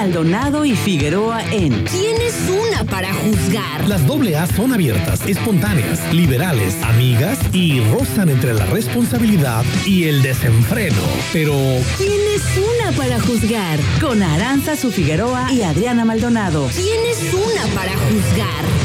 Maldonado 0.00 0.64
y 0.64 0.74
Figueroa 0.74 1.44
en 1.52 1.84
¿Quién 1.84 2.16
es 2.22 2.34
una 2.48 2.84
para 2.84 3.12
juzgar? 3.12 3.86
Las 3.86 4.06
doble 4.06 4.34
A 4.34 4.46
son 4.46 4.72
abiertas, 4.72 5.20
espontáneas, 5.26 6.00
liberales, 6.14 6.74
amigas 6.84 7.38
y 7.52 7.80
rozan 7.80 8.30
entre 8.30 8.54
la 8.54 8.64
responsabilidad 8.64 9.62
y 9.84 10.04
el 10.04 10.22
desenfreno. 10.22 11.02
Pero 11.34 11.52
¿Quién 11.98 12.18
es 12.34 12.42
una 12.56 12.96
para 12.96 13.20
juzgar? 13.20 13.78
con 14.00 14.22
Aranza 14.22 14.74
Su 14.74 14.90
Figueroa 14.90 15.52
y 15.52 15.64
Adriana 15.64 16.06
Maldonado. 16.06 16.70
¿Quién 16.74 17.04
es 17.06 17.34
una 17.34 17.74
para 17.74 17.92
juzgar? 17.92 18.79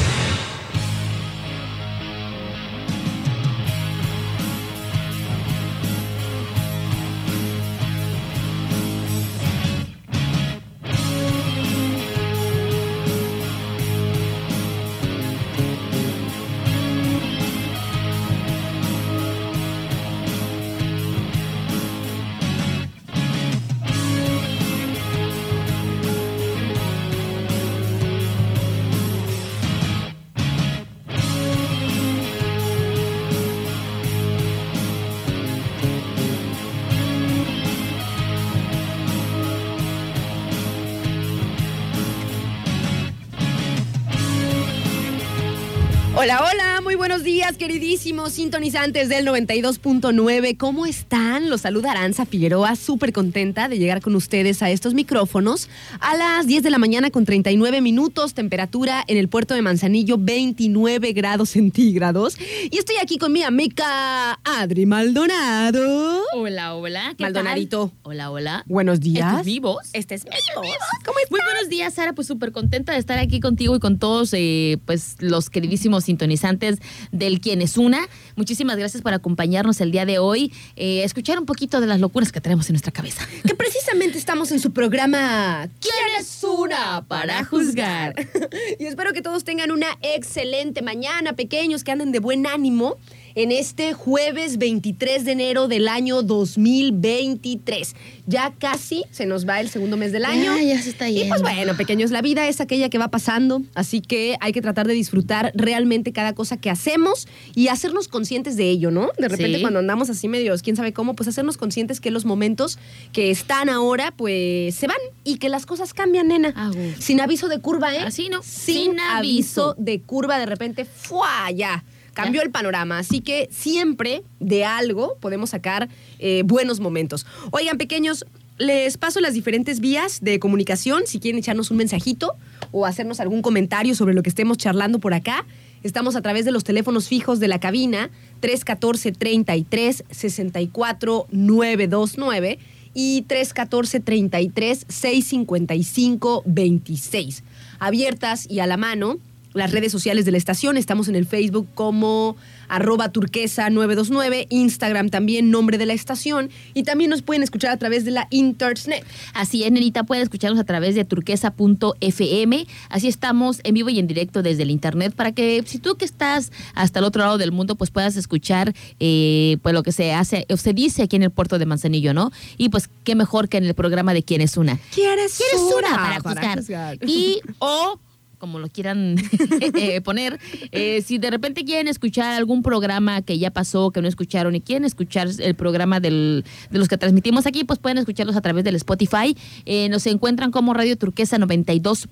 Buenos 47.05 47.21
días, 47.23 47.55
queridísimos 47.57 48.33
sintonizantes 48.33 49.09
del 49.09 49.27
92.9. 49.27 50.57
¿Cómo 50.57 50.87
están? 50.87 51.34
Los 51.49 51.61
saluda 51.61 51.91
Aranza 51.91 52.25
Figueroa, 52.25 52.75
súper 52.75 53.13
contenta 53.13 53.67
de 53.69 53.77
llegar 53.77 54.01
con 54.01 54.15
ustedes 54.15 54.61
a 54.63 54.71
estos 54.71 54.93
micrófonos 54.95 55.69
a 55.99 56.15
las 56.17 56.47
10 56.47 56.63
de 56.63 56.69
la 56.71 56.77
mañana 56.79 57.11
con 57.11 57.23
39 57.23 57.81
minutos, 57.81 58.33
temperatura 58.33 59.03
en 59.07 59.17
el 59.17 59.29
puerto 59.29 59.53
de 59.53 59.61
Manzanillo 59.61 60.17
29 60.17 61.13
grados 61.13 61.49
centígrados. 61.51 62.37
Y 62.71 62.77
estoy 62.77 62.95
aquí 63.01 63.17
con 63.17 63.31
mi 63.31 63.43
amiga 63.43 64.39
Adri 64.43 64.85
Maldonado. 64.87 66.23
Hola, 66.33 66.75
hola. 66.75 67.13
¿qué 67.17 67.23
Maldonadito. 67.23 67.89
tal? 67.89 67.99
Hola, 68.11 68.31
hola. 68.31 68.63
Buenos 68.67 68.99
días. 68.99 69.29
¿Estos 69.31 69.45
vivos? 69.45 69.77
Este 69.93 70.15
es. 70.15 70.25
¿Cómo 70.55 70.67
estás? 70.67 70.89
Muy 71.29 71.39
buenos 71.41 71.69
días, 71.69 71.93
Sara. 71.93 72.13
Pues 72.13 72.27
súper 72.27 72.51
contenta 72.51 72.93
de 72.93 72.99
estar 72.99 73.19
aquí 73.19 73.39
contigo 73.39 73.75
y 73.75 73.79
con 73.79 73.99
todos 73.99 74.31
eh, 74.33 74.77
pues 74.85 75.15
los 75.19 75.49
queridísimos 75.49 76.05
sintonizantes 76.05 76.79
del 77.11 77.39
Quién 77.39 77.61
es 77.61 77.77
Una. 77.77 77.99
Muchísimas 78.35 78.77
gracias 78.77 79.03
por 79.03 79.13
acompañarnos 79.13 79.79
el 79.81 79.91
día 79.91 80.05
de 80.05 80.17
hoy. 80.19 80.51
eh, 80.75 81.03
escuchar 81.03 81.34
un 81.39 81.45
poquito 81.45 81.81
de 81.81 81.87
las 81.87 81.99
locuras 81.99 82.31
que 82.31 82.41
tenemos 82.41 82.69
en 82.69 82.73
nuestra 82.73 82.91
cabeza. 82.91 83.27
Que 83.45 83.55
precisamente 83.55 84.17
estamos 84.17 84.51
en 84.51 84.59
su 84.59 84.73
programa 84.73 85.69
¿Quién 85.79 85.95
es 86.19 86.43
una 86.43 87.05
para 87.07 87.43
juzgar? 87.45 88.13
y 88.79 88.85
espero 88.85 89.13
que 89.13 89.21
todos 89.21 89.43
tengan 89.43 89.71
una 89.71 89.87
excelente 90.01 90.81
mañana, 90.81 91.33
pequeños, 91.33 91.83
que 91.83 91.91
anden 91.91 92.11
de 92.11 92.19
buen 92.19 92.47
ánimo 92.47 92.97
en 93.35 93.51
este 93.51 93.93
jueves 93.93 94.57
23 94.57 95.25
de 95.25 95.31
enero 95.33 95.67
del 95.67 95.87
año 95.87 96.21
2023. 96.23 97.95
Ya 98.27 98.53
casi 98.57 99.03
se 99.11 99.25
nos 99.25 99.47
va 99.47 99.59
el 99.59 99.69
segundo 99.69 99.97
mes 99.97 100.11
del 100.11 100.25
año. 100.25 100.55
Ya, 100.57 100.63
ya 100.63 100.81
se 100.81 100.89
está 100.89 101.09
Y 101.09 101.15
pues 101.27 101.41
yendo. 101.41 101.41
bueno, 101.41 101.75
pequeños, 101.77 102.11
la 102.11 102.21
vida 102.21 102.47
es 102.47 102.61
aquella 102.61 102.89
que 102.89 102.97
va 102.97 103.09
pasando, 103.09 103.61
así 103.75 104.01
que 104.01 104.37
hay 104.39 104.51
que 104.53 104.61
tratar 104.61 104.87
de 104.87 104.93
disfrutar 104.93 105.51
realmente 105.53 106.13
cada 106.13 106.33
cosa 106.33 106.57
que 106.57 106.69
hacemos 106.69 107.27
y 107.53 107.67
hacernos 107.67 108.07
conscientes 108.07 108.55
de 108.57 108.69
ello, 108.69 108.89
¿no? 108.91 109.09
De 109.17 109.27
repente 109.27 109.57
Sí. 109.57 109.61
cuando 109.61 109.79
andamos 109.79 110.09
así 110.09 110.27
medios, 110.27 110.61
quién 110.61 110.75
sabe 110.75 110.93
cómo, 110.93 111.13
pues 111.15 111.27
hacernos 111.29 111.57
conscientes 111.57 111.99
que 111.99 112.11
los 112.11 112.25
momentos 112.25 112.79
que 113.11 113.31
están 113.31 113.69
ahora, 113.69 114.11
pues 114.15 114.75
se 114.75 114.87
van 114.87 114.97
y 115.23 115.37
que 115.37 115.49
las 115.49 115.65
cosas 115.65 115.93
cambian, 115.93 116.29
nena. 116.29 116.53
Ah. 116.55 116.71
Sin 116.99 117.19
aviso 117.21 117.47
de 117.47 117.59
curva, 117.59 117.93
¿eh? 117.93 117.99
Así, 117.99 118.29
¿no? 118.29 118.41
Sin, 118.43 118.75
Sin 118.91 118.99
aviso 118.99 119.71
aviso. 119.71 119.75
de 119.77 120.01
curva, 120.01 120.39
de 120.39 120.45
repente, 120.45 120.85
¡fua! 120.85 121.51
Ya. 121.51 121.83
Cambió 122.15 122.41
el 122.41 122.49
panorama, 122.49 122.97
así 122.97 123.19
que 123.19 123.49
siempre 123.51 124.23
de 124.39 124.65
algo 124.65 125.17
podemos 125.19 125.49
sacar 125.51 125.89
eh, 126.19 126.43
buenos 126.45 126.79
momentos. 126.79 127.25
Oigan, 127.51 127.77
pequeños, 127.77 128.25
les 128.57 128.97
paso 128.97 129.19
las 129.19 129.33
diferentes 129.33 129.81
vías 129.81 130.19
de 130.21 130.39
comunicación 130.39 131.03
si 131.07 131.19
quieren 131.19 131.39
echarnos 131.39 131.71
un 131.71 131.77
mensajito 131.77 132.35
o 132.71 132.85
hacernos 132.85 133.19
algún 133.19 133.41
comentario 133.41 133.95
sobre 133.95 134.13
lo 134.13 134.23
que 134.23 134.29
estemos 134.29 134.57
charlando 134.57 134.99
por 134.99 135.13
acá. 135.13 135.45
Estamos 135.83 136.15
a 136.15 136.21
través 136.21 136.45
de 136.45 136.51
los 136.51 136.63
teléfonos 136.63 137.09
fijos 137.09 137.41
de 137.41 137.49
la 137.49 137.59
cabina 137.59 138.09
314 138.39 139.11
33 139.11 140.05
64 140.09 141.27
929 141.29 142.59
y 142.93 143.23
314 143.23 143.99
33 143.99 144.85
655 144.87 146.43
26. 146.45 147.43
Abiertas 147.79 148.49
y 148.49 148.61
a 148.61 148.67
la 148.67 148.77
mano 148.77 149.17
las 149.55 149.71
redes 149.71 149.91
sociales 149.91 150.25
de 150.25 150.31
la 150.31 150.37
estación. 150.37 150.77
Estamos 150.77 151.07
en 151.07 151.15
el 151.15 151.25
Facebook 151.25 151.67
como 151.73 152.35
arroba 152.67 153.09
turquesa 153.09 153.69
929, 153.69 154.47
Instagram 154.49 155.09
también, 155.09 155.49
nombre 155.49 155.77
de 155.77 155.85
la 155.85 155.93
estación. 155.93 156.49
Y 156.73 156.83
también 156.83 157.09
nos 157.09 157.21
pueden 157.21 157.41
escuchar 157.41 157.71
a 157.71 157.77
través 157.77 158.05
de 158.05 158.11
la 158.11 158.27
Internet. 158.29 159.05
Así 159.33 159.63
es, 159.63 159.71
Nenita, 159.71 160.03
puede 160.03 160.21
escucharnos 160.21 160.59
a 160.59 160.63
través 160.63 160.95
de 160.95 161.05
turquesa.fm. 161.05 162.67
Así 162.89 163.07
estamos 163.07 163.61
en 163.63 163.73
vivo 163.73 163.89
y 163.89 163.99
en 163.99 164.07
directo 164.07 164.43
desde 164.43 164.63
el 164.63 164.71
internet 164.71 165.13
para 165.15 165.31
que 165.31 165.63
si 165.65 165.79
tú 165.79 165.95
que 165.95 166.05
estás 166.05 166.51
hasta 166.73 166.99
el 166.99 167.05
otro 167.05 167.21
lado 167.21 167.37
del 167.37 167.51
mundo, 167.51 167.75
pues 167.75 167.91
puedas 167.91 168.17
escuchar 168.17 168.73
eh, 168.99 169.57
pues 169.61 169.73
lo 169.73 169.83
que 169.83 169.91
se 169.91 170.13
hace 170.13 170.45
o 170.49 170.57
se 170.57 170.73
dice 170.73 171.03
aquí 171.03 171.15
en 171.15 171.23
el 171.23 171.31
puerto 171.31 171.57
de 171.57 171.65
Manzanillo, 171.65 172.13
¿no? 172.13 172.31
Y 172.57 172.69
pues 172.69 172.89
qué 173.03 173.15
mejor 173.15 173.47
que 173.47 173.57
en 173.57 173.65
el 173.65 173.73
programa 173.73 174.13
de 174.13 174.23
quién 174.23 174.41
es 174.41 174.57
una. 174.57 174.77
¿Quieres, 174.93 175.37
¿Quieres 175.37 175.61
una 175.61 175.87
una 175.87 175.95
para 175.95 176.19
juzgar? 176.19 176.97
Y 177.07 177.39
o 177.59 177.99
como 178.45 178.59
lo 178.59 178.69
quieran 178.69 179.15
eh, 179.73 180.01
poner, 180.01 180.39
eh, 180.71 181.01
si 181.03 181.17
de 181.17 181.31
repente 181.31 181.65
quieren 181.65 181.87
escuchar 181.87 182.35
algún 182.35 182.61
programa 182.61 183.23
que 183.23 183.39
ya 183.39 183.49
pasó, 183.49 183.89
que 183.89 184.03
no 184.03 184.07
escucharon 184.07 184.53
y 184.55 184.61
quieren 184.61 184.85
escuchar 184.85 185.27
el 185.39 185.55
programa 185.55 185.99
del- 185.99 186.45
de 186.69 186.77
los 186.77 186.87
que 186.87 186.97
transmitimos 186.99 187.47
aquí, 187.47 187.63
pues 187.63 187.79
pueden 187.79 187.97
escucharlos 187.97 188.35
a 188.35 188.41
través 188.41 188.63
del 188.63 188.75
Spotify. 188.75 189.35
Eh, 189.65 189.89
nos 189.89 190.05
encuentran 190.05 190.51
como 190.51 190.75
Radio 190.75 190.95
Turquesa 190.95 191.39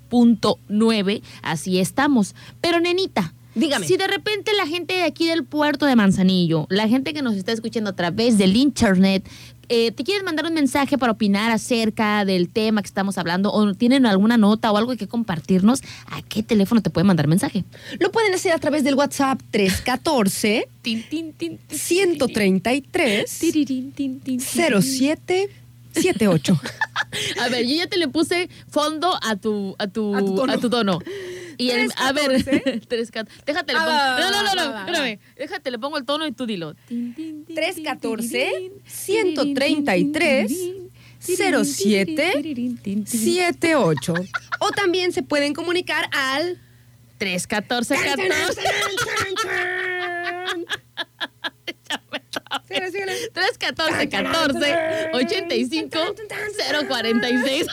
92.9, 0.09 1.21
así 1.43 1.79
estamos. 1.79 2.33
Pero 2.61 2.79
nenita, 2.79 3.33
Dígame. 3.55 3.85
si 3.85 3.97
de 3.97 4.07
repente 4.07 4.51
la 4.57 4.65
gente 4.65 4.95
de 4.95 5.03
aquí 5.03 5.27
del 5.27 5.43
puerto 5.43 5.85
de 5.85 5.95
Manzanillo, 5.95 6.65
la 6.69 6.87
gente 6.87 7.13
que 7.13 7.21
nos 7.21 7.35
está 7.35 7.51
escuchando 7.51 7.91
a 7.91 7.95
través 7.95 8.37
del 8.39 8.55
internet, 8.55 9.27
eh, 9.69 9.91
te 9.91 10.03
quieren 10.03 10.25
mandar 10.25 10.45
un 10.45 10.53
mensaje 10.53 10.97
para 10.97 11.11
opinar 11.13 11.51
acerca 11.51 12.25
del 12.25 12.49
tema 12.49 12.81
que 12.81 12.87
estamos 12.87 13.17
hablando 13.17 13.51
o 13.51 13.73
tienen 13.73 14.05
alguna 14.05 14.37
nota 14.37 14.71
o 14.71 14.77
algo 14.77 14.95
que 14.95 15.07
compartirnos, 15.07 15.81
¿a 16.07 16.21
qué 16.21 16.43
teléfono 16.43 16.81
te 16.81 16.89
pueden 16.89 17.07
mandar 17.07 17.27
mensaje? 17.27 17.63
Lo 17.99 18.11
pueden 18.11 18.33
hacer 18.33 18.51
a 18.51 18.57
través 18.59 18.83
del 18.83 18.95
WhatsApp 18.95 19.41
314 19.51 20.67
Tin, 20.81 21.03
tin, 21.03 21.33
tin, 21.33 21.57
tin, 21.57 21.77
133 21.77 23.39
tirirín, 23.39 23.91
tin, 23.93 24.19
tin, 24.19 24.37
tin. 24.39 24.71
0778. 25.93 26.59
A 27.39 27.49
ver, 27.49 27.65
yo 27.65 27.75
ya 27.75 27.87
te 27.87 27.97
le 27.97 28.07
puse 28.07 28.49
fondo 28.69 29.17
a 29.21 29.35
tu 29.35 29.75
a 29.77 29.87
tu 29.87 30.15
A 30.15 30.19
tu 30.25 30.35
tono. 30.35 30.53
a 30.53 30.57
tu 30.57 30.69
tono. 30.69 30.99
Y 31.57 31.71
el- 31.71 31.91
a 31.97 32.11
ver, 32.11 32.43
314. 32.43 32.81
tres, 32.87 33.11
déjate 33.45 33.73
le 33.73 33.79
Ah, 33.79 33.85
pongo. 33.85 33.97
No, 34.31 34.33
no, 34.43 34.43
no, 34.43 34.53
no, 34.71 34.77
espérame. 34.79 35.19
Déjate 35.37 35.71
le 35.71 35.79
pongo 35.79 35.97
el 35.97 36.05
tono 36.05 36.25
y 36.27 36.31
tú 36.31 36.45
dilo. 36.45 36.75
314 36.87 38.71
133 38.85 40.51
0778. 41.19 44.13
O 44.59 44.71
también 44.71 45.11
se 45.13 45.23
pueden 45.23 45.53
comunicar 45.53 46.09
al 46.11 46.59
314 47.17 47.95
14 47.95 48.61
Síguele, 52.67 52.91
síguele. 52.91 53.13
314 53.33 54.09
14 54.09 55.09
85 55.13 55.99
046 56.87 57.67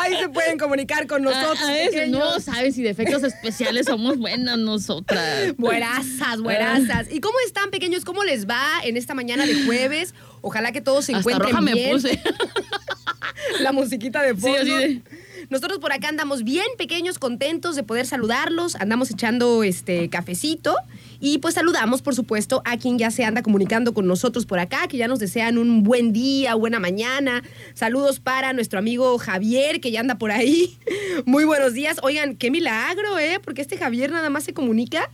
Ahí 0.00 0.16
se 0.18 0.28
pueden 0.28 0.58
comunicar 0.58 1.06
con 1.06 1.22
nosotros. 1.22 1.60
A, 1.60 1.68
a 1.68 1.72
veces 1.72 1.90
pequeños. 1.94 2.18
no 2.18 2.40
saben 2.40 2.72
si 2.72 2.82
de 2.82 2.90
efectos 2.90 3.22
especiales 3.22 3.86
somos 3.86 4.18
buenas 4.18 4.58
nosotras. 4.58 5.54
Buenasas, 5.56 6.40
buenasas. 6.40 7.06
¿Y 7.12 7.20
cómo 7.20 7.36
están, 7.46 7.70
pequeños? 7.70 8.04
¿Cómo 8.04 8.24
les 8.24 8.48
va 8.48 8.62
en 8.84 8.96
esta 8.96 9.14
mañana 9.14 9.46
de 9.46 9.64
jueves? 9.64 10.14
Ojalá 10.42 10.72
que 10.72 10.80
todos 10.80 11.04
se 11.04 11.12
Hasta 11.12 11.20
encuentren 11.20 11.50
roja 11.50 11.60
me 11.60 11.74
bien. 11.74 11.90
puse. 11.92 12.20
La 13.60 13.72
musiquita 13.72 14.22
de 14.22 14.34
Sí, 14.34 14.40
fondo. 14.40 14.58
así 14.58 14.70
de- 14.70 15.02
Nosotros 15.48 15.78
por 15.78 15.92
acá 15.92 16.08
andamos 16.08 16.44
bien 16.44 16.66
pequeños, 16.78 17.18
contentos 17.18 17.74
de 17.76 17.82
poder 17.82 18.06
saludarlos. 18.06 18.76
Andamos 18.76 19.10
echando 19.10 19.62
este 19.64 20.08
cafecito 20.08 20.74
Y 21.22 21.38
pues 21.38 21.54
saludamos, 21.54 22.00
por 22.00 22.14
supuesto, 22.14 22.62
a 22.64 22.78
quien 22.78 22.98
ya 22.98 23.10
se 23.10 23.24
anda 23.24 23.42
comunicando 23.42 23.92
con 23.92 24.06
nosotros 24.06 24.46
por 24.46 24.58
acá, 24.58 24.88
que 24.88 24.96
ya 24.96 25.06
nos 25.06 25.18
desean 25.18 25.58
un 25.58 25.82
buen 25.82 26.14
día, 26.14 26.54
buena 26.54 26.80
mañana. 26.80 27.42
Saludos 27.74 28.20
para 28.20 28.54
nuestro 28.54 28.78
amigo 28.78 29.18
Javier, 29.18 29.80
que 29.82 29.90
ya 29.90 30.00
anda 30.00 30.16
por 30.16 30.30
ahí. 30.30 30.78
Muy 31.26 31.44
buenos 31.44 31.74
días. 31.74 31.98
Oigan, 32.02 32.36
qué 32.36 32.50
milagro, 32.50 33.18
¿eh? 33.18 33.38
Porque 33.44 33.60
este 33.60 33.76
Javier 33.76 34.10
nada 34.10 34.30
más 34.30 34.44
se 34.44 34.54
comunica. 34.54 35.10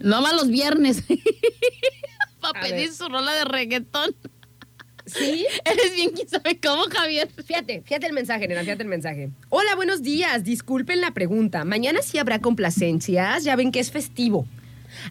No 0.00 0.20
más 0.22 0.32
los 0.34 0.48
viernes. 0.48 1.04
Para 2.40 2.58
A 2.58 2.62
pedir 2.62 2.88
ver. 2.88 2.92
su 2.92 3.08
rola 3.08 3.32
de 3.34 3.44
reggaetón. 3.44 4.16
Sí. 5.06 5.46
Eres 5.64 5.94
bien 5.94 6.10
quién 6.10 6.28
sabe 6.28 6.58
cómo, 6.58 6.82
Javier. 6.90 7.28
Fíjate, 7.46 7.82
fíjate 7.82 8.06
el 8.06 8.12
mensaje, 8.12 8.48
nena, 8.48 8.62
fíjate 8.62 8.82
el 8.82 8.88
mensaje. 8.88 9.30
Hola, 9.50 9.76
buenos 9.76 10.02
días. 10.02 10.42
Disculpen 10.42 11.00
la 11.00 11.12
pregunta. 11.12 11.64
Mañana 11.64 12.02
sí 12.02 12.18
habrá 12.18 12.40
complacencias. 12.40 13.44
Ya 13.44 13.54
ven 13.54 13.70
que 13.70 13.78
es 13.78 13.92
festivo. 13.92 14.46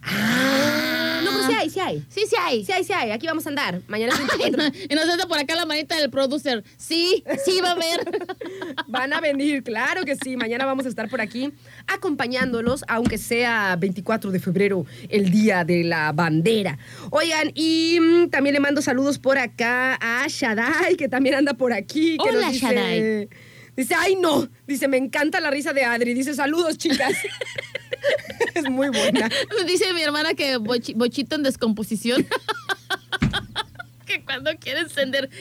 Ah. 0.02 1.20
No, 1.24 1.30
pero 1.32 1.46
sí 1.46 1.52
hay, 1.58 1.70
sí 1.70 1.80
hay. 1.80 2.04
Sí, 2.08 2.22
sí 2.28 2.36
hay. 2.38 2.64
Sí 2.64 2.72
hay, 2.72 2.84
sí 2.84 2.92
hay. 2.92 3.10
Aquí 3.10 3.26
vamos 3.26 3.46
a 3.46 3.50
andar. 3.50 3.80
Mañana 3.88 4.12
es 4.14 4.20
Ay, 4.32 4.50
24. 4.50 4.56
no, 4.62 4.84
y 4.90 4.94
nos 4.94 5.08
hace 5.08 5.26
por 5.26 5.38
acá 5.38 5.54
la 5.54 5.66
manita 5.66 5.96
del 5.98 6.10
producer. 6.10 6.64
Sí, 6.76 7.22
sí 7.44 7.60
va 7.62 7.70
a 7.70 7.72
haber. 7.72 8.00
Van 8.88 9.12
a 9.12 9.20
venir, 9.20 9.62
claro 9.62 10.04
que 10.04 10.16
sí. 10.16 10.36
Mañana 10.36 10.64
vamos 10.66 10.86
a 10.86 10.88
estar 10.88 11.08
por 11.08 11.20
aquí 11.20 11.52
acompañándolos, 11.86 12.84
aunque 12.88 13.18
sea 13.18 13.76
24 13.78 14.30
de 14.30 14.40
febrero, 14.40 14.86
el 15.08 15.30
día 15.30 15.64
de 15.64 15.84
la 15.84 16.12
bandera. 16.12 16.78
Oigan, 17.10 17.50
y 17.54 17.98
mm, 18.00 18.28
también 18.30 18.54
le 18.54 18.60
mando 18.60 18.82
saludos 18.82 19.18
por 19.18 19.38
acá 19.38 19.98
a 20.00 20.26
Shaddai, 20.28 20.96
que 20.96 21.08
también 21.08 21.34
anda 21.36 21.54
por 21.54 21.72
aquí. 21.72 22.16
que 22.18 22.28
Hola, 22.30 22.40
nos 22.46 22.52
dice- 22.52 22.66
Shaddai. 22.66 23.28
Dice, 23.74 23.94
ay 23.98 24.16
no, 24.16 24.48
dice, 24.66 24.86
me 24.86 24.98
encanta 24.98 25.40
la 25.40 25.50
risa 25.50 25.72
de 25.72 25.82
Adri. 25.84 26.12
Dice, 26.12 26.34
saludos, 26.34 26.76
chicas. 26.76 27.12
es 28.54 28.68
muy 28.68 28.88
buena. 28.88 29.28
Dice 29.66 29.92
mi 29.94 30.02
hermana 30.02 30.34
que 30.34 30.58
bochi- 30.58 30.94
bochito 30.94 31.36
en 31.36 31.42
descomposición. 31.42 32.26
que 34.06 34.22
cuando 34.24 34.50
quiere 34.58 34.80
encender. 34.80 35.28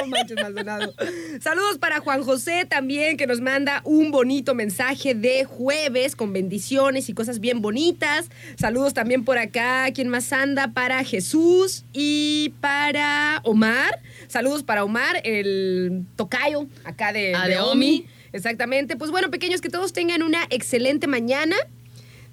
No 0.00 0.06
manches, 0.08 0.36
Maldonado. 0.42 0.92
Saludos 1.40 1.78
para 1.78 2.00
Juan 2.00 2.22
José 2.24 2.66
también, 2.68 3.16
que 3.16 3.26
nos 3.26 3.40
manda 3.40 3.80
un 3.84 4.10
bonito 4.10 4.54
mensaje 4.54 5.14
de 5.14 5.44
jueves 5.44 6.14
con 6.14 6.32
bendiciones 6.32 7.08
y 7.08 7.14
cosas 7.14 7.40
bien 7.40 7.62
bonitas. 7.62 8.28
Saludos 8.58 8.92
también 8.92 9.24
por 9.24 9.38
acá. 9.38 9.86
¿Quién 9.94 10.08
más 10.08 10.32
anda? 10.32 10.68
Para 10.74 11.04
Jesús 11.04 11.84
y 11.94 12.52
para 12.60 13.40
Omar. 13.44 14.00
Saludos 14.28 14.62
para 14.62 14.84
Omar, 14.84 15.20
el 15.24 16.04
tocayo 16.16 16.66
acá 16.84 17.12
de, 17.12 17.34
Ah, 17.34 17.44
de 17.46 17.54
de 17.54 17.60
Omi. 17.60 18.06
Exactamente. 18.32 18.96
Pues 18.96 19.10
bueno, 19.10 19.30
pequeños, 19.30 19.60
que 19.60 19.68
todos 19.68 19.92
tengan 19.92 20.22
una 20.22 20.46
excelente 20.50 21.06
mañana. 21.06 21.56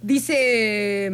Dice. 0.01 1.11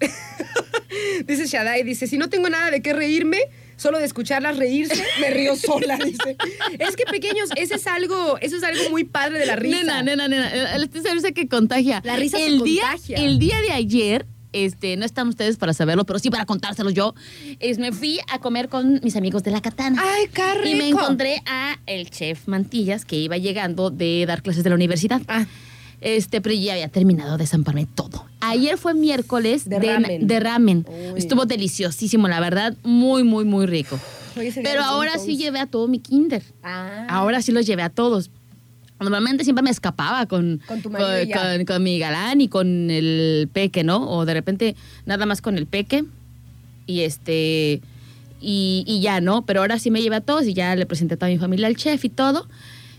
dice 1.26 1.46
Shaddai, 1.46 1.82
dice, 1.82 2.06
si 2.06 2.18
no 2.18 2.28
tengo 2.28 2.48
nada 2.48 2.70
de 2.70 2.82
qué 2.82 2.92
reírme, 2.92 3.38
solo 3.76 3.98
de 3.98 4.04
escucharlas 4.04 4.56
reírse, 4.56 5.02
me 5.20 5.30
río 5.30 5.56
sola, 5.56 5.96
dice. 5.96 6.36
Es 6.78 6.96
que 6.96 7.04
pequeños, 7.04 7.50
ese 7.56 7.74
es 7.74 7.86
algo, 7.86 8.38
eso 8.40 8.56
es 8.56 8.62
algo 8.62 8.90
muy 8.90 9.04
padre 9.04 9.38
de 9.40 9.46
la 9.46 9.56
risa. 9.56 9.78
Nena, 9.78 10.02
nena, 10.02 10.28
nena. 10.28 10.76
Este 10.76 11.12
risa 11.12 11.32
que 11.32 11.48
contagia. 11.48 12.00
La 12.04 12.16
risa 12.16 12.38
se 12.38 12.46
el 12.46 12.62
día, 12.62 12.82
contagia. 12.82 13.18
El 13.18 13.38
día 13.38 13.60
de 13.60 13.72
ayer, 13.72 14.26
este, 14.54 14.96
no 14.96 15.04
están 15.04 15.28
ustedes 15.28 15.56
para 15.56 15.74
saberlo, 15.74 16.04
pero 16.04 16.18
sí 16.18 16.30
para 16.30 16.46
contárselos 16.46 16.94
yo, 16.94 17.14
es, 17.58 17.78
me 17.78 17.92
fui 17.92 18.20
a 18.28 18.38
comer 18.38 18.68
con 18.68 19.00
mis 19.02 19.16
amigos 19.16 19.42
de 19.42 19.50
la 19.50 19.60
katana. 19.60 20.02
Ay, 20.02 20.28
qué 20.32 20.70
Y 20.70 20.76
me 20.76 20.88
encontré 20.88 21.42
a 21.46 21.76
el 21.86 22.08
chef 22.08 22.46
Mantillas, 22.46 23.04
que 23.04 23.16
iba 23.16 23.36
llegando 23.36 23.90
de 23.90 24.24
dar 24.26 24.42
clases 24.42 24.62
de 24.64 24.70
la 24.70 24.76
universidad. 24.76 25.20
Ah. 25.28 25.46
Este, 26.00 26.40
pero 26.40 26.54
ya 26.54 26.74
había 26.74 26.88
terminado 26.88 27.36
de 27.36 27.46
zamparme 27.46 27.86
todo. 27.86 28.26
Ayer 28.40 28.76
fue 28.76 28.94
miércoles 28.94 29.68
De 29.68 29.78
ramen. 29.78 30.26
de 30.26 30.40
ramen. 30.40 30.86
Uy. 30.88 31.18
Estuvo 31.18 31.46
deliciosísimo, 31.46 32.28
la 32.28 32.40
verdad, 32.40 32.76
muy, 32.82 33.24
muy, 33.24 33.44
muy 33.44 33.66
rico. 33.66 33.98
Pero 34.62 34.82
ahora 34.82 35.18
sí 35.18 35.36
llevé 35.36 35.60
a 35.60 35.66
todo 35.66 35.88
mi 35.88 36.00
kinder. 36.00 36.42
Ah. 36.62 37.06
Ahora 37.08 37.42
sí 37.42 37.52
los 37.52 37.66
llevé 37.66 37.82
a 37.82 37.90
todos. 37.90 38.30
Normalmente 39.00 39.44
siempre 39.44 39.62
me 39.62 39.70
escapaba 39.70 40.26
con, 40.26 40.60
Con 40.66 40.80
tu 40.80 40.90
con- 40.90 41.64
con 41.66 41.82
mi 41.82 41.98
galán 41.98 42.40
y 42.40 42.48
con 42.48 42.90
el 42.90 43.48
peque, 43.52 43.82
¿no? 43.84 44.08
O 44.08 44.24
de 44.24 44.34
repente 44.34 44.76
nada 45.04 45.26
más 45.26 45.40
con 45.42 45.58
el 45.58 45.66
peque. 45.66 46.04
Y 46.86 47.00
este. 47.00 47.80
Y, 48.40 48.84
y 48.86 49.00
ya, 49.00 49.20
¿no? 49.20 49.44
Pero 49.46 49.60
ahora 49.60 49.78
sí 49.78 49.90
me 49.90 50.02
llevé 50.02 50.16
a 50.16 50.20
todos 50.20 50.46
y 50.46 50.54
ya 50.54 50.76
le 50.76 50.86
presenté 50.86 51.14
a 51.14 51.16
toda 51.16 51.30
mi 51.30 51.38
familia 51.38 51.66
al 51.66 51.76
chef 51.76 52.04
y 52.04 52.08
todo. 52.08 52.46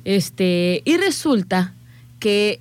Este. 0.03 0.81
Y 0.85 0.97
resulta 0.97 1.73
que 2.19 2.59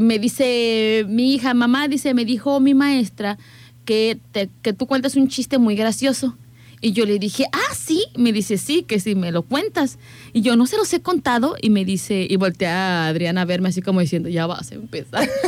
me 0.00 0.18
dice 0.18 1.04
mi 1.08 1.34
hija, 1.34 1.52
mamá, 1.54 1.88
dice, 1.88 2.14
me 2.14 2.24
dijo 2.24 2.58
mi 2.60 2.74
maestra 2.74 3.38
que, 3.84 4.18
te- 4.32 4.48
que 4.62 4.72
tú 4.72 4.86
cuentas 4.86 5.16
un 5.16 5.28
chiste 5.28 5.58
muy 5.58 5.74
gracioso. 5.76 6.36
Y 6.82 6.92
yo 6.92 7.06
le 7.06 7.18
dije, 7.18 7.46
ah, 7.52 7.74
sí. 7.74 8.04
Me 8.16 8.32
dice, 8.32 8.58
sí, 8.58 8.82
que 8.82 9.00
si 9.00 9.14
me 9.14 9.32
lo 9.32 9.42
cuentas. 9.42 9.98
Y 10.34 10.42
yo 10.42 10.56
no 10.56 10.66
se 10.66 10.76
los 10.76 10.92
he 10.92 11.00
contado. 11.00 11.56
Y 11.62 11.70
me 11.70 11.86
dice, 11.86 12.26
y 12.28 12.36
voltea 12.36 13.04
a 13.04 13.08
Adriana 13.08 13.42
a 13.42 13.44
verme 13.46 13.70
así 13.70 13.80
como 13.80 14.00
diciendo, 14.00 14.28
ya 14.28 14.46
vas 14.46 14.72
a 14.72 14.74
empezar. 14.74 15.26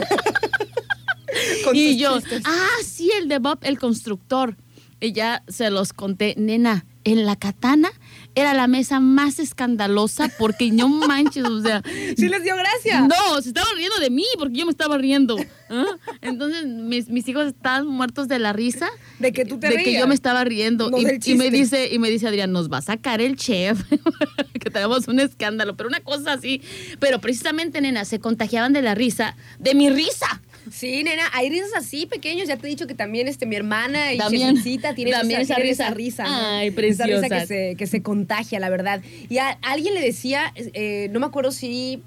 Y 1.72 1.96
yo, 1.96 2.20
chistes. 2.20 2.42
ah, 2.46 2.76
sí, 2.84 3.10
el 3.20 3.28
de 3.28 3.38
Bob, 3.38 3.58
el 3.62 3.78
constructor. 3.78 4.56
Y 5.00 5.12
ya 5.12 5.42
se 5.48 5.70
los 5.70 5.92
conté, 5.92 6.34
nena, 6.38 6.86
en 7.04 7.26
la 7.26 7.36
katana 7.36 7.90
era 8.34 8.54
la 8.54 8.66
mesa 8.66 9.00
más 9.00 9.38
escandalosa 9.38 10.30
porque 10.38 10.70
no 10.70 10.88
manches, 10.88 11.44
o 11.44 11.62
sea. 11.62 11.82
Sí 12.16 12.28
les 12.28 12.42
dio 12.42 12.56
gracia. 12.56 13.02
No, 13.02 13.40
se 13.40 13.48
estaban 13.48 13.76
riendo 13.76 13.98
de 13.98 14.10
mí 14.10 14.24
porque 14.38 14.58
yo 14.58 14.66
me 14.66 14.70
estaba 14.72 14.98
riendo. 14.98 15.36
¿ah? 15.70 15.84
Entonces 16.20 16.66
mis, 16.66 17.08
mis 17.08 17.26
hijos 17.28 17.46
estaban 17.46 17.86
muertos 17.86 18.28
de 18.28 18.38
la 18.38 18.52
risa. 18.52 18.88
De 19.18 19.32
que 19.32 19.44
tú 19.44 19.58
te 19.58 19.68
de 19.68 19.82
que 19.82 19.92
yo 19.92 20.06
me 20.06 20.14
estaba 20.14 20.44
riendo. 20.44 20.90
No 20.90 20.98
y, 20.98 21.18
y 21.24 21.34
me 21.34 21.50
dice, 21.50 21.92
y 21.92 21.98
me 21.98 22.10
dice 22.10 22.28
Adrián, 22.28 22.52
nos 22.52 22.70
va 22.70 22.78
a 22.78 22.82
sacar 22.82 23.20
el 23.20 23.36
chef, 23.36 23.80
que 24.60 24.70
tenemos 24.70 25.08
un 25.08 25.20
escándalo, 25.20 25.76
pero 25.76 25.88
una 25.88 26.00
cosa 26.00 26.32
así. 26.32 26.62
Pero 27.00 27.20
precisamente, 27.20 27.80
nena, 27.80 28.04
se 28.04 28.20
contagiaban 28.20 28.72
de 28.72 28.82
la 28.82 28.94
risa, 28.94 29.36
de 29.58 29.74
mi 29.74 29.90
risa. 29.90 30.42
Sí, 30.70 31.04
nena, 31.04 31.24
hay 31.32 31.50
risas 31.50 31.70
así 31.76 32.06
pequeños. 32.06 32.48
Ya 32.48 32.56
te 32.56 32.66
he 32.66 32.70
dicho 32.70 32.86
que 32.86 32.94
también 32.94 33.28
este, 33.28 33.46
mi 33.46 33.56
hermana 33.56 34.12
y 34.12 34.18
También. 34.18 35.18
También 35.18 35.40
esa, 35.42 35.52
esa 35.52 35.54
tienen 35.56 35.72
risa. 35.72 35.84
esa 35.86 35.94
risa. 35.94 36.24
¿no? 36.24 36.56
Ay, 36.56 36.74
Esa 36.76 37.06
risa 37.06 37.28
que 37.28 37.46
se, 37.46 37.74
que 37.76 37.86
se 37.86 38.02
contagia, 38.02 38.60
la 38.60 38.70
verdad. 38.70 39.02
Y 39.28 39.38
a 39.38 39.50
alguien 39.62 39.94
le 39.94 40.00
decía, 40.00 40.52
eh, 40.54 41.08
no 41.12 41.20
me 41.20 41.26
acuerdo 41.26 41.52
si, 41.52 42.02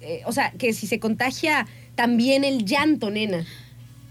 eh, 0.00 0.22
o 0.26 0.32
sea, 0.32 0.52
que 0.58 0.72
si 0.72 0.86
se 0.86 0.98
contagia 0.98 1.66
también 1.94 2.44
el 2.44 2.64
llanto, 2.64 3.10
nena. 3.10 3.44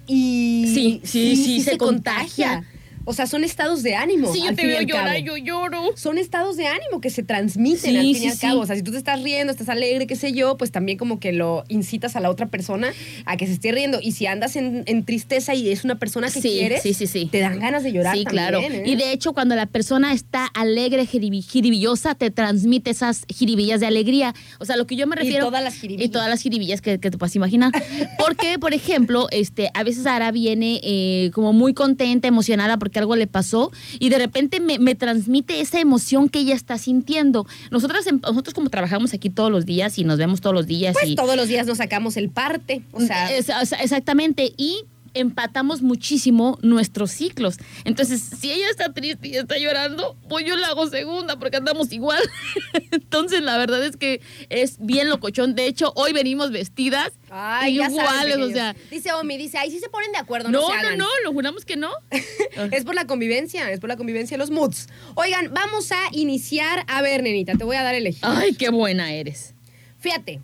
Y 0.07 0.71
Sí, 0.73 1.01
sí, 1.03 1.35
sí, 1.35 1.61
se 1.61 1.77
contagia. 1.77 2.63
O 3.09 3.13
sea, 3.13 3.25
son 3.25 3.43
estados 3.45 3.83
de 3.83 3.95
ánimo. 3.95 4.33
Si 4.33 4.43
yo 4.43 4.53
te 4.53 4.63
y 4.63 4.67
veo 4.67 4.81
llorar, 4.81 5.17
yo 5.19 5.37
lloro. 5.37 5.81
son 5.95 6.17
estados 6.17 6.57
de 6.57 6.67
ánimo 6.67 6.99
que 6.99 7.09
se 7.09 7.23
transmiten 7.23 7.79
Sí, 7.91 7.95
al 7.97 8.03
fin 8.03 8.15
sí, 8.15 8.23
y 8.25 8.27
al 8.27 8.33
sí. 8.33 8.39
cabo. 8.41 8.59
O 8.61 8.65
sea, 8.65 8.75
si 8.75 8.81
tú 8.83 8.91
te 8.91 8.97
estás 8.97 9.23
riendo, 9.23 9.51
estás 9.51 9.69
alegre, 9.69 10.07
qué 10.07 10.15
sé 10.17 10.33
yo, 10.33 10.57
pues 10.57 10.71
también 10.71 10.97
como 10.97 11.19
que 11.19 11.31
lo 11.31 11.63
incitas 11.69 12.15
a 12.17 12.19
la 12.19 12.29
otra 12.29 12.47
persona 12.47 12.89
a 13.25 13.37
que 13.37 13.47
se 13.47 13.53
esté 13.53 13.71
riendo. 13.71 13.99
Y 14.01 14.11
si 14.11 14.25
andas 14.25 14.57
en, 14.57 14.83
en 14.87 15.05
tristeza 15.05 15.53
y 15.55 15.69
es 15.69 15.85
una 15.85 15.95
persona 15.99 16.27
que 16.29 16.41
Sí, 16.41 16.49
quieres, 16.49 16.81
sí, 16.83 16.93
sí, 16.93 17.07
sí. 17.07 17.29
te 17.31 17.39
dan 17.39 17.59
ganas 17.59 17.83
de 17.83 17.93
llorar 17.93 18.15
Sí, 18.17 18.25
también, 18.25 18.45
claro. 18.49 18.59
¿eh? 18.61 18.83
Y 18.85 18.95
de 18.97 19.13
hecho, 19.13 19.31
cuando 19.33 19.55
la 19.55 19.67
persona 19.67 20.11
está 20.11 20.45
alegre, 20.53 21.03
jiribi- 21.07 21.41
jiribillosa, 21.43 22.13
te 22.15 22.29
transmite 22.29 22.91
esas 22.91 23.23
jiribillas 23.33 23.79
de 23.79 23.85
alegría. 23.87 24.35
O 24.59 24.65
sea, 24.65 24.75
lo 24.75 24.85
que 24.85 24.97
yo 24.97 25.07
me 25.07 25.15
Y 25.15 25.19
refiero. 25.19 25.45
todas 25.45 25.63
las 25.63 25.75
jiribillas. 25.75 26.05
Y 26.07 26.09
todas 26.11 26.27
las 26.29 26.41
jiribillas 26.41 26.81
que, 26.81 26.99
que 26.99 27.09
te 27.09 27.17
puedas 27.17 27.35
imaginar. 27.37 27.71
Porque, 28.19 28.59
por 28.59 28.73
ejemplo, 28.73 29.27
este, 29.31 29.69
a 29.73 29.83
veces 29.83 30.03
Sara 30.03 30.31
viene 30.31 30.81
eh, 30.83 31.31
como 31.33 31.53
muy 31.53 31.73
contenta, 31.73 32.27
emocionada 32.27 32.77
porque 32.77 32.96
algo 32.97 33.15
le 33.15 33.27
pasó 33.27 33.71
y 33.99 34.09
de 34.09 34.17
repente 34.17 34.59
me, 34.59 34.79
me 34.79 34.95
transmite 34.95 35.59
esa 35.61 35.79
emoción 35.79 36.29
que 36.29 36.39
ella 36.39 36.55
está 36.55 36.77
sintiendo. 36.77 37.45
Nosotras, 37.71 38.05
nosotros 38.21 38.53
como 38.53 38.69
trabajamos 38.69 39.13
aquí 39.13 39.29
todos 39.29 39.51
los 39.51 39.65
días 39.65 39.97
y 39.99 40.03
nos 40.03 40.17
vemos 40.17 40.41
todos 40.41 40.53
los 40.53 40.67
días 40.67 40.93
Pues 40.93 41.09
y 41.09 41.15
todos 41.15 41.35
los 41.35 41.47
días 41.47 41.67
nos 41.67 41.77
sacamos 41.77 42.17
el 42.17 42.29
parte. 42.29 42.81
O 42.91 43.01
sea, 43.01 43.31
es- 43.35 43.49
o 43.49 43.65
sea, 43.65 43.79
exactamente. 43.79 44.53
Y 44.57 44.83
empatamos 45.19 45.81
muchísimo 45.81 46.57
nuestros 46.61 47.11
ciclos. 47.11 47.57
Entonces, 47.85 48.21
si 48.21 48.51
ella 48.51 48.69
está 48.69 48.93
triste 48.93 49.27
y 49.27 49.35
está 49.35 49.57
llorando, 49.57 50.15
pues 50.29 50.45
yo 50.45 50.55
la 50.55 50.67
hago 50.67 50.87
segunda 50.87 51.37
porque 51.39 51.57
andamos 51.57 51.91
igual. 51.91 52.21
Entonces, 52.91 53.41
la 53.41 53.57
verdad 53.57 53.83
es 53.85 53.97
que 53.97 54.21
es 54.49 54.77
bien 54.79 55.09
locochón. 55.09 55.55
De 55.55 55.65
hecho, 55.67 55.91
hoy 55.95 56.13
venimos 56.13 56.51
vestidas 56.51 57.11
ay, 57.29 57.79
iguales, 57.81 58.37
o 58.37 58.49
sea. 58.49 58.75
Dice 58.89 59.11
Omi, 59.13 59.37
dice, 59.37 59.57
ahí 59.57 59.71
sí 59.71 59.79
se 59.79 59.89
ponen 59.89 60.11
de 60.11 60.17
acuerdo, 60.17 60.49
no, 60.49 60.61
No, 60.61 60.67
se 60.67 60.73
no, 60.73 60.79
hagan. 60.79 60.97
no, 60.97 61.07
lo 61.23 61.31
juramos 61.33 61.65
que 61.65 61.75
no. 61.75 61.91
Es 62.71 62.83
por 62.85 62.95
la 62.95 63.05
convivencia, 63.05 63.71
es 63.71 63.79
por 63.79 63.89
la 63.89 63.97
convivencia 63.97 64.35
de 64.35 64.39
los 64.39 64.49
moods. 64.51 64.87
Oigan, 65.15 65.53
vamos 65.53 65.91
a 65.91 65.99
iniciar. 66.11 66.83
A 66.87 67.01
ver, 67.01 67.23
nenita, 67.23 67.53
te 67.55 67.63
voy 67.63 67.75
a 67.75 67.83
dar 67.83 67.95
el 67.95 68.01
elegir. 68.01 68.21
Ay, 68.23 68.53
qué 68.55 68.69
buena 68.69 69.13
eres. 69.13 69.53
Fíjate, 69.99 70.41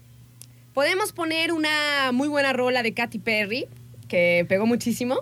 podemos 0.74 1.12
poner 1.12 1.52
una 1.52 2.12
muy 2.12 2.28
buena 2.28 2.54
rola 2.54 2.84
de 2.84 2.94
Katy 2.94 3.20
Perry, 3.20 3.68
que 4.14 4.46
pegó 4.48 4.68
muchísimo. 4.68 5.16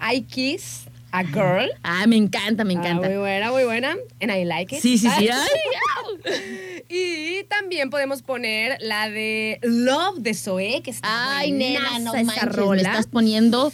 I 0.00 0.22
Kiss 0.22 0.86
A 1.12 1.22
girl. 1.22 1.70
Ah, 1.84 2.04
me 2.08 2.16
encanta, 2.16 2.64
me 2.64 2.74
Ah, 2.74 2.78
encanta. 2.78 3.06
muy 3.08 3.16
buena, 3.18 3.52
muy 3.52 3.62
buena. 3.64 3.96
And 4.20 4.32
I 4.32 4.44
like 4.44 4.74
it. 4.74 4.82
sí, 4.82 4.98
sí, 4.98 5.08
sí. 5.18 5.28
Ah. 5.30 5.44
Ay, 6.24 6.82
Y 6.88 7.44
también 7.44 7.90
podemos 7.90 8.22
poner 8.22 8.78
la 8.80 9.08
de 9.08 9.58
Love 9.62 10.18
de 10.18 10.34
Zoe, 10.34 10.80
que 10.82 10.90
está 10.90 11.38
Ay, 11.38 11.52
nena, 11.52 11.98
no 12.00 12.12
esa 12.14 12.24
manches, 12.24 12.44
me 12.46 12.50
rola. 12.52 12.82
estás 12.82 13.06
poniendo... 13.06 13.70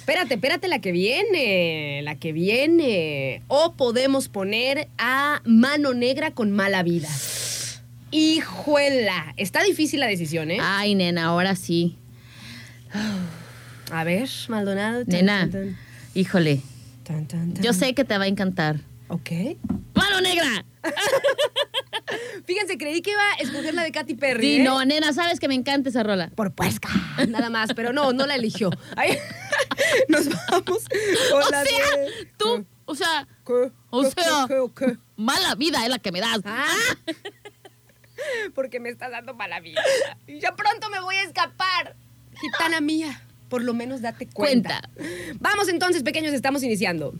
Espérate, 0.00 0.34
espérate 0.34 0.68
la 0.68 0.80
que 0.80 0.92
viene, 0.92 2.02
la 2.02 2.16
que 2.16 2.32
viene. 2.32 3.40
O 3.48 3.72
podemos 3.72 4.28
poner 4.28 4.88
a 4.98 5.40
Mano 5.46 5.94
Negra 5.94 6.32
con 6.32 6.50
Mala 6.52 6.82
Vida. 6.82 7.08
Hijuela, 8.10 9.32
está 9.38 9.62
difícil 9.62 10.00
la 10.00 10.06
decisión, 10.08 10.50
¿eh? 10.50 10.58
Ay, 10.60 10.94
nena, 10.94 11.24
ahora 11.24 11.56
sí. 11.56 11.96
A 13.94 14.02
ver, 14.02 14.28
Maldonado. 14.48 15.04
tan, 15.04 15.14
Nena, 15.14 15.40
tan, 15.42 15.50
tan, 15.52 15.78
híjole, 16.14 16.60
yo 17.60 17.72
sé 17.72 17.94
que 17.94 18.04
te 18.04 18.18
va 18.18 18.24
a 18.24 18.26
encantar. 18.26 18.80
Ok. 19.06 19.30
¡Mano 19.94 20.20
negra! 20.20 20.64
Fíjense, 22.44 22.76
creí 22.76 23.02
que 23.02 23.12
iba 23.12 23.22
a 23.22 23.34
escoger 23.42 23.72
la 23.72 23.84
de 23.84 23.92
Katy 23.92 24.14
Perry. 24.14 24.42
Sí, 24.42 24.56
¿eh? 24.60 24.64
no, 24.64 24.84
nena, 24.84 25.12
sabes 25.12 25.38
que 25.38 25.46
me 25.46 25.54
encanta 25.54 25.90
esa 25.90 26.02
rola. 26.02 26.28
Por 26.34 26.52
puesca, 26.52 26.88
nada 27.28 27.50
más, 27.50 27.72
pero 27.74 27.92
no, 27.92 28.12
no 28.12 28.26
la 28.26 28.34
eligió. 28.34 28.70
Ay, 28.96 29.16
nos 30.08 30.28
vamos 30.28 30.64
con 31.30 31.42
O 31.42 31.50
la 31.50 31.64
sea, 31.64 31.96
de... 31.96 32.28
tú, 32.36 32.66
o 32.86 32.94
sea, 32.96 33.28
¿Qué? 33.46 33.70
O 33.90 34.02
¿Qué, 34.02 34.10
sea- 34.10 34.46
qué, 34.48 34.54
qué, 34.76 34.86
qué? 34.86 34.98
mala 35.16 35.54
vida 35.54 35.84
es 35.84 35.88
la 35.90 36.00
que 36.00 36.10
me 36.10 36.20
das. 36.20 36.40
Ah, 36.44 36.66
porque 38.56 38.80
me 38.80 38.88
está 38.88 39.08
dando 39.08 39.34
mala 39.34 39.60
vida. 39.60 39.82
Y 40.26 40.40
ya 40.40 40.56
pronto 40.56 40.90
me 40.90 41.00
voy 41.00 41.16
a 41.16 41.22
escapar. 41.22 41.94
Gitana 42.40 42.80
mía, 42.80 43.22
por 43.54 43.62
lo 43.62 43.72
menos 43.72 44.02
date 44.02 44.26
cuenta. 44.26 44.90
Vamos 45.38 45.68
entonces, 45.68 46.02
pequeños, 46.02 46.34
estamos 46.34 46.64
iniciando. 46.64 47.14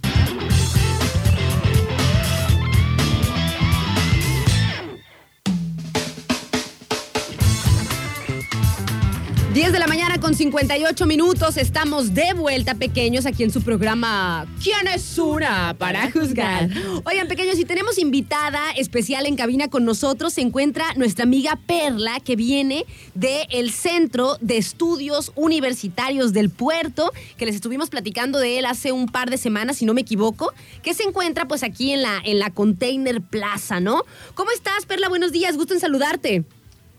10 9.55 9.71
de 9.71 9.79
la 9.79 9.87
mañana 9.87 10.19
con 10.19 10.35
58 10.35 11.07
minutos. 11.07 11.57
Estamos 11.59 12.13
de 12.13 12.35
vuelta, 12.35 12.75
pequeños, 12.75 13.25
aquí 13.25 13.45
en 13.45 13.53
su 13.53 13.63
programa 13.63 14.49
¿Quién 14.61 14.89
es 14.89 15.17
una 15.17 15.77
para 15.79 16.11
juzgar? 16.11 16.71
Oigan, 17.05 17.29
pequeños, 17.29 17.55
si 17.55 17.65
tenemos 17.65 17.99
invitada 17.99 18.73
especial 18.73 19.27
en 19.27 19.37
cabina 19.37 19.69
con 19.69 19.85
nosotros, 19.85 20.33
se 20.33 20.41
encuentra 20.41 20.87
nuestra 20.97 21.23
amiga 21.23 21.57
Perla, 21.69 22.19
que 22.19 22.35
viene 22.35 22.85
del 23.15 23.71
Centro 23.71 24.39
de 24.41 24.57
Estudios 24.57 25.31
Universitarios 25.37 26.33
del 26.33 26.51
Puerto, 26.51 27.13
que 27.37 27.47
les 27.47 27.55
estuvimos 27.55 27.91
platicando 27.91 28.41
de 28.41 28.59
él 28.59 28.67
hace 28.67 28.91
un 28.91 29.07
par 29.07 29.31
de 29.31 29.39
semanas, 29.39 29.77
si 29.77 29.85
no 29.85 29.95
me 29.95 30.01
equivoco, 30.01 30.53
que 30.83 30.95
se 30.95 31.05
encuentra 31.05 31.47
pues 31.47 31.63
aquí 31.63 31.93
en 31.93 32.03
la, 32.03 32.21
en 32.25 32.41
la 32.41 32.51
Container 32.51 33.23
Plaza, 33.23 33.79
¿no? 33.79 34.03
¿Cómo 34.35 34.51
estás, 34.51 34.85
Perla? 34.85 35.09
Buenos 35.09 35.31
días, 35.31 35.57
gusto 35.57 35.75
en 35.75 35.81
saludarte. 35.81 36.45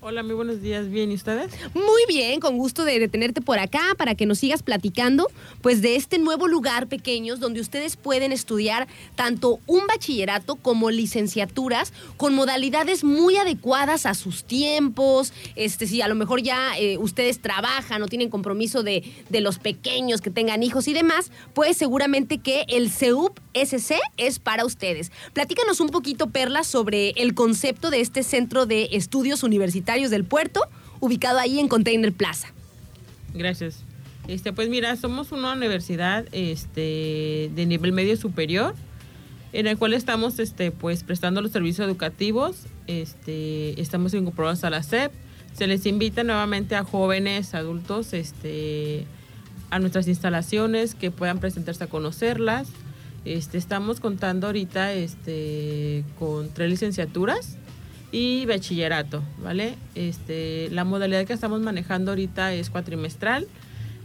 Hola, 0.07 0.21
muy 0.21 0.35
buenos 0.35 0.61
días. 0.61 0.91
Bien, 0.91 1.11
¿y 1.11 1.15
ustedes? 1.15 1.51
Muy 1.73 2.03
bien, 2.07 2.39
con 2.39 2.59
gusto 2.59 2.85
de, 2.85 2.99
de 2.99 3.07
tenerte 3.07 3.41
por 3.41 3.57
acá 3.57 3.81
para 3.97 4.13
que 4.13 4.27
nos 4.27 4.37
sigas 4.37 4.61
platicando, 4.61 5.31
pues 5.63 5.81
de 5.81 5.95
este 5.95 6.19
nuevo 6.19 6.47
lugar 6.47 6.85
pequeños 6.85 7.39
donde 7.39 7.59
ustedes 7.59 7.95
pueden 7.95 8.31
estudiar 8.31 8.87
tanto 9.15 9.59
un 9.65 9.87
bachillerato 9.87 10.57
como 10.57 10.91
licenciaturas 10.91 11.91
con 12.17 12.35
modalidades 12.35 13.03
muy 13.03 13.37
adecuadas 13.37 14.05
a 14.05 14.13
sus 14.13 14.43
tiempos. 14.43 15.33
Este, 15.55 15.87
si 15.87 16.03
a 16.03 16.07
lo 16.07 16.13
mejor 16.13 16.43
ya 16.43 16.77
eh, 16.77 16.99
ustedes 16.99 17.39
trabajan 17.41 18.03
o 18.03 18.05
tienen 18.05 18.29
compromiso 18.29 18.83
de, 18.83 19.11
de 19.31 19.41
los 19.41 19.57
pequeños 19.57 20.21
que 20.21 20.29
tengan 20.29 20.61
hijos 20.61 20.87
y 20.87 20.93
demás, 20.93 21.31
pues 21.55 21.77
seguramente 21.77 22.37
que 22.37 22.65
el 22.67 22.91
CEUP 22.91 23.39
SC 23.55 23.95
es 24.17 24.39
para 24.39 24.65
ustedes. 24.65 25.11
Platícanos 25.33 25.79
un 25.79 25.89
poquito, 25.89 26.29
Perla, 26.29 26.63
sobre 26.63 27.11
el 27.11 27.33
concepto 27.33 27.89
de 27.89 28.01
este 28.01 28.23
centro 28.23 28.65
de 28.65 28.89
estudios 28.91 29.43
universitarios 29.43 30.11
del 30.11 30.25
puerto, 30.25 30.61
ubicado 30.99 31.39
ahí 31.39 31.59
en 31.59 31.67
Container 31.67 32.13
Plaza. 32.13 32.53
Gracias. 33.33 33.83
Este, 34.27 34.53
pues 34.53 34.69
mira, 34.69 34.95
somos 34.95 35.31
una 35.31 35.53
universidad 35.53 36.25
este, 36.31 37.51
de 37.53 37.65
nivel 37.65 37.91
medio 37.91 38.17
superior, 38.17 38.75
en 39.53 39.67
el 39.67 39.77
cual 39.77 39.93
estamos 39.93 40.39
este, 40.39 40.71
pues, 40.71 41.03
prestando 41.03 41.41
los 41.41 41.51
servicios 41.51 41.87
educativos, 41.87 42.57
este, 42.87 43.79
estamos 43.79 44.13
incorporados 44.13 44.63
a 44.63 44.69
la 44.69 44.83
SEP, 44.83 45.11
se 45.53 45.67
les 45.67 45.85
invita 45.85 46.23
nuevamente 46.23 46.75
a 46.75 46.83
jóvenes, 46.83 47.53
adultos, 47.53 48.13
este, 48.13 49.05
a 49.69 49.79
nuestras 49.79 50.07
instalaciones, 50.07 50.95
que 50.95 51.11
puedan 51.11 51.39
presentarse 51.39 51.83
a 51.85 51.87
conocerlas. 51.87 52.67
Este, 53.25 53.57
estamos 53.57 53.99
contando 53.99 54.47
ahorita 54.47 54.93
este, 54.93 56.03
con 56.19 56.53
tres 56.53 56.69
licenciaturas 56.69 57.57
y 58.11 58.45
bachillerato, 58.45 59.23
¿vale? 59.43 59.75
Este, 59.95 60.69
la 60.71 60.83
modalidad 60.83 61.25
que 61.25 61.33
estamos 61.33 61.59
manejando 61.59 62.11
ahorita 62.11 62.53
es 62.53 62.69
cuatrimestral 62.69 63.47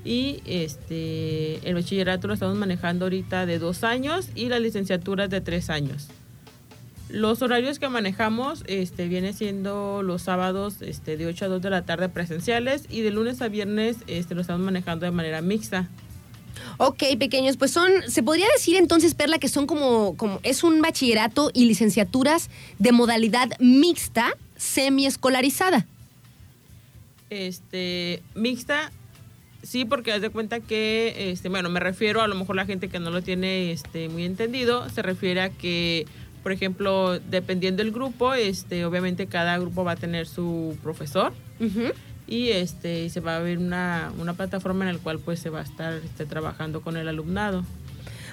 y 0.05 0.41
este, 0.47 1.57
el 1.69 1.75
bachillerato 1.75 2.29
lo 2.29 2.35
estamos 2.35 2.57
manejando 2.57 3.05
ahorita 3.05 3.45
de 3.45 3.59
dos 3.59 3.85
años 3.85 4.31
y 4.35 4.49
la 4.49 4.59
licenciatura 4.59 5.29
de 5.29 5.43
tres 5.43 5.69
años. 5.69 6.09
Los 7.11 7.43
horarios 7.43 7.79
que 7.79 7.89
manejamos 7.89 8.63
este, 8.69 9.09
viene 9.09 9.33
siendo 9.33 10.03
los 10.03 10.23
sábados 10.23 10.81
este, 10.81 11.17
de 11.17 11.27
8 11.27 11.45
a 11.45 11.49
2 11.49 11.63
de 11.63 11.71
la 11.71 11.83
tarde 11.83 12.09
presenciales 12.09 12.87
y 12.89 13.03
de 13.03 13.11
lunes 13.11 13.43
a 13.43 13.49
viernes 13.49 13.99
este, 14.07 14.35
lo 14.35 14.41
estamos 14.41 14.65
manejando 14.65 15.07
de 15.07 15.13
manera 15.13 15.43
mixta. 15.43 15.89
Ok, 16.79 17.03
pequeños, 17.19 17.57
pues 17.57 17.71
son, 17.71 17.91
se 18.09 18.23
podría 18.23 18.47
decir 18.55 18.77
entonces, 18.77 19.15
Perla, 19.15 19.39
que 19.39 19.49
son 19.49 19.67
como, 19.67 20.17
como 20.17 20.41
es 20.43 20.65
un 20.65 20.81
bachillerato 20.81 21.51
y 21.53 21.67
licenciaturas 21.67 22.51
de 22.79 22.93
modalidad 22.93 23.51
mixta, 23.59 24.37
semiescolarizada. 24.57 25.87
Este, 27.31 28.23
mixta, 28.35 28.91
sí, 29.63 29.85
porque 29.85 30.13
haz 30.13 30.21
de 30.21 30.31
cuenta 30.31 30.61
que, 30.61 31.31
este, 31.31 31.49
bueno, 31.49 31.71
me 31.71 31.81
refiero 31.81 32.23
a 32.23 32.29
lo 32.29 32.35
mejor 32.35 32.57
la 32.57 32.67
gente 32.67 32.89
que 32.89 32.99
no 32.99 33.11
lo 33.11 33.23
tiene 33.23 33.73
este, 33.73 34.09
muy 34.09 34.25
entendido, 34.25 34.89
se 34.91 35.03
refiere 35.03 35.41
a 35.41 35.51
que, 35.51 36.07
por 36.43 36.53
ejemplo, 36.53 37.21
dependiendo 37.21 37.83
del 37.83 37.93
grupo, 37.93 38.35
este, 38.35 38.85
obviamente 38.85 39.27
cada 39.27 39.59
grupo 39.59 39.85
va 39.85 39.93
a 39.93 39.97
tener 39.97 40.27
su 40.27 40.77
profesor 40.83 41.33
Ujú. 41.61 41.93
Y 42.31 42.51
este, 42.51 43.11
se 43.11 43.21
va 43.21 43.37
a 43.37 43.41
ver 43.41 43.59
una, 43.59 44.13
una 44.19 44.33
plataforma 44.33 44.89
en 44.89 44.97
la 44.97 45.03
cual 45.03 45.19
pues 45.19 45.41
se 45.41 45.51
va 45.51 45.59
a 45.61 45.65
estar 45.65 45.93
este, 45.95 46.25
trabajando 46.25 46.81
con 46.81 46.97
el 46.97 47.09
alumnado. 47.09 47.65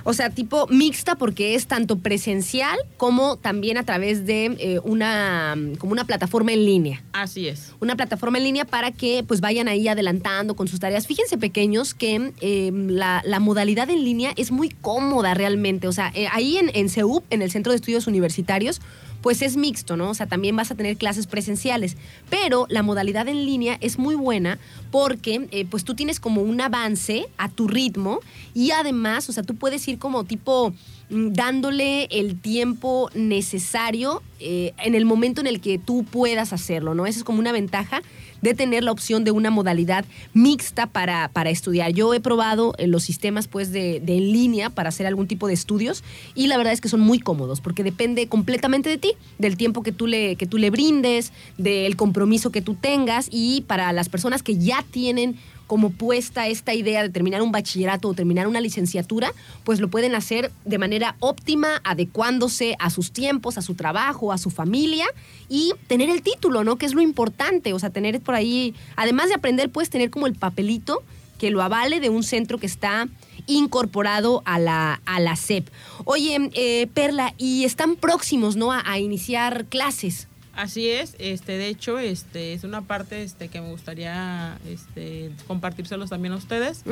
O 0.04 0.14
sea, 0.14 0.30
tipo 0.30 0.68
mixta 0.68 1.16
porque 1.16 1.56
es 1.56 1.68
tanto 1.68 1.98
presencial 1.98 2.78
como 2.96 3.36
también 3.36 3.78
a 3.78 3.84
través 3.84 4.26
de 4.26 4.46
eh, 4.60 4.80
una, 4.86 5.54
como 5.80 5.92
una 5.92 6.06
plataforma 6.06 6.54
en 6.54 6.64
línea. 6.64 7.04
Así 7.12 7.50
es. 7.50 7.74
una 7.82 7.98
plataforma 7.98 8.38
en 8.38 8.46
línea 8.46 8.64
para 8.64 8.92
que 8.92 9.26
pues 9.28 9.42
vayan 9.42 9.68
ahí 9.68 9.88
adelantando 9.90 10.56
con 10.56 10.70
sus 10.70 10.80
tareas. 10.80 11.08
Fíjense 11.08 11.38
pequeños 11.38 11.94
que 11.94 12.32
eh, 12.40 12.72
la, 12.74 13.22
la 13.26 13.40
modalidad 13.42 13.90
en 13.90 14.06
línea 14.06 14.32
es 14.38 14.52
muy 14.52 14.70
cómoda 14.70 15.34
realmente. 15.34 15.90
O 15.90 15.92
sea, 15.92 16.12
eh, 16.16 16.28
ahí 16.32 16.56
en, 16.56 16.72
en 16.74 16.90
CEUP, 16.90 17.26
en 17.30 17.42
el 17.42 17.52
Centro 17.52 17.74
de 17.74 17.78
Estudios 17.78 18.08
Universitarios, 18.08 18.80
pues 19.28 19.42
es 19.42 19.58
mixto, 19.58 19.98
¿no? 19.98 20.12
O 20.12 20.14
sea, 20.14 20.28
también 20.28 20.56
vas 20.56 20.72
a 20.72 20.76
tener 20.76 20.96
clases 20.96 21.28
presenciales. 21.28 21.98
Pero 22.30 22.66
la 22.70 22.82
modalidad 22.82 23.28
en 23.28 23.46
línea 23.46 23.78
es 23.82 24.00
muy 24.00 24.16
buena 24.16 24.58
porque 24.90 25.50
eh, 25.52 25.66
pues 25.70 25.84
tú 25.84 25.96
tienes 25.96 26.22
como 26.22 26.44
un 26.44 26.62
avance 26.62 27.28
a 27.38 27.50
tu 27.50 27.68
ritmo 27.68 28.22
y 28.54 28.72
además, 28.72 29.28
o 29.28 29.34
sea, 29.34 29.44
tú 29.44 29.58
puedes 29.58 29.86
ir 29.90 30.00
como 30.00 30.24
tipo 30.24 30.72
mm, 31.10 31.34
dándole 31.34 32.06
el 32.06 32.40
tiempo 32.40 33.10
necesario 33.16 34.24
eh, 34.40 34.72
en 34.78 34.96
el 34.96 35.04
momento 35.04 35.42
en 35.42 35.48
el 35.48 35.60
que 35.60 35.78
tú 35.78 36.06
puedas 36.06 36.54
hacerlo, 36.54 36.96
¿no? 36.96 37.06
Esa 37.06 37.20
es 37.20 37.26
como 37.26 37.40
una 37.40 37.52
ventaja 37.52 38.02
de 38.42 38.54
tener 38.54 38.84
la 38.84 38.92
opción 38.92 39.24
de 39.24 39.32
una 39.32 39.50
modalidad 39.50 40.06
mixta 40.34 40.88
para, 40.88 41.30
para 41.30 41.50
estudiar. 41.50 41.92
Yo 41.92 42.14
he 42.14 42.20
probado 42.20 42.74
eh, 42.78 42.88
los 42.88 43.04
sistemas 43.04 43.48
pues 43.48 43.72
de, 43.72 43.98
en 43.98 44.32
línea 44.32 44.70
para 44.70 44.90
hacer 44.90 45.08
algún 45.08 45.28
tipo 45.28 45.48
de 45.48 45.54
estudios 45.54 46.04
y 46.36 46.48
la 46.48 46.58
verdad 46.58 46.74
es 46.74 46.82
que 46.82 46.90
son 46.90 47.00
muy 47.00 47.20
cómodos 47.20 47.62
porque 47.62 47.84
depende 47.84 48.28
completamente 48.28 48.90
de 48.90 48.98
ti, 48.98 49.14
del 49.38 49.58
tiempo 49.58 49.84
que 49.84 49.92
tú 49.92 50.08
le, 50.08 50.36
que 50.36 50.48
tú 50.48 50.58
le 50.58 50.70
brindes, 50.70 51.32
del 51.58 51.96
compromiso 51.96 52.52
que 52.52 52.62
tú 52.62 52.76
tengas 52.76 53.28
y 53.32 53.62
para 53.68 53.92
las 53.94 54.10
personas 54.10 54.44
que 54.44 54.58
ya 54.58 54.84
tienen 54.92 55.38
como 55.68 55.92
puesta 55.92 56.48
esta 56.48 56.74
idea 56.74 57.04
de 57.04 57.10
terminar 57.10 57.42
un 57.42 57.52
bachillerato 57.52 58.08
o 58.08 58.14
terminar 58.14 58.48
una 58.48 58.62
licenciatura, 58.62 59.34
pues 59.64 59.80
lo 59.80 59.90
pueden 59.90 60.16
hacer 60.16 60.52
de 60.66 60.78
manera 60.78 61.16
óptima, 61.20 61.82
adecuándose 61.84 62.76
a 62.80 62.90
sus 62.90 63.12
tiempos, 63.12 63.58
a 63.58 63.62
su 63.62 63.76
trabajo, 63.76 64.32
a 64.32 64.38
su 64.38 64.50
familia 64.50 65.06
y 65.50 65.74
tener 65.88 66.10
el 66.10 66.22
título, 66.22 66.64
¿no? 66.64 66.78
Que 66.78 66.86
es 66.86 66.94
lo 66.94 67.02
importante, 67.02 67.74
o 67.74 67.80
sea, 67.80 67.90
tener 67.90 68.20
por 68.22 68.36
ahí, 68.36 68.74
además 68.96 69.28
de 69.28 69.36
aprender, 69.36 69.70
puedes 69.70 69.90
tener 69.90 70.10
como 70.10 70.26
el 70.26 70.34
papelito 70.34 71.04
que 71.38 71.52
lo 71.52 71.62
avale 71.62 72.00
de 72.00 72.10
un 72.10 72.24
centro 72.24 72.58
que 72.58 72.66
está 72.66 73.08
incorporado 73.46 74.42
a 74.46 74.60
la, 74.60 75.02
a 75.06 75.20
la 75.20 75.36
SEP. 75.36 75.68
Oye, 76.06 76.50
eh, 76.54 76.88
Perla, 76.94 77.34
y 77.38 77.64
están 77.64 77.96
próximos, 77.96 78.56
¿no? 78.56 78.72
A 78.72 79.00
iniciar 79.00 79.66
clases. 79.66 80.28
Así 80.58 80.90
es, 80.90 81.16
este, 81.20 81.56
de 81.60 81.68
hecho, 81.68 82.00
este, 82.00 82.54
es 82.54 82.64
una 82.64 82.82
parte 82.82 83.22
este, 83.22 83.48
que 83.48 83.62
me 83.62 83.70
gustaría 83.70 84.58
este, 84.68 85.30
compartírselos 85.46 86.10
también 86.10 86.34
a 86.34 86.38
ustedes. 86.38 86.84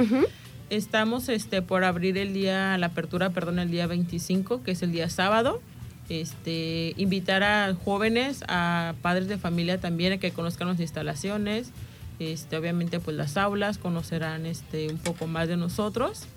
Estamos 0.70 1.30
este, 1.30 1.64
por 1.64 1.84
abrir 1.84 2.16
el 2.20 2.32
día, 2.32 2.78
la 2.78 2.86
apertura, 2.86 3.32
perdón, 3.32 3.58
el 3.58 3.72
día 3.72 3.88
25, 3.88 4.62
que 4.62 4.70
es 4.70 4.84
el 4.84 4.92
día 4.92 5.10
sábado. 5.10 5.64
Este, 6.10 6.94
invitar 6.98 7.42
a 7.42 7.74
jóvenes, 7.74 8.44
a 8.48 8.94
padres 9.02 9.28
de 9.28 9.40
familia 9.40 9.80
también 9.80 10.14
a 10.14 10.18
que 10.20 10.30
conozcan 10.30 10.68
las 10.68 10.80
instalaciones. 10.80 11.72
Este, 12.20 12.58
obviamente, 12.58 13.00
pues 13.00 13.18
las 13.18 13.36
aulas, 13.36 13.80
conocerán 13.80 14.46
este, 14.46 14.90
un 14.90 15.00
poco 15.00 15.26
más 15.26 15.48
de 15.48 15.58
nosotros 15.58 16.28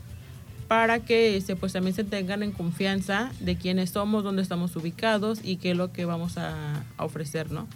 para 0.69 1.01
que 1.01 1.37
este, 1.37 1.57
pues 1.57 1.73
también 1.73 1.95
se 1.97 2.05
tengan 2.05 2.43
en 2.43 2.53
confianza 2.53 3.33
de 3.41 3.57
quiénes 3.57 3.91
somos, 3.91 4.23
dónde 4.23 4.43
estamos 4.43 4.77
ubicados 4.77 5.41
y 5.43 5.57
qué 5.57 5.71
es 5.73 5.77
lo 5.77 5.93
que 5.93 6.05
vamos 6.05 6.37
a, 6.37 6.85
a 6.99 7.05
ofrecer, 7.05 7.51
¿no? 7.51 7.67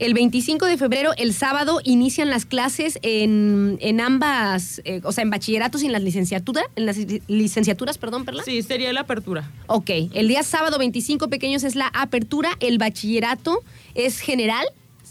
El 0.00 0.14
25 0.14 0.64
de 0.66 0.78
febrero, 0.78 1.10
el 1.18 1.34
sábado, 1.34 1.80
inician 1.84 2.30
las 2.30 2.46
clases 2.46 2.98
en, 3.02 3.76
en 3.82 4.00
ambas, 4.00 4.80
eh, 4.84 5.00
o 5.04 5.12
sea, 5.12 5.22
en 5.22 5.30
bachilleratos 5.30 5.82
y 5.82 5.86
en 5.86 5.92
las 5.92 6.02
licenciaturas, 6.02 6.64
en 6.74 6.86
las 6.86 6.96
li- 6.96 7.22
licenciaturas, 7.28 7.98
perdón, 7.98 8.24
Perla. 8.24 8.42
Sí, 8.42 8.62
sería 8.62 8.92
la 8.94 9.02
apertura. 9.02 9.50
Ok, 9.66 9.90
el 10.14 10.26
día 10.28 10.42
sábado 10.42 10.78
25 10.78 11.28
pequeños 11.28 11.64
es 11.64 11.74
la 11.76 11.88
apertura, 11.88 12.50
el 12.60 12.78
bachillerato 12.78 13.62
es 13.94 14.20
general, 14.20 14.64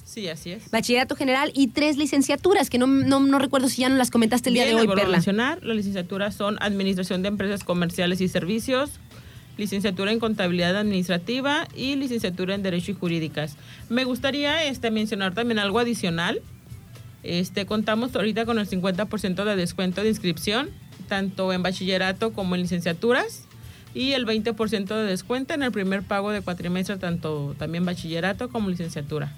Sí, 0.10 0.28
así 0.28 0.50
es. 0.50 0.72
bachillerato 0.72 1.16
general 1.16 1.52
y 1.54 1.68
tres 1.68 1.96
licenciaturas, 1.96 2.72
que 2.72 2.80
no, 2.80 2.88
no, 2.88 3.20
no 3.20 3.38
recuerdo 3.38 3.70
si 3.70 3.82
ya 3.82 3.90
no 3.90 3.96
las 3.96 4.10
comentaste 4.10 4.50
el 4.50 4.56
día 4.56 4.64
Bien, 4.66 4.78
de 4.78 4.82
hoy, 4.82 4.88
Perla. 4.88 5.12
mencionar, 5.12 5.64
las 5.64 5.78
licenciaturas 5.78 6.34
son 6.34 6.58
Administración 6.62 7.22
de 7.22 7.28
Empresas 7.28 7.64
Comerciales 7.64 8.20
y 8.20 8.28
Servicios, 8.28 8.90
licenciatura 9.58 10.12
en 10.12 10.18
Contabilidad 10.18 10.76
Administrativa 10.78 11.68
y 11.76 11.96
licenciatura 11.96 12.56
en 12.56 12.64
Derecho 12.64 12.90
y 12.92 12.96
Jurídicas. 12.96 13.56
Me 13.90 14.04
gustaría 14.04 14.66
este, 14.66 14.90
mencionar 14.90 15.36
también 15.36 15.60
algo 15.60 15.78
adicional. 15.78 16.42
Este, 17.22 17.68
contamos 17.68 18.16
ahorita 18.16 18.48
con 18.48 18.58
el 18.58 18.68
50% 18.68 19.44
de 19.44 19.56
descuento 19.56 20.02
de 20.02 20.10
inscripción, 20.10 20.72
tanto 21.08 21.54
en 21.54 21.62
bachillerato 21.62 22.34
como 22.34 22.56
en 22.56 22.62
licenciaturas, 22.62 23.44
y 23.94 24.14
el 24.14 24.26
20% 24.26 24.88
de 24.88 25.04
descuento 25.04 25.54
en 25.54 25.62
el 25.62 25.72
primer 25.72 26.02
pago 26.02 26.32
de 26.32 26.42
cuatrimestre, 26.42 26.98
tanto 26.98 27.54
también 27.60 27.86
bachillerato 27.86 28.50
como 28.50 28.72
licenciatura. 28.72 29.36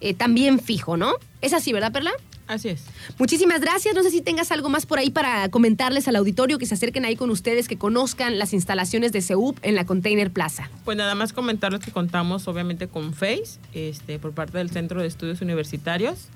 eh, 0.01 0.13
también 0.13 0.59
fijo, 0.59 0.97
¿no? 0.97 1.13
Es 1.41 1.53
así, 1.53 1.71
¿verdad, 1.71 1.91
Perla? 1.91 2.11
Así 2.47 2.69
es. 2.69 2.83
Muchísimas 3.17 3.61
gracias. 3.61 3.95
No 3.95 4.03
sé 4.03 4.09
si 4.09 4.21
tengas 4.21 4.51
algo 4.51 4.69
más 4.69 4.85
por 4.85 4.99
ahí 4.99 5.09
para 5.09 5.47
comentarles 5.49 6.07
al 6.07 6.15
auditorio, 6.17 6.59
que 6.59 6.65
se 6.65 6.73
acerquen 6.73 7.05
ahí 7.05 7.15
con 7.15 7.29
ustedes, 7.29 7.67
que 7.67 7.77
conozcan 7.77 8.37
las 8.37 8.53
instalaciones 8.53 9.11
de 9.11 9.21
CEUP 9.21 9.57
en 9.61 9.75
la 9.75 9.85
Container 9.85 10.29
Plaza. 10.29 10.69
Pues 10.83 10.97
nada 10.97 11.15
más 11.15 11.31
comentarles 11.31 11.81
que 11.81 11.91
contamos 11.91 12.47
obviamente 12.47 12.87
con 12.87 13.13
Face, 13.13 13.59
este, 13.73 14.19
por 14.19 14.33
parte 14.33 14.57
del 14.57 14.69
Centro 14.69 15.01
de 15.01 15.07
Estudios 15.07 15.41
Universitarios. 15.41 16.27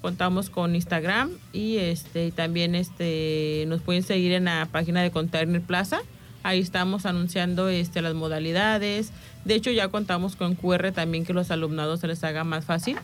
Contamos 0.00 0.50
con 0.50 0.74
Instagram 0.74 1.30
y 1.52 1.76
este 1.76 2.32
también 2.32 2.74
este 2.74 3.64
nos 3.68 3.82
pueden 3.82 4.02
seguir 4.02 4.32
en 4.32 4.46
la 4.46 4.66
página 4.72 5.00
de 5.02 5.12
Container 5.12 5.60
Plaza. 5.60 6.00
Ahí 6.42 6.60
estamos 6.60 7.06
anunciando 7.06 7.68
este 7.68 8.02
las 8.02 8.14
modalidades. 8.14 9.12
De 9.44 9.54
hecho 9.54 9.70
ya 9.70 9.88
contamos 9.88 10.36
con 10.36 10.54
QR 10.54 10.92
también 10.92 11.24
que 11.24 11.32
los 11.32 11.50
alumnados 11.50 12.00
se 12.00 12.08
les 12.08 12.22
haga 12.24 12.44
más 12.44 12.64
fácil. 12.64 12.98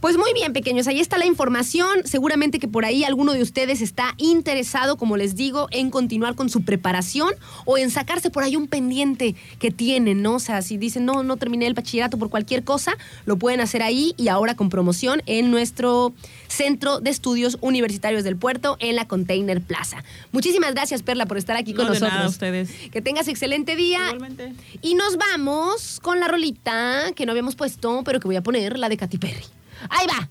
Pues 0.00 0.16
muy 0.16 0.32
bien, 0.34 0.52
pequeños, 0.52 0.86
ahí 0.86 1.00
está 1.00 1.18
la 1.18 1.26
información. 1.26 2.02
Seguramente 2.04 2.58
que 2.58 2.68
por 2.68 2.84
ahí 2.84 3.04
alguno 3.04 3.32
de 3.32 3.42
ustedes 3.42 3.80
está 3.80 4.14
interesado, 4.18 4.96
como 4.96 5.16
les 5.16 5.36
digo, 5.36 5.68
en 5.70 5.90
continuar 5.90 6.34
con 6.34 6.48
su 6.48 6.62
preparación 6.62 7.32
o 7.64 7.78
en 7.78 7.90
sacarse 7.90 8.30
por 8.30 8.42
ahí 8.42 8.56
un 8.56 8.68
pendiente 8.68 9.34
que 9.58 9.70
tienen, 9.70 10.22
¿no? 10.22 10.34
O 10.34 10.40
sea, 10.40 10.62
si 10.62 10.76
dicen, 10.76 11.04
no, 11.04 11.22
no 11.22 11.36
terminé 11.36 11.66
el 11.66 11.74
bachillerato 11.74 12.18
por 12.18 12.30
cualquier 12.30 12.64
cosa, 12.64 12.96
lo 13.24 13.36
pueden 13.36 13.60
hacer 13.60 13.82
ahí 13.82 14.14
y 14.16 14.28
ahora 14.28 14.54
con 14.54 14.68
promoción 14.68 15.22
en 15.26 15.50
nuestro 15.50 16.12
Centro 16.48 17.00
de 17.00 17.10
Estudios 17.10 17.58
Universitarios 17.60 18.24
del 18.24 18.36
Puerto 18.36 18.76
en 18.80 18.96
la 18.96 19.06
Container 19.06 19.60
Plaza. 19.60 20.04
Muchísimas 20.32 20.74
gracias, 20.74 21.02
Perla, 21.02 21.26
por 21.26 21.38
estar 21.38 21.56
aquí 21.56 21.74
con 21.74 21.86
de 21.86 21.90
nosotros. 21.90 22.12
nada, 22.12 22.26
a 22.26 22.28
ustedes. 22.28 22.70
Que 22.90 23.00
tengas 23.02 23.28
excelente 23.28 23.76
día. 23.76 24.00
Igualmente. 24.06 24.52
Y 24.82 24.94
nos 24.94 25.16
vamos 25.16 26.00
con 26.02 26.20
la 26.20 26.28
rolita 26.28 27.12
que 27.14 27.26
no 27.26 27.32
habíamos 27.32 27.56
puesto, 27.56 28.02
pero 28.04 28.20
que 28.20 28.28
voy 28.28 28.36
a 28.36 28.42
poner, 28.42 28.78
la 28.78 28.88
de 28.88 28.96
Katy 28.96 29.18
Perry. 29.18 29.35
Ahí 29.90 30.06
va. 30.06 30.28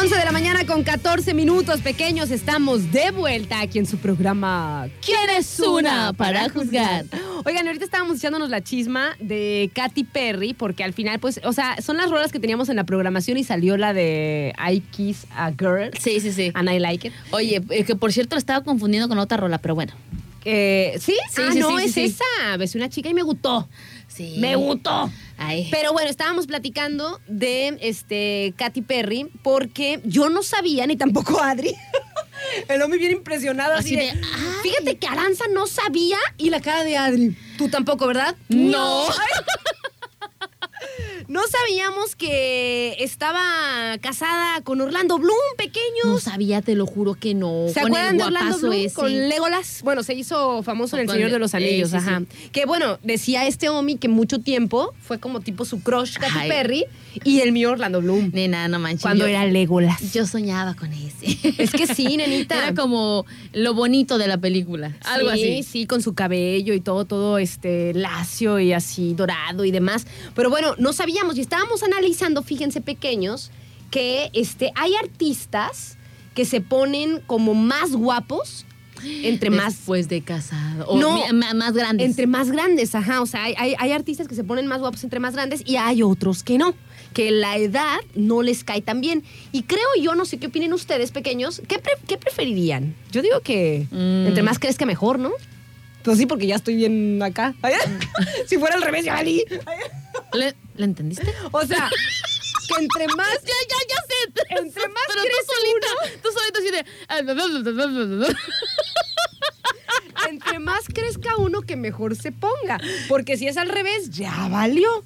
11 0.00 0.16
de 0.16 0.24
la 0.24 0.32
mañana 0.32 0.64
con 0.64 0.84
14 0.84 1.34
minutos 1.34 1.80
pequeños. 1.80 2.30
Estamos 2.30 2.92
de 2.92 3.10
vuelta 3.10 3.60
aquí 3.60 3.78
en 3.78 3.86
su 3.86 3.96
programa 3.98 4.88
¿Quién 5.04 5.30
es 5.36 5.58
una 5.58 6.12
para 6.12 6.48
juzgar? 6.50 7.06
Oigan, 7.44 7.66
ahorita 7.66 7.84
estábamos 7.84 8.18
echándonos 8.18 8.50
la 8.50 8.62
chisma 8.62 9.16
de 9.18 9.70
Katy 9.74 10.04
Perry, 10.04 10.54
porque 10.54 10.84
al 10.84 10.92
final, 10.92 11.18
pues, 11.18 11.40
o 11.42 11.52
sea, 11.52 11.80
son 11.80 11.96
las 11.96 12.10
rolas 12.10 12.30
que 12.30 12.38
teníamos 12.38 12.68
en 12.68 12.76
la 12.76 12.84
programación 12.84 13.38
y 13.38 13.44
salió 13.44 13.76
la 13.76 13.92
de 13.92 14.54
I 14.70 14.80
Kiss 14.80 15.26
a 15.34 15.50
Girl. 15.50 15.90
Sí, 15.98 16.20
sí, 16.20 16.32
sí. 16.32 16.52
And 16.54 16.70
I 16.70 16.78
Like 16.78 17.08
It. 17.08 17.14
Oye, 17.30 17.62
eh, 17.70 17.84
que 17.84 17.96
por 17.96 18.12
cierto 18.12 18.36
lo 18.36 18.38
estaba 18.38 18.62
confundiendo 18.62 19.08
con 19.08 19.18
otra 19.18 19.36
rola, 19.38 19.58
pero 19.58 19.74
bueno. 19.74 19.94
Eh, 20.44 20.96
¿Sí? 21.00 21.16
Sí, 21.30 21.42
ah, 21.44 21.52
sí, 21.52 21.58
no, 21.58 21.78
sí, 21.78 21.84
es 21.84 21.96
esa. 21.96 22.56
Ves 22.56 22.74
una 22.74 22.88
chica 22.88 23.08
y 23.08 23.14
me 23.14 23.22
gustó. 23.22 23.68
Sí. 24.06 24.36
Me 24.38 24.54
gustó. 24.56 25.10
Ay. 25.38 25.68
Pero 25.70 25.92
bueno, 25.92 26.10
estábamos 26.10 26.46
platicando 26.46 27.20
de 27.28 27.78
este 27.80 28.52
Katy 28.56 28.82
Perry 28.82 29.30
porque 29.42 30.00
yo 30.04 30.28
no 30.28 30.42
sabía, 30.42 30.86
ni 30.86 30.96
tampoco 30.96 31.40
Adri. 31.42 31.74
El 32.68 32.82
hombre 32.82 32.98
bien 32.98 33.12
impresionado 33.12 33.74
así, 33.74 33.96
Así 33.96 34.06
de. 34.16 34.20
Fíjate 34.62 34.96
que 34.96 35.06
Aranza 35.06 35.44
no 35.52 35.66
sabía 35.66 36.18
y 36.36 36.50
la 36.50 36.60
cara 36.60 36.84
de 36.84 36.96
Adri. 36.96 37.36
Tú 37.56 37.68
tampoco, 37.68 38.06
¿verdad? 38.06 38.36
No. 38.48 39.08
No 39.08 39.14
sabíamos 41.48 42.16
que 42.16 42.96
estaba 43.00 43.98
casada 44.00 44.60
con 44.62 44.80
Orlando 44.80 45.18
Bloom, 45.18 45.36
pequeños. 45.56 46.06
No 46.06 46.18
sabía, 46.18 46.62
te 46.62 46.74
lo 46.74 46.86
juro 46.86 47.14
que 47.14 47.34
no. 47.34 47.66
¿Se 47.68 47.80
con 47.80 47.90
acuerdan 47.90 48.14
el 48.14 48.18
de 48.18 48.24
Orlando 48.24 48.58
Bloom 48.58 48.72
ese. 48.74 48.94
con 48.94 49.28
Legolas? 49.28 49.82
Bueno, 49.82 50.02
se 50.02 50.14
hizo 50.14 50.62
famoso 50.62 50.96
en 50.96 51.02
El 51.02 51.10
Señor 51.10 51.30
de 51.30 51.38
los 51.38 51.54
eh, 51.54 51.58
Anillos, 51.58 51.94
ajá. 51.94 52.22
Que 52.52 52.66
bueno, 52.66 52.98
decía 53.02 53.46
este 53.46 53.68
Omi 53.68 53.96
que 53.96 54.08
mucho 54.08 54.38
tiempo 54.40 54.94
fue 55.00 55.18
como 55.18 55.40
tipo 55.40 55.64
su 55.64 55.82
crush 55.82 56.16
Katy. 56.18 56.48
Perry 56.48 56.84
y 57.24 57.40
el 57.40 57.52
mío 57.52 57.70
Orlando 57.70 58.00
Bloom. 58.00 58.30
Nena, 58.32 58.68
no 58.68 58.78
manches. 58.78 59.02
Cuando 59.02 59.24
yo- 59.24 59.28
era 59.30 59.44
Legolas. 59.46 60.12
Yo 60.12 60.26
soñaba 60.26 60.74
con 60.74 60.92
ese. 60.92 61.38
Es 61.62 61.70
que 61.72 61.86
sí, 61.86 62.16
nenita. 62.16 62.56
Era 62.56 62.74
como 62.74 63.26
lo 63.52 63.74
bonito 63.74 64.18
de 64.18 64.26
la 64.28 64.38
película. 64.38 64.96
Algo 65.04 65.30
sí, 65.32 65.58
así. 65.58 65.62
Sí, 65.62 65.86
con 65.86 66.02
su 66.02 66.14
cabello 66.14 66.74
y 66.74 66.80
todo, 66.80 67.04
todo 67.04 67.38
este 67.38 67.92
lacio 67.94 68.58
y 68.60 68.72
así 68.72 69.14
dorado 69.14 69.64
y 69.64 69.70
demás. 69.70 70.06
Pero 70.34 70.50
bueno, 70.50 70.74
no 70.78 70.92
sabíamos 70.92 71.36
y 71.38 71.40
estábamos 71.40 71.82
analizando, 71.82 72.42
fíjense 72.42 72.80
pequeños, 72.80 73.50
que 73.90 74.30
este, 74.34 74.70
hay 74.74 74.92
artistas 75.02 75.96
que 76.34 76.44
se 76.44 76.60
ponen 76.60 77.20
como 77.26 77.54
más 77.54 77.92
guapos 77.92 78.64
entre 79.22 79.50
más 79.50 79.76
Después 79.76 80.08
de 80.08 80.22
casado. 80.22 80.86
O 80.88 80.98
No, 80.98 81.20
más 81.54 81.72
grandes. 81.72 82.04
Entre 82.06 82.26
más 82.26 82.50
grandes, 82.50 82.94
ajá. 82.96 83.22
O 83.22 83.26
sea, 83.26 83.44
hay, 83.44 83.54
hay- 83.56 83.74
hay 83.78 83.92
artistas 83.92 84.26
que 84.26 84.34
se 84.34 84.42
ponen 84.44 84.66
más 84.66 84.80
guapos 84.80 85.04
entre 85.04 85.20
más 85.20 85.34
grandes 85.34 85.62
y 85.64 85.76
hay 85.76 86.02
otros 86.02 86.42
que 86.42 86.58
no. 86.58 86.74
Que 87.12 87.30
la 87.30 87.56
edad 87.56 87.98
no 88.14 88.42
les 88.42 88.62
cae 88.64 88.80
tan 88.82 89.00
bien. 89.00 89.24
Y 89.52 89.62
creo 89.64 89.88
yo, 90.00 90.14
no 90.14 90.24
sé 90.24 90.38
qué 90.38 90.46
opinen 90.48 90.72
ustedes, 90.72 91.10
pequeños, 91.10 91.62
¿qué, 91.66 91.78
pre- 91.78 91.98
qué 92.06 92.16
preferirían? 92.18 92.94
Yo 93.10 93.22
digo 93.22 93.40
que 93.40 93.86
Mm. 93.90 94.26
entre 94.28 94.42
más 94.42 94.58
crezca 94.58 94.86
mejor, 94.86 95.18
¿no? 95.18 95.32
Pues 96.04 96.16
sí, 96.18 96.26
porque 96.26 96.46
ya 96.46 96.56
estoy 96.56 96.76
bien 96.76 97.20
acá. 97.22 97.54
si 98.46 98.56
fuera 98.56 98.76
al 98.76 98.82
revés, 98.82 99.04
ya 99.04 99.14
valí. 99.14 99.44
¿Le, 100.32 100.54
¿le 100.76 100.84
entendiste? 100.84 101.34
O 101.50 101.66
sea, 101.66 101.90
que 102.68 102.82
entre 102.84 103.06
más. 103.08 103.28
Ya, 103.42 103.54
ya, 103.68 103.76
ya 103.88 103.96
sé. 104.06 104.60
Entre 104.60 104.88
más 104.88 105.02
Pero 105.08 105.22
crece 105.22 105.38
tú 105.46 105.52
solita, 105.54 105.88
tú 106.22 106.28
solita 106.32 106.58
así 106.60 106.70
de... 106.70 106.84
entre 110.28 110.58
más 110.58 110.84
crezca 110.92 111.36
uno, 111.36 111.62
que 111.62 111.76
mejor 111.76 112.16
se 112.16 112.32
ponga. 112.32 112.78
Porque 113.08 113.36
si 113.36 113.46
es 113.48 113.56
al 113.56 113.68
revés, 113.68 114.10
ya 114.10 114.48
valió. 114.48 115.04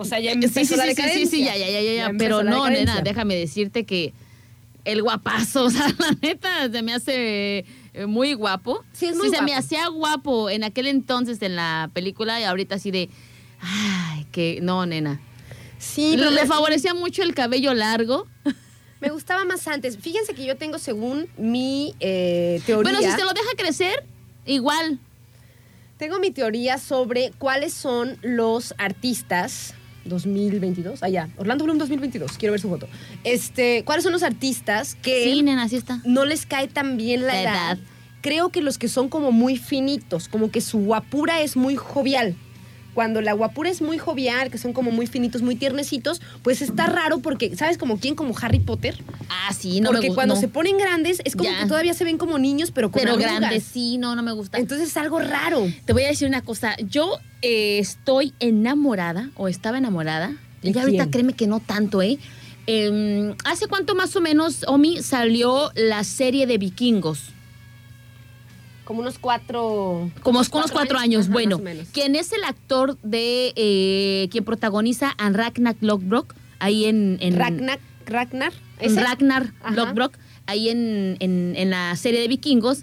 O 0.00 0.04
sea, 0.04 0.18
ya 0.18 0.32
empezó 0.32 0.60
Sí, 0.60 0.66
sí, 0.66 0.76
la 0.76 0.84
sí, 0.86 1.26
sí, 1.26 1.44
ya, 1.44 1.56
ya, 1.56 1.68
ya, 1.70 1.80
ya, 1.80 2.10
Pero 2.16 2.42
no, 2.42 2.64
decadencia. 2.64 2.94
nena, 2.94 3.00
déjame 3.02 3.36
decirte 3.36 3.84
que 3.84 4.12
el 4.84 5.02
guapazo, 5.02 5.64
o 5.66 5.70
sea, 5.70 5.88
la 5.98 6.16
neta, 6.22 6.70
se 6.70 6.82
me 6.82 6.94
hace 6.94 7.66
eh, 7.92 8.06
muy 8.06 8.32
guapo. 8.32 8.82
Sí, 8.92 9.06
es 9.06 9.16
muy 9.16 9.28
se 9.28 9.42
me 9.42 9.52
guapo. 9.52 9.58
hacía 9.58 9.86
guapo 9.88 10.48
en 10.50 10.64
aquel 10.64 10.86
entonces 10.86 11.42
en 11.42 11.54
la 11.56 11.90
película 11.92 12.40
y 12.40 12.44
ahorita 12.44 12.76
así 12.76 12.90
de, 12.90 13.10
ay, 13.60 14.26
que 14.32 14.60
no, 14.62 14.86
nena. 14.86 15.20
Sí, 15.78 16.14
pero 16.16 16.30
le 16.30 16.42
me- 16.42 16.46
favorecía 16.48 16.94
mucho 16.94 17.22
el 17.22 17.34
cabello 17.34 17.74
largo. 17.74 18.26
Me 19.00 19.10
gustaba 19.10 19.44
más 19.44 19.66
antes. 19.68 19.96
Fíjense 19.98 20.34
que 20.34 20.44
yo 20.46 20.56
tengo, 20.56 20.78
según 20.78 21.26
mi 21.38 21.94
eh, 22.00 22.60
teoría, 22.66 22.92
Bueno, 22.92 23.06
si 23.06 23.18
se 23.18 23.24
lo 23.24 23.32
deja 23.32 23.48
crecer, 23.56 24.04
igual. 24.46 24.98
tengo 25.98 26.18
mi 26.18 26.30
teoría 26.30 26.78
sobre 26.78 27.32
cuáles 27.38 27.72
son 27.74 28.18
los 28.22 28.74
artistas 28.78 29.74
2022. 30.04 31.02
Allá, 31.02 31.28
Orlando 31.36 31.64
Bloom 31.64 31.78
2022. 31.78 32.32
Quiero 32.38 32.52
ver 32.52 32.60
su 32.60 32.68
foto. 32.68 32.88
Este, 33.24 33.84
¿cuáles 33.84 34.02
son 34.04 34.12
los 34.12 34.22
artistas 34.22 34.96
que 35.02 35.24
Sí, 35.24 35.42
nena, 35.42 35.64
así 35.64 35.76
está. 35.76 36.00
no 36.04 36.24
les 36.24 36.46
cae 36.46 36.68
tan 36.68 36.96
bien 36.96 37.22
la, 37.22 37.34
La 37.34 37.42
edad? 37.42 37.52
edad. 37.72 37.78
Creo 38.22 38.50
que 38.50 38.60
los 38.60 38.76
que 38.76 38.88
son 38.88 39.08
como 39.08 39.32
muy 39.32 39.56
finitos, 39.56 40.28
como 40.28 40.50
que 40.50 40.60
su 40.60 40.78
guapura 40.80 41.40
es 41.40 41.56
muy 41.56 41.76
jovial. 41.76 42.36
Cuando 42.94 43.20
la 43.20 43.32
guapura 43.32 43.70
es 43.70 43.80
muy 43.82 43.98
jovial, 43.98 44.50
que 44.50 44.58
son 44.58 44.72
como 44.72 44.90
muy 44.90 45.06
finitos, 45.06 45.42
muy 45.42 45.54
tiernecitos, 45.56 46.20
pues 46.42 46.60
está 46.62 46.86
raro 46.86 47.20
porque, 47.20 47.56
¿sabes 47.56 47.78
como 47.78 47.98
quién? 47.98 48.14
Como 48.14 48.34
Harry 48.40 48.58
Potter. 48.60 48.96
Ah, 49.28 49.52
sí, 49.52 49.80
no 49.80 49.88
porque 49.90 50.02
me 50.02 50.08
gusta. 50.08 50.14
cuando 50.16 50.34
no. 50.34 50.40
se 50.40 50.48
ponen 50.48 50.76
grandes 50.78 51.20
es 51.24 51.36
como 51.36 51.48
Ya. 51.50 51.60
que 51.60 51.66
todavía 51.66 51.94
se 51.94 52.04
ven 52.04 52.18
como 52.18 52.38
niños, 52.38 52.70
pero 52.72 52.90
con 52.90 53.00
Pero 53.00 53.12
arrugas. 53.12 53.38
grande, 53.40 53.60
sí, 53.60 53.96
no, 53.98 54.16
no 54.16 54.22
me 54.22 54.32
gusta. 54.32 54.58
Entonces 54.58 54.88
es 54.88 54.96
algo 54.96 55.18
raro. 55.20 55.66
Te 55.84 55.92
voy 55.92 56.02
a 56.04 56.08
decir 56.08 56.26
una 56.28 56.42
cosa. 56.42 56.76
Yo 56.78 57.18
eh, 57.42 57.78
estoy 57.78 58.34
enamorada, 58.40 59.30
o 59.36 59.48
estaba 59.48 59.78
enamorada. 59.78 60.32
¿De 60.62 60.72
Ya 60.72 60.82
ahorita 60.82 61.04
quién? 61.04 61.10
créeme 61.10 61.32
que 61.32 61.46
no 61.46 61.60
tanto, 61.60 62.02
¿eh? 62.02 62.18
Em, 62.66 63.34
¿Hace 63.44 63.66
cuánto 63.66 63.94
más 63.94 64.14
o 64.16 64.20
menos, 64.20 64.64
Omi, 64.68 65.02
salió 65.02 65.72
la 65.74 66.04
serie 66.04 66.46
de 66.46 66.58
vikingos? 66.58 67.30
Como 68.90 69.02
unos 69.02 69.20
cuatro. 69.20 70.10
Como 70.24 70.42
con 70.46 70.58
unos 70.62 70.72
cuatro 70.72 70.98
años. 70.98 71.26
Ajá, 71.26 71.32
bueno, 71.32 71.58
más 71.58 71.60
o 71.60 71.64
menos. 71.64 71.86
¿quién 71.92 72.16
es 72.16 72.32
el 72.32 72.42
actor 72.42 72.98
de 73.04 73.52
eh, 73.54 74.26
quien 74.32 74.42
protagoniza 74.44 75.10
a 75.16 75.30
Ragnar 75.30 75.76
Lothbrok 75.80 76.34
ahí 76.58 76.86
en, 76.86 77.16
en 77.20 77.36
Ragnar. 77.36 77.78
Ragnar. 78.04 78.52
¿ese? 78.80 79.00
Ragnar 79.00 79.52
Ajá. 79.62 79.76
Lothbrok 79.76 80.18
ahí 80.46 80.70
en, 80.70 81.16
en- 81.20 81.54
en 81.56 81.70
la 81.70 81.94
serie 81.94 82.20
de 82.20 82.26
vikingos. 82.26 82.82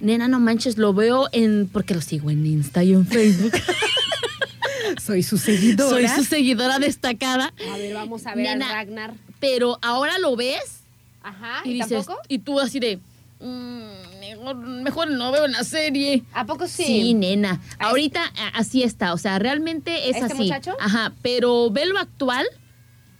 Nena, 0.00 0.26
no 0.26 0.40
manches, 0.40 0.78
lo 0.78 0.94
veo 0.94 1.28
en. 1.32 1.68
porque 1.70 1.92
lo 1.94 2.00
sigo 2.00 2.30
en 2.30 2.46
Insta 2.46 2.82
y 2.82 2.94
en 2.94 3.06
Facebook. 3.06 3.52
Soy 5.04 5.22
su 5.22 5.36
seguidora. 5.36 5.90
Soy 5.90 6.08
su 6.08 6.24
seguidora 6.24 6.78
destacada. 6.78 7.52
A 7.72 7.76
ver, 7.76 7.92
vamos 7.92 8.24
a 8.26 8.34
ver 8.34 8.44
Nena. 8.44 8.70
a 8.70 8.72
Ragnar. 8.72 9.12
Pero 9.38 9.78
ahora 9.82 10.18
lo 10.18 10.34
ves 10.34 10.80
Ajá. 11.22 11.60
y 11.66 11.70
¿Y, 11.70 11.72
dices. 11.74 11.90
tampoco? 11.90 12.18
Y 12.28 12.38
tú 12.38 12.58
así 12.58 12.80
de. 12.80 12.98
"Mm, 13.40 13.82
mejor, 14.30 14.56
mejor 14.56 15.10
no 15.10 15.32
veo 15.32 15.44
en 15.44 15.52
la 15.52 15.64
serie. 15.64 16.22
¿A 16.32 16.46
poco 16.46 16.66
sí? 16.68 16.84
Sí, 16.84 17.14
nena. 17.14 17.60
Ahorita 17.78 18.20
así 18.54 18.82
está. 18.82 19.12
O 19.12 19.18
sea, 19.18 19.38
realmente 19.38 20.08
es 20.10 20.16
¿Este 20.16 20.32
así. 20.32 20.42
muchacho? 20.44 20.76
Ajá. 20.80 21.12
Pero 21.22 21.70
ve 21.70 21.86
lo 21.86 21.98
actual. 21.98 22.46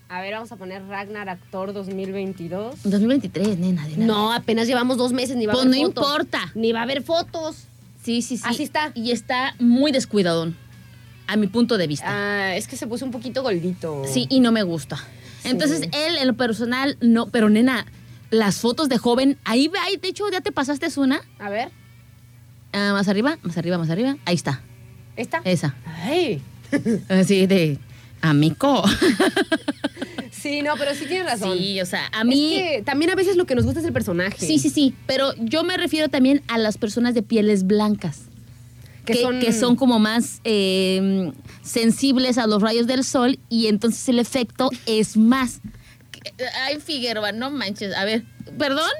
A 0.09 0.21
ver, 0.21 0.35
vamos 0.35 0.53
a 0.53 0.57
poner 0.57 0.85
Ragnar, 0.87 1.29
actor 1.29 1.73
2022. 1.73 2.77
2023, 2.85 3.59
nena. 3.59 3.87
de 3.89 3.97
nada. 3.97 4.07
No, 4.07 4.33
apenas 4.33 4.67
llevamos 4.67 4.97
dos 4.99 5.13
meses, 5.13 5.37
ni 5.37 5.47
va 5.47 5.53
a 5.53 5.57
Pues 5.57 5.67
haber 5.67 5.81
no 5.81 5.87
fotos. 5.87 6.05
importa. 6.05 6.53
Ni 6.55 6.73
va 6.73 6.81
a 6.81 6.83
haber 6.83 7.03
fotos. 7.03 7.57
Sí, 8.05 8.21
sí, 8.23 8.37
sí. 8.37 8.43
Así 8.47 8.63
está. 8.63 8.93
Y 8.95 9.11
está 9.13 9.55
muy 9.59 9.91
descuidadón. 9.93 10.57
A 11.27 11.37
mi 11.37 11.47
punto 11.47 11.79
de 11.79 11.87
vista. 11.87 12.07
Ah, 12.09 12.57
es 12.57 12.67
que 12.69 12.77
se 12.77 12.87
puso 12.87 13.05
un 13.07 13.11
poquito 13.11 13.43
gordito. 13.43 14.03
Sí, 14.07 14.27
y 14.29 14.41
no 14.41 14.53
me 14.53 14.63
gusta. 14.65 14.97
Sí. 15.43 15.49
Entonces, 15.49 15.83
él, 15.93 16.17
en 16.21 16.27
lo 16.27 16.35
personal, 16.35 16.97
no. 17.01 17.27
Pero, 17.29 17.49
nena, 17.49 17.87
las 18.33 18.57
fotos 18.57 18.89
de 18.89 18.99
joven, 18.99 19.39
ahí, 19.45 19.69
ve, 19.69 19.79
ahí, 19.79 19.97
de 19.99 20.09
hecho, 20.09 20.25
ya 20.33 20.41
te 20.41 20.51
pasaste 20.51 20.89
una. 20.97 21.21
A 21.39 21.49
ver, 21.49 21.69
Ah, 22.73 22.91
más 22.95 23.07
arriba, 23.07 23.39
más 23.43 23.57
arriba, 23.59 23.79
más 23.79 23.91
arriba. 23.91 24.17
Ahí 24.25 24.35
está. 24.35 24.61
¿esta? 25.17 25.43
Esa. 25.45 25.77
Ay. 25.87 26.43
Así 27.09 27.47
de. 27.47 27.79
Amico. 28.21 28.83
Sí, 30.31 30.61
no, 30.63 30.75
pero 30.77 30.93
sí 30.95 31.05
tienes 31.07 31.27
razón. 31.27 31.57
Sí, 31.57 31.81
o 31.81 31.87
sea, 31.87 32.09
a 32.13 32.21
Es 32.23 32.27
mí. 32.27 32.55
que 32.57 32.83
también 32.85 33.13
a 33.13 33.15
veces 33.15 33.37
lo 33.37 33.45
que 33.45 33.55
nos 33.55 33.65
gusta 33.65 33.79
es 33.79 33.87
el 33.87 33.93
personaje. 33.93 34.45
Sí, 34.45 34.59
sí, 34.59 34.71
sí. 34.71 34.93
Pero 35.07 35.33
yo 35.39 35.63
me 35.63 35.77
refiero 35.77 36.09
también 36.09 36.43
a 36.49 36.59
las 36.59 36.79
personas 36.79 37.15
de 37.15 37.23
pieles 37.23 37.65
blancas. 37.65 38.23
Que 39.05 39.13
Que, 39.13 39.23
son- 39.23 39.39
que 39.41 39.53
son 39.53 39.77
como 39.77 40.01
más 40.01 40.41
eh, 40.43 41.31
sensibles 41.63 42.39
a 42.39 42.49
los 42.49 42.61
rayos 42.61 42.89
del 42.89 43.05
sol 43.05 43.39
y 43.49 43.67
entonces 43.69 44.09
el 44.09 44.19
efecto 44.19 44.71
es 44.87 45.17
más. 45.17 45.61
Que- 46.23 46.47
Ay, 46.63 46.81
Figueroa, 46.81 47.33
no 47.33 47.51
manches. 47.51 47.95
A 47.95 48.05
ver, 48.05 48.23
¿perdón? 48.59 48.91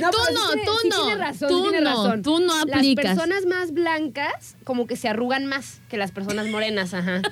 No, 0.00 0.10
Tú 0.10 0.18
no, 0.32 0.50
sí 0.52 0.58
tú 0.66 0.72
sí 0.82 0.88
no, 0.88 1.02
tiene 1.06 1.20
razón, 1.20 1.48
tú 1.48 1.62
tiene 1.62 1.80
no, 1.80 1.90
razón. 1.90 2.22
tú 2.22 2.40
no 2.40 2.60
aplicas. 2.60 3.04
Las 3.04 3.14
personas 3.14 3.46
más 3.46 3.70
blancas 3.72 4.56
como 4.64 4.86
que 4.88 4.96
se 4.96 5.08
arrugan 5.08 5.46
más 5.46 5.80
que 5.88 5.96
las 5.96 6.10
personas 6.10 6.48
morenas, 6.48 6.92
ajá. 6.92 7.22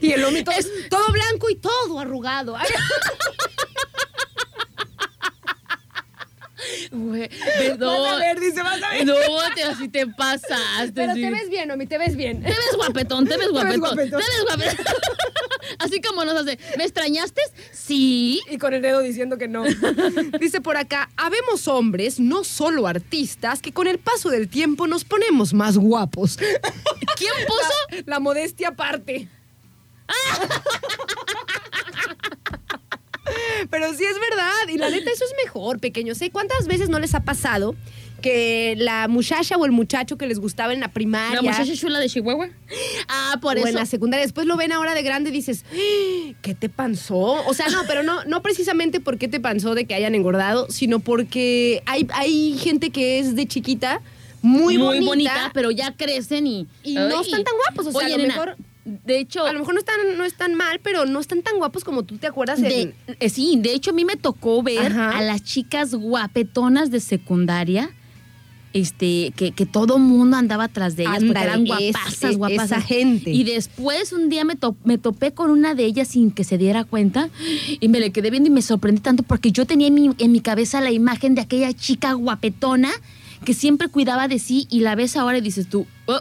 y 0.00 0.10
el 0.12 0.24
hombre 0.24 0.42
todo, 0.42 0.54
todo 0.90 1.06
blanco 1.12 1.48
y 1.50 1.54
todo 1.56 2.00
arrugado. 2.00 2.56
Güey, 6.90 7.28
Vas 7.78 8.12
a 8.12 8.16
ver, 8.16 8.40
dice, 8.40 8.62
vas 8.62 8.82
a 8.82 8.90
ver. 8.90 9.06
No, 9.06 9.14
te, 9.54 9.62
así 9.64 9.88
te 9.88 10.06
pasaste. 10.06 10.92
Pero 10.94 11.14
sí. 11.14 11.22
te 11.22 11.30
ves 11.30 11.48
bien, 11.48 11.70
Omi, 11.70 11.86
te 11.86 11.98
ves 11.98 12.16
bien. 12.16 12.42
Te 12.42 12.48
ves 12.48 12.76
guapetón, 12.76 13.26
te 13.26 13.36
ves 13.36 13.48
guapetón. 13.50 13.80
guapetón. 13.80 14.20
Te 14.20 14.26
ves 14.26 14.44
guapetón. 14.44 14.86
Así 15.78 16.00
como 16.00 16.24
nos 16.24 16.34
hace. 16.34 16.58
¿Me 16.78 16.84
extrañaste? 16.84 17.40
Sí. 17.72 18.40
Y 18.50 18.58
con 18.58 18.72
el 18.72 18.82
dedo 18.82 19.00
diciendo 19.00 19.36
que 19.36 19.48
no. 19.48 19.64
Dice 20.40 20.60
por 20.60 20.76
acá, 20.76 21.10
habemos 21.16 21.66
hombres, 21.68 22.20
no 22.20 22.44
solo 22.44 22.86
artistas, 22.86 23.60
que 23.60 23.72
con 23.72 23.86
el 23.86 23.98
paso 23.98 24.30
del 24.30 24.48
tiempo 24.48 24.86
nos 24.86 25.04
ponemos 25.04 25.54
más 25.54 25.76
guapos. 25.76 26.36
¿Quién 26.36 27.32
puso? 27.46 28.02
La, 28.06 28.14
la 28.16 28.20
modestia 28.20 28.68
aparte. 28.68 29.28
Pero 33.70 33.92
sí 33.94 34.04
es 34.04 34.18
verdad, 34.30 34.68
y 34.68 34.78
la 34.78 34.90
neta 34.90 35.10
eso 35.10 35.24
es 35.24 35.32
mejor, 35.44 35.78
pequeños. 35.80 36.20
¿eh? 36.22 36.30
¿Cuántas 36.30 36.66
veces 36.66 36.88
no 36.88 36.98
les 36.98 37.14
ha 37.14 37.20
pasado 37.20 37.74
que 38.22 38.74
la 38.78 39.08
muchacha 39.08 39.56
o 39.56 39.64
el 39.66 39.72
muchacho 39.72 40.16
que 40.16 40.26
les 40.26 40.38
gustaba 40.38 40.72
en 40.72 40.80
la 40.80 40.88
primaria 40.88 41.36
¿La 41.36 41.42
muchacha 41.42 41.74
chula 41.74 41.98
de 42.00 42.08
Chihuahua? 42.08 42.48
Ah, 43.08 43.38
por 43.42 43.56
o 43.56 43.58
eso. 43.58 43.68
en 43.68 43.74
la 43.74 43.86
secundaria, 43.86 44.24
después 44.24 44.46
lo 44.46 44.56
ven 44.56 44.72
ahora 44.72 44.94
de 44.94 45.02
grande 45.02 45.30
y 45.30 45.32
dices, 45.34 45.64
"¡Ah! 45.70 46.32
¿qué 46.42 46.54
te 46.54 46.68
panzó? 46.68 47.16
O 47.46 47.54
sea, 47.54 47.68
no, 47.68 47.82
pero 47.86 48.02
no, 48.02 48.24
no 48.24 48.42
precisamente 48.42 49.00
por 49.00 49.18
qué 49.18 49.28
te 49.28 49.38
panzó 49.38 49.74
de 49.74 49.84
que 49.84 49.94
hayan 49.94 50.14
engordado, 50.14 50.66
sino 50.70 50.98
porque 51.00 51.82
hay, 51.86 52.06
hay 52.14 52.56
gente 52.58 52.90
que 52.90 53.18
es 53.18 53.36
de 53.36 53.46
chiquita 53.46 54.00
muy, 54.42 54.76
bonita, 54.76 55.06
bonita, 55.06 55.50
pero 55.52 55.70
ya 55.70 55.92
crecen 55.96 56.46
y. 56.46 56.66
Y 56.84 56.94
no 56.94 57.20
están 57.20 57.42
tan 57.44 57.54
guapos, 57.56 57.86
o 57.88 57.90
sea, 57.98 58.06
Oye, 58.06 58.14
a 58.14 58.16
lo 58.16 58.22
nena, 58.22 58.34
mejor- 58.34 58.56
De 59.04 59.18
hecho. 59.18 59.44
A 59.44 59.52
lo 59.52 59.58
mejor 59.58 59.74
no 59.74 59.80
están, 59.80 59.96
no 60.16 60.24
están 60.24 60.54
mal, 60.54 60.78
pero 60.82 61.06
no 61.06 61.18
están 61.20 61.42
tan 61.42 61.56
guapos 61.58 61.82
como 61.84 62.04
tú 62.04 62.18
te 62.18 62.26
acuerdas. 62.28 62.60
de- 62.60 62.82
en- 62.82 62.94
eh, 63.18 63.28
sí, 63.28 63.58
de 63.60 63.74
hecho 63.74 63.90
a 63.90 63.94
mí 63.94 64.04
me 64.04 64.16
tocó 64.16 64.62
ver 64.62 64.92
Ajá. 64.92 65.10
a 65.18 65.22
las 65.22 65.42
chicas 65.42 65.94
guapetonas 65.94 66.90
de 66.90 67.00
secundaria. 67.00 67.90
Este, 68.72 69.32
que, 69.36 69.52
que 69.52 69.64
todo 69.64 69.98
mundo 69.98 70.36
andaba 70.36 70.64
atrás 70.64 70.96
de 70.96 71.04
ellas 71.04 71.24
porque 71.24 71.42
eran 71.42 71.64
guapasas, 71.64 72.24
es- 72.24 72.36
guapasas. 72.36 72.64
esa 72.72 72.80
gente. 72.82 73.30
Y 73.30 73.42
después 73.44 74.12
un 74.12 74.28
día 74.28 74.44
me, 74.44 74.54
to- 74.54 74.76
me 74.84 74.98
topé 74.98 75.32
con 75.32 75.50
una 75.50 75.74
de 75.74 75.86
ellas 75.86 76.08
sin 76.08 76.30
que 76.30 76.44
se 76.44 76.58
diera 76.58 76.84
cuenta 76.84 77.30
y 77.80 77.88
me 77.88 78.00
le 78.00 78.10
quedé 78.12 78.30
viendo 78.30 78.48
y 78.48 78.52
me 78.52 78.60
sorprendí 78.60 79.00
tanto 79.00 79.22
porque 79.22 79.50
yo 79.50 79.64
tenía 79.64 79.86
en 79.88 79.94
mi, 79.94 80.10
en 80.18 80.30
mi 80.30 80.40
cabeza 80.40 80.82
la 80.82 80.90
imagen 80.90 81.34
de 81.34 81.40
aquella 81.40 81.72
chica 81.72 82.12
guapetona 82.12 82.90
que 83.46 83.54
siempre 83.54 83.88
cuidaba 83.88 84.28
de 84.28 84.38
sí 84.38 84.66
y 84.68 84.80
la 84.80 84.94
ves 84.94 85.16
ahora 85.16 85.38
y 85.38 85.40
dices 85.40 85.68
tú, 85.70 85.86
"Oh, 86.04 86.20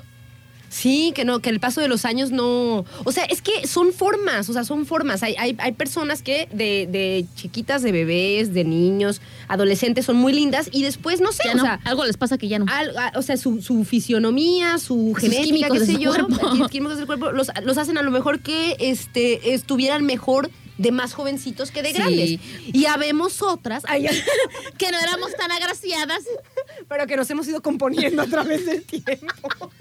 Sí, 0.75 1.13
que 1.15 1.23
no, 1.23 1.39
que 1.39 1.49
el 1.49 1.61
paso 1.61 1.79
de 1.79 1.87
los 1.87 2.03
años 2.03 2.31
no. 2.31 2.83
O 3.05 3.11
sea, 3.13 3.23
es 3.23 3.41
que 3.41 3.65
son 3.65 3.93
formas, 3.93 4.49
o 4.49 4.53
sea, 4.53 4.65
son 4.65 4.85
formas. 4.85 5.23
Hay, 5.23 5.33
hay, 5.39 5.55
hay 5.57 5.71
personas 5.71 6.21
que 6.21 6.49
de, 6.51 6.85
de 6.91 7.25
chiquitas, 7.35 7.81
de 7.81 7.93
bebés, 7.93 8.53
de 8.53 8.65
niños, 8.65 9.21
adolescentes, 9.47 10.05
son 10.05 10.17
muy 10.17 10.33
lindas 10.33 10.67
y 10.73 10.83
después, 10.83 11.21
no 11.21 11.31
sé, 11.31 11.43
ya 11.45 11.53
o 11.53 11.55
no, 11.55 11.63
sea. 11.63 11.79
algo 11.85 12.03
les 12.03 12.17
pasa 12.17 12.37
que 12.37 12.49
ya 12.49 12.59
no. 12.59 12.65
al- 12.67 12.97
a- 12.97 13.13
o 13.15 13.21
sea, 13.21 13.37
su, 13.37 13.61
su 13.61 13.85
fisionomía, 13.85 14.77
su 14.77 15.13
genética, 15.17 15.69
qué 15.71 15.79
sé 15.79 15.97
yo, 15.97 16.11
los 16.17 16.69
químicos 16.69 16.97
del 16.97 17.05
cuerpo, 17.05 17.31
los, 17.31 17.49
los 17.63 17.77
hacen 17.77 17.97
a 17.97 18.01
lo 18.01 18.11
mejor 18.11 18.41
que 18.41 18.75
este, 18.79 19.53
estuvieran 19.53 20.03
mejor 20.05 20.49
de 20.77 20.91
más 20.91 21.13
jovencitos 21.13 21.71
que 21.71 21.81
de 21.81 21.89
Sí. 21.89 21.93
grandes. 21.95 22.39
Y 22.73 22.85
habemos 22.85 23.41
otras, 23.41 23.83
ay, 23.87 24.05
que 24.77 24.91
no 24.91 24.99
éramos 24.99 25.33
tan 25.35 25.51
agraciadas. 25.51 26.23
pero 26.87 27.07
que 27.07 27.15
nos 27.17 27.29
hemos 27.29 27.47
ido 27.47 27.61
componiendo 27.61 28.21
a 28.21 28.27
través 28.27 28.65
del 28.65 28.83
tiempo. 28.83 29.71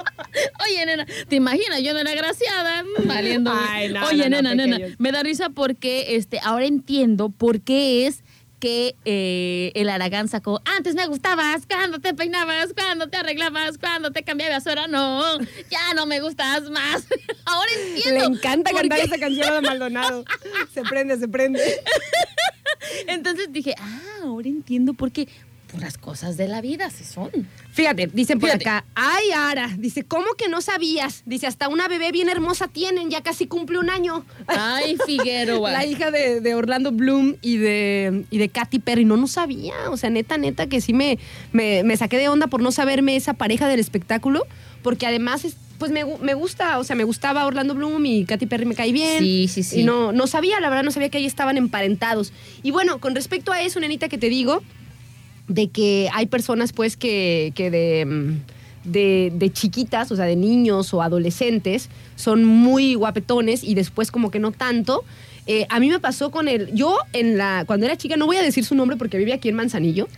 Oye, 0.66 0.87
nena, 0.87 1.07
¿te 1.28 1.37
imaginas? 1.37 1.83
Yo 1.83 1.92
no 1.92 2.00
era 2.00 2.14
graciada, 2.14 2.83
mm, 2.83 3.07
valiendo. 3.07 3.52
Ay, 3.54 3.92
no, 3.92 4.07
Oye, 4.07 4.28
no, 4.28 4.42
no, 4.42 4.54
nena, 4.54 4.78
nena, 4.78 4.94
me 4.98 5.12
da 5.12 5.22
risa 5.22 5.50
porque 5.50 6.16
este, 6.16 6.40
ahora 6.42 6.66
entiendo 6.66 7.28
por 7.28 7.61
qué 7.61 8.07
es 8.07 8.23
que 8.64 8.96
eh, 9.05 9.72
el 9.74 9.90
Aragán 9.90 10.27
sacó, 10.27 10.62
antes 10.64 10.94
me 10.94 11.07
gustabas, 11.07 11.66
cuando 11.66 11.98
te 11.98 12.14
peinabas, 12.14 12.72
cuando 12.72 13.09
te 13.09 13.18
arreglabas, 13.18 13.77
cuando 13.77 14.11
te 14.11 14.22
cambiabas, 14.22 14.66
ahora 14.66 14.87
no, 14.87 15.38
ya 15.70 15.92
no 15.94 16.07
me 16.07 16.18
gustas 16.20 16.70
más. 16.70 17.07
ahora 17.44 17.70
Le 17.77 17.96
entiendo. 17.96 18.24
encanta 18.24 18.70
por 18.70 18.81
cantar 18.81 19.00
qué. 19.00 19.05
esa 19.05 19.18
canción 19.18 19.53
a 19.53 19.61
Maldonado. 19.61 20.24
Se 20.72 20.81
prende, 20.81 21.18
se 21.18 21.29
prende. 21.29 21.61
Entonces 23.07 23.53
dije, 23.53 23.74
ah, 23.79 24.00
ahora 24.22 24.48
entiendo 24.48 24.94
por 24.94 25.12
qué. 25.12 25.29
Las 25.80 25.98
cosas 25.98 26.37
de 26.37 26.46
la 26.48 26.60
vida, 26.60 26.87
así 26.87 27.04
son. 27.04 27.30
Fíjate, 27.72 28.06
dicen 28.06 28.38
por 28.38 28.48
Fíjate. 28.50 28.68
acá, 28.68 28.84
ay 28.94 29.24
Ara, 29.37 29.70
dice, 29.76 30.04
¿cómo 30.04 30.26
que 30.38 30.48
no 30.48 30.60
sabías? 30.60 31.22
Dice, 31.26 31.46
hasta 31.46 31.68
una 31.68 31.88
bebé 31.88 32.12
bien 32.12 32.28
hermosa 32.28 32.68
tienen, 32.68 33.10
ya 33.10 33.22
casi 33.22 33.46
cumple 33.46 33.78
un 33.78 33.90
año. 33.90 34.24
Ay, 34.46 34.96
Figueroa. 35.06 35.70
La 35.72 35.84
hija 35.84 36.10
de, 36.10 36.40
de 36.40 36.54
Orlando 36.54 36.92
Bloom 36.92 37.37
y 37.42 37.56
de, 37.56 38.24
y 38.30 38.38
de 38.38 38.48
Katy 38.48 38.78
Perry, 38.78 39.04
no, 39.04 39.16
no 39.16 39.26
sabía. 39.26 39.74
O 39.90 39.96
sea, 39.96 40.10
neta, 40.10 40.38
neta, 40.38 40.68
que 40.68 40.80
sí 40.80 40.92
me, 40.92 41.18
me, 41.52 41.82
me 41.82 41.96
saqué 41.96 42.18
de 42.18 42.28
onda 42.28 42.46
por 42.46 42.62
no 42.62 42.70
saberme 42.70 43.16
esa 43.16 43.34
pareja 43.34 43.66
del 43.68 43.80
espectáculo, 43.80 44.46
porque 44.82 45.06
además, 45.06 45.44
es- 45.44 45.56
pues 45.78 45.90
me, 45.90 46.04
me 46.04 46.34
gusta, 46.34 46.78
o 46.78 46.84
sea, 46.84 46.94
me 46.94 47.02
gustaba 47.02 47.44
Orlando 47.46 47.74
Bloom 47.74 48.06
y 48.06 48.24
Katy 48.26 48.46
Perry 48.46 48.64
me 48.64 48.76
cae 48.76 48.92
bien. 48.92 49.18
Sí, 49.18 49.48
sí, 49.48 49.64
sí. 49.64 49.80
Y 49.80 49.82
no, 49.84 50.12
no 50.12 50.28
sabía, 50.28 50.60
la 50.60 50.68
verdad, 50.70 50.84
no 50.84 50.92
sabía 50.92 51.08
que 51.08 51.18
ahí 51.18 51.26
estaban 51.26 51.56
emparentados. 51.56 52.32
Y 52.62 52.70
bueno, 52.70 53.00
con 53.00 53.16
respecto 53.16 53.50
a 53.50 53.60
eso, 53.60 53.80
nenita, 53.80 54.08
que 54.08 54.16
te 54.16 54.28
digo, 54.28 54.62
de 55.48 55.68
que 55.68 56.09
hay 56.12 56.26
personas 56.26 56.72
pues 56.72 56.96
que, 56.96 57.52
que 57.54 57.70
de, 57.70 58.07
mm, 58.07 58.90
de, 58.90 59.33
de 59.35 59.52
chiquitas, 59.52 60.11
o 60.12 60.16
sea, 60.16 60.24
de 60.24 60.37
niños 60.37 60.94
o 60.94 61.02
adolescentes, 61.02 61.88
son 62.16 62.44
muy 62.44 62.94
guapetones 62.94 63.64
y 63.64 63.74
después 63.74 64.11
como 64.11 64.30
que 64.30 64.38
no 64.38 64.52
tanto. 64.52 65.04
Eh, 65.46 65.66
a 65.68 65.78
mí 65.78 65.90
me 65.90 66.00
pasó 66.00 66.30
con 66.30 66.48
el, 66.48 66.72
yo 66.74 66.96
en 67.12 67.37
la, 67.37 67.64
cuando 67.66 67.85
era 67.85 67.96
chica, 67.96 68.16
no 68.16 68.24
voy 68.24 68.38
a 68.38 68.42
decir 68.42 68.64
su 68.64 68.74
nombre 68.74 68.96
porque 68.96 69.18
vive 69.18 69.35
aquí 69.35 69.50
en 69.50 69.57
Manzanillo, 69.57 70.09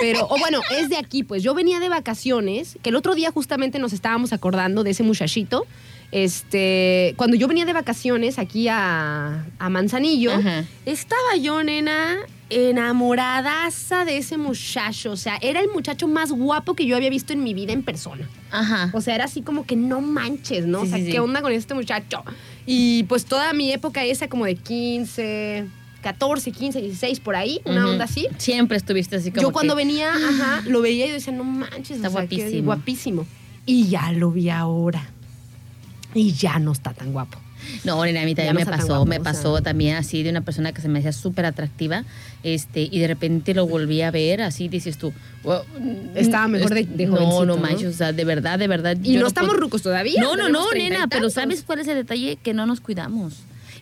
pero, 0.00 0.26
o 0.28 0.38
bueno, 0.38 0.60
es 0.78 0.88
de 0.88 0.96
aquí, 0.96 1.22
pues 1.22 1.42
yo 1.42 1.54
venía 1.54 1.78
de 1.78 1.88
vacaciones, 1.88 2.78
que 2.82 2.90
el 2.90 2.96
otro 2.96 3.14
día 3.14 3.30
justamente 3.30 3.78
nos 3.78 3.92
estábamos 3.92 4.32
acordando 4.32 4.82
de 4.82 4.90
ese 4.90 5.04
muchachito. 5.04 5.66
Este, 6.10 7.14
cuando 7.16 7.36
yo 7.36 7.48
venía 7.48 7.64
de 7.64 7.72
vacaciones 7.72 8.38
aquí 8.38 8.68
a, 8.68 9.46
a 9.58 9.70
Manzanillo, 9.70 10.32
Ajá. 10.32 10.64
estaba 10.84 11.36
yo, 11.40 11.62
nena, 11.62 12.18
enamoradaza 12.52 14.04
de 14.04 14.16
ese 14.18 14.36
muchacho. 14.38 15.12
O 15.12 15.16
sea, 15.16 15.38
era 15.40 15.60
el 15.60 15.68
muchacho 15.68 16.08
más 16.08 16.30
guapo 16.32 16.74
que 16.74 16.86
yo 16.86 16.96
había 16.96 17.10
visto 17.10 17.32
en 17.32 17.42
mi 17.44 17.54
vida 17.54 17.72
en 17.72 17.82
persona. 17.82 18.28
Ajá. 18.50 18.90
O 18.92 19.00
sea, 19.00 19.14
era 19.14 19.24
así 19.24 19.42
como 19.42 19.64
que 19.66 19.76
no 19.76 20.00
manches, 20.00 20.66
¿no? 20.66 20.80
Sí, 20.82 20.86
o 20.86 20.88
sea, 20.90 20.98
sí, 20.98 21.06
sí. 21.06 21.12
¿qué 21.12 21.20
onda 21.20 21.42
con 21.42 21.52
este 21.52 21.74
muchacho? 21.74 22.22
Y 22.66 23.04
pues 23.04 23.24
toda 23.24 23.52
mi 23.52 23.72
época 23.72 24.04
esa 24.04 24.28
como 24.28 24.44
de 24.44 24.54
15, 24.56 25.66
14, 26.02 26.52
15, 26.52 26.80
16, 26.80 27.20
por 27.20 27.36
ahí, 27.36 27.60
una 27.64 27.88
onda 27.88 28.04
así. 28.04 28.26
Siempre 28.38 28.76
estuviste 28.76 29.16
así 29.16 29.30
como 29.30 29.42
Yo 29.42 29.52
cuando 29.52 29.74
que- 29.76 29.84
venía, 29.84 30.12
ajá, 30.12 30.62
lo 30.66 30.80
veía 30.80 31.06
y 31.06 31.08
yo 31.08 31.14
decía, 31.14 31.32
no 31.32 31.44
manches, 31.44 31.96
Está 31.98 32.08
o 32.08 32.12
sea, 32.12 32.26
qué 32.26 32.36
guapísimo. 32.36 32.64
guapísimo. 32.66 33.26
Y 33.66 33.88
ya 33.88 34.10
lo 34.12 34.30
vi 34.32 34.50
ahora. 34.50 35.08
Y 36.14 36.32
ya 36.32 36.58
no 36.58 36.72
está 36.72 36.92
tan 36.92 37.12
guapo. 37.12 37.38
No, 37.84 38.04
nena, 38.04 38.22
a 38.22 38.24
mí 38.24 38.34
también 38.34 38.54
me 38.56 38.66
pasó, 38.66 39.04
me 39.06 39.20
pasó 39.20 39.60
también 39.62 39.96
así 39.96 40.22
de 40.22 40.30
una 40.30 40.40
persona 40.42 40.72
que 40.72 40.80
se 40.80 40.88
me 40.88 40.98
hacía 41.00 41.12
súper 41.12 41.46
atractiva, 41.46 42.04
este, 42.42 42.88
y 42.90 42.98
de 43.00 43.06
repente 43.08 43.54
lo 43.54 43.66
volví 43.66 44.02
a 44.02 44.10
ver, 44.10 44.42
así 44.42 44.68
dices 44.68 44.98
tú, 44.98 45.12
"Wow, 45.42 45.62
Estaba 46.14 46.48
mejor 46.48 46.74
de- 46.74 46.84
de 46.84 47.06
No, 47.06 47.44
no 47.44 47.44
¿no? 47.44 47.56
manches, 47.56 47.88
o 47.94 47.96
sea, 47.96 48.12
de 48.12 48.24
verdad, 48.24 48.58
de 48.58 48.68
verdad. 48.68 48.96
Y 49.02 49.14
yo 49.14 49.20
no 49.20 49.26
estamos 49.26 49.56
rucos 49.56 49.82
todavía. 49.82 50.20
No, 50.20 50.36
no, 50.36 50.48
no, 50.48 50.70
nena, 50.72 51.06
pero. 51.08 51.30
¿sabes 51.30 51.62
cuál 51.64 51.80
es 51.80 51.88
el 51.88 51.96
detalle? 51.96 52.36
Que 52.42 52.54
no 52.54 52.66
nos 52.66 52.80
cuidamos. 52.80 53.34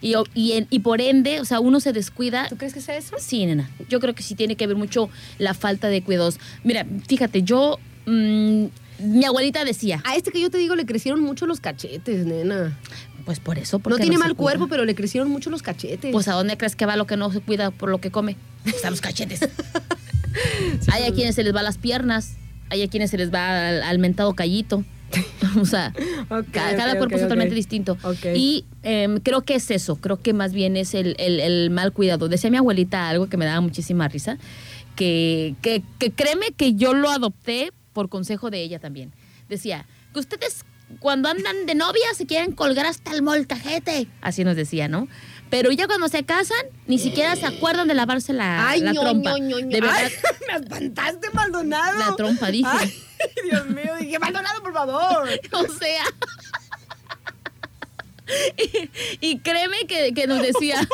Y, 0.02 0.14
y, 0.34 0.52
en- 0.52 0.66
y 0.70 0.78
por 0.78 1.00
ende, 1.02 1.40
o 1.40 1.44
sea, 1.44 1.60
uno 1.60 1.78
se 1.80 1.92
descuida. 1.92 2.48
¿Tú 2.48 2.56
crees 2.56 2.72
que 2.72 2.80
sea 2.80 2.96
eso? 2.96 3.16
Sí, 3.18 3.44
nena. 3.44 3.68
Yo 3.90 4.00
creo 4.00 4.14
que 4.14 4.22
sí 4.22 4.34
tiene 4.34 4.56
que 4.56 4.66
ver 4.66 4.76
mucho 4.76 5.10
la 5.38 5.52
falta 5.52 5.88
de 5.88 6.02
cuidados. 6.02 6.38
Mira, 6.64 6.86
fíjate, 7.06 7.42
yo. 7.42 7.78
mm, 8.06 8.64
mi 9.02 9.24
abuelita 9.24 9.64
decía, 9.64 10.02
A 10.04 10.14
este 10.16 10.30
que 10.30 10.40
yo 10.42 10.50
te 10.50 10.58
digo 10.58 10.74
le 10.76 10.84
crecieron 10.84 11.20
mucho 11.22 11.46
los 11.46 11.60
cachetes, 11.60 12.26
nena. 12.26 12.76
Pues 13.24 13.40
por 13.40 13.58
eso. 13.58 13.78
No 13.78 13.82
porque 13.82 14.00
tiene 14.02 14.16
se 14.16 14.20
mal 14.22 14.34
cuerpo, 14.36 14.68
pero 14.68 14.84
le 14.84 14.94
crecieron 14.94 15.28
mucho 15.30 15.50
los 15.50 15.62
cachetes. 15.62 16.12
Pues 16.12 16.28
a 16.28 16.32
dónde 16.34 16.56
crees 16.56 16.76
que 16.76 16.86
va 16.86 16.96
lo 16.96 17.06
que 17.06 17.16
no 17.16 17.32
se 17.32 17.40
cuida 17.40 17.70
por 17.70 17.90
lo 17.90 17.98
que 18.00 18.10
come? 18.10 18.36
Pues 18.64 18.84
a 18.84 18.90
los 18.90 19.00
cachetes. 19.00 19.40
hay 20.92 21.04
a 21.04 21.12
quienes 21.12 21.34
se 21.34 21.42
les 21.44 21.54
va 21.54 21.62
las 21.62 21.78
piernas, 21.78 22.34
hay 22.68 22.82
a 22.82 22.88
quienes 22.88 23.10
se 23.10 23.18
les 23.18 23.32
va 23.32 23.68
al, 23.68 23.82
al 23.82 23.98
mentado 23.98 24.34
callito. 24.34 24.84
o 25.60 25.64
sea, 25.64 25.92
Ok, 26.28 26.46
ca- 26.52 26.70
ok, 26.70 26.76
cada 26.76 26.92
cuerpo 26.96 27.14
ok, 27.16 27.20
es 27.20 27.22
totalmente 27.22 27.54
distinto. 27.54 27.98
Y 28.34 28.64
em, 28.84 29.18
creo 29.18 29.42
que 29.42 29.56
es 29.56 29.70
eso, 29.72 29.96
creo 29.96 30.22
que 30.22 30.32
más 30.32 30.52
bien 30.52 30.76
es 30.76 30.94
el, 30.94 31.16
el- 31.18 31.40
el 31.40 31.70
mal 31.70 31.92
cuidado. 31.92 32.28
Decía 32.28 32.48
mi 32.50 32.58
abuelita 32.58 33.08
algo 33.08 33.28
que 33.28 33.36
me 33.36 33.44
daba 33.44 33.60
muchísima 33.60 34.06
risa, 34.06 34.38
que, 34.94 35.56
que, 35.62 35.82
que 35.98 36.12
créeme 36.12 36.52
que 36.56 36.74
yo 36.74 36.94
lo 36.94 37.10
adopté 37.10 37.72
por 37.92 38.08
consejo 38.08 38.50
de 38.50 38.62
ella 38.62 38.78
también. 38.78 39.12
Decía, 39.48 39.84
que 40.14 40.20
ustedes 40.20 40.64
cuando 40.98 41.28
andan 41.28 41.66
de 41.66 41.74
novia 41.74 42.02
se 42.16 42.26
quieren 42.26 42.52
colgar 42.52 42.86
hasta 42.86 43.12
el 43.12 43.22
molcajete. 43.22 44.08
Así 44.20 44.44
nos 44.44 44.56
decía, 44.56 44.88
¿no? 44.88 45.08
Pero 45.50 45.72
ya 45.72 45.86
cuando 45.86 46.08
se 46.08 46.22
casan, 46.24 46.64
ni 46.86 46.98
siquiera 46.98 47.34
se 47.36 47.46
acuerdan 47.46 47.88
de 47.88 47.94
lavarse 47.94 48.32
la, 48.32 48.68
Ay, 48.68 48.80
la 48.80 48.92
ño, 48.92 49.00
trompa. 49.00 49.30
ño, 49.32 49.38
ño, 49.38 49.58
ño. 49.60 49.68
De 49.68 49.80
verdad, 49.80 49.96
Ay, 49.98 50.12
me 50.48 50.54
espantaste, 50.64 51.30
Maldonado. 51.32 51.98
La 51.98 52.16
trompa, 52.16 52.50
dije. 52.50 52.68
Ay, 52.70 52.94
Dios 53.44 53.66
mío, 53.66 53.94
dije, 54.00 54.18
Maldonado, 54.18 54.62
por 54.62 54.72
favor. 54.72 55.28
o 55.52 55.66
sea. 55.74 56.04
y, 59.20 59.28
y 59.32 59.38
créeme 59.40 59.86
que, 59.88 60.14
que 60.14 60.26
nos 60.26 60.40
decía, 60.40 60.86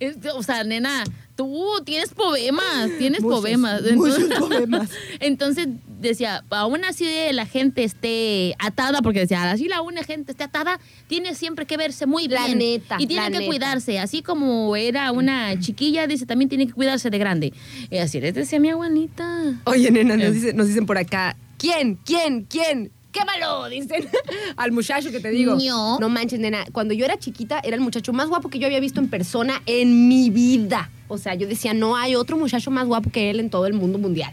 este, 0.00 0.30
o 0.30 0.42
sea, 0.42 0.64
nena, 0.64 1.04
tú 1.40 1.82
tienes 1.86 2.10
problemas, 2.12 2.90
tienes 2.98 3.22
Muchos, 3.22 3.40
problemas. 3.40 3.82
muchos 3.94 4.24
problemas. 4.38 4.90
entonces 5.20 5.68
decía, 6.00 6.44
aún 6.50 6.84
así 6.84 7.06
la 7.32 7.46
gente 7.46 7.82
esté 7.84 8.54
atada, 8.58 9.00
porque 9.00 9.20
decía, 9.20 9.50
así 9.50 9.68
la 9.68 9.80
una 9.80 10.02
gente 10.04 10.32
esté 10.32 10.44
atada, 10.44 10.78
tiene 11.06 11.34
siempre 11.34 11.64
que 11.66 11.76
verse 11.78 12.04
muy 12.06 12.28
La 12.28 12.44
bien. 12.46 12.58
neta, 12.58 12.96
y 12.98 13.06
tiene 13.06 13.22
la 13.22 13.28
que 13.30 13.38
neta. 13.38 13.46
cuidarse, 13.46 13.98
así 13.98 14.20
como 14.22 14.76
era 14.76 15.12
una 15.12 15.58
chiquilla, 15.58 16.06
dice, 16.06 16.26
también 16.26 16.48
tiene 16.50 16.66
que 16.66 16.72
cuidarse 16.74 17.08
de 17.10 17.18
grande. 17.18 17.52
Y 17.90 17.96
así 17.98 18.20
les 18.20 18.34
decía 18.34 18.60
mi 18.60 18.68
abuelita. 18.70 19.60
Oye, 19.64 19.90
nena, 19.90 20.16
nos, 20.16 20.26
Eh. 20.26 20.32
dice- 20.32 20.52
nos 20.52 20.68
dicen 20.68 20.84
por 20.86 20.98
acá, 20.98 21.36
¿quién? 21.58 21.96
¿Quién? 22.04 22.44
¿Quién? 22.44 22.92
¡Quémalo! 23.12 23.68
Dicen 23.68 24.08
al 24.56 24.72
muchacho 24.72 25.10
que 25.10 25.20
te 25.20 25.30
digo. 25.30 25.56
Ño. 25.56 25.98
No 25.98 26.08
manches, 26.08 26.38
nena. 26.40 26.64
Cuando 26.72 26.94
yo 26.94 27.04
era 27.04 27.18
chiquita, 27.18 27.60
era 27.64 27.74
el 27.76 27.80
muchacho 27.82 28.12
más 28.12 28.28
guapo 28.28 28.48
que 28.50 28.58
yo 28.58 28.66
había 28.66 28.80
visto 28.80 29.00
en 29.00 29.08
persona 29.08 29.62
en 29.66 30.08
mi 30.08 30.30
vida. 30.30 30.90
O 31.08 31.18
sea, 31.18 31.34
yo 31.34 31.46
decía, 31.48 31.74
no 31.74 31.96
hay 31.96 32.14
otro 32.14 32.36
muchacho 32.36 32.70
más 32.70 32.86
guapo 32.86 33.10
que 33.10 33.30
él 33.30 33.40
en 33.40 33.50
todo 33.50 33.66
el 33.66 33.72
mundo 33.74 33.98
mundial. 33.98 34.32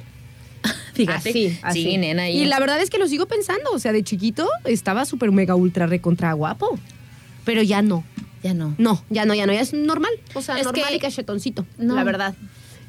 Fíjate. 0.94 1.30
Así, 1.30 1.60
así. 1.62 1.84
Sí, 1.84 1.98
nena. 1.98 2.30
Y 2.30 2.46
la 2.46 2.60
verdad 2.60 2.80
es 2.82 2.90
que 2.90 2.98
lo 2.98 3.08
sigo 3.08 3.26
pensando. 3.26 3.72
O 3.72 3.80
sea, 3.80 3.92
de 3.94 4.04
chiquito 4.04 4.48
estaba 4.66 5.06
súper 5.06 5.32
mega 5.32 5.56
ultra 5.56 5.88
recontra 5.88 6.34
guapo. 6.34 6.78
Pero 7.46 7.62
ya 7.64 7.82
no. 7.82 8.04
Ya 8.44 8.54
no. 8.54 8.76
No, 8.78 9.04
ya 9.10 9.26
no, 9.26 9.34
ya 9.34 9.48
no. 9.48 9.54
Ya 9.54 9.62
es 9.62 9.74
normal. 9.74 10.12
O 10.36 10.42
sea, 10.42 10.58
Es 10.60 10.66
normal 10.66 10.90
que- 10.90 10.96
y 10.96 11.00
cachetoncito. 11.00 11.66
No. 11.78 11.96
La 11.96 12.04
verdad. 12.04 12.36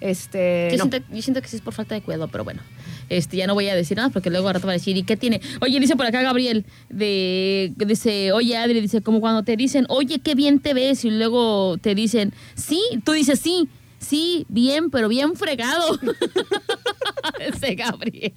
Este, 0.01 0.69
Yo, 0.71 0.77
no. 0.85 0.91
siento, 0.91 1.09
yo 1.13 1.23
siento 1.23 1.43
que 1.43 1.49
sí 1.49 1.57
es 1.57 1.63
por 1.63 1.75
falta 1.75 1.95
de 1.95 2.03
cuidado, 2.03 2.29
pero 2.29 2.45
bueno. 2.45 2.61
Este, 3.09 3.37
ya 3.37 3.47
no 3.47 3.55
voy 3.55 3.69
a 3.69 3.75
decir 3.75 3.97
nada 3.97 4.11
porque 4.11 4.31
luego 4.31 4.49
al 4.49 4.55
rato 4.55 4.67
va 4.67 4.73
a 4.73 4.77
decir, 4.77 4.97
¿y 4.97 5.03
qué 5.03 5.17
tiene? 5.17 5.41
Oye, 5.61 5.81
dice 5.81 5.97
por 5.97 6.07
acá 6.07 6.23
Gabriel, 6.23 6.65
de, 6.89 7.73
dice, 7.77 8.33
oye 8.33 8.57
Adri, 8.57 8.81
dice, 8.81 9.03
como 9.03 9.21
cuando 9.21 9.43
te 9.43 9.57
dicen, 9.57 9.87
oye, 9.89 10.19
qué 10.19 10.35
bien 10.35 10.61
te 10.61 10.75
ves, 10.75 11.05
y 11.05 11.11
luego 11.11 11.77
te 11.79 11.95
dicen, 11.95 12.33
sí, 12.55 12.81
tú 13.05 13.13
dices, 13.13 13.41
sí, 13.41 13.69
sí, 13.99 14.47
bien, 14.49 14.91
pero 14.91 15.09
bien 15.09 15.37
fregado. 15.37 15.99
Ese 17.41 17.75
Gabriel. 17.75 18.33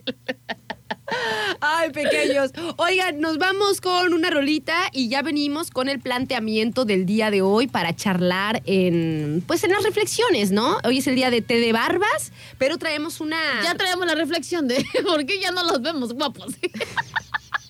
Ay, 1.60 1.92
pequeños. 1.92 2.52
Oigan, 2.78 3.20
nos 3.20 3.38
vamos 3.38 3.82
con 3.82 4.14
una 4.14 4.30
rolita 4.30 4.76
y 4.94 5.10
ya 5.10 5.22
venimos 5.22 5.70
con 5.70 5.90
el 5.90 6.00
planteamiento 6.00 6.86
del 6.86 7.06
día 7.06 7.30
de 7.32 7.42
hoy 7.42 7.68
para 7.68 7.96
charlar 7.96 8.62
en, 8.66 9.44
pues 9.46 9.64
en 9.64 9.72
las 9.72 9.84
reflexiones, 9.84 10.52
¿no? 10.52 10.78
Hoy 10.84 11.00
es 11.00 11.08
el 11.08 11.16
día 11.16 11.30
de 11.30 11.42
té 11.42 11.60
de 11.60 11.74
barbas, 11.74 12.32
pero 12.58 12.78
traemos 12.78 13.20
una. 13.22 13.38
Ya 13.64 13.76
traemos 13.76 14.06
la 14.06 14.16
reflexión 14.16 14.68
de 14.68 14.86
por 15.06 15.26
qué 15.26 15.40
ya 15.40 15.52
no 15.52 15.64
los 15.64 15.82
vemos 15.82 16.14
guapos. 16.14 16.54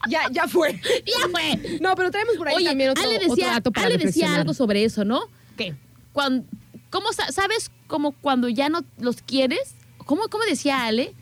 ya, 0.10 0.22
ya 0.32 0.48
fue. 0.48 0.80
ya 1.06 1.28
fue. 1.30 1.80
No, 1.80 1.96
pero 1.96 2.12
traemos 2.12 2.36
por 2.38 2.48
ahí 2.48 2.56
Oye, 2.56 2.66
también 2.66 2.92
otro, 2.92 3.04
Ale 3.04 3.18
otro 3.18 3.30
decía, 3.30 3.48
dato 3.52 3.72
para 3.72 3.88
Ale 3.88 3.98
decía 3.98 4.36
algo 4.36 4.54
sobre 4.54 4.84
eso, 4.84 5.04
¿no? 5.06 5.22
¿Qué? 5.58 5.76
Cuando, 6.14 6.46
¿Cómo 6.90 7.12
sa- 7.14 7.32
sabes 7.32 7.72
como 7.88 8.12
cuando 8.12 8.50
ya 8.50 8.70
no 8.70 8.84
los 9.00 9.22
quieres? 9.22 9.76
¿Cómo, 10.06 10.24
cómo 10.30 10.44
decía 10.46 10.86
Ale? 10.86 11.14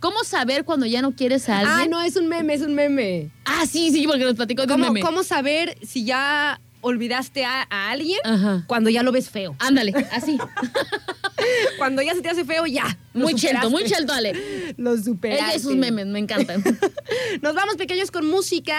¿Cómo 0.00 0.24
saber 0.24 0.64
cuando 0.64 0.86
ya 0.86 1.02
no 1.02 1.12
quieres 1.12 1.48
a 1.48 1.58
alguien? 1.58 1.78
Ah, 1.78 1.86
no, 1.88 2.00
es 2.02 2.16
un 2.16 2.26
meme, 2.26 2.54
es 2.54 2.62
un 2.62 2.74
meme. 2.74 3.30
Ah, 3.44 3.66
sí, 3.66 3.90
sí, 3.90 4.06
porque 4.06 4.24
nos 4.24 4.34
platicó 4.34 4.62
de 4.62 4.72
un 4.72 4.80
¿Cómo, 4.80 4.92
meme. 4.92 5.00
cómo 5.06 5.22
saber 5.22 5.76
si 5.86 6.04
ya 6.04 6.58
olvidaste 6.80 7.44
a, 7.44 7.66
a 7.68 7.90
alguien 7.90 8.18
Ajá. 8.24 8.64
cuando 8.66 8.88
ya 8.88 9.02
lo 9.02 9.12
ves 9.12 9.28
feo? 9.28 9.54
Ándale, 9.58 9.92
así. 10.12 10.38
Cuando 11.78 12.02
ya 12.02 12.14
se 12.14 12.20
te 12.20 12.28
hace 12.28 12.44
feo, 12.44 12.66
ya. 12.66 12.98
muy 13.14 13.34
chelto, 13.34 13.70
muy 13.70 13.84
chelto, 13.84 14.12
Ale. 14.12 14.74
Lo 14.76 14.96
superaste. 14.96 15.42
Ella 15.44 15.56
y 15.56 15.58
sus 15.58 15.74
memes, 15.74 16.06
me 16.06 16.18
encantan. 16.18 16.62
Nos 17.42 17.54
vamos 17.54 17.76
pequeños 17.76 18.10
con 18.10 18.26
música 18.26 18.76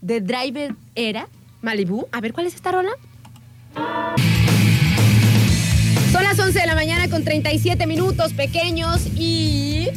de 0.00 0.22
Driver 0.22 0.74
Era, 0.94 1.28
Malibu. 1.60 2.06
A 2.10 2.20
ver, 2.22 2.32
¿cuál 2.32 2.46
es 2.46 2.54
esta 2.54 2.72
rola? 2.72 2.90
Las 6.38 6.46
11 6.46 6.60
de 6.60 6.66
la 6.68 6.76
mañana 6.76 7.10
con 7.10 7.24
37 7.24 7.84
minutos 7.88 8.32
pequeños 8.32 9.00
y 9.16 9.88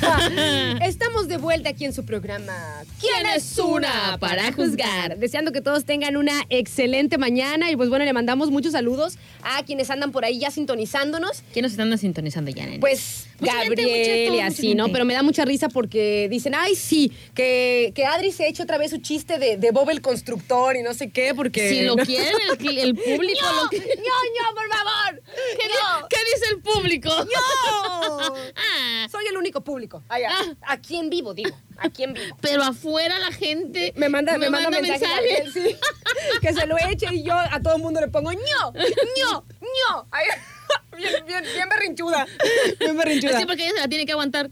estamos 0.82 1.26
de 1.26 1.38
vuelta 1.38 1.70
aquí 1.70 1.86
en 1.86 1.94
su 1.94 2.04
programa. 2.04 2.52
¿Quién 3.00 3.24
es 3.34 3.56
una 3.58 4.18
para 4.20 4.52
juzgar? 4.52 5.16
Deseando 5.16 5.52
que 5.52 5.62
todos 5.62 5.86
tengan 5.86 6.18
una 6.18 6.44
excelente 6.50 7.16
mañana 7.16 7.70
y 7.70 7.76
pues 7.76 7.88
bueno, 7.88 8.04
le 8.04 8.12
mandamos 8.12 8.50
muchos 8.50 8.72
saludos 8.72 9.16
a 9.42 9.62
quienes 9.64 9.88
andan 9.88 10.12
por 10.12 10.26
ahí 10.26 10.38
ya 10.38 10.50
sintonizándonos. 10.50 11.42
¿Quién 11.54 11.62
nos 11.62 11.72
están 11.72 11.96
sintonizando 11.96 12.50
ya, 12.50 12.66
nene? 12.66 12.78
Pues 12.78 13.28
Mucha 13.40 13.52
gente, 13.62 13.68
Gabriel 13.82 14.30
mucha- 14.32 14.36
y 14.36 14.46
así, 14.46 14.74
¿no? 14.74 14.84
gente. 14.84 14.92
Pero 14.92 15.04
me 15.06 15.14
da 15.14 15.22
mucha 15.22 15.46
risa 15.46 15.70
porque 15.70 16.28
dicen, 16.30 16.54
ay, 16.54 16.74
sí, 16.74 17.10
que, 17.34 17.92
que 17.94 18.04
Adri 18.04 18.32
se 18.32 18.44
ha 18.44 18.48
hecho 18.48 18.64
otra 18.64 18.76
vez 18.76 18.90
su 18.90 18.98
chiste 18.98 19.38
de, 19.38 19.56
de 19.56 19.70
Bob 19.70 19.88
el 19.88 20.02
constructor 20.02 20.76
y 20.76 20.82
no 20.82 20.92
sé 20.92 21.08
qué, 21.10 21.32
porque... 21.34 21.70
si 21.70 21.80
lo 21.82 21.96
quieren, 22.04 22.34
el, 22.60 22.78
el 22.78 22.94
público 22.96 23.40
¡No! 23.42 23.52
lo. 23.54 23.62
¡No, 23.62 23.68
no, 23.72 24.54
por 24.54 24.68
favor! 24.76 24.99
¿Qué, 25.70 26.00
¡No! 26.00 26.08
¿Qué 26.08 26.16
dice 26.34 26.50
el 26.54 26.60
público? 26.60 27.08
¡No! 27.08 28.34
Ah, 28.56 29.06
Soy 29.10 29.26
el 29.26 29.36
único 29.36 29.62
público. 29.62 30.02
Ay, 30.08 30.22
Ah. 30.24 30.44
Aquí 30.66 30.96
en 30.96 31.10
vivo, 31.10 31.34
digo. 31.34 31.50
Aquí 31.78 32.04
en 32.04 32.12
vivo. 32.14 32.36
pero 32.40 32.62
afuera 32.62 33.18
la 33.18 33.32
gente 33.32 33.92
Me 33.96 34.08
manda, 34.08 34.36
me 34.38 34.50
manda, 34.50 34.70
mensaje, 34.70 35.06
Gabriel, 35.06 35.52
sí, 35.52 35.76
que 36.42 36.52
se 36.52 36.66
lo 36.66 36.76
eche 36.78 37.06
y 37.12 37.22
yo 37.22 37.34
a 37.34 37.60
todo 37.60 37.76
el 37.76 37.82
mundo 37.82 38.00
le 38.00 38.08
pongo 38.08 38.32
ño, 38.32 38.40
ño, 38.74 39.44
ño. 39.60 40.06
Bien, 40.96 41.24
bien, 41.26 41.42
bien 41.42 41.68
berrinchuda. 41.68 42.26
Bien 42.78 42.96
berrinchuda. 42.96 43.38
Sí, 43.40 43.46
porque 43.46 43.64
ella 43.64 43.72
se 43.74 43.80
la 43.80 43.88
tiene 43.88 44.04
que 44.06 44.12
aguantar. 44.12 44.50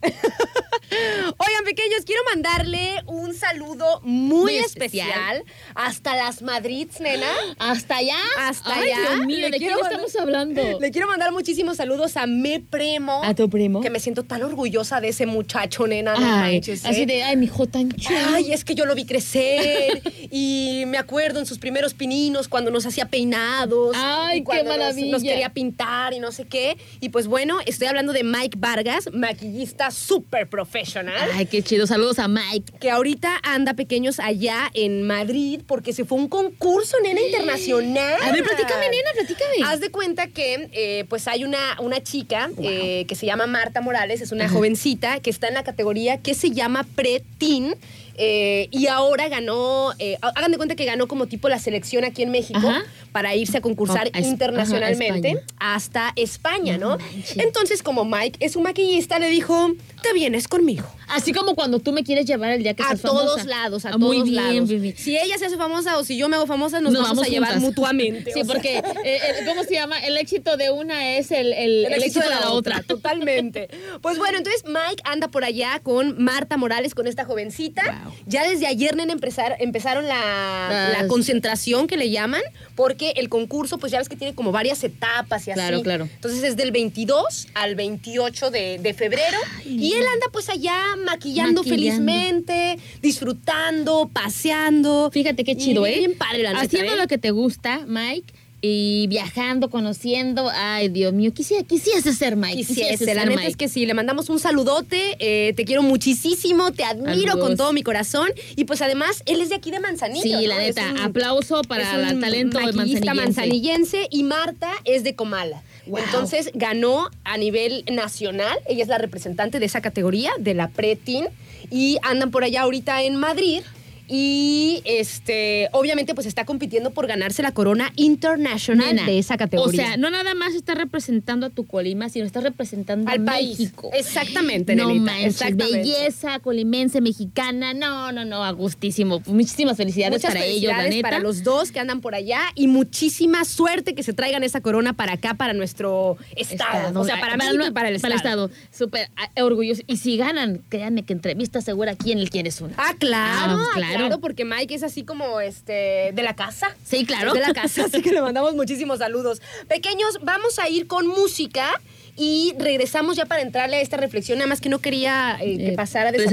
Oigan, 1.37 1.65
pequeños, 1.65 2.05
quiero 2.05 2.23
mandarle 2.33 3.03
un 3.07 3.35
saludo 3.35 4.01
muy, 4.03 4.39
Muy 4.43 4.57
especial. 4.57 5.09
especial. 5.09 5.45
hasta 5.75 6.17
las 6.17 6.43
Madrids, 6.43 7.01
nena. 7.01 7.27
¿Hasta 7.59 7.97
allá? 7.97 8.17
Hasta 8.39 8.75
Ay, 8.75 8.91
allá. 8.91 9.11
Dios 9.15 9.27
mío, 9.27 9.39
Le 9.41 9.51
¿de 9.51 9.59
quién 9.59 9.71
mandar- 9.73 9.93
estamos 9.93 10.17
hablando? 10.17 10.81
Le 10.81 10.91
quiero 10.91 11.07
mandar 11.09 11.33
muchísimos 11.33 11.77
saludos 11.77 12.17
a 12.17 12.27
mi 12.27 12.59
primo. 12.59 13.21
¿A 13.25 13.35
tu 13.35 13.49
primo? 13.49 13.81
Que 13.81 13.91
me 13.91 14.01
siento 14.01 14.23
tan 14.25 14.43
orgullosa 14.43 15.01
de 15.01 15.09
ese 15.09 15.27
muchacho, 15.27 15.87
nena. 15.87 16.15
no 16.15 16.19
Ay, 16.19 16.55
manches, 16.55 16.85
¿eh? 16.85 16.89
así 16.89 17.07
de, 17.07 17.23
ay, 17.23 17.37
mi 17.37 17.47
hijo 17.47 17.67
tan 17.67 17.91
chulo. 17.93 18.19
Ay, 18.35 18.53
es 18.53 18.65
que 18.65 18.75
yo 18.75 18.85
lo 18.87 18.95
vi 18.95 19.05
crecer 19.07 20.03
y 20.31 20.85
me 20.87 20.99
acuerdo 20.99 21.39
en 21.39 21.47
sus 21.47 21.59
primeros 21.59 21.95
pininos 21.95 22.49
cuando 22.49 22.71
nos 22.71 22.87
hacía 22.87 23.07
peinados. 23.09 23.97
Ay, 23.99 24.39
y 24.39 24.45
qué 24.45 24.63
nos- 24.65 24.77
maravilla. 24.77 25.13
Nos, 25.13 25.23
quería 25.23 25.51
pintar 25.51 26.13
y 26.15 26.21
no 26.21 26.33
sé 26.33 26.47
qué. 26.47 26.77
Y 27.01 27.11
pues 27.11 27.27
bueno, 27.27 27.59
estoy 27.67 27.87
hablando 27.89 28.13
de 28.13 28.25
Mike 28.25 28.57
Vargas, 28.59 29.11
maquillista 29.13 29.91
súper 29.91 30.49
profesional. 30.49 30.88
Ay, 31.35 31.47
qué 31.47 31.63
chido. 31.63 31.87
Saludos 31.87 32.19
a 32.19 32.29
Mike. 32.29 32.73
que 32.81 32.91
ahorita 32.91 33.39
anda 33.43 33.75
pequeños 33.75 34.21
allá 34.21 34.71
en 34.75 35.03
Madrid 35.03 35.61
porque 35.67 35.93
se 35.93 36.05
fue 36.05 36.19
un 36.19 36.29
concurso, 36.29 36.97
nena, 37.03 37.21
internacional. 37.21 38.15
A 38.23 38.33
ver, 38.33 38.43
platícame, 38.43 38.89
nena, 38.91 39.11
platícame. 39.15 39.57
Haz 39.65 39.81
de 39.81 39.91
cuenta 39.91 40.29
que 40.29 40.69
eh, 40.73 41.05
pues 41.09 41.29
hay 41.29 41.45
una, 41.45 41.59
una 41.81 42.03
chica 42.03 42.51
eh, 42.63 43.05
que 43.07 43.15
se 43.15 43.27
llama 43.27 43.47
Marta 43.47 43.81
Morales, 43.81 44.21
es 44.21 44.33
una 44.33 44.49
jovencita 44.49 45.21
que 45.21 45.31
está 45.31 45.49
en 45.49 45.55
la 45.55 45.65
categoría 45.65 46.19
que 46.19 46.35
se 46.35 46.51
llama 46.51 46.87
pre-teen. 46.95 47.75
Eh, 48.19 48.69
y 48.73 48.89
ahora 48.89 49.29
ganó, 49.29 49.93
eh, 49.99 50.19
hagan 50.21 50.51
de 50.51 50.57
cuenta 50.57 50.75
que 50.75 50.85
ganó 50.85 51.07
como 51.07 51.27
tipo 51.27 51.49
la 51.49 51.59
selección 51.59 52.05
aquí 52.05 52.23
en 52.23 52.31
México 52.31 52.59
Ajá. 52.59 52.83
para 53.13 53.35
irse 53.37 53.59
a 53.59 53.61
concursar 53.61 54.11
Oh, 54.15 54.19
internacionalmente 54.19 55.43
ajá, 55.57 55.75
hasta 55.75 56.13
España, 56.17 56.79
¿no? 56.79 56.99
Entonces, 57.37 57.83
como 57.83 58.05
Mike 58.05 58.45
es 58.45 58.57
un 58.57 58.65
maquillista, 58.65 59.19
le 59.19 59.29
dijo, 59.29 59.73
te 60.03 60.13
vienes 60.13 60.49
conmigo. 60.49 60.85
Así 61.09 61.33
como 61.33 61.55
cuando 61.55 61.79
tú 61.81 61.93
me 61.93 62.05
quieres 62.05 62.27
llevar 62.27 62.51
el 62.53 62.63
día 62.63 62.75
que 62.75 62.83
A 62.83 62.89
seas 62.89 63.03
todos 63.03 63.41
famosa. 63.41 63.45
lados, 63.49 63.85
a 63.85 63.89
Ah, 63.89 63.93
todos 63.93 64.03
muy 64.17 64.23
bien, 64.31 64.35
lados. 64.57 64.69
bien. 64.69 64.97
Si 64.97 65.17
ella 65.19 65.39
se 65.39 65.47
hace 65.47 65.57
famosa 65.57 65.99
o 65.99 66.05
si 66.05 66.17
yo 66.17 66.29
me 66.29 66.37
hago 66.37 66.47
famosa, 66.47 66.81
nos, 66.81 66.93
vamos, 66.95 67.25
a 67.25 67.29
llevar 67.29 67.51
juntas. 67.55 67.63
mutuamente. 67.63 68.33
Sí, 68.33 68.43
porque, 68.47 68.79
eh, 68.79 68.83
eh, 69.05 69.21
¿cómo 69.47 69.65
se 69.65 69.75
llama? 69.75 69.99
El 70.01 70.17
éxito 70.19 70.57
de 70.57 70.71
una 70.71 71.17
es 71.17 71.31
el, 71.31 71.53
el, 71.53 71.85
el, 71.87 71.93
el 71.93 72.03
éxito 72.03 72.21
de 72.21 72.29
la, 72.31 72.51
otra. 72.53 72.77
otra. 72.79 72.83
Totalmente. 72.83 73.69
Pues 74.03 74.19
bueno, 74.19 74.39
entonces 74.39 74.65
Mike 74.67 75.03
anda 75.05 75.29
por 75.29 75.45
allá 75.45 75.81
con 75.83 76.23
Marta 76.23 76.57
Morales, 76.57 76.95
con 76.95 77.07
esta 77.07 77.25
jovencita. 77.25 78.03
Wow. 78.05 78.15
Ya 78.27 78.49
desde 78.49 78.67
ayer, 78.67 78.95
nena, 78.97 79.13
empezar, 79.13 79.57
empezaron 79.61 80.07
la, 80.07 81.05
concentración 81.09 81.87
que 81.87 81.97
le 81.97 82.11
llaman, 82.11 82.43
porque 82.75 83.13
el 83.17 83.29
concurso, 83.29 83.79
pues 83.79 83.93
ya 83.93 83.99
ves 83.99 84.09
que 84.09 84.17
tiene 84.17 84.35
como 84.35 84.53
varias 84.53 84.83
etapas 84.85 85.47
y 85.47 85.51
así. 85.53 85.59
Claro, 85.59 85.83
claro. 85.83 86.05
Entonces 86.13 86.43
es 86.45 86.57
del 86.57 86.71
22 86.71 87.49
al 87.55 87.75
28 87.75 88.51
de, 88.51 88.79
de 88.79 88.95
febrero. 88.95 89.39
y 89.65 89.95
él 89.95 90.05
anda 90.13 90.27
pues 90.33 90.49
allá 90.49 90.77
maquillando, 91.05 91.63
Maquillando. 91.63 91.65
felizmente, 91.65 92.79
disfrutando, 93.03 94.11
paseando. 94.13 95.11
Fíjate 95.13 95.45
qué 95.45 95.53
Y 95.53 95.57
chido, 95.57 95.87
¿eh? 95.87 95.99
Bien 95.99 96.15
padre 96.17 96.43
la 96.43 96.51
neta, 96.53 96.63
Haciendo 96.65 96.95
¿eh? 96.95 96.97
lo 96.97 97.07
que 97.07 97.19
te 97.19 97.31
gusta, 97.31 97.81
Mike, 97.87 98.33
y 98.61 99.07
viajando, 99.09 99.71
conociendo. 99.71 100.51
Ay, 100.53 100.89
Dios 100.89 101.13
mío, 101.13 101.33
quisiera, 101.33 101.63
quisiese 101.65 102.13
ser 102.13 102.35
Mike. 102.37 102.57
Quisiese, 102.57 103.05
ser 103.05 103.17
la 103.17 103.25
neta 103.25 103.37
Mike. 103.37 103.51
es 103.51 103.57
que 103.57 103.69
sí, 103.69 103.87
le 103.87 103.95
mandamos 103.95 104.29
un 104.31 104.41
saludote, 104.41 105.17
eh, 105.21 105.53
te 105.55 105.65
quiero 105.65 105.83
muchísimo, 105.83 106.73
te 106.73 106.83
admiro 106.85 107.39
con 107.39 107.57
todo 107.57 107.73
mi 107.73 107.83
corazón 107.83 108.29
y 108.57 108.65
pues 108.65 108.83
además 108.83 109.23
él 109.27 109.41
es 109.41 109.49
de 109.51 109.55
aquí 109.57 109.71
de 109.71 109.79
Manzanillo. 109.81 110.23
Sí, 110.23 110.33
¿no? 110.33 110.41
la 110.55 110.59
neta, 110.59 110.91
un- 110.93 110.99
aplauso 110.99 111.63
para 111.63 112.11
el 112.11 112.19
talento 112.21 112.59
manzanillense. 112.61 113.15
manzanillense 113.15 114.09
y 114.11 114.25
Marta 114.25 114.71
es 114.85 115.05
de 115.05 115.15
Comala. 115.15 115.63
Entonces 115.97 116.51
ganó 116.55 117.11
a 117.25 117.37
nivel 117.37 117.85
nacional, 117.91 118.59
ella 118.67 118.83
es 118.83 118.89
la 118.89 118.99
representante 118.99 119.59
de 119.59 119.67
esa 119.67 119.81
categoría, 119.81 120.33
de 120.39 120.55
la 120.55 120.69
pre-teen, 120.69 121.29
y 121.71 121.99
andan 122.03 122.31
por 122.31 122.45
allá 122.45 122.63
ahorita 122.63 123.03
en 123.03 123.17
Madrid. 123.17 123.63
Y 124.09 124.81
este, 124.85 125.69
obviamente, 125.73 126.15
pues 126.15 126.27
está 126.27 126.45
compitiendo 126.45 126.91
por 126.93 127.07
ganarse 127.07 127.43
la 127.43 127.53
corona 127.53 127.93
internacional 127.97 128.95
Nena, 128.95 129.07
de 129.07 129.19
esa 129.19 129.37
categoría. 129.37 129.83
O 129.83 129.87
sea, 129.87 129.97
no 129.97 130.11
nada 130.11 130.35
más 130.35 130.55
estás 130.55 130.77
representando 130.79 131.47
a 131.47 131.51
tu 131.51 131.67
Colima, 131.67 132.09
sino 132.09 132.25
estás 132.25 132.43
representando 132.43 133.11
al 133.11 133.23
a 133.23 133.25
país. 133.33 133.59
México. 133.59 133.91
Exactamente, 133.93 134.75
No 134.77 134.89
nenita, 134.89 135.13
manches, 135.13 135.27
exactamente. 135.43 135.79
belleza 135.79 136.39
colimense, 136.39 137.01
mexicana. 137.01 137.75
No, 137.75 138.13
no, 138.13 138.25
no, 138.25 138.45
a 138.45 138.51
gustísimo. 138.53 139.21
Muchísimas 139.27 139.77
felicidades 139.77 140.13
Muchas 140.23 140.33
para 140.33 140.45
ellos, 140.45 140.73
la 140.73 140.85
neta. 140.85 141.03
para 141.03 141.19
los 141.19 141.43
dos 141.43 141.73
que 141.73 141.81
andan 141.81 142.01
por 142.01 142.15
allá 142.15 142.41
y 142.55 142.69
muchísima 142.69 143.45
suerte 143.45 143.95
que 143.95 144.03
se 144.03 144.13
traigan 144.13 144.43
esa 144.45 144.61
corona 144.61 144.93
para 144.93 145.15
acá, 145.15 145.35
para 145.35 145.53
nuestro 145.53 146.17
estado. 146.37 147.01
O 147.01 147.05
sea, 147.05 147.21
para, 147.21 147.37
México 147.37 147.67
y 147.67 147.71
para 147.73 147.89
el 147.89 147.97
estado. 147.97 148.51
Súper 148.71 149.11
ah, 149.17 149.29
orgulloso. 149.43 149.83
Y 149.87 149.97
si 149.99 150.17
ganan, 150.17 150.63
créanme 150.69 151.03
que 151.05 151.13
entrevista 151.13 151.61
segura 151.61 151.97
quién 151.97 152.19
quieres 152.29 152.61
una. 152.61 152.75
Ah, 152.77 152.95
claro, 152.99 153.53
Ah, 153.53 153.55
pues, 153.55 153.69
ah, 153.69 153.73
claro. 153.75 153.98
Claro. 154.07 154.21
porque 154.21 154.45
Mike 154.45 154.75
es 154.75 154.83
así 154.83 155.05
como 155.05 155.41
este 155.41 156.11
de 156.13 156.23
la 156.23 156.35
casa. 156.35 156.77
Sí, 156.85 157.05
claro. 157.05 157.33
De 157.33 157.41
la 157.41 157.53
casa, 157.53 157.85
así 157.87 158.03
que 158.03 158.13
le 158.13 158.23
mandamos 158.29 158.55
muchísimos 158.55 158.99
saludos. 158.99 159.41
Pequeños, 159.69 160.19
vamos 160.23 160.59
a 160.59 160.69
ir 160.69 160.87
con 160.87 161.07
música 161.07 161.81
Y 162.21 162.53
regresamos 162.59 163.17
ya 163.17 163.27
para 163.27 163.43
entrarle 163.43 163.77
a 163.77 163.81
esta 163.81 163.97
reflexión, 163.97 164.39
nada 164.39 164.49
más 164.49 164.61
que 164.61 164.69
no 164.69 164.81
quería 164.81 165.39
eh, 165.41 165.57
que 165.57 165.69
Eh, 165.69 165.73
pasara 165.73 166.11
desapercibido 166.11 166.31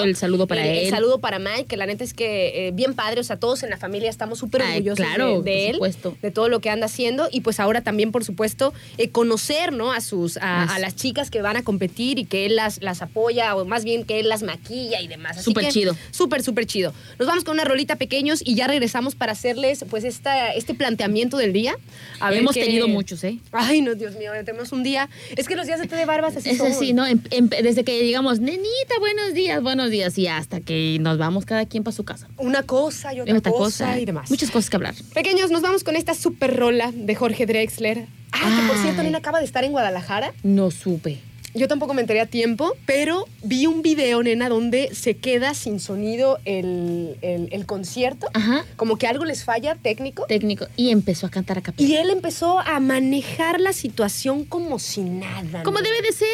desapercibido. 0.00 0.04
el 0.04 0.16
saludo 0.16 0.46
para 0.46 0.66
El 0.66 0.78
él. 0.86 0.90
saludo 0.90 1.18
para 1.18 1.38
Mike, 1.38 1.66
que 1.66 1.76
la 1.76 1.84
neta 1.84 2.04
es 2.04 2.14
que 2.14 2.68
eh, 2.68 2.70
bien 2.72 2.94
padre, 2.94 3.20
o 3.20 3.24
sea, 3.24 3.36
todos 3.36 3.62
en 3.62 3.68
la 3.68 3.76
familia 3.76 4.08
estamos 4.08 4.38
súper 4.38 4.62
Ay, 4.62 4.68
orgullosos 4.78 4.96
claro, 5.06 5.42
de, 5.42 5.50
de 5.50 5.66
él, 5.68 5.74
supuesto. 5.74 6.16
de 6.22 6.30
todo 6.30 6.48
lo 6.48 6.60
que 6.60 6.70
anda 6.70 6.86
haciendo. 6.86 7.28
Y 7.30 7.42
pues 7.42 7.60
ahora 7.60 7.82
también, 7.82 8.12
por 8.12 8.24
supuesto, 8.24 8.72
eh, 8.96 9.10
conocer 9.10 9.72
¿no? 9.74 9.92
a, 9.92 10.00
sus, 10.00 10.38
a, 10.38 10.62
As- 10.62 10.70
a 10.70 10.78
las 10.78 10.96
chicas 10.96 11.30
que 11.30 11.42
van 11.42 11.56
a 11.58 11.62
competir 11.62 12.18
y 12.18 12.24
que 12.24 12.46
él 12.46 12.56
las, 12.56 12.80
las 12.80 13.02
apoya, 13.02 13.54
o 13.56 13.66
más 13.66 13.84
bien 13.84 14.04
que 14.04 14.18
él 14.20 14.30
las 14.30 14.42
maquilla 14.42 15.02
y 15.02 15.06
demás. 15.08 15.42
Súper 15.42 15.68
chido. 15.68 15.94
Súper, 16.12 16.42
súper 16.42 16.64
chido. 16.64 16.94
Nos 17.18 17.28
vamos 17.28 17.44
con 17.44 17.52
una 17.54 17.64
rolita 17.64 17.96
pequeños 17.96 18.40
y 18.42 18.54
ya 18.54 18.68
regresamos 18.68 19.14
para 19.14 19.32
hacerles 19.32 19.84
pues 19.90 20.04
esta, 20.04 20.54
este 20.54 20.72
planteamiento 20.72 21.36
del 21.36 21.52
día. 21.52 21.76
A 22.20 22.32
Hemos 22.32 22.54
tenido 22.54 22.88
muchos, 22.88 23.22
¿eh? 23.24 23.36
Ay, 23.52 23.82
no, 23.82 23.94
Dios 23.94 24.16
mío, 24.16 24.30
tenemos 24.46 24.72
un 24.72 24.82
día. 24.82 25.10
Es 25.36 25.48
que 25.48 25.56
los 25.56 25.66
días 25.66 25.80
de 25.80 25.86
té 25.88 25.96
de 25.96 26.04
barbas 26.04 26.36
así 26.36 26.50
Es 26.50 26.58
son. 26.58 26.68
así, 26.72 26.92
¿no? 26.92 27.06
Em- 27.06 27.20
em- 27.30 27.48
desde 27.48 27.84
que 27.84 28.00
digamos, 28.02 28.40
nenita, 28.40 28.98
buenos 29.00 29.34
días, 29.34 29.62
buenos 29.62 29.90
días, 29.90 30.16
y 30.18 30.26
hasta 30.28 30.60
que 30.60 30.98
nos 31.00 31.18
vamos 31.18 31.44
cada 31.46 31.66
quien 31.66 31.82
para 31.84 31.94
su 31.96 32.04
casa. 32.04 32.28
Una 32.38 32.62
cosa 32.62 33.12
y 33.14 33.20
otra, 33.20 33.36
Otra 33.36 33.50
cosa, 33.52 33.86
cosa, 33.86 33.98
y 33.98 34.04
demás. 34.04 34.30
Muchas 34.30 34.50
cosas 34.50 34.70
que 34.70 34.76
hablar. 34.76 34.94
Pequeños, 35.14 35.50
nos 35.50 35.62
vamos 35.62 35.82
con 35.84 35.96
esta 35.96 36.14
super 36.14 36.56
rola 36.56 36.92
de 36.94 37.14
Jorge 37.14 37.46
Drexler. 37.46 38.06
Ah, 38.32 38.60
que 38.60 38.68
por 38.68 38.76
cierto, 38.82 39.02
Nena 39.02 39.18
acaba 39.18 39.38
de 39.38 39.44
estar 39.46 39.64
en 39.64 39.72
Guadalajara. 39.72 40.34
No 40.42 40.70
supe. 40.70 41.18
Yo 41.56 41.68
tampoco 41.68 41.94
me 41.94 42.02
enteré 42.02 42.20
a 42.20 42.26
tiempo, 42.26 42.72
pero 42.84 43.24
vi 43.42 43.66
un 43.66 43.80
video, 43.82 44.22
nena, 44.22 44.48
donde 44.48 44.94
se 44.94 45.16
queda 45.16 45.54
sin 45.54 45.80
sonido 45.80 46.38
el, 46.44 47.16
el- 47.22 47.48
el 47.50 47.64
concierto. 47.66 48.28
Ajá. 48.34 48.64
Como 48.76 48.98
que 48.98 49.06
algo 49.06 49.24
les 49.24 49.42
falla 49.44 49.74
técnico. 49.74 50.26
Técnico. 50.26 50.66
Y 50.76 50.90
empezó 50.90 51.26
a 51.26 51.30
cantar 51.30 51.58
a 51.58 51.62
capela. 51.62 51.88
Y 51.88 51.96
él 51.96 52.10
empezó 52.10 52.60
a 52.60 52.78
manejar 52.78 53.60
la 53.60 53.72
situación 53.72 54.44
como 54.44 54.78
si 54.78 55.00
nada. 55.00 55.62
Como 55.62 55.78
debe 55.80 56.02
de 56.02 56.12
ser. 56.12 56.28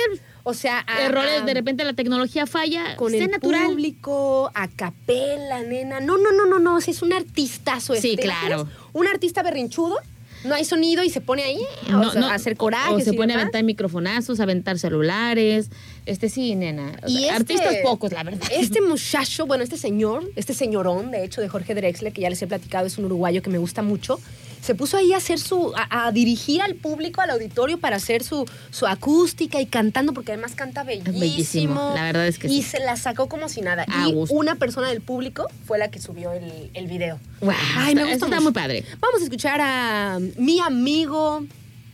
O 0.44 0.54
sea, 0.54 0.84
a- 0.88 1.02
Errores, 1.04 1.46
de 1.46 1.54
repente 1.54 1.84
la 1.84 1.92
tecnología 1.92 2.46
falla. 2.48 2.96
con 2.96 3.14
el 3.14 3.30
natural. 3.30 3.66
público, 3.66 4.50
a 4.54 4.66
capela, 4.66 5.62
nena. 5.62 6.00
No, 6.00 6.18
no, 6.18 6.32
no, 6.32 6.46
no, 6.46 6.58
no. 6.58 6.78
es 6.78 7.00
un 7.00 7.12
artistazo. 7.12 7.94
Sí, 7.94 8.10
este. 8.10 8.22
claro. 8.22 8.68
Un 8.92 9.06
artista 9.06 9.42
berrinchudo. 9.44 9.98
No 10.44 10.54
hay 10.54 10.64
sonido 10.64 11.04
y 11.04 11.10
se 11.10 11.20
pone 11.20 11.42
ahí 11.42 11.58
No, 11.88 12.00
o 12.00 12.10
sea, 12.10 12.20
no, 12.20 12.28
a 12.28 12.34
hacer 12.34 12.56
coraje. 12.56 12.94
O 12.94 13.00
se 13.00 13.12
pone 13.12 13.32
a 13.34 13.36
aventar 13.40 13.62
microfonazos, 13.64 14.40
a 14.40 14.42
aventar 14.42 14.78
celulares. 14.78 15.70
Este 16.06 16.28
sí, 16.28 16.54
nena. 16.54 16.92
O 17.04 17.08
Y 17.08 17.24
este- 17.24 17.30
Artistas 17.30 17.74
pocos, 17.84 18.12
la 18.12 18.22
verdad. 18.24 18.48
Este 18.52 18.80
muchacho, 18.80 19.46
bueno, 19.46 19.62
este 19.64 19.76
señor, 19.76 20.24
este 20.36 20.54
señorón, 20.54 21.10
de 21.10 21.24
hecho, 21.24 21.40
de 21.40 21.48
Jorge 21.48 21.74
Drexler, 21.74 22.12
que 22.12 22.20
ya 22.22 22.30
les 22.30 22.42
he 22.42 22.46
platicado, 22.46 22.86
es 22.86 22.98
un 22.98 23.04
uruguayo 23.04 23.42
que 23.42 23.50
me 23.50 23.58
gusta 23.58 23.82
mucho, 23.82 24.18
se 24.62 24.74
puso 24.74 24.96
ahí 24.96 25.12
a 25.12 25.16
hacer 25.18 25.38
su, 25.38 25.72
a, 25.76 26.06
a 26.06 26.12
dirigir 26.12 26.62
al 26.62 26.76
público, 26.76 27.20
al 27.20 27.30
auditorio, 27.30 27.78
para 27.78 27.96
hacer 27.96 28.22
su, 28.22 28.48
su 28.70 28.86
acústica 28.86 29.60
y 29.60 29.66
cantando, 29.66 30.14
porque 30.14 30.32
además 30.32 30.54
canta 30.54 30.84
bellísimo. 30.84 31.18
Bellísimo, 31.20 31.92
la 31.94 32.04
verdad 32.04 32.26
es 32.28 32.38
que 32.38 32.46
Y 32.46 32.62
sí. 32.62 32.70
se 32.70 32.78
la 32.80 32.96
sacó 32.96 33.28
como 33.28 33.48
si 33.48 33.60
nada. 33.60 33.84
A 33.88 34.08
y 34.08 34.12
gusto. 34.12 34.34
una 34.34 34.54
persona 34.54 34.88
del 34.88 35.00
público 35.00 35.48
fue 35.66 35.78
la 35.78 35.90
que 35.90 35.98
subió 36.00 36.32
el, 36.32 36.70
el 36.74 36.86
video. 36.86 37.18
Wow, 37.40 37.52
Ay, 37.76 37.94
me 37.94 38.04
gusta 38.04 38.26
está 38.26 38.40
muy 38.40 38.52
padre. 38.52 38.84
Vamos 39.00 39.20
a 39.20 39.24
escuchar 39.24 39.60
a 39.60 40.18
mi 40.38 40.60
amigo, 40.60 41.44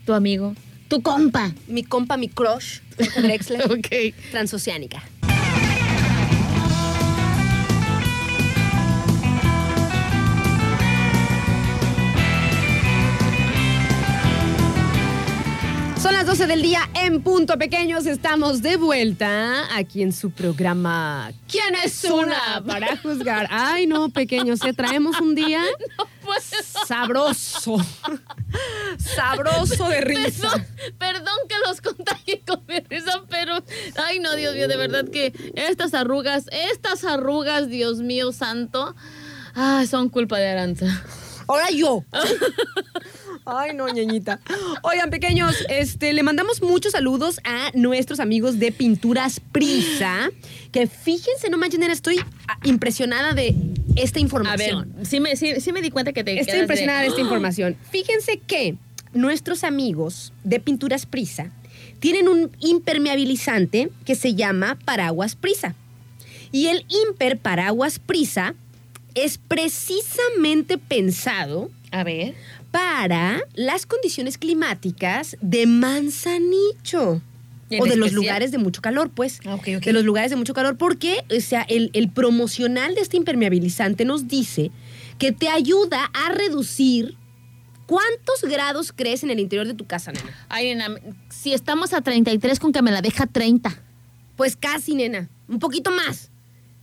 Tu 0.05 0.12
amigo. 0.12 0.55
Tu 0.89 1.03
compa. 1.03 1.53
mi 1.66 1.83
compa, 1.85 2.16
mi 2.16 2.29
crush, 2.29 2.81
Drexler, 3.23 3.71
ok. 3.73 4.14
transoceánica. 4.31 5.03
12 16.39 16.47
del 16.47 16.62
día 16.62 16.89
en 16.95 17.20
punto 17.20 17.59
pequeños. 17.59 18.07
Estamos 18.07 18.62
de 18.62 18.76
vuelta 18.76 19.76
aquí 19.76 20.03
en 20.03 20.12
su 20.12 20.30
programa 20.30 21.32
¿Quién 21.49 21.74
es 21.84 22.05
una 22.05 22.62
para 22.64 22.97
juzgar? 22.99 23.49
Ay, 23.51 23.89
no, 23.89 24.09
pequeños, 24.11 24.62
¿eh? 24.64 24.72
traemos 24.72 25.20
un 25.20 25.34
día 25.34 25.61
sabroso. 26.86 27.78
Sabroso 28.99 29.89
de 29.89 30.01
risa. 30.01 30.49
Perdón, 30.51 30.97
perdón 30.99 31.39
que 31.49 31.55
los 31.66 31.80
contagie 31.80 32.43
con 32.47 32.62
mi 32.68 32.78
risa, 32.89 33.20
pero. 33.28 33.55
Ay, 33.97 34.20
no, 34.20 34.36
Dios 34.36 34.55
mío, 34.55 34.68
de 34.68 34.76
verdad 34.76 35.09
que 35.09 35.32
estas 35.57 35.93
arrugas, 35.93 36.45
estas 36.53 37.03
arrugas, 37.03 37.68
Dios 37.68 37.99
mío 37.99 38.30
santo, 38.30 38.95
ay, 39.55 39.89
son 39.89 40.09
culpa 40.09 40.39
de 40.39 40.47
Aranza. 40.47 41.03
Ahora 41.49 41.68
yo. 41.72 42.05
Ay, 43.45 43.74
no, 43.74 43.89
ñeñita. 43.89 44.41
Oigan, 44.82 45.11
pequeños, 45.11 45.55
este, 45.68 46.12
le 46.12 46.22
mandamos 46.22 46.62
muchos 46.62 46.93
saludos 46.93 47.41
a 47.45 47.70
nuestros 47.74 48.20
amigos 48.20 48.59
de 48.59 48.72
Pinturas 48.72 49.41
Prisa. 49.53 50.30
Que 50.72 50.86
fíjense, 50.86 51.49
no 51.51 51.59
manchen, 51.59 51.82
estoy 51.84 52.18
ah, 52.49 52.59
impresionada 52.64 53.32
de 53.34 53.55
esta 53.97 54.18
A 54.18 54.20
ver, 54.20 54.24
información. 54.24 54.95
sí 55.03 55.20
me, 55.20 55.36
sí, 55.36 55.61
sí 55.61 55.72
me 55.72 55.80
di 55.82 55.91
cuenta 55.91 56.12
que 56.12 56.24
te 56.24 56.32
Estoy 56.32 56.45
quedas 56.47 56.57
de- 56.57 56.62
impresionada 56.64 57.01
de 57.01 57.07
esta 57.09 57.20
información. 57.20 57.76
Fíjense 57.91 58.39
que 58.47 58.76
nuestros 59.14 59.64
amigos 59.64 60.32
de 60.45 60.61
Pinturas 60.61 61.07
Prisa 61.07 61.51
tienen 62.01 62.28
un 62.28 62.51
impermeabilizante 62.61 63.91
que 64.05 64.14
se 64.14 64.34
llama 64.34 64.78
Paraguas 64.84 65.34
Prisa. 65.34 65.74
Y 66.53 66.66
el 66.68 66.84
Imper 67.09 67.39
Paraguas 67.39 67.99
Prisa 67.99 68.55
es 69.14 69.39
precisamente 69.39 70.78
pensado 70.78 71.70
A 71.91 72.05
ver. 72.05 72.34
Para 72.71 73.41
las 73.55 73.87
condiciones 73.87 74.39
climáticas 74.39 75.37
de 75.41 75.66
Manzanicho. 75.66 77.23
¿En 77.71 77.83
O 77.83 77.85
de 77.85 77.97
los 77.97 78.12
lugares 78.12 78.51
de 78.51 78.59
mucho 78.59 78.81
calor, 78.81 79.11
pues. 79.11 79.41
Ah, 79.45 79.55
ok, 79.55 79.69
ok. 79.77 79.85
De 79.85 79.93
los 79.93 80.05
lugares 80.05 80.31
de 80.31 80.37
mucho 80.37 80.55
calor, 80.55 80.79
porque, 80.79 81.25
o 81.37 81.41
sea, 81.41 81.62
el, 81.62 81.91
el 81.93 82.11
promocional 82.11 82.95
de 82.95 83.03
este 83.03 83.19
impermeabilizante 83.19 84.07
nos 84.07 84.27
dice 84.27 84.71
que 85.19 85.33
te 85.33 85.49
ayuda 85.49 86.11
a 86.14 86.33
reducir. 86.33 87.16
¿Cuántos 87.87 88.43
grados 88.43 88.93
crees 88.95 89.23
en 89.23 89.31
el 89.31 89.41
interior 89.41 89.66
de 89.66 89.73
tu 89.73 89.87
casa, 89.87 90.12
nena? 90.12 90.31
Ay, 90.51 90.75
nena, 90.75 90.95
si 91.31 91.55
estamos 91.55 91.95
a 91.95 92.03
33 92.03 92.61
con 92.61 92.71
que 92.71 92.83
me 92.83 92.91
la 92.91 93.01
deja 93.01 93.27
30. 93.27 93.83
Pues 94.37 94.57
casi, 94.57 94.95
nena. 94.95 95.31
Un 95.49 95.59
poquito 95.59 95.91
más. 95.91 96.28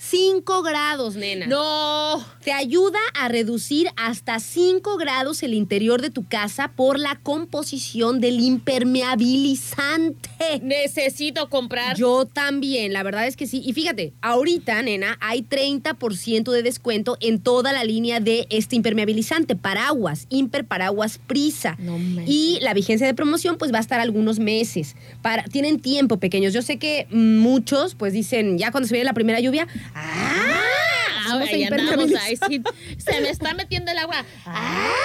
5 0.09 0.61
grados, 0.61 1.15
nena. 1.15 1.47
No. 1.47 2.23
Te 2.43 2.51
ayuda 2.51 2.99
a 3.15 3.27
reducir 3.27 3.87
hasta 3.95 4.39
5 4.39 4.97
grados 4.97 5.41
el 5.41 5.55
interior 5.55 5.99
de 6.01 6.11
tu 6.11 6.27
casa 6.27 6.73
por 6.75 6.99
la 6.99 7.15
composición 7.15 8.19
del 8.19 8.39
impermeabilizante. 8.39 10.29
Necesito 10.61 11.49
comprar. 11.49 11.97
Yo 11.97 12.25
también, 12.25 12.93
la 12.93 13.01
verdad 13.01 13.25
es 13.25 13.35
que 13.35 13.47
sí. 13.47 13.63
Y 13.65 13.73
fíjate, 13.73 14.13
ahorita, 14.21 14.83
nena, 14.83 15.17
hay 15.21 15.41
30% 15.41 16.51
de 16.51 16.61
descuento 16.61 17.17
en 17.19 17.39
toda 17.39 17.73
la 17.73 17.83
línea 17.83 18.19
de 18.19 18.45
este 18.51 18.75
impermeabilizante, 18.75 19.55
paraguas, 19.55 20.27
imper 20.29 20.65
paraguas 20.65 21.19
prisa. 21.25 21.77
No 21.79 21.97
manches. 21.97 22.25
y 22.27 22.59
la 22.61 22.75
vigencia 22.75 23.07
de 23.07 23.15
promoción 23.15 23.57
pues 23.57 23.73
va 23.73 23.77
a 23.79 23.81
estar 23.81 23.99
algunos 23.99 24.37
meses. 24.37 24.95
Para, 25.23 25.45
tienen 25.45 25.79
tiempo 25.79 26.17
pequeños. 26.17 26.53
Yo 26.53 26.61
sé 26.61 26.77
que 26.77 27.07
muchos 27.09 27.95
pues 27.95 28.13
dicen, 28.13 28.59
ya 28.59 28.69
cuando 28.71 28.87
se 28.87 28.93
viene 28.93 29.05
la 29.05 29.13
primera 29.13 29.39
lluvia, 29.39 29.67
¡ah! 29.95 30.61
Ah, 31.27 31.29
Vamos 31.29 31.47
a 31.47 31.51
ahí 31.51 31.63
andamos, 31.63 31.83
impermeabilizar. 31.91 32.21
ahí 32.23 32.37
sí. 32.37 32.61
Se 32.99 33.19
me 33.21 33.29
está 33.29 33.53
metiendo 33.55 33.91
el 33.91 33.97
agua. 33.97 34.23
Ah. 34.45 35.01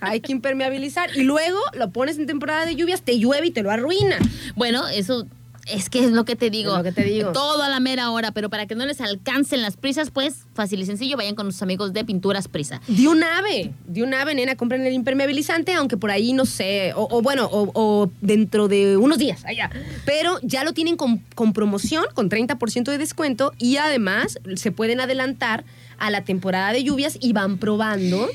Hay 0.00 0.20
que 0.20 0.32
impermeabilizar. 0.32 1.10
Y 1.16 1.22
luego 1.22 1.58
lo 1.74 1.90
pones 1.90 2.18
en 2.18 2.26
temporada 2.26 2.64
de 2.66 2.76
lluvias, 2.76 3.02
te 3.02 3.18
llueve 3.18 3.48
y 3.48 3.50
te 3.50 3.62
lo 3.62 3.70
arruina. 3.70 4.18
Bueno, 4.54 4.86
eso 4.88 5.26
es 5.66 5.90
que 5.90 6.04
es 6.04 6.10
lo 6.10 6.24
que 6.24 6.36
te 6.36 6.50
digo. 6.50 6.72
Es 6.72 6.78
lo 6.78 6.84
que 6.84 6.92
te 6.92 7.04
digo. 7.04 7.32
Todo 7.32 7.62
a 7.62 7.68
la 7.68 7.80
mera 7.80 8.10
hora, 8.10 8.32
pero 8.32 8.50
para 8.50 8.66
que 8.66 8.74
no 8.74 8.86
les 8.86 9.00
alcancen 9.00 9.62
las 9.62 9.76
prisas, 9.76 10.10
pues 10.10 10.46
fácil 10.54 10.80
y 10.80 10.86
sencillo, 10.86 11.16
vayan 11.16 11.34
con 11.34 11.52
sus 11.52 11.62
amigos 11.62 11.92
de 11.92 12.04
Pinturas 12.04 12.48
Prisa. 12.48 12.80
De 12.86 13.08
un 13.08 13.22
ave, 13.22 13.72
de 13.86 14.02
un 14.02 14.14
ave, 14.14 14.34
nena, 14.34 14.56
compren 14.56 14.84
el 14.86 14.92
impermeabilizante, 14.92 15.72
aunque 15.74 15.96
por 15.96 16.10
ahí 16.10 16.32
no 16.32 16.46
sé, 16.46 16.92
o, 16.94 17.08
o 17.10 17.22
bueno, 17.22 17.46
o, 17.46 17.70
o 17.74 18.10
dentro 18.20 18.68
de 18.68 18.96
unos 18.96 19.18
días, 19.18 19.44
allá. 19.44 19.70
Pero 20.04 20.38
ya 20.42 20.64
lo 20.64 20.72
tienen 20.72 20.96
con, 20.96 21.18
con 21.34 21.52
promoción, 21.52 22.04
con 22.14 22.28
30% 22.28 22.90
de 22.90 22.98
descuento, 22.98 23.52
y 23.58 23.76
además 23.76 24.38
se 24.56 24.72
pueden 24.72 25.00
adelantar 25.00 25.64
a 25.98 26.10
la 26.10 26.24
temporada 26.24 26.72
de 26.72 26.82
lluvias 26.82 27.18
y 27.20 27.32
van 27.32 27.58
probando 27.58 28.28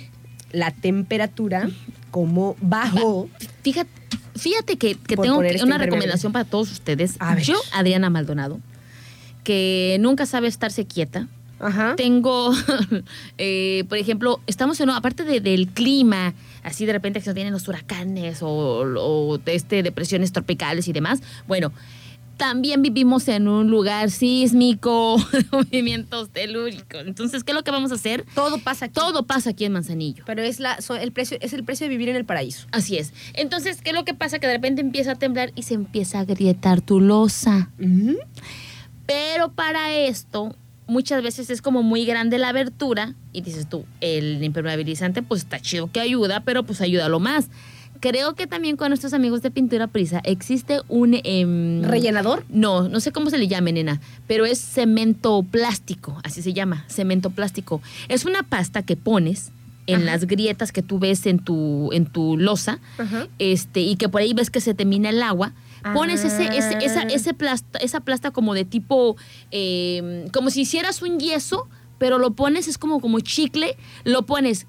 la 0.51 0.71
temperatura, 0.71 1.69
como 2.11 2.55
bajó. 2.61 3.27
Fíjate, 3.63 3.89
fíjate 4.35 4.77
que, 4.77 4.95
que 4.95 5.15
tengo 5.17 5.39
que- 5.41 5.47
este 5.49 5.63
una 5.65 5.77
recomendación 5.77 6.31
para 6.31 6.45
todos 6.45 6.71
ustedes. 6.71 7.15
A. 7.19 7.37
Yo, 7.39 7.55
Adriana 7.73 8.09
Maldonado, 8.09 8.59
que 9.43 9.97
nunca 9.99 10.25
sabe 10.25 10.47
estarse 10.47 10.85
quieta. 10.85 11.27
Ajá. 11.59 11.95
Tengo, 11.95 12.51
eh, 13.37 13.85
por 13.87 13.97
ejemplo, 13.97 14.41
estamos 14.47 14.79
en, 14.81 14.89
aparte 14.89 15.23
de- 15.23 15.39
del 15.39 15.67
clima, 15.69 16.33
así 16.63 16.85
de 16.85 16.91
repente 16.93 17.19
que 17.19 17.25
se 17.25 17.33
vienen 17.33 17.53
los 17.53 17.67
huracanes 17.67 18.39
o, 18.41 18.49
o 18.49 19.39
este, 19.45 19.81
depresiones 19.83 20.31
tropicales 20.33 20.87
y 20.87 20.93
demás. 20.93 21.21
Bueno, 21.47 21.71
también 22.37 22.81
vivimos 22.81 23.27
en 23.27 23.47
un 23.47 23.69
lugar 23.69 24.11
sísmico, 24.11 25.17
movimientos 25.51 26.29
telúricos. 26.29 27.03
Entonces, 27.05 27.43
¿qué 27.43 27.51
es 27.51 27.55
lo 27.55 27.63
que 27.63 27.71
vamos 27.71 27.91
a 27.91 27.95
hacer? 27.95 28.25
Todo 28.35 28.57
pasa 28.59 28.85
aquí. 28.85 28.93
Todo 28.93 29.23
pasa 29.25 29.51
aquí 29.51 29.65
en 29.65 29.71
Manzanillo. 29.73 30.23
Pero 30.25 30.41
es, 30.43 30.59
la, 30.59 30.81
so- 30.81 30.95
el 30.95 31.11
precio, 31.11 31.37
es 31.41 31.53
el 31.53 31.63
precio 31.63 31.85
de 31.85 31.89
vivir 31.89 32.09
en 32.09 32.15
el 32.15 32.25
paraíso. 32.25 32.67
Así 32.71 32.97
es. 32.97 33.13
Entonces, 33.33 33.81
¿qué 33.81 33.89
es 33.91 33.95
lo 33.95 34.05
que 34.05 34.13
pasa? 34.13 34.39
Que 34.39 34.47
de 34.47 34.53
repente 34.53 34.81
empieza 34.81 35.11
a 35.11 35.15
temblar 35.15 35.51
y 35.55 35.63
se 35.63 35.73
empieza 35.73 36.17
a 36.19 36.21
agrietar 36.21 36.81
tu 36.81 36.99
losa. 36.99 37.69
Pero 39.05 39.51
para 39.51 39.93
esto, 39.95 40.55
muchas 40.87 41.21
veces 41.21 41.49
es 41.49 41.61
como 41.61 41.83
muy 41.83 42.05
grande 42.05 42.37
la 42.37 42.49
abertura 42.49 43.13
y 43.33 43.41
dices 43.41 43.67
tú, 43.69 43.85
el 44.01 44.43
impermeabilizante 44.43 45.21
pues 45.21 45.41
está 45.43 45.59
chido 45.59 45.91
que 45.91 45.99
ayuda, 45.99 46.41
pero 46.43 46.63
pues 46.63 46.81
ayúdalo 46.81 47.19
más. 47.19 47.49
Creo 48.07 48.35
que 48.35 48.45
también 48.45 48.77
con 48.77 48.89
nuestros 48.89 49.13
amigos 49.13 49.41
de 49.41 49.49
Pintura 49.49 49.87
Prisa 49.87 50.21
existe 50.25 50.79
un... 50.89 51.19
em, 51.23 51.81
¿Rellenador? 51.81 52.45
No, 52.49 52.87
no 52.87 52.99
sé 52.99 53.11
cómo 53.11 53.31
se 53.31 53.39
le 53.39 53.47
llame, 53.47 53.71
nena, 53.73 53.99
pero 54.27 54.45
es 54.45 54.59
cemento 54.59 55.41
plástico, 55.41 56.15
así 56.23 56.43
se 56.43 56.53
llama, 56.53 56.85
cemento 56.87 57.31
plástico. 57.31 57.81
Es 58.07 58.25
una 58.25 58.43
pasta 58.43 58.83
que 58.83 58.95
pones 58.95 59.51
en 59.87 59.95
Ajá. 59.95 60.05
las 60.05 60.25
grietas 60.27 60.71
que 60.71 60.83
tú 60.83 60.99
ves 60.99 61.25
en 61.25 61.39
tu, 61.39 61.89
en 61.93 62.05
tu 62.05 62.37
losa, 62.37 62.79
Ajá. 62.99 63.27
este, 63.39 63.79
y 63.81 63.95
que 63.95 64.07
por 64.07 64.21
ahí 64.21 64.35
ves 64.35 64.51
que 64.51 64.61
se 64.61 64.75
termina 64.75 65.09
el 65.09 65.23
agua. 65.23 65.53
Pones 65.95 66.23
ese, 66.23 66.45
ese, 66.55 66.77
esa, 66.85 67.01
Ah. 67.01 67.07
ese 67.09 67.33
plasta, 67.33 67.79
esa 67.79 68.01
plasta 68.01 68.29
como 68.29 68.53
de 68.53 68.65
tipo, 68.65 69.17
eh, 69.49 70.27
como 70.31 70.51
si 70.51 70.61
hicieras 70.61 71.01
un 71.01 71.19
yeso, 71.19 71.67
pero 71.97 72.19
lo 72.19 72.33
pones, 72.33 72.67
es 72.67 72.77
como, 72.77 72.99
como 73.01 73.19
chicle, 73.21 73.77
lo 74.03 74.27
pones 74.27 74.67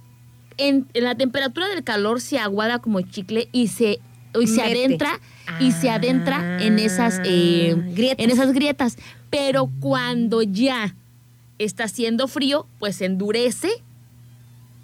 en, 0.59 0.87
en 0.95 1.05
la 1.05 1.15
temperatura 1.15 1.69
del 1.69 1.85
calor, 1.85 2.21
se 2.21 2.39
aguada 2.39 2.79
como 2.81 3.01
chicle 3.03 3.49
y 3.53 3.69
se, 3.69 4.01
y 4.41 4.47
se 4.47 4.63
Mete. 4.63 4.79
adentra, 4.85 5.21
y 5.61 5.73
se 5.73 5.91
adentra 5.91 6.63
en 6.63 6.79
esas, 6.79 7.21
eh, 7.25 7.75
Ah, 7.77 7.83
grietas. 7.95 8.25
en 8.25 8.31
esas 8.31 8.53
grietas. 8.53 8.97
Pero 9.31 9.71
cuando 9.81 10.43
ya 10.43 10.95
está 11.59 11.85
haciendo 11.85 12.29
frío, 12.29 12.67
pues 12.79 12.97
se 12.97 13.05
endurece 13.07 13.71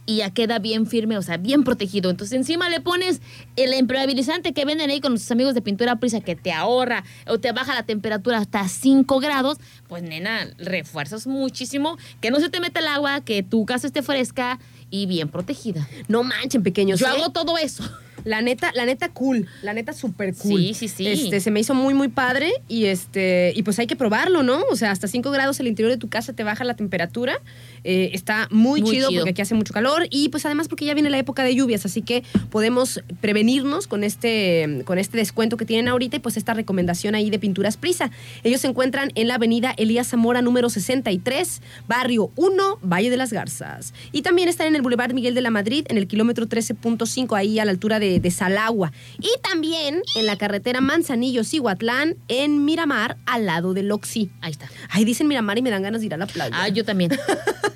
y 0.04 0.16
ya 0.16 0.30
queda 0.30 0.58
bien 0.58 0.86
firme, 0.88 1.16
o 1.16 1.22
sea, 1.22 1.36
bien 1.36 1.62
protegido. 1.62 2.10
Entonces 2.10 2.36
encima 2.36 2.68
le 2.68 2.80
pones 2.80 3.20
el 3.54 3.72
impermeabilizante 3.72 4.52
que 4.52 4.64
venden 4.64 4.90
ahí 4.90 5.00
con 5.00 5.12
nuestros 5.12 5.30
amigos 5.30 5.54
de 5.54 5.62
pintura 5.62 5.96
prisa 5.96 6.20
que 6.20 6.34
te 6.34 6.50
ahorra 6.52 7.04
o 7.28 7.38
te 7.38 7.52
baja 7.52 7.72
la 7.72 7.84
temperatura 7.84 8.38
hasta 8.38 8.66
5 8.66 9.20
grados, 9.20 9.58
pues 9.88 10.02
nena, 10.02 10.48
refuerzas 10.58 11.28
muchísimo, 11.28 11.98
que 12.20 12.32
no 12.32 12.40
se 12.40 12.48
te 12.50 12.58
meta 12.58 12.80
el 12.80 12.88
agua, 12.88 13.20
que 13.20 13.44
tu 13.44 13.64
casa 13.64 13.86
esté 13.86 14.02
fresca 14.02 14.58
y 14.92 15.06
bien 15.06 15.28
protegida. 15.28 15.88
No 16.06 16.22
manchen, 16.22 16.62
pequeños. 16.62 17.00
Yo 17.00 17.06
¿eh? 17.06 17.10
hago 17.10 17.30
todo 17.30 17.58
eso. 17.58 17.82
La 18.24 18.40
neta, 18.40 18.70
la 18.74 18.86
neta 18.86 19.08
cool, 19.10 19.48
la 19.62 19.72
neta 19.72 19.92
super 19.92 20.34
cool. 20.34 20.60
Sí, 20.60 20.74
sí, 20.74 20.88
sí. 20.88 21.06
Este, 21.06 21.40
se 21.40 21.50
me 21.50 21.60
hizo 21.60 21.74
muy, 21.74 21.94
muy 21.94 22.08
padre 22.08 22.52
y 22.68 22.86
este, 22.86 23.52
y 23.56 23.62
pues 23.62 23.78
hay 23.78 23.86
que 23.86 23.96
probarlo, 23.96 24.42
¿no? 24.42 24.62
O 24.70 24.76
sea, 24.76 24.90
hasta 24.90 25.08
5 25.08 25.30
grados 25.30 25.58
el 25.60 25.66
interior 25.66 25.90
de 25.90 25.98
tu 25.98 26.08
casa 26.08 26.32
te 26.32 26.44
baja 26.44 26.64
la 26.64 26.74
temperatura. 26.74 27.40
Eh, 27.84 28.10
está 28.12 28.46
muy, 28.50 28.80
Muy 28.80 28.90
chido, 28.90 29.08
chido. 29.08 29.20
porque 29.22 29.30
aquí 29.30 29.42
hace 29.42 29.54
mucho 29.54 29.72
calor 29.72 30.06
y 30.10 30.28
pues 30.28 30.46
además 30.46 30.68
porque 30.68 30.84
ya 30.84 30.94
viene 30.94 31.10
la 31.10 31.18
época 31.18 31.42
de 31.42 31.54
lluvias, 31.54 31.84
así 31.84 32.02
que 32.02 32.22
podemos 32.50 33.02
prevenirnos 33.20 33.88
con 33.88 34.04
este, 34.04 34.82
con 34.84 34.98
este 34.98 35.16
descuento 35.18 35.56
que 35.56 35.64
tienen 35.64 35.88
ahorita 35.88 36.16
y 36.16 36.20
pues 36.20 36.36
esta 36.36 36.54
recomendación 36.54 37.14
ahí 37.14 37.28
de 37.30 37.38
Pinturas 37.38 37.76
Prisa. 37.76 38.10
Ellos 38.44 38.60
se 38.60 38.68
encuentran 38.68 39.10
en 39.14 39.26
la 39.28 39.34
avenida 39.34 39.74
Elías 39.76 40.08
Zamora 40.08 40.42
número 40.42 40.70
63, 40.70 41.60
barrio 41.88 42.30
1, 42.36 42.78
Valle 42.82 43.10
de 43.10 43.16
las 43.16 43.32
Garzas. 43.32 43.94
Y 44.12 44.22
también 44.22 44.48
están 44.48 44.68
en 44.68 44.76
el 44.76 44.82
Boulevard 44.82 45.12
Miguel 45.14 45.34
de 45.34 45.40
la 45.40 45.50
Madrid, 45.50 45.84
en 45.88 45.98
el 45.98 46.06
kilómetro 46.06 46.46
13.5, 46.48 47.36
ahí 47.36 47.58
a 47.58 47.64
la 47.64 47.70
altura 47.72 47.98
de, 47.98 48.11
de 48.20 48.30
Salagua. 48.30 48.92
Y 49.20 49.30
también 49.42 50.02
en 50.16 50.26
la 50.26 50.36
carretera 50.36 50.80
Manzanillo-Cihuatlán, 50.80 52.16
en 52.28 52.64
Miramar, 52.64 53.16
al 53.26 53.46
lado 53.46 53.74
del 53.74 53.90
Oxy. 53.90 54.30
Ahí 54.40 54.52
está. 54.52 54.68
Ay, 54.88 55.04
dicen 55.04 55.28
Miramar 55.28 55.58
y 55.58 55.62
me 55.62 55.70
dan 55.70 55.82
ganas 55.82 56.00
de 56.00 56.06
ir 56.06 56.14
a 56.14 56.16
la 56.16 56.26
playa. 56.26 56.54
Ah, 56.54 56.68
yo 56.68 56.84
también. 56.84 57.10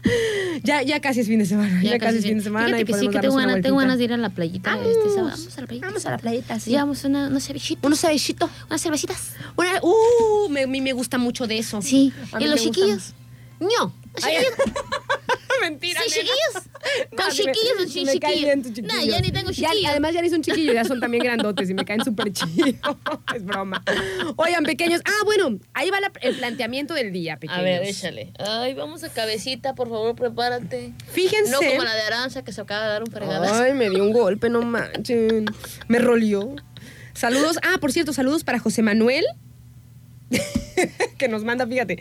Ya, 0.63 0.83
ya 0.83 1.01
casi 1.01 1.21
es 1.21 1.29
fin 1.29 1.39
de 1.39 1.47
semana. 1.47 1.83
Ya, 1.83 1.99
casi 1.99 2.19
es 2.19 2.25
fin 2.25 2.39
de 2.39 2.45
semana. 2.45 2.67
Fíjate 2.67 2.83
y 2.83 2.85
que 2.87 2.93
sí, 2.95 3.07
podemos 3.07 3.15
que 3.15 3.21
tengo 3.21 3.37
ganas, 3.37 3.63
tengo 3.63 3.75
vueltita. 3.75 3.87
ganas 3.87 3.99
de 3.99 4.05
ir 4.05 4.13
a 4.13 4.17
la 4.17 4.31
playita. 4.31 4.77
Vamos. 4.77 4.89
este 4.89 5.09
sábado. 5.11 5.37
Vamos 5.37 5.57
a 5.57 5.61
la 5.61 5.67
playita. 5.67 5.87
Vamos 5.87 6.07
a 6.07 6.11
la 6.11 6.19
playita, 6.19 6.61
sí. 6.61 6.71
Llevamos 6.71 7.05
una, 7.05 7.29
unos. 7.29 7.51
Unos 7.83 8.01
cervecitos. 8.01 8.51
Unas 8.69 8.83
cervecitas. 8.83 9.33
Una, 9.57 9.81
uh, 9.83 10.49
me, 10.49 10.67
me, 10.67 10.81
me 10.81 10.93
gusta 10.93 11.19
mucho 11.19 11.47
de 11.47 11.59
eso. 11.59 11.83
Sí. 11.83 12.13
A 12.33 12.39
mí 12.39 12.45
¿Y 12.45 12.49
los 12.49 12.61
chiquillos? 12.61 13.15
No. 13.61 13.95
Mentira. 15.63 16.01
Sí, 16.07 16.11
chiquillos. 16.21 16.69
Con 17.17 17.31
chiquillos, 17.31 17.93
sí 17.93 18.07
sin 18.07 18.09
chiquillos. 18.09 18.85
No, 18.95 19.05
ya 19.05 19.21
ni 19.21 19.33
tengo 19.33 19.51
Ya, 19.51 19.71
chiquillos. 19.71 19.91
además 19.91 20.13
ya 20.15 20.23
ni 20.23 20.31
son 20.31 20.43
chiquillos, 20.43 20.75
ya 20.75 20.85
son 20.85 21.01
también 21.01 21.25
grandotes 21.25 21.69
y 21.71 21.75
me 21.75 21.85
caen 21.85 22.05
súper 22.05 22.33
chidos. 22.33 22.75
es 23.35 23.45
broma. 23.45 23.83
Oigan, 24.37 24.65
pequeños. 24.65 25.01
Ah, 25.05 25.25
bueno, 25.25 25.59
ahí 25.75 25.91
va 25.91 25.99
la- 26.01 26.13
el 26.21 26.37
planteamiento 26.37 26.95
del 26.95 27.13
día, 27.13 27.39
pequeños. 27.39 27.59
A 27.59 27.63
ver, 27.63 27.83
échale. 27.83 28.33
Ay, 28.39 28.75
vamos 28.75 29.03
a 29.03 29.09
cabecita, 29.09 29.75
por 29.75 29.89
favor, 29.89 30.15
prepárate. 30.15 30.93
Fíjense. 31.11 31.51
No 31.51 31.59
como 31.59 31.83
la 31.83 31.95
de 31.95 32.03
Aranza 32.03 32.45
que 32.45 32.53
se 32.53 32.61
acaba 32.61 32.85
de 32.85 32.89
dar 32.93 33.03
un 33.03 33.11
fregadazo. 33.11 33.55
Ay, 33.55 33.73
me 33.75 33.89
dio 33.91 34.05
un 34.05 34.13
golpe, 34.13 34.49
no 34.51 34.63
manchen. 34.63 35.47
Me 35.89 35.99
rolió. 35.99 36.55
Saludos. 37.15 37.57
Ah, 37.63 37.79
por 37.81 37.93
cierto, 37.93 38.13
saludos 38.13 38.45
para 38.45 38.59
José 38.59 38.83
Manuel. 38.83 39.25
que 41.19 41.29
nos 41.29 41.45
manda, 41.45 41.67
fíjate, 41.67 41.97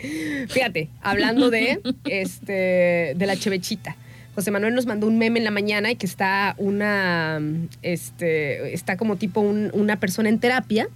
fíjate, 0.48 0.88
hablando 1.00 1.50
de 1.50 1.80
este 2.04 3.14
de 3.16 3.26
la 3.26 3.36
chevechita. 3.36 3.96
José 4.34 4.50
Manuel 4.50 4.74
nos 4.74 4.84
mandó 4.86 5.06
un 5.06 5.16
meme 5.16 5.38
en 5.38 5.44
la 5.44 5.50
mañana 5.50 5.90
y 5.90 5.96
que 5.96 6.04
está 6.04 6.54
una 6.58 7.40
este 7.82 8.74
está 8.74 8.96
como 8.98 9.16
tipo 9.16 9.40
un- 9.40 9.70
una 9.72 9.98
persona 9.98 10.28
en 10.28 10.38
terapia. 10.38 10.88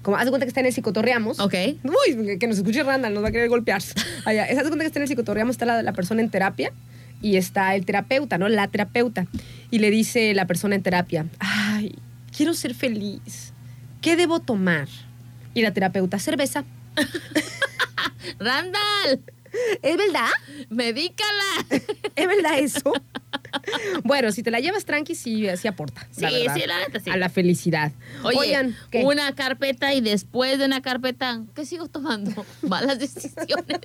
Como 0.00 0.16
haz 0.16 0.24
de 0.24 0.30
cuenta 0.30 0.46
que 0.46 0.48
está 0.48 0.60
en 0.60 0.66
el 0.66 0.72
psicotorreamos. 0.72 1.38
Ok. 1.40 1.54
Uy, 1.84 2.38
que 2.38 2.46
nos 2.46 2.56
escuche 2.56 2.82
Randall, 2.82 3.12
nos 3.12 3.22
va 3.22 3.28
a 3.28 3.32
querer 3.32 3.48
golpear. 3.48 3.82
Allá, 4.24 4.44
haz 4.44 4.56
de 4.56 4.62
cuenta 4.62 4.78
que 4.78 4.86
está 4.86 5.00
en 5.00 5.02
el 5.02 5.08
psicotorreamos, 5.08 5.54
está 5.54 5.66
la, 5.66 5.82
la 5.82 5.92
persona 5.92 6.22
en 6.22 6.30
terapia 6.30 6.72
y 7.20 7.36
está 7.36 7.74
el 7.74 7.84
terapeuta, 7.84 8.38
¿no? 8.38 8.48
La 8.48 8.68
terapeuta. 8.68 9.26
Y 9.70 9.80
le 9.80 9.90
dice 9.90 10.32
la 10.34 10.46
persona 10.46 10.76
en 10.76 10.82
terapia, 10.82 11.26
ay, 11.40 11.94
quiero 12.34 12.54
ser 12.54 12.74
feliz. 12.74 13.52
¿Qué 14.00 14.16
debo 14.16 14.38
tomar? 14.40 14.88
Y 15.58 15.62
la 15.62 15.72
terapeuta, 15.72 16.20
cerveza. 16.20 16.62
¡Randall! 18.38 19.20
¿Es 19.82 19.96
verdad? 19.96 20.28
¡Medícala! 20.68 21.66
¿Es 22.14 22.26
verdad 22.28 22.60
eso? 22.60 22.92
bueno, 24.04 24.30
si 24.30 24.44
te 24.44 24.52
la 24.52 24.60
llevas 24.60 24.84
tranqui, 24.84 25.16
sí, 25.16 25.48
sí 25.56 25.66
aporta. 25.66 26.06
la 26.18 26.28
Sí, 26.30 26.36
verdad, 26.36 26.54
sí, 26.54 26.62
la 26.68 26.78
neta 26.78 27.00
sí. 27.00 27.10
A 27.10 27.16
la 27.16 27.28
felicidad. 27.28 27.90
Oye, 28.22 28.38
Oigan, 28.38 28.76
¿qué? 28.92 29.02
una 29.04 29.34
carpeta 29.34 29.92
y 29.94 30.00
después 30.00 30.60
de 30.60 30.66
una 30.66 30.80
carpeta, 30.80 31.42
¿qué 31.56 31.66
sigo 31.66 31.88
tomando? 31.88 32.46
Malas 32.62 33.00
decisiones. 33.00 33.80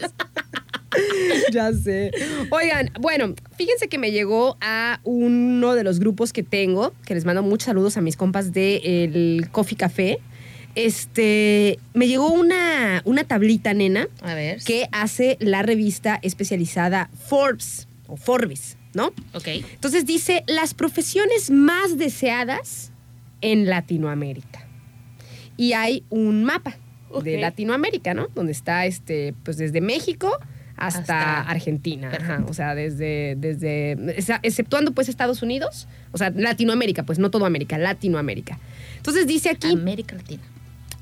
ya 1.51 1.73
sé. 1.73 2.11
Oigan, 2.51 2.91
bueno, 2.99 3.33
fíjense 3.57 3.87
que 3.87 3.97
me 3.97 4.11
llegó 4.11 4.57
a 4.61 4.99
uno 5.03 5.73
de 5.73 5.83
los 5.83 5.99
grupos 5.99 6.33
que 6.33 6.43
tengo, 6.43 6.93
que 7.03 7.15
les 7.15 7.25
mando 7.25 7.41
muchos 7.41 7.65
saludos 7.65 7.97
a 7.97 8.01
mis 8.01 8.15
compas 8.15 8.51
del 8.53 9.47
Coffee 9.51 9.75
Café. 9.75 10.19
Este, 10.75 11.79
me 11.93 12.07
llegó 12.07 12.31
una, 12.31 13.01
una 13.05 13.23
tablita, 13.23 13.73
nena, 13.73 14.07
A 14.21 14.33
ver. 14.33 14.61
que 14.63 14.87
hace 14.91 15.37
la 15.39 15.61
revista 15.61 16.19
especializada 16.23 17.09
Forbes, 17.27 17.87
o 18.07 18.17
Forbes, 18.17 18.77
¿no? 18.93 19.07
Ok. 19.33 19.47
Entonces 19.47 20.05
dice 20.05 20.43
las 20.47 20.73
profesiones 20.73 21.51
más 21.51 21.97
deseadas 21.97 22.91
en 23.41 23.67
Latinoamérica. 23.67 24.67
Y 25.57 25.73
hay 25.73 26.03
un 26.09 26.43
mapa 26.43 26.71
de 27.23 27.35
Ok. 27.35 27.41
Latinoamérica, 27.41 28.15
¿no? 28.15 28.27
Donde 28.33 28.51
está 28.51 28.87
este, 28.87 29.35
pues 29.43 29.57
desde 29.57 29.79
México 29.81 30.39
hasta, 30.75 30.99
Hasta- 30.99 31.41
Argentina. 31.41 32.07
ajá. 32.07 32.17
Perfecto. 32.17 32.49
O 32.49 32.53
sea, 32.55 32.73
desde, 32.73 33.35
desde, 33.37 33.95
esa- 34.17 34.39
exceptuando 34.41 34.91
pues 34.93 35.07
Estados 35.07 35.43
Unidos, 35.43 35.87
o 36.11 36.17
sea, 36.17 36.31
Latinoamérica, 36.31 37.03
pues 37.03 37.19
no 37.19 37.29
todo 37.29 37.45
América, 37.45 37.77
Latinoamérica. 37.77 38.57
Entonces 38.97 39.27
dice 39.27 39.49
aquí, 39.51 39.71
América 39.71 40.15
Latina. 40.15 40.41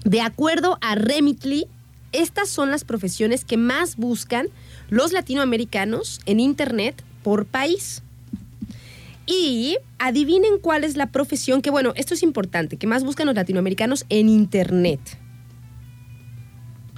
De 0.03 0.21
acuerdo 0.21 0.77
a 0.81 0.95
Remitly, 0.95 1.67
estas 2.11 2.49
son 2.49 2.71
las 2.71 2.83
profesiones 2.83 3.45
que 3.45 3.57
más 3.57 3.95
buscan 3.95 4.47
los 4.89 5.13
latinoamericanos 5.13 6.19
en 6.25 6.39
Internet 6.39 7.03
por 7.23 7.45
país. 7.45 8.03
Y 9.25 9.77
adivinen 9.99 10.59
cuál 10.59 10.83
es 10.83 10.97
la 10.97 11.07
profesión 11.07 11.61
que, 11.61 11.69
bueno, 11.69 11.93
esto 11.95 12.15
es 12.15 12.23
importante, 12.23 12.77
que 12.77 12.87
más 12.87 13.03
buscan 13.03 13.27
los 13.27 13.35
latinoamericanos 13.35 14.05
en 14.09 14.27
Internet. 14.27 14.99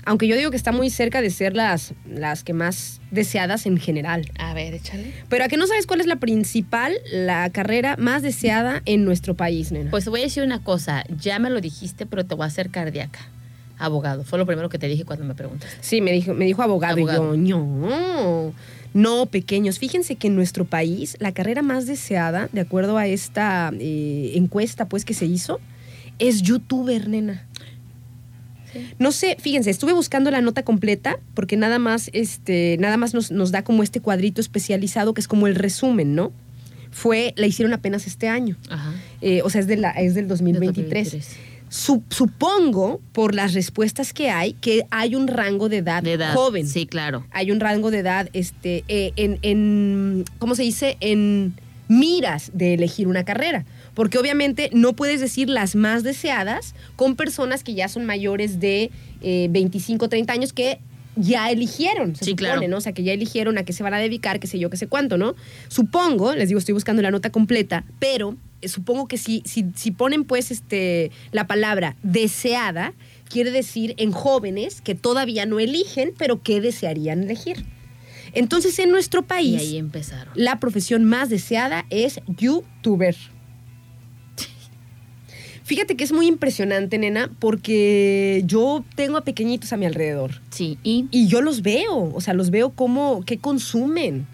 Aunque 0.05 0.27
yo 0.27 0.35
digo 0.35 0.51
que 0.51 0.57
está 0.57 0.71
muy 0.71 0.89
cerca 0.89 1.21
de 1.21 1.29
ser 1.29 1.55
las, 1.55 1.93
las 2.05 2.43
que 2.43 2.53
más 2.53 2.99
deseadas 3.11 3.65
en 3.65 3.77
general. 3.77 4.29
A 4.37 4.53
ver, 4.53 4.73
échale. 4.73 5.13
Pero 5.29 5.45
a 5.45 5.47
que 5.47 5.57
no 5.57 5.65
sabes 5.67 5.87
cuál 5.87 6.01
es 6.01 6.07
la 6.07 6.17
principal, 6.17 6.93
la 7.11 7.49
carrera 7.49 7.95
más 7.97 8.21
deseada 8.21 8.81
en 8.85 9.05
nuestro 9.05 9.35
país, 9.35 9.71
nena. 9.71 9.91
Pues 9.91 10.03
te 10.03 10.09
voy 10.09 10.21
a 10.21 10.23
decir 10.23 10.43
una 10.43 10.61
cosa. 10.63 11.03
Ya 11.21 11.39
me 11.39 11.49
lo 11.49 11.61
dijiste, 11.61 12.05
pero 12.05 12.25
te 12.25 12.35
voy 12.35 12.43
a 12.43 12.47
hacer 12.47 12.69
cardíaca. 12.69 13.19
Abogado. 13.77 14.23
Fue 14.23 14.37
lo 14.37 14.45
primero 14.45 14.69
que 14.69 14.77
te 14.77 14.87
dije 14.87 15.03
cuando 15.05 15.25
me 15.25 15.35
preguntaste. 15.35 15.77
Sí, 15.81 16.01
me 16.01 16.11
dijo, 16.11 16.33
me 16.33 16.45
dijo 16.45 16.61
abogado, 16.61 16.95
Abogado. 16.97 17.35
y 17.35 17.47
yo, 17.47 17.57
no. 17.57 18.53
No, 18.93 19.25
pequeños. 19.25 19.79
Fíjense 19.79 20.15
que 20.15 20.27
en 20.27 20.35
nuestro 20.35 20.65
país 20.65 21.17
la 21.19 21.31
carrera 21.31 21.61
más 21.63 21.87
deseada, 21.87 22.49
de 22.51 22.61
acuerdo 22.61 22.97
a 22.97 23.07
esta 23.07 23.71
eh, 23.79 24.33
encuesta 24.35 24.87
pues 24.87 25.03
que 25.05 25.13
se 25.15 25.25
hizo, 25.25 25.59
es 26.19 26.43
youtuber, 26.43 27.07
nena. 27.09 27.47
No 28.99 29.11
sé, 29.11 29.37
fíjense, 29.39 29.69
estuve 29.69 29.93
buscando 29.93 30.31
la 30.31 30.41
nota 30.41 30.63
completa 30.63 31.19
porque 31.33 31.57
nada 31.57 31.79
más, 31.79 32.09
este, 32.13 32.77
nada 32.79 32.97
más 32.97 33.13
nos, 33.13 33.31
nos 33.31 33.51
da 33.51 33.63
como 33.63 33.83
este 33.83 33.99
cuadrito 34.01 34.41
especializado 34.41 35.13
que 35.13 35.21
es 35.21 35.27
como 35.27 35.47
el 35.47 35.55
resumen, 35.55 36.15
¿no? 36.15 36.31
Fue, 36.91 37.33
la 37.37 37.47
hicieron 37.47 37.73
apenas 37.73 38.05
este 38.07 38.27
año. 38.27 38.55
Ajá. 38.69 38.93
Eh, 39.21 39.41
o 39.43 39.49
sea, 39.49 39.61
es, 39.61 39.67
de 39.67 39.77
la, 39.77 39.91
es 39.91 40.13
del 40.13 40.27
2023. 40.27 41.05
2023. 41.11 41.37
Su- 41.69 42.03
supongo, 42.09 43.01
por 43.13 43.33
las 43.33 43.53
respuestas 43.55 44.13
que 44.13 44.29
hay, 44.29 44.53
que 44.53 44.83
hay 44.91 45.15
un 45.15 45.27
rango 45.27 45.69
de 45.69 45.77
edad, 45.77 46.03
De 46.03 46.13
edad. 46.13 46.33
joven. 46.35 46.67
Sí, 46.67 46.85
claro. 46.85 47.25
Hay 47.31 47.49
un 47.49 47.59
rango 47.59 47.89
de 47.89 47.97
edad, 47.99 48.29
este, 48.33 48.83
eh, 48.87 49.11
en, 49.15 49.39
en, 49.41 50.25
¿cómo 50.37 50.53
se 50.53 50.61
dice? 50.61 50.97
En 50.99 51.55
miras 51.87 52.51
de 52.53 52.75
elegir 52.75 53.07
una 53.07 53.23
carrera. 53.25 53.65
Porque 53.93 54.17
obviamente 54.17 54.69
no 54.73 54.93
puedes 54.93 55.19
decir 55.21 55.49
las 55.49 55.75
más 55.75 56.03
deseadas 56.03 56.73
con 56.95 57.15
personas 57.15 57.63
que 57.63 57.73
ya 57.73 57.87
son 57.87 58.05
mayores 58.05 58.59
de 58.59 58.89
eh, 59.21 59.47
25, 59.51 60.09
30 60.09 60.33
años 60.33 60.53
que 60.53 60.79
ya 61.15 61.51
eligieron, 61.51 62.15
se 62.15 62.25
Sí, 62.25 62.31
supone, 62.31 62.49
claro. 62.53 62.67
¿no? 62.67 62.77
O 62.77 62.81
sea, 62.81 62.93
que 62.93 63.03
ya 63.03 63.13
eligieron 63.13 63.59
a 63.59 63.63
qué 63.63 63.71
se 63.71 63.83
van 63.83 63.93
a 63.93 63.99
dedicar, 63.99 64.39
qué 64.39 64.47
sé 64.47 64.57
yo, 64.57 64.71
qué 64.71 64.77
sé 64.77 64.87
cuánto, 64.87 65.17
¿no? 65.19 65.35
Supongo, 65.67 66.33
les 66.33 66.47
digo, 66.47 66.57
estoy 66.57 66.73
buscando 66.73 67.03
la 67.03 67.11
nota 67.11 67.29
completa, 67.29 67.83
pero 67.99 68.35
eh, 68.61 68.67
supongo 68.67 69.07
que 69.07 69.19
si, 69.19 69.43
si, 69.45 69.65
si 69.75 69.91
ponen 69.91 70.23
pues 70.23 70.49
este, 70.49 71.11
la 71.31 71.45
palabra 71.45 71.95
deseada, 72.01 72.93
quiere 73.29 73.51
decir 73.51 73.93
en 73.97 74.11
jóvenes 74.11 74.81
que 74.81 74.95
todavía 74.95 75.45
no 75.45 75.59
eligen, 75.59 76.13
pero 76.17 76.41
que 76.41 76.61
desearían 76.61 77.21
elegir. 77.23 77.63
Entonces, 78.33 78.79
en 78.79 78.89
nuestro 78.89 79.19
Y 79.21 79.23
país, 79.25 79.61
ahí 79.61 79.77
empezaron. 79.77 80.33
la 80.35 80.59
profesión 80.59 81.03
más 81.05 81.29
deseada 81.29 81.85
es 81.91 82.19
youtuber. 82.39 83.15
Fíjate 85.63 85.95
que 85.95 86.03
es 86.03 86.11
muy 86.11 86.27
impresionante, 86.27 86.97
nena, 86.97 87.31
porque 87.39 88.43
yo 88.45 88.83
tengo 88.95 89.17
a 89.17 89.21
pequeñitos 89.21 89.71
a 89.71 89.77
mi 89.77 89.85
alrededor. 89.85 90.41
Sí, 90.49 90.77
y 90.83 91.07
Y 91.09 91.27
yo 91.27 91.41
los 91.41 91.61
veo, 91.61 92.11
o 92.13 92.21
sea, 92.21 92.33
los 92.33 92.49
veo 92.49 92.71
cómo, 92.71 93.23
qué 93.25 93.37
consumen, 93.37 94.27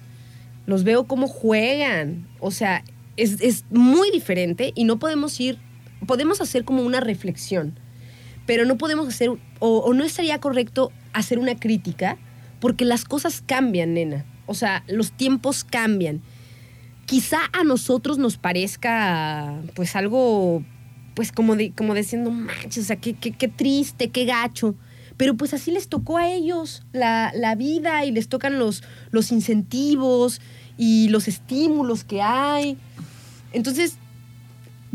los 0.66 0.84
veo 0.84 1.06
cómo 1.06 1.28
juegan, 1.28 2.28
o 2.40 2.52
sea, 2.52 2.84
es, 3.16 3.42
es 3.42 3.66
muy 3.70 4.10
diferente 4.12 4.72
y 4.76 4.86
no 4.86 4.98
podemos 4.98 5.40
ir, 5.40 5.58
podemos 6.08 6.42
hacer 6.42 6.64
como 6.64 6.84
una 6.84 7.00
reflexión, 7.00 7.78
pero 8.48 8.66
no 8.66 8.78
podemos 8.78 9.08
hacer, 9.08 9.30
o, 9.30 9.38
o 9.60 9.94
no 9.94 10.04
estaría 10.04 10.40
correcto 10.40 10.92
hacer 11.14 11.38
una 11.38 11.56
crítica, 11.56 12.18
porque 12.60 12.86
las 12.86 13.06
cosas 13.06 13.44
cambian, 13.46 13.94
nena, 13.94 14.26
o 14.46 14.56
sea, 14.56 14.84
los 14.88 15.12
tiempos 15.12 15.64
cambian. 15.64 16.22
Quizá 17.06 17.40
a 17.54 17.64
nosotros 17.64 18.18
nos 18.18 18.38
parezca, 18.38 19.62
pues, 19.76 19.96
algo, 19.96 20.64
pues, 21.20 21.34
como, 21.34 21.58
como 21.76 21.94
diciendo, 21.96 22.32
manches, 22.32 22.86
o 22.86 22.88
sea, 22.88 22.96
qué, 22.96 23.14
qué, 23.14 23.34
qué 23.34 23.50
triste, 23.50 24.10
qué 24.10 24.24
gacho. 24.24 24.76
Pero 25.18 25.36
pues 25.36 25.54
así 25.54 25.70
les 25.70 25.90
tocó 25.90 26.16
a 26.16 26.32
ellos 26.32 26.84
la, 26.94 27.34
la 27.36 27.56
vida 27.56 28.06
y 28.06 28.12
les 28.12 28.30
tocan 28.30 28.58
los, 28.58 28.84
los 29.12 29.34
incentivos 29.34 30.40
y 30.78 31.10
los 31.10 31.28
estímulos 31.28 32.06
que 32.06 32.22
hay. 32.22 32.78
Entonces, 33.52 33.98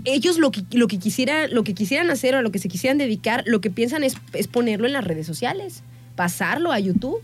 ellos 0.07 0.39
lo 0.39 0.51
que, 0.51 0.62
lo 0.70 0.89
que, 0.89 0.99
quisiera, 0.99 1.47
lo 1.47 1.62
que 1.62 1.75
quisieran 1.75 2.09
hacer 2.11 2.35
o 2.37 2.39
a 2.39 2.43
lo 2.43 2.51
que 2.51 2.59
se 2.59 2.68
quisieran 2.68 2.97
dedicar, 2.97 3.45
lo 3.45 3.61
que 3.61 3.68
piensan 3.68 4.03
es, 4.03 4.16
es 4.33 4.49
ponerlo 4.49 4.87
en 4.87 4.95
las 4.95 5.05
redes 5.05 5.27
sociales, 5.27 5.83
pasarlo 6.16 6.72
a 6.72 6.81
YouTube. 6.81 7.20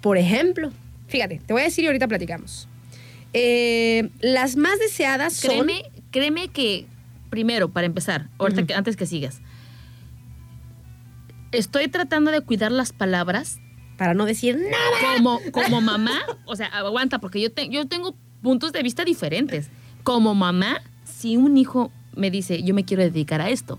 Por 0.00 0.18
ejemplo, 0.18 0.72
fíjate, 1.06 1.40
te 1.46 1.52
voy 1.52 1.62
a 1.62 1.66
decir 1.66 1.84
y 1.84 1.86
ahorita 1.86 2.08
platicamos. 2.08 2.66
Eh, 3.32 4.10
las 4.18 4.56
más 4.56 4.80
deseadas 4.80 5.34
son... 5.34 5.50
créeme, 5.50 5.84
créeme 6.10 6.48
que, 6.48 6.86
primero, 7.30 7.70
para 7.70 7.86
empezar, 7.86 8.28
ahorita 8.38 8.66
que, 8.66 8.74
antes 8.74 8.96
que 8.96 9.06
sigas, 9.06 9.40
estoy 11.52 11.88
tratando 11.88 12.30
de 12.30 12.40
cuidar 12.40 12.72
las 12.72 12.92
palabras 12.92 13.58
Para 13.96 14.14
no 14.14 14.24
decir 14.26 14.56
nada. 14.58 15.16
como, 15.16 15.40
como 15.52 15.80
mamá. 15.80 16.20
O 16.44 16.56
sea, 16.56 16.66
aguanta, 16.66 17.18
porque 17.18 17.40
yo, 17.40 17.50
te- 17.52 17.68
yo 17.68 17.86
tengo 17.86 18.14
puntos 18.42 18.72
de 18.72 18.82
vista 18.82 19.04
diferentes. 19.04 19.68
Como 20.04 20.34
mamá, 20.34 20.80
si 21.04 21.36
un 21.36 21.56
hijo 21.56 21.90
me 22.14 22.30
dice, 22.30 22.62
yo 22.62 22.74
me 22.74 22.84
quiero 22.84 23.02
dedicar 23.02 23.40
a 23.40 23.50
esto, 23.50 23.78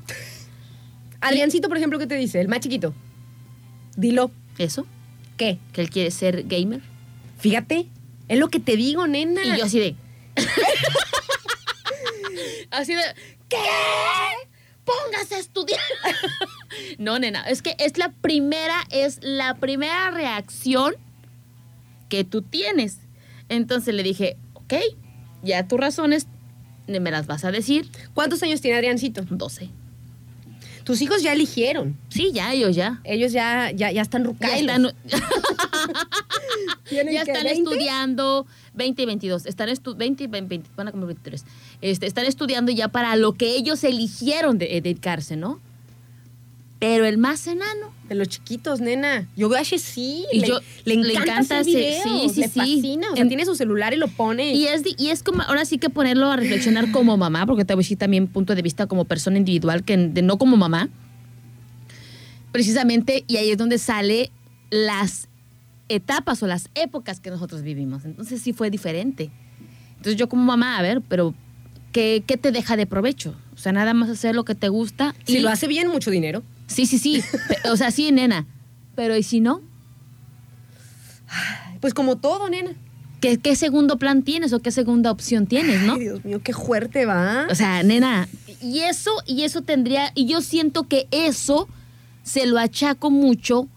Adriancito, 1.22 1.68
por 1.68 1.78
ejemplo, 1.78 2.00
¿qué 2.00 2.08
te 2.08 2.16
dice? 2.16 2.40
El 2.40 2.48
más 2.48 2.60
chiquito. 2.62 2.94
Dilo. 3.98 4.32
eso, 4.58 4.86
¿Qué? 5.38 5.60
que 5.74 5.82
él 5.82 5.90
quiere 5.90 6.12
ser 6.12 6.44
gamer, 6.48 6.82
Fíjate, 7.38 7.88
es 8.30 8.40
lo 8.40 8.48
que 8.50 8.60
te 8.60 8.76
digo, 8.78 9.08
nena. 9.08 9.42
y 9.44 9.58
yo 9.58 9.66
así 9.66 9.80
de... 9.80 9.96
así 12.72 12.94
de... 12.94 13.02
¿Qué? 13.50 13.58
Póngase 14.86 15.36
a 15.36 15.40
estudiar. 15.40 15.80
no, 16.98 17.20
nena, 17.20 17.44
es 17.44 17.62
que 17.62 17.76
es 17.80 17.98
la 17.98 18.12
primera, 18.12 18.84
es 18.90 19.20
la 19.22 19.56
primera 19.56 20.12
reacción 20.12 20.96
que 22.10 22.24
tú 22.24 22.42
tienes. 22.42 23.00
Entonces 23.50 23.94
le 23.94 24.04
dije, 24.04 24.38
ok, 24.54 24.74
ya 25.44 25.68
tus 25.68 25.80
razones 25.80 26.28
me 26.88 27.12
las 27.12 27.28
vas 27.28 27.46
a 27.46 27.52
decir. 27.52 27.90
¿Cuántos 28.14 28.42
años 28.44 28.62
tiene 28.62 28.78
Adriancito? 28.78 29.24
12. 29.30 29.70
Tus 30.84 31.02
hijos 31.04 31.22
ya 31.22 31.34
eligieron. 31.34 32.00
Sí, 32.10 32.32
ya, 32.34 32.52
ellos 32.52 32.76
ya. 32.76 33.00
Ellos 33.04 33.32
ya, 33.32 33.70
ya, 33.72 33.92
ya 33.92 34.02
están 34.02 34.24
Ya 34.24 34.28
rucailos. 34.30 34.94
están, 35.06 35.22
¿Tienen 36.90 37.14
ya 37.14 37.22
están 37.22 37.44
20? 37.44 37.52
estudiando 37.54 38.46
20 38.74 39.02
y 39.02 39.06
22. 39.06 39.46
Están 39.46 39.70
estu 39.70 39.96
20 39.96 40.24
y 40.24 40.28
20, 40.28 40.62
van 40.76 40.88
a 40.88 40.92
cumplir 40.92 41.08
23. 41.16 41.46
Este, 41.82 42.06
están 42.08 42.26
estudiando 42.26 42.72
ya 42.72 42.88
para 42.88 43.16
lo 43.16 43.34
que 43.34 43.56
ellos 43.56 43.84
eligieron 43.84 44.58
de, 44.58 44.78
eh, 44.78 44.82
dedicarse, 44.82 45.36
¿no? 45.36 45.60
Pero 46.80 47.04
el 47.06 47.18
más 47.18 47.46
enano. 47.46 47.94
De 48.08 48.16
los 48.16 48.30
chiquitos, 48.30 48.80
nena. 48.80 49.28
Yo 49.36 49.50
veo 49.50 49.60
a 49.60 49.66
sí. 49.66 50.26
Y 50.32 50.40
le, 50.40 50.48
yo- 50.48 50.60
le 50.86 50.96
le 50.96 51.12
encanta, 51.12 51.32
encanta 51.34 51.60
hacer 51.60 51.76
hacer- 51.76 51.76
videos. 51.76 52.04
sí, 52.04 52.30
sí, 52.36 52.40
le 52.42 52.48
sí. 52.48 52.60
fascina. 52.60 53.08
O 53.12 53.16
sea, 53.16 53.22
En- 53.24 53.28
tiene 53.28 53.46
su 53.46 53.54
celular 53.56 53.94
y 53.94 53.98
lo 53.98 54.08
pone. 54.08 54.54
Y 54.54 54.66
es, 54.68 54.84
y 54.98 55.10
es 55.10 55.22
como, 55.22 55.42
ahora 55.44 55.66
sí 55.66 55.78
que 55.78 55.90
ponerlo 55.90 56.32
a 56.32 56.38
reflexionar 56.38 56.90
como 56.92 57.18
mamá, 57.18 57.46
porque 57.46 57.66
te 57.66 57.74
voy 57.76 57.82
a 57.82 57.84
decir 57.84 57.98
también 57.98 58.28
punto 58.28 58.56
de 58.56 58.62
vista 58.62 58.88
como 58.88 59.04
persona 59.06 59.38
individual, 59.38 59.84
que 59.84 59.98
de 59.98 60.22
no 60.22 60.38
como 60.38 60.56
mamá. 60.58 60.90
Precisamente, 62.52 63.24
y 63.28 63.38
ahí 63.38 63.52
es 63.52 63.58
donde 63.58 63.78
sale 63.78 64.32
las 64.72 65.28
etapas 65.90 66.42
o 66.44 66.48
las 66.48 66.70
épocas 66.76 67.20
que 67.20 67.30
nosotros 67.30 67.62
vivimos. 67.64 68.06
Entonces 68.06 68.42
sí 68.42 68.54
fue 68.54 68.70
diferente. 68.70 69.30
Entonces 69.98 70.16
yo 70.16 70.30
como 70.30 70.44
mamá, 70.44 70.78
a 70.78 70.82
ver, 70.82 71.02
pero 71.02 71.34
¿qué, 71.92 72.24
qué 72.26 72.38
te 72.38 72.52
deja 72.52 72.78
de 72.78 72.86
provecho? 72.86 73.36
O 73.54 73.58
sea, 73.58 73.72
nada 73.74 73.94
más 73.94 74.10
hacer 74.10 74.34
lo 74.36 74.46
que 74.46 74.56
te 74.56 74.70
gusta. 74.70 75.14
si 75.26 75.38
y- 75.38 75.40
lo 75.42 75.50
hace 75.50 75.68
bien, 75.68 75.88
mucho 75.90 76.10
dinero. 76.12 76.44
Sí, 76.68 76.86
sí, 76.86 76.98
sí. 77.00 77.22
O 77.70 77.76
sea, 77.76 77.92
sí, 77.92 78.12
nena. 78.12 78.46
Pero 78.96 79.18
¿y 79.18 79.24
si 79.24 79.40
no? 79.42 79.62
Pues 81.82 81.94
como 81.94 82.18
todo, 82.18 82.50
nena. 82.50 82.72
¿Qué, 83.22 83.38
qué 83.38 83.56
segundo 83.58 83.98
plan 83.98 84.24
tienes 84.24 84.54
o 84.54 84.60
qué 84.62 84.72
segunda 84.72 85.12
opción 85.12 85.46
tienes, 85.46 85.82
no? 85.82 85.94
Ay, 85.96 86.00
Dios 86.02 86.24
mío, 86.24 86.42
qué 86.42 86.54
fuerte 86.54 87.06
va. 87.06 87.48
O 87.52 87.56
sea, 87.56 87.84
nena, 87.84 88.30
y 88.62 88.80
eso, 88.80 89.12
y 89.26 89.44
eso 89.44 89.62
tendría, 89.62 90.12
y 90.16 90.26
yo 90.26 90.40
siento 90.40 90.88
que 90.88 91.08
eso 91.12 91.68
se 92.24 92.46
lo 92.46 92.58
achaco 92.60 93.12
mucho 93.12 93.68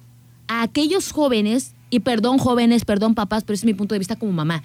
a 0.47 0.63
aquellos 0.63 1.11
jóvenes, 1.11 1.72
y 1.93 2.01
perdón 2.01 2.39
jóvenes, 2.39 2.87
perdón 2.87 3.15
papás, 3.15 3.45
pero 3.45 3.55
ese 3.55 3.61
es 3.61 3.67
mi 3.67 3.75
punto 3.75 3.95
de 3.95 3.99
vista 3.99 4.17
como 4.17 4.33
mamá, 4.33 4.63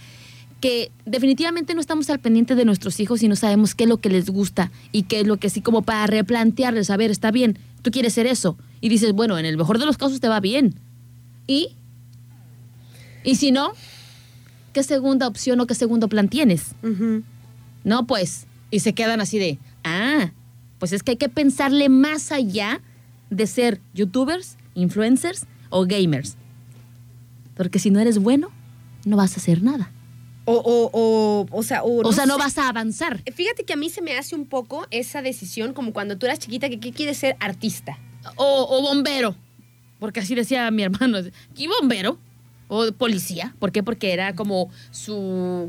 que 0.61 0.91
definitivamente 1.05 1.75
no 1.75 1.81
estamos 1.81 2.09
al 2.09 2.19
pendiente 2.19 2.55
de 2.55 2.63
nuestros 2.63 3.01
hijos 3.01 3.21
y 3.21 3.27
no 3.27 3.35
sabemos 3.35 3.75
qué 3.75 3.83
es 3.83 3.89
lo 3.89 3.97
que 3.97 4.09
les 4.09 4.29
gusta 4.29 4.71
y 4.93 5.03
qué 5.03 5.19
es 5.19 5.27
lo 5.27 5.35
que 5.35 5.49
sí, 5.49 5.59
como 5.59 5.81
para 5.81 6.07
replantearles, 6.07 6.89
a 6.89 6.95
ver, 6.95 7.11
está 7.11 7.29
bien, 7.29 7.59
tú 7.81 7.91
quieres 7.91 8.13
ser 8.13 8.27
eso. 8.27 8.57
Y 8.79 8.87
dices, 8.87 9.11
bueno, 9.11 9.37
en 9.37 9.45
el 9.45 9.57
mejor 9.57 9.77
de 9.77 9.85
los 9.85 9.97
casos 9.97 10.21
te 10.21 10.29
va 10.29 10.39
bien. 10.39 10.75
¿Y? 11.47 11.75
¿Y 13.25 13.35
si 13.35 13.51
no? 13.51 13.73
¿Qué 14.71 14.83
segunda 14.83 15.27
opción 15.27 15.59
o 15.59 15.67
qué 15.67 15.75
segundo 15.75 16.07
plan 16.07 16.29
tienes? 16.29 16.75
No, 17.83 18.07
pues. 18.07 18.47
Y 18.71 18.79
se 18.79 18.93
quedan 18.93 19.19
así 19.19 19.37
de, 19.37 19.59
ah, 19.83 20.31
pues 20.79 20.93
es 20.93 21.03
que 21.03 21.11
hay 21.11 21.17
que 21.17 21.27
pensarle 21.27 21.89
más 21.89 22.31
allá 22.31 22.79
de 23.29 23.47
ser 23.47 23.81
youtubers, 23.93 24.55
influencers 24.75 25.45
o 25.69 25.85
gamers. 25.85 26.37
Porque 27.57 27.79
si 27.79 27.89
no 27.89 27.99
eres 27.99 28.19
bueno, 28.19 28.49
no 29.05 29.17
vas 29.17 29.33
a 29.33 29.37
hacer 29.41 29.61
nada. 29.63 29.91
O, 30.45 30.53
o, 30.53 30.89
o, 30.93 31.47
o 31.51 31.63
sea, 31.63 31.83
o, 31.83 32.07
O 32.07 32.13
sea, 32.13 32.25
no 32.25 32.35
sé. 32.35 32.39
vas 32.39 32.57
a 32.57 32.69
avanzar. 32.69 33.21
Fíjate 33.33 33.65
que 33.65 33.73
a 33.73 33.75
mí 33.75 33.89
se 33.89 34.01
me 34.01 34.17
hace 34.17 34.33
un 34.35 34.45
poco 34.45 34.87
esa 34.91 35.21
decisión 35.21 35.73
como 35.73 35.91
cuando 35.91 36.17
tú 36.17 36.25
eras 36.25 36.39
chiquita 36.39 36.69
que 36.69 36.79
¿qué 36.79 36.93
quieres 36.93 37.17
ser 37.17 37.35
artista. 37.41 37.97
O, 38.37 38.65
o 38.69 38.81
bombero. 38.81 39.35
Porque 39.99 40.21
así 40.21 40.35
decía 40.35 40.69
mi 40.71 40.83
hermano. 40.83 41.17
¿Y 41.57 41.67
bombero? 41.67 42.17
O 42.69 42.91
policía. 42.91 43.55
¿Por 43.59 43.71
qué? 43.71 43.81
Porque 43.81 44.11
era 44.13 44.35
como 44.35 44.69
su, 44.91 45.13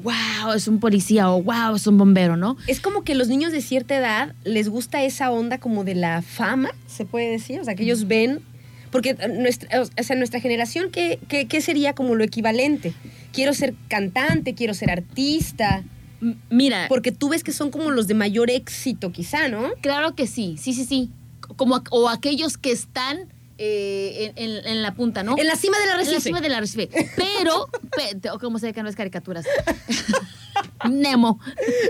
wow, 0.02 0.52
es 0.54 0.66
un 0.68 0.80
policía 0.80 1.30
o 1.30 1.42
wow, 1.42 1.76
es 1.76 1.86
un 1.86 1.96
bombero, 1.96 2.36
¿no? 2.36 2.56
Es 2.66 2.80
como 2.80 3.04
que 3.04 3.14
los 3.14 3.28
niños 3.28 3.52
de 3.52 3.62
cierta 3.62 3.96
edad 3.96 4.34
les 4.44 4.68
gusta 4.68 5.02
esa 5.04 5.30
onda 5.30 5.58
como 5.58 5.84
de 5.84 5.94
la 5.94 6.22
fama, 6.22 6.70
se 6.86 7.04
puede 7.04 7.30
decir. 7.30 7.60
O 7.60 7.64
sea, 7.64 7.74
que 7.74 7.84
ellos 7.84 8.06
ven. 8.08 8.42
Porque 8.90 9.14
nuestra, 9.28 9.82
o 9.82 10.02
sea, 10.02 10.16
nuestra 10.16 10.40
generación, 10.40 10.90
¿qué, 10.90 11.18
qué, 11.28 11.46
qué 11.46 11.60
sería 11.60 11.94
como 11.94 12.14
lo 12.14 12.24
equivalente? 12.24 12.92
Quiero 13.32 13.52
ser 13.54 13.74
cantante, 13.88 14.54
quiero 14.54 14.74
ser 14.74 14.90
artista. 14.90 15.84
M- 16.22 16.36
Mira, 16.50 16.86
Porque 16.88 17.12
tú 17.12 17.28
ves 17.28 17.44
que 17.44 17.52
son 17.52 17.70
como 17.70 17.90
los 17.90 18.06
de 18.06 18.14
mayor 18.14 18.50
éxito, 18.50 19.12
quizá, 19.12 19.48
¿no? 19.48 19.70
Claro 19.82 20.14
que 20.14 20.26
sí, 20.26 20.56
sí, 20.58 20.72
sí, 20.72 20.84
sí. 20.84 21.10
como 21.56 21.82
o 21.90 22.08
aquellos 22.08 22.56
que 22.58 22.72
están 22.72 23.28
eh, 23.58 24.32
en, 24.36 24.50
en- 24.52 24.66
en 24.66 24.82
la 24.82 24.94
punta, 24.94 25.22
¿no? 25.22 25.36
En 25.36 25.46
la 25.46 25.56
cima 25.56 25.78
de 25.78 25.86
la 25.86 25.92
En 25.92 25.98
la 25.98 26.04
recife. 26.04 26.20
cima 26.20 26.40
del 26.40 26.54
arrecife. 26.54 26.88
Pero, 27.16 27.68
pe- 28.20 28.30
como 28.40 28.58
se 28.58 28.72
que 28.72 28.82
no 28.82 28.88
es 28.88 28.96
caricaturas. 28.96 29.44
Nemo. 30.90 31.40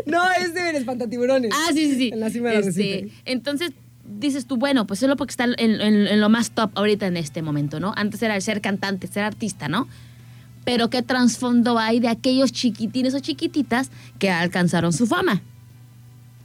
No, 0.06 0.30
es 0.32 0.54
de 0.54 0.70
espantatiburones. 0.70 1.50
Ah, 1.54 1.68
sí, 1.72 1.90
sí, 1.90 1.96
sí. 1.96 2.10
En 2.12 2.20
la 2.20 2.30
cima 2.30 2.48
de 2.50 2.54
la 2.54 2.60
Este, 2.68 2.82
recife. 2.82 3.12
Entonces 3.24 3.70
dices 4.08 4.46
tú, 4.46 4.56
bueno, 4.56 4.86
pues 4.86 5.00
solo 5.00 5.16
porque 5.16 5.32
está 5.32 5.46
en, 5.56 6.20
lo 6.20 6.28
más 6.28 6.50
top 6.50 6.70
ahorita 6.74 7.06
en 7.06 7.16
este 7.16 7.42
momento, 7.42 7.80
¿no? 7.80 7.92
Antes 7.96 8.22
era 8.22 8.36
el 8.36 8.42
ser 8.42 8.60
cantante, 8.60 9.06
ser 9.06 9.24
artista, 9.24 9.68
¿no? 9.68 9.88
Pero 10.64 10.90
qué 10.90 11.02
trasfondo 11.02 11.78
hay 11.78 12.00
de 12.00 12.08
aquellos 12.08 12.52
chiquitines 12.52 13.14
o 13.14 13.20
chiquititas 13.20 13.90
que 14.18 14.30
alcanzaron 14.30 14.92
su 14.92 15.06
fama. 15.06 15.42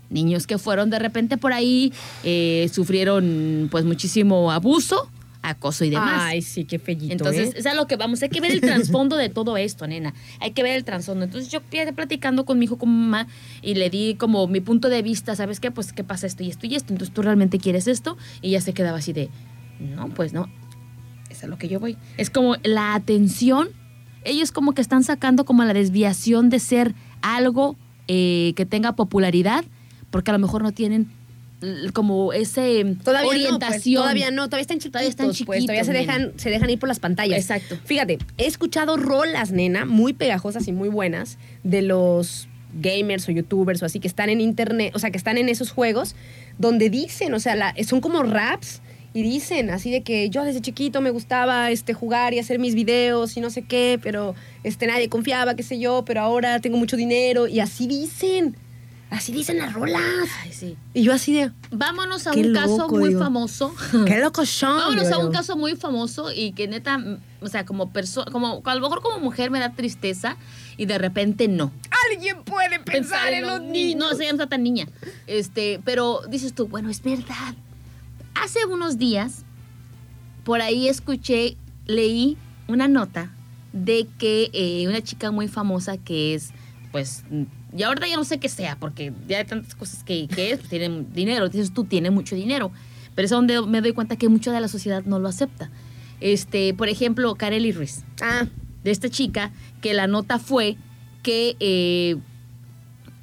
Niños 0.09 0.45
que 0.45 0.57
fueron 0.57 0.89
de 0.89 0.99
repente 0.99 1.37
por 1.37 1.53
ahí, 1.53 1.91
eh, 2.23 2.69
sufrieron 2.71 3.67
pues 3.71 3.83
muchísimo 3.83 4.51
abuso, 4.51 5.09
acoso 5.43 5.85
y 5.85 5.89
demás. 5.91 6.21
Ay, 6.23 6.41
sí, 6.41 6.65
qué 6.65 6.79
fellito. 6.79 7.11
Entonces, 7.11 7.49
¿eh? 7.49 7.57
es 7.57 7.65
a 7.65 7.75
lo 7.75 7.85
que 7.85 7.97
vamos. 7.97 8.23
Hay 8.23 8.29
que 8.29 8.41
ver 8.41 8.51
el 8.51 8.61
trasfondo 8.61 9.17
de 9.17 9.29
todo 9.29 9.57
esto, 9.57 9.85
nena. 9.85 10.13
Hay 10.39 10.51
que 10.51 10.63
ver 10.63 10.75
el 10.75 10.83
trasfondo. 10.83 11.25
Entonces, 11.25 11.51
yo 11.51 11.61
platicando 11.61 12.45
con 12.45 12.57
mi 12.57 12.65
hijo, 12.65 12.77
con 12.77 12.89
mamá, 12.89 13.27
y 13.61 13.75
le 13.75 13.89
di 13.89 14.15
como 14.15 14.47
mi 14.47 14.61
punto 14.61 14.89
de 14.89 15.01
vista, 15.03 15.35
¿sabes 15.35 15.59
qué? 15.59 15.69
Pues, 15.69 15.93
¿qué 15.93 16.03
pasa 16.03 16.25
esto 16.25 16.43
y 16.43 16.49
esto 16.49 16.65
y 16.65 16.75
esto? 16.75 16.93
Entonces, 16.93 17.13
¿tú 17.13 17.21
realmente 17.21 17.59
quieres 17.59 17.87
esto? 17.87 18.17
Y 18.41 18.51
ya 18.51 18.61
se 18.61 18.73
quedaba 18.73 18.97
así 18.97 19.13
de, 19.13 19.29
no, 19.79 20.09
pues 20.09 20.33
no. 20.33 20.49
Es 21.29 21.43
a 21.43 21.47
lo 21.47 21.57
que 21.57 21.67
yo 21.67 21.79
voy. 21.79 21.97
Es 22.17 22.29
como 22.29 22.55
la 22.63 22.95
atención. 22.95 23.69
Ellos 24.23 24.53
como 24.53 24.71
que 24.71 24.81
están 24.81 25.03
sacando 25.03 25.43
como 25.43 25.65
la 25.65 25.73
desviación 25.73 26.49
de 26.49 26.59
ser 26.59 26.95
algo 27.21 27.75
eh, 28.07 28.53
que 28.55 28.65
tenga 28.65 28.95
popularidad, 28.95 29.65
porque 30.09 30.31
a 30.31 30.33
lo 30.33 30.39
mejor 30.39 30.63
no 30.63 30.71
tienen 30.71 31.11
como 31.93 32.33
ese 32.33 32.83
Todavía 33.03 33.29
orientación. 33.29 33.61
No, 33.61 33.69
pues, 33.69 33.83
todavía 33.83 34.31
no, 34.31 34.47
todavía 34.47 34.61
están 34.61 34.77
chiquitos. 34.79 34.91
Todavía 34.93 35.09
están 35.09 35.25
pues, 35.27 35.37
chiquitos, 35.37 35.61
todavía 35.65 35.83
se 35.83 35.93
nena. 35.93 36.13
dejan, 36.13 36.31
se 36.39 36.49
dejan 36.49 36.69
ir 36.69 36.79
por 36.79 36.89
las 36.89 36.99
pantallas. 36.99 37.39
Exacto. 37.39 37.77
Fíjate, 37.85 38.17
he 38.37 38.45
escuchado 38.45 38.97
rolas, 38.97 39.51
nena, 39.51 39.85
muy 39.85 40.13
pegajosas 40.13 40.67
y 40.67 40.71
muy 40.71 40.89
buenas 40.89 41.37
de 41.63 41.81
los 41.81 42.47
gamers 42.81 43.27
o 43.29 43.31
youtubers 43.31 43.83
o 43.83 43.85
así 43.85 43.99
que 43.99 44.07
están 44.07 44.29
en 44.29 44.41
internet, 44.41 44.91
o 44.95 44.99
sea, 44.99 45.11
que 45.11 45.17
están 45.17 45.37
en 45.37 45.47
esos 45.47 45.71
juegos, 45.71 46.15
donde 46.57 46.89
dicen, 46.89 47.33
o 47.35 47.39
sea, 47.39 47.55
la- 47.55 47.75
son 47.87 48.01
como 48.01 48.23
raps 48.23 48.81
y 49.13 49.21
dicen 49.21 49.69
así 49.69 49.91
de 49.91 50.01
que 50.01 50.31
yo 50.31 50.43
desde 50.43 50.59
chiquito 50.59 50.99
me 50.99 51.11
gustaba 51.11 51.69
este 51.69 51.93
jugar 51.93 52.33
y 52.33 52.39
hacer 52.39 52.57
mis 52.57 52.73
videos 52.73 53.37
y 53.37 53.41
no 53.41 53.51
sé 53.51 53.61
qué, 53.61 53.99
pero 54.01 54.33
este 54.63 54.87
nadie 54.87 55.07
confiaba, 55.07 55.55
qué 55.55 55.61
sé 55.61 55.77
yo, 55.77 56.03
pero 56.03 56.21
ahora 56.21 56.59
tengo 56.61 56.77
mucho 56.77 56.97
dinero 56.97 57.47
y 57.47 57.59
así 57.59 57.85
dicen. 57.85 58.55
Así 59.09 59.31
dicen 59.31 59.59
las 59.59 59.73
rolas. 59.73 60.01
Ay, 60.41 60.51
sí. 60.51 60.75
Y 60.93 61.03
yo 61.03 61.13
así 61.13 61.33
de, 61.33 61.51
Vámonos 61.71 62.25
a 62.25 62.31
un 62.31 62.53
caso 62.53 62.89
muy 62.89 63.09
digo. 63.09 63.21
famoso. 63.21 63.75
qué 64.07 64.17
loco 64.19 64.45
son. 64.45 64.75
Vámonos 64.77 65.11
a 65.11 65.19
un 65.19 65.27
yo. 65.27 65.31
caso 65.31 65.55
muy 65.55 65.75
famoso 65.75 66.31
y 66.31 66.53
que 66.53 66.67
neta, 66.67 66.99
o 67.39 67.47
sea, 67.47 67.63
como 67.63 67.91
persona, 67.91 68.31
como 68.31 68.63
a 68.65 68.75
lo 68.75 68.81
mejor 68.81 69.03
como 69.03 69.19
mujer 69.19 69.51
me 69.51 69.59
da 69.59 69.73
tristeza 69.73 70.35
y 70.77 70.87
de 70.87 70.97
repente 70.97 71.47
no. 71.47 71.71
Alguien 72.11 72.43
puede 72.43 72.79
pensar, 72.79 73.31
en 73.33 73.45
los 73.45 73.61
niños. 73.61 73.99
No, 73.99 74.19
ella 74.19 74.31
no 74.31 74.37
está 74.43 74.47
tan 74.47 74.63
niña. 74.63 74.87
Este, 75.27 75.79
pero 75.85 76.21
dices 76.27 76.53
tú, 76.53 76.67
bueno, 76.67 76.89
es 76.89 77.03
verdad. 77.03 77.53
Hace 78.33 78.65
unos 78.65 78.97
días, 78.97 79.43
por 80.43 80.61
ahí 80.61 80.87
escuché, 80.87 81.55
leí 81.85 82.35
una 82.67 82.87
nota 82.87 83.31
de 83.73 84.07
que 84.17 84.49
eh, 84.53 84.87
una 84.87 85.01
chica 85.01 85.31
muy 85.31 85.47
famosa 85.47 85.97
que 85.97 86.33
es, 86.33 86.49
pues, 86.91 87.23
y 87.75 87.83
ahorita 87.83 88.07
ya 88.07 88.15
no 88.17 88.23
sé 88.23 88.39
qué 88.39 88.49
sea, 88.49 88.75
porque 88.77 89.11
ya 89.27 89.39
hay 89.39 89.45
tantas 89.45 89.75
cosas 89.75 90.03
que, 90.03 90.27
que 90.27 90.51
es, 90.51 90.57
pues 90.59 90.69
tiene 90.69 91.05
dinero, 91.13 91.49
dices 91.49 91.73
tú, 91.73 91.83
tiene 91.85 92.09
mucho 92.11 92.35
dinero. 92.35 92.71
Pero 93.15 93.25
es 93.25 93.31
donde 93.31 93.61
me 93.61 93.81
doy 93.81 93.93
cuenta 93.93 94.15
que 94.15 94.27
mucho 94.29 94.51
de 94.51 94.59
la 94.59 94.67
sociedad 94.67 95.03
no 95.05 95.19
lo 95.19 95.27
acepta. 95.27 95.69
Este, 96.19 96.73
por 96.73 96.89
ejemplo, 96.89 97.35
Kareli 97.35 97.71
Ruiz 97.71 98.03
Ah, 98.21 98.45
de 98.83 98.91
esta 98.91 99.09
chica 99.09 99.51
que 99.81 99.93
la 99.93 100.07
nota 100.07 100.39
fue 100.39 100.77
que 101.21 101.55
eh, 101.59 102.15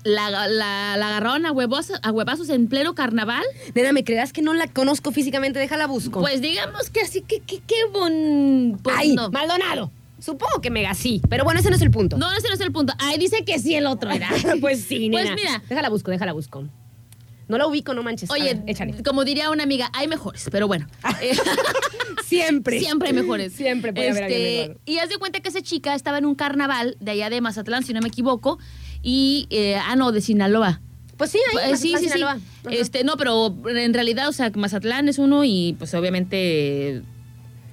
la, 0.05 0.31
la- 0.31 0.49
la 0.49 0.95
agarraron 1.09 1.45
a, 1.47 1.53
huevos, 1.53 1.93
a 2.03 2.11
huevazos 2.11 2.49
en 2.51 2.69
pleno 2.69 2.95
carnaval. 2.95 3.45
nena, 3.75 3.93
¿me 3.93 4.05
creerás 4.05 4.33
que 4.33 4.43
no 4.43 4.55
la 4.55 4.67
conozco 4.67 5.13
físicamente? 5.13 5.59
Déjala 5.59 5.87
busco. 5.87 6.21
Pues 6.21 6.41
digamos 6.41 6.89
que 6.91 7.01
así 7.03 7.21
que 7.23 7.41
que- 7.41 7.61
qué 7.61 7.77
bon... 7.93 8.79
pues 8.83 8.97
¡Ay, 8.99 9.15
no. 9.15 9.31
Maldonado! 9.31 9.91
Supongo 10.21 10.61
que 10.61 10.71
mega 10.71 10.95
sí, 10.95 11.21
pero 11.29 11.45
bueno, 11.45 11.61
ese 11.61 11.71
no 11.71 11.77
es 11.77 11.83
el 11.83 11.91
punto. 11.91 12.17
No, 12.19 12.31
ese 12.33 12.49
no 12.49 12.55
es 12.55 12.61
el 12.61 12.73
punto. 12.73 12.93
Ahí 12.99 13.19
dice 13.19 13.45
que 13.45 13.59
sí 13.59 13.75
el 13.75 13.87
otro 13.87 14.11
era. 14.11 14.29
pues 14.61 14.83
sí, 14.85 15.09
Pues 15.11 15.25
nena. 15.25 15.35
mira. 15.37 15.63
Déjala 15.69 15.89
busco, 15.89 16.11
déjala 16.11 16.33
busco. 16.33 16.69
No 17.49 17.59
la 17.59 17.67
ubico, 17.67 17.95
no 17.95 18.03
manches. 18.05 18.31
Oye, 18.31 18.55
ver, 18.55 18.63
échale. 18.69 19.03
como 19.03 19.25
diría 19.25 19.51
una 19.51 19.65
amiga, 19.65 19.91
hay 19.93 20.07
mejores, 20.07 20.47
pero 20.53 20.69
bueno. 20.69 20.87
Eh, 21.21 21.37
Siempre. 22.25 22.79
Siempre 22.79 23.09
hay 23.09 23.15
mejores. 23.15 23.53
Siempre 23.53 23.93
puede 23.93 24.11
haber 24.11 24.25
alguien 24.25 24.41
Este, 24.41 24.69
mejor. 24.69 24.81
Y 24.87 24.99
haz 24.99 25.09
de 25.09 25.17
cuenta 25.19 25.41
que 25.41 25.49
esa 25.49 25.61
chica 25.63 25.95
estaba 25.97 26.19
en 26.19 26.27
un 26.27 26.37
carnaval 26.37 26.97
de 27.01 27.11
allá 27.11 27.29
de 27.29 27.41
Mazatlán, 27.41 27.83
si 27.83 27.93
no 27.93 28.01
me 28.01 28.09
equivoco, 28.09 28.59
y, 29.03 29.49
eh, 29.51 29.77
ah, 29.77 29.97
no, 29.97 30.13
de 30.13 30.21
Sinaloa. 30.21 30.81
Pues 31.17 31.31
sí, 31.33 31.39
ahí. 31.53 31.73
Eh, 31.73 31.77
sí, 31.77 31.95
sí, 31.99 32.09
sí. 32.09 32.23
Este, 32.71 33.03
no, 33.05 33.17
pero 33.17 33.55
en 33.69 33.93
realidad, 33.95 34.29
o 34.29 34.33
sea, 34.33 34.51
Mazatlán 34.55 35.09
es 35.09 35.19
uno 35.19 35.45
y 35.45 35.75
pues 35.79 35.93
obviamente. 35.95 37.03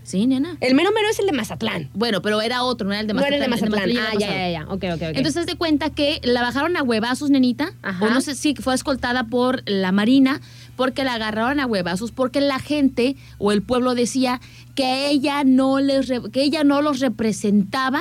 Sí, 0.07 0.25
nena. 0.25 0.55
El 0.61 0.73
mero 0.73 0.91
mero 0.93 1.09
es 1.09 1.19
el 1.19 1.25
de 1.25 1.33
Mazatlán. 1.33 1.89
Bueno, 1.93 2.21
pero 2.21 2.39
era 2.41 2.63
otro, 2.63 2.87
no 2.87 2.93
era 2.93 3.01
el 3.01 3.07
de 3.07 3.13
No 3.13 3.19
era 3.19 3.45
Mazatlán. 3.49 3.89
el 3.89 3.93
de 3.93 3.99
Mazatlán. 3.99 4.15
Ah, 4.15 4.17
ya, 4.17 4.29
ya, 4.29 4.49
ya. 4.51 4.63
Ok, 4.69 4.85
ok, 4.95 5.01
ok. 5.11 5.17
Entonces, 5.17 5.45
de 5.45 5.55
cuenta 5.57 5.89
que 5.89 6.21
la 6.23 6.41
bajaron 6.41 6.77
a 6.77 6.81
huevazos, 6.81 7.29
nenita. 7.29 7.73
Ajá. 7.81 8.05
O 8.05 8.09
no 8.09 8.21
sé 8.21 8.35
si 8.35 8.55
fue 8.55 8.73
escoltada 8.73 9.25
por 9.25 9.63
la 9.69 9.91
Marina, 9.91 10.39
porque 10.77 11.03
la 11.03 11.15
agarraron 11.15 11.59
a 11.59 11.65
huevazos, 11.65 12.13
porque 12.13 12.39
la 12.39 12.59
gente 12.59 13.17
o 13.37 13.51
el 13.51 13.61
pueblo 13.63 13.95
decía 13.95 14.39
que 14.75 15.09
ella 15.09 15.43
no, 15.43 15.81
les 15.81 16.09
que 16.31 16.41
ella 16.41 16.63
no 16.63 16.81
los 16.81 17.01
representaba 17.01 17.99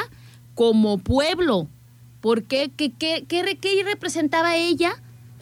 como 0.54 0.98
pueblo. 0.98 1.66
¿Por 2.20 2.44
qué? 2.44 2.70
¿Qué, 2.76 2.92
qué, 2.92 3.24
qué 3.26 3.58
qué 3.60 3.82
representaba 3.84 4.54
ella? 4.54 4.92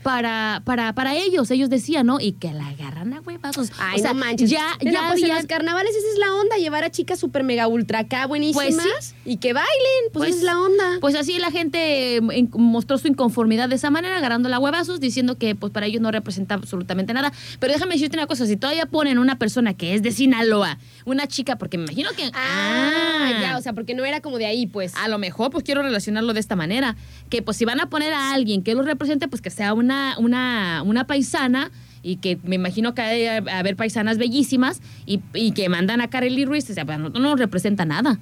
Para, 0.05 0.63
para, 0.65 0.93
para 0.95 1.17
ellos, 1.17 1.51
ellos 1.51 1.71
decían, 1.71 2.07
¿no? 2.07 2.21
Y 2.21 2.33
que 2.33 2.53
la 2.53 2.69
agarran 2.69 3.15
a 3.15 3.21
huevazos. 3.21 3.73
Ay, 3.79 3.99
o 3.99 4.03
sea, 4.03 4.13
no 4.13 4.21
manches. 4.21 4.51
Ya, 4.51 4.67
ya 4.81 5.09
pues 5.09 5.23
en 5.23 5.31
los 5.31 5.47
carnavales 5.47 5.97
esa 5.97 6.07
es 6.13 6.19
la 6.19 6.35
onda, 6.35 6.57
llevar 6.59 6.85
a 6.85 6.91
chicas 6.91 7.19
super 7.19 7.43
mega 7.43 7.67
ultra 7.67 8.01
acá 8.01 8.27
buenísimas 8.27 8.75
Pues 8.85 9.15
y 9.25 9.39
que 9.39 9.55
bailen, 9.55 10.13
pues, 10.13 10.29
esa 10.29 10.39
es 10.39 10.45
la 10.45 10.61
onda. 10.61 10.85
Pues 11.01 11.15
así 11.17 11.39
la 11.39 11.51
gente 11.51 12.21
in- 12.35 12.51
mostró 12.53 12.99
su 12.99 13.09
inconformidad 13.09 13.69
de 13.71 13.77
esa 13.77 13.89
manera, 13.91 14.19
agarrándola 14.19 14.57
a 14.57 14.59
huevazos, 14.59 15.01
diciendo 15.01 15.39
que 15.39 15.55
pues 15.55 15.73
para 15.73 15.87
ellos 15.87 16.03
no 16.03 16.11
representa 16.11 16.55
absolutamente 16.55 17.15
nada. 17.15 17.33
Pero 17.59 17.73
déjame 17.73 17.95
decirte 17.95 18.17
una 18.19 18.27
cosa, 18.27 18.45
si 18.47 18.57
todavía 18.59 18.85
ponen 18.87 19.19
una 19.19 19.39
persona 19.39 19.73
que 19.73 19.95
es 19.95 20.03
de 20.03 20.13
Sinaloa, 20.13 20.79
una 21.07 21.27
chica, 21.27 21.57
porque 21.57 21.79
me 21.79 21.85
imagino 21.85 22.11
que... 22.15 22.31
ah, 22.35 23.39
ya, 23.41 23.57
o 23.57 23.63
sea, 23.63 23.73
porque 23.73 23.95
no 23.95 24.05
era 24.05 24.21
como 24.21 24.37
de 24.37 24.45
ahí, 24.47 24.67
pues. 24.67 24.95
A 24.97 25.09
lo 25.09 25.17
mejor, 25.19 25.51
pues 25.51 25.65
quiero 25.65 25.83
relacionarlo 25.83 26.35
de 26.35 26.41
esta 26.41 26.57
manera, 26.57 26.95
que 27.31 27.41
pues 27.41 27.57
si 27.57 27.65
van 27.65 27.81
a 27.81 27.89
poner 27.89 28.13
a 28.13 28.35
alguien 28.35 28.63
que 28.63 28.75
los 28.75 28.85
represente, 28.85 29.29
pues 29.29 29.41
que 29.41 29.49
sea 29.51 29.73
una, 29.73 29.94
una, 30.19 30.83
una 30.85 31.07
paisana 31.07 31.71
y 32.03 32.17
que 32.17 32.39
me 32.45 32.57
imagino 32.57 32.95
que 32.95 33.03
hay 33.03 33.27
a 33.27 33.59
haber 33.59 33.77
paisanas 33.77 34.19
bellísimas 34.19 34.81
y, 35.07 35.21
y 35.33 35.53
que 35.53 35.69
mandan 35.69 36.01
a 36.01 36.09
Kareli 36.09 36.45
Ruiz, 36.45 36.69
o 36.71 36.75
sea, 36.75 36.85
pues, 36.85 36.99
no, 36.99 37.09
no 37.09 37.37
representa 37.37 37.85
nada. 37.85 38.19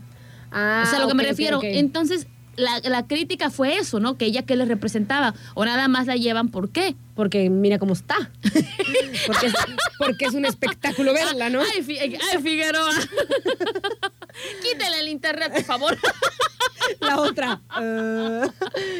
Ah, 0.53 0.85
O 0.87 0.89
sea, 0.89 0.99
a 0.99 1.03
lo 1.03 1.09
que 1.09 1.15
me 1.15 1.25
refiero. 1.25 1.61
Entonces, 1.63 2.27
la, 2.57 2.81
la 2.81 3.07
crítica 3.07 3.51
fue 3.51 3.77
eso, 3.79 3.99
¿no? 4.01 4.17
Que 4.19 4.27
ella 4.27 4.43
que 4.43 4.57
les 4.57 4.69
representaba. 4.69 5.35
O 5.55 5.65
nada 5.65 5.89
más 5.89 6.07
la 6.07 6.17
llevan, 6.17 6.49
¿por 6.51 6.71
qué? 6.71 6.95
Porque 7.15 7.49
mira 7.51 7.79
cómo 7.79 7.93
está. 7.95 8.17
porque, 9.27 9.47
es, 9.47 9.55
porque 9.99 10.25
es 10.27 10.35
un 10.35 10.45
espectáculo 10.45 11.13
verla, 11.13 11.49
¿no? 11.51 11.61
Ay, 11.61 11.83
Fi- 11.83 11.99
ay, 11.99 12.19
Figueroa. 12.43 12.93
Quítale 14.63 15.01
el 15.01 15.09
internet, 15.09 15.53
por 15.55 15.65
favor. 15.65 15.99
La 17.01 17.21
otra. 17.21 17.61
Uh, 17.81 18.49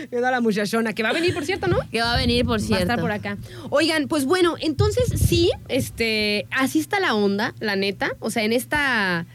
queda 0.09 0.31
la 0.31 0.41
muchachona, 0.41 0.93
que 0.95 1.03
va 1.03 1.09
a 1.11 1.13
venir, 1.13 1.35
por 1.35 1.45
cierto, 1.45 1.67
¿no? 1.67 1.79
que 1.91 2.01
va 2.01 2.15
a 2.15 2.17
venir, 2.17 2.45
por 2.45 2.53
Va 2.61 2.65
a 2.65 2.67
cierto. 2.67 2.83
estar 2.85 3.01
por 3.01 3.11
acá. 3.11 3.39
Oigan, 3.71 4.07
pues 4.09 4.25
bueno, 4.25 4.55
entonces 4.61 5.05
sí, 5.21 5.51
este, 5.69 6.47
así 6.51 6.79
está 6.79 7.01
la 7.01 7.15
onda, 7.15 7.55
la 7.61 7.75
neta. 7.77 8.13
O 8.21 8.31
sea, 8.31 8.45
en 8.45 8.53
esta, 8.53 9.27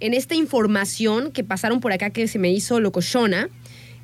en 0.00 0.14
esta 0.14 0.34
información 0.34 1.32
que 1.32 1.42
pasaron 1.42 1.80
por 1.80 1.92
acá 1.92 2.10
que 2.10 2.28
se 2.28 2.38
me 2.38 2.50
hizo 2.50 2.78
locochona 2.80 3.48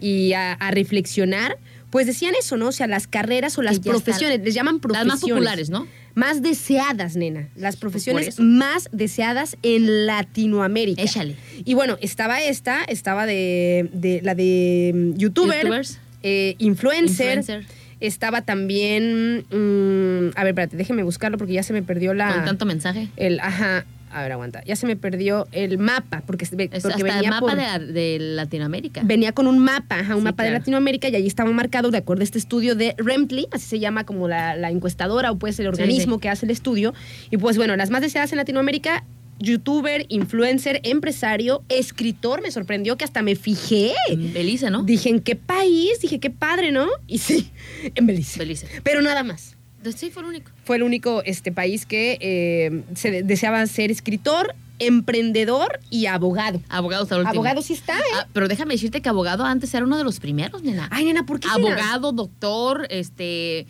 y 0.02 0.32
a, 0.34 0.52
a 0.52 0.70
reflexionar, 0.72 1.56
pues 1.90 2.06
decían 2.06 2.34
eso, 2.38 2.56
¿no? 2.56 2.68
O 2.68 2.72
sea, 2.72 2.86
las 2.86 3.06
carreras 3.06 3.56
o 3.58 3.62
las 3.62 3.78
profesiones, 3.78 4.40
les 4.42 4.54
llaman 4.54 4.74
Las 4.76 4.80
profesiones. 4.82 5.06
más 5.14 5.20
populares, 5.20 5.70
¿no? 5.70 5.86
Más 6.14 6.42
deseadas, 6.42 7.16
nena. 7.16 7.48
Las 7.56 7.76
profesiones 7.76 8.38
más 8.40 8.88
deseadas 8.92 9.56
en 9.62 10.06
Latinoamérica. 10.06 11.02
Échale. 11.02 11.36
Y 11.64 11.74
bueno, 11.74 11.96
estaba 12.00 12.42
esta, 12.42 12.82
estaba 12.84 13.26
de, 13.26 13.88
de 13.92 14.20
la 14.22 14.34
de 14.34 14.92
mm, 14.94 15.16
youtuber, 15.18 15.58
Youtubers. 15.62 15.98
eh, 16.22 16.54
influencer, 16.58 17.38
Influencer. 17.38 17.66
Estaba 18.00 18.42
también, 18.42 19.44
mm, 19.50 20.32
a 20.36 20.42
ver, 20.44 20.48
espérate, 20.50 20.76
déjeme 20.76 21.02
buscarlo 21.04 21.38
porque 21.38 21.52
ya 21.52 21.62
se 21.62 21.72
me 21.72 21.82
perdió 21.82 22.14
la... 22.14 22.34
Con 22.34 22.44
tanto 22.46 22.66
mensaje. 22.66 23.08
El, 23.16 23.38
ajá, 23.38 23.84
A 24.12 24.22
ver, 24.22 24.32
aguanta. 24.32 24.62
Ya 24.64 24.76
se 24.76 24.86
me 24.86 24.94
perdió 24.96 25.46
el 25.52 25.78
mapa, 25.78 26.22
porque, 26.26 26.44
hasta 26.44 26.56
el 26.62 27.02
venía 27.02 27.30
mapa 27.30 27.40
por- 27.40 27.50
de, 27.56 27.62
la- 27.62 27.78
de 27.78 28.18
Latinoamérica. 28.20 29.00
venía 29.04 29.32
con 29.32 29.46
un 29.46 29.58
mapa, 29.58 30.00
ajá, 30.00 30.14
un 30.14 30.20
Sí, 30.20 30.24
mapa 30.24 30.42
de. 30.44 30.50
Latinoamérica 30.50 31.08
y 31.08 31.16
allí 31.16 31.26
estaba 31.26 31.50
marcado 31.50 31.90
de 31.90 31.98
acuerdo 31.98 32.20
a 32.20 32.24
este 32.24 32.38
estudio 32.38 32.74
de 32.74 32.94
Remtly, 32.98 33.48
así 33.50 33.66
se 33.66 33.78
llama 33.80 34.04
como 34.04 34.28
la, 34.28 34.54
la 34.56 34.70
encuestadora 34.70 35.30
o 35.30 35.36
pues 35.38 35.58
el 35.60 35.66
organismo 35.66 36.16
sí. 36.16 36.20
que 36.20 36.28
hace 36.28 36.46
el 36.46 36.50
estudio. 36.52 36.92
Y 37.30 37.38
pues 37.38 37.56
bueno, 37.56 37.74
las 37.76 37.90
más 37.90 38.02
deseadas 38.02 38.30
en 38.32 38.38
Latinoamérica, 38.38 39.04
youtuber, 39.38 40.04
influencer, 40.08 40.80
empresario, 40.84 41.62
escritor, 41.68 42.42
me 42.42 42.50
sorprendió 42.50 42.96
que 42.96 43.04
hasta 43.04 43.22
me 43.22 43.34
fijé. 43.34 43.92
Belice, 44.16 44.70
¿no? 44.70 44.82
Dije, 44.84 45.08
¿en 45.08 45.20
qué 45.20 45.34
país? 45.36 46.00
Dije, 46.00 46.20
qué 46.20 46.30
padre, 46.30 46.70
¿no? 46.70 46.86
Y 47.06 47.18
sí, 47.18 47.50
en 47.94 48.06
Belice. 48.06 48.38
Belice. 48.38 48.66
Pero 48.82 49.00
nada 49.02 49.22
más. 49.24 49.56
Sí, 49.96 50.10
fue 50.10 50.22
el 50.22 50.28
único. 50.28 50.50
Fue 50.64 50.76
el 50.76 50.82
único 50.82 51.22
este, 51.24 51.52
país 51.52 51.86
que 51.86 52.18
eh, 52.20 52.82
se 52.94 53.10
de- 53.10 53.22
deseaba 53.22 53.66
ser 53.66 53.90
escritor, 53.90 54.54
emprendedor 54.78 55.80
y 55.90 56.06
abogado. 56.06 56.60
Abogado 56.68 57.02
último. 57.02 57.28
Abogado 57.28 57.62
sí 57.62 57.72
está, 57.72 57.98
¿eh? 57.98 58.02
Ah, 58.14 58.26
pero 58.32 58.48
déjame 58.48 58.74
decirte 58.74 59.00
que 59.00 59.08
abogado 59.08 59.44
antes 59.44 59.72
era 59.74 59.84
uno 59.84 59.96
de 59.96 60.04
los 60.04 60.18
primeros, 60.20 60.62
nena. 60.62 60.88
Ay, 60.90 61.04
nena, 61.04 61.24
¿por 61.24 61.38
qué 61.40 61.48
abogado, 61.48 62.12
doctor, 62.12 62.86
este, 62.90 63.66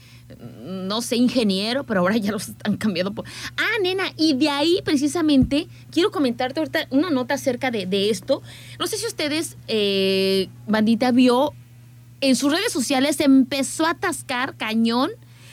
no 0.65 1.03
sé, 1.03 1.17
ingeniero, 1.17 1.85
pero 1.85 2.01
ahora 2.01 2.17
ya 2.17 2.33
los 2.33 2.53
han 2.65 2.77
cambiado 2.77 3.13
por... 3.13 3.27
Ah, 3.57 3.79
nena, 3.83 4.05
y 4.17 4.35
de 4.35 4.49
ahí 4.49 4.81
precisamente 4.85 5.67
quiero 5.91 6.11
comentarte 6.11 6.61
ahorita 6.61 6.87
una 6.91 7.11
nota 7.11 7.35
acerca 7.35 7.71
de, 7.71 7.87
de 7.87 8.11
esto. 8.11 8.43
No 8.79 8.87
sé 8.87 8.97
si 8.97 9.07
ustedes, 9.07 9.57
eh, 9.69 10.49
bandita, 10.67 11.11
vio 11.11 11.53
en 12.21 12.37
sus 12.37 12.53
redes 12.53 12.73
sociales 12.73 13.21
empezó 13.21 13.85
a 13.85 13.91
atascar 13.91 14.57
cañón 14.57 15.11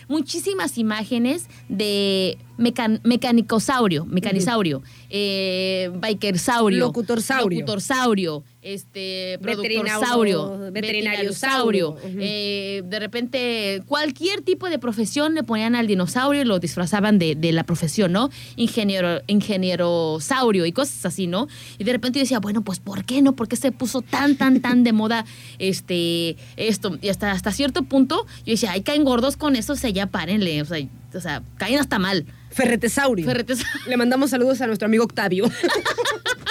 muchísimas 0.09 0.77
imágenes 0.77 1.47
de 1.69 2.37
mecan- 2.57 2.99
mecanicosaurio, 3.03 4.05
mecanisaurio, 4.05 4.81
eh, 5.09 5.89
bikersaurio, 6.01 6.79
Locutorsaurio. 6.79 7.59
locutorsaurio, 7.59 8.43
este, 8.61 9.39
productorsaurio, 9.41 10.71
veterinariosaurio. 10.71 11.91
Ujú. 11.91 12.17
eh, 12.19 12.81
de 12.85 12.99
repente 12.99 13.83
cualquier 13.85 14.41
tipo 14.41 14.69
de 14.69 14.79
profesión 14.79 15.33
le 15.33 15.43
ponían 15.43 15.75
al 15.75 15.87
dinosaurio 15.87 16.41
y 16.41 16.45
lo 16.45 16.59
disfrazaban 16.59 17.19
de, 17.19 17.35
de 17.35 17.51
la 17.53 17.63
profesión, 17.63 18.11
¿no? 18.11 18.29
Ingeniero, 18.57 19.21
ingenierosaurio 19.27 20.65
y 20.65 20.71
cosas 20.71 21.05
así, 21.05 21.27
¿no? 21.27 21.47
Y 21.77 21.83
de 21.85 21.93
repente 21.93 22.19
yo 22.19 22.23
decía, 22.23 22.39
bueno, 22.39 22.61
pues 22.61 22.79
¿por 22.79 23.05
qué 23.05 23.21
no? 23.21 23.35
¿Por 23.35 23.47
qué 23.47 23.55
se 23.55 23.71
puso 23.71 24.01
tan, 24.01 24.35
tan, 24.35 24.59
tan 24.61 24.83
de 24.83 24.93
moda 24.93 25.25
este, 25.59 26.35
esto? 26.57 26.97
Y 27.01 27.09
hasta, 27.09 27.31
hasta 27.31 27.51
cierto 27.51 27.83
punto 27.83 28.25
yo 28.45 28.51
decía, 28.51 28.71
ay, 28.71 28.81
caen 28.81 29.03
gordos 29.03 29.37
con 29.37 29.55
eso, 29.55 29.73
o 29.73 29.77
sea, 29.77 29.89
ya 29.89 30.07
párenle, 30.07 30.61
o 30.61 30.65
sea, 30.65 30.85
o 31.13 31.19
sea 31.19 31.43
caen 31.57 31.79
hasta 31.79 31.97
mal. 31.99 32.25
Ferretesaurio. 32.51 33.25
Ferretes- 33.27 33.63
Le 33.87 33.97
mandamos 33.97 34.29
saludos 34.31 34.59
a 34.61 34.67
nuestro 34.67 34.85
amigo 34.87 35.03
Octavio. 35.03 35.49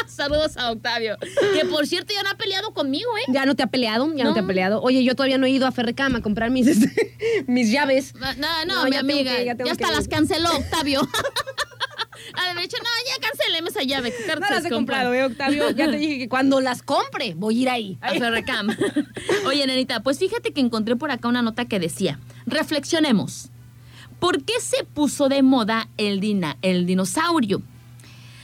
Saludos 0.09 0.57
a 0.57 0.73
Octavio, 0.73 1.17
que 1.55 1.65
por 1.67 1.87
cierto 1.87 2.13
ya 2.13 2.25
no 2.25 2.31
ha 2.31 2.35
peleado 2.37 2.75
conmigo, 2.75 3.09
¿eh? 3.19 3.23
¿Ya 3.33 3.47
no 3.47 3.55
te 3.55 3.63
ha 3.63 3.69
peleado? 3.69 4.13
¿Ya 4.17 4.25
no, 4.25 4.31
No. 4.31 4.35
te 4.35 4.41
ha 4.41 4.47
peleado? 4.47 4.83
Oye, 4.83 5.05
yo 5.05 5.15
todavía 5.15 5.39
no 5.39 5.47
he 5.47 5.51
ido 5.51 5.65
a 5.65 5.71
Ferrecam 5.71 6.17
a 6.17 6.23
comprar 6.23 6.51
mis, 6.51 6.67
este, 6.67 7.15
mis 7.47 7.71
llaves. 7.71 8.15
No, 8.17 8.33
no, 8.35 8.65
No, 8.67 8.85
mi 8.91 8.97
amiga. 8.97 9.37
que- 9.37 9.45
ya 9.45 9.55
ya 9.57 9.71
hasta 9.71 9.87
que- 9.87 9.95
las 9.95 10.09
canceló, 10.09 10.51
Octavio. 10.57 11.09
A 12.35 12.53
ver, 12.53 12.63
dicho, 12.65 12.77
no, 12.79 12.89
ya 13.07 13.29
cancelemos 13.29 13.71
esa 13.71 13.83
llave. 13.85 14.11
¿qué 14.13 14.35
No 14.35 14.41
las 14.51 14.65
he 14.65 14.71
comprado, 14.71 15.15
¿eh, 15.15 15.25
Octavio? 15.25 15.71
Ya 15.71 15.89
te 15.89 15.97
dije 15.99 16.19
que 16.19 16.29
cuando 16.29 16.61
las 16.61 16.83
compre 16.83 17.35
voy 17.37 17.59
a 17.59 17.63
ir 17.63 17.69
ahí. 17.71 17.99
A 18.01 18.11
Ferrecam. 18.15 18.69
Oye, 19.47 19.67
nenita, 19.69 20.01
pues 20.03 20.19
fíjate 20.19 20.53
que 20.53 20.61
encontré 20.61 20.97
por 20.97 21.13
acá 21.13 21.29
una 21.29 21.43
nota 21.43 21.67
que 21.67 21.79
decía, 21.79 22.19
reflexionemos. 22.45 23.51
¿Por 24.19 24.43
qué 24.43 24.55
se 24.61 24.85
puso 24.85 25.29
de 25.29 25.43
moda 25.43 25.89
el, 25.97 26.21
dina, 26.21 26.57
el 26.63 26.87
dinosaurio? 26.87 27.63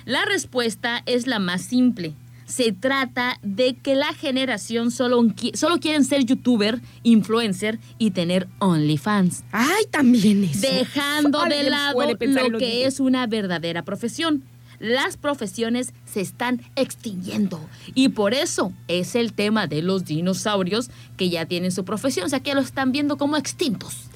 La 0.04 0.24
respuesta 0.24 1.02
es 1.06 1.26
la 1.26 1.38
más 1.38 1.62
simple. 1.62 2.14
Se 2.46 2.72
trata 2.72 3.38
de 3.42 3.74
que 3.74 3.94
la 3.94 4.12
generación 4.12 4.90
solo, 4.90 5.24
solo 5.54 5.80
quieren 5.80 6.04
ser 6.04 6.24
youtuber, 6.24 6.80
influencer 7.02 7.78
y 7.98 8.10
tener 8.10 8.46
OnlyFans. 8.58 9.44
Ay, 9.50 9.84
también 9.90 10.44
eso. 10.44 10.60
dejando 10.60 11.42
de 11.44 11.70
lado 11.70 12.02
lo 12.02 12.50
lo 12.50 12.58
que 12.58 12.84
es 12.84 13.00
una 13.00 13.26
verdadera 13.26 13.82
profesión. 13.82 14.44
Las 14.78 15.16
profesiones 15.16 15.94
se 16.04 16.20
están 16.20 16.60
extinguiendo 16.76 17.60
y 17.94 18.10
por 18.10 18.34
eso 18.34 18.72
es 18.88 19.14
el 19.14 19.32
tema 19.32 19.66
de 19.66 19.80
los 19.80 20.04
dinosaurios 20.04 20.90
que 21.16 21.30
ya 21.30 21.46
tienen 21.46 21.72
su 21.72 21.84
profesión, 21.84 22.26
o 22.26 22.28
sea 22.28 22.40
que 22.40 22.54
lo 22.54 22.60
están 22.60 22.92
viendo 22.92 23.16
como 23.16 23.36
extintos. 23.36 24.10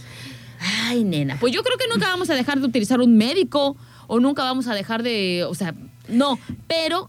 Ay, 0.59 1.05
nena, 1.05 1.39
pues 1.39 1.53
yo 1.53 1.63
creo 1.63 1.77
que 1.79 1.87
nunca 1.93 2.09
vamos 2.09 2.31
a 2.31 2.35
dejar 2.35 2.61
de 2.61 2.67
utilizar 2.67 3.01
un 3.01 3.17
médico 3.17 3.77
o 4.07 4.21
nunca 4.21 4.43
vamos 4.43 4.67
a 4.67 4.75
dejar 4.75 5.03
de, 5.03 5.45
o 5.49 5.55
sea, 5.55 5.75
no, 6.09 6.39
pero 6.67 7.09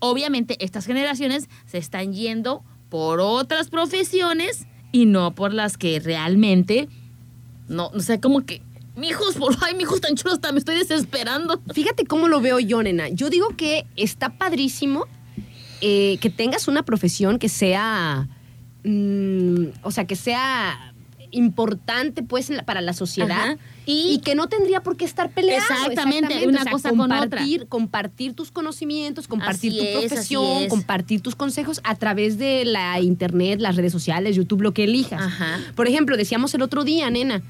obviamente 0.00 0.56
estas 0.64 0.86
generaciones 0.86 1.48
se 1.66 1.78
están 1.78 2.12
yendo 2.12 2.62
por 2.88 3.20
otras 3.20 3.68
profesiones 3.68 4.66
y 4.90 5.06
no 5.06 5.34
por 5.34 5.52
las 5.52 5.76
que 5.76 6.00
realmente 6.00 6.88
no, 7.68 7.88
o 7.88 8.00
sea, 8.00 8.20
como 8.20 8.44
que, 8.44 8.62
mijos, 8.96 9.36
por 9.36 9.56
ay, 9.60 9.74
mijos 9.74 10.00
tan 10.00 10.16
chulos, 10.16 10.40
me 10.52 10.58
estoy 10.58 10.76
desesperando. 10.76 11.60
Fíjate 11.72 12.06
cómo 12.06 12.28
lo 12.28 12.40
veo 12.40 12.58
yo, 12.58 12.82
nena. 12.82 13.08
Yo 13.08 13.30
digo 13.30 13.50
que 13.56 13.84
está 13.96 14.30
padrísimo 14.30 15.06
eh, 15.80 16.18
que 16.20 16.30
tengas 16.30 16.66
una 16.66 16.82
profesión 16.82 17.38
que 17.38 17.48
sea, 17.48 18.26
mm, 18.84 19.66
o 19.82 19.90
sea, 19.90 20.06
que 20.06 20.16
sea 20.16 20.87
importante 21.30 22.22
pues 22.22 22.50
para 22.64 22.80
la 22.80 22.92
sociedad 22.92 23.56
y, 23.86 24.14
Y- 24.14 24.18
que 24.20 24.34
no 24.34 24.48
tendría 24.48 24.82
por 24.82 24.96
qué 24.96 25.04
estar 25.04 25.30
peleado. 25.30 25.60
Exactamente, 25.60 26.46
una 26.46 26.64
cosa 26.64 26.90
con 26.90 27.00
otra. 27.00 27.18
compartir, 27.20 27.66
Compartir 27.68 28.34
tus 28.34 28.50
conocimientos, 28.50 29.26
compartir 29.28 29.72
Así 29.72 29.78
tu 29.80 29.84
es, 29.86 30.06
profesión, 30.08 30.62
es. 30.64 30.68
compartir 30.68 31.20
tus 31.20 31.34
consejos 31.34 31.80
a 31.84 31.94
través 31.96 32.38
de 32.38 32.64
la 32.64 33.00
internet, 33.00 33.60
las 33.60 33.76
redes 33.76 33.92
sociales, 33.92 34.36
YouTube, 34.36 34.62
lo 34.62 34.72
que 34.74 34.84
elijas. 34.84 35.20
Ajá. 35.22 35.58
Por 35.74 35.86
ejemplo, 35.88 36.16
decíamos 36.16 36.54
el 36.54 36.62
otro 36.62 36.84
día, 36.84 37.08
nena, 37.10 37.42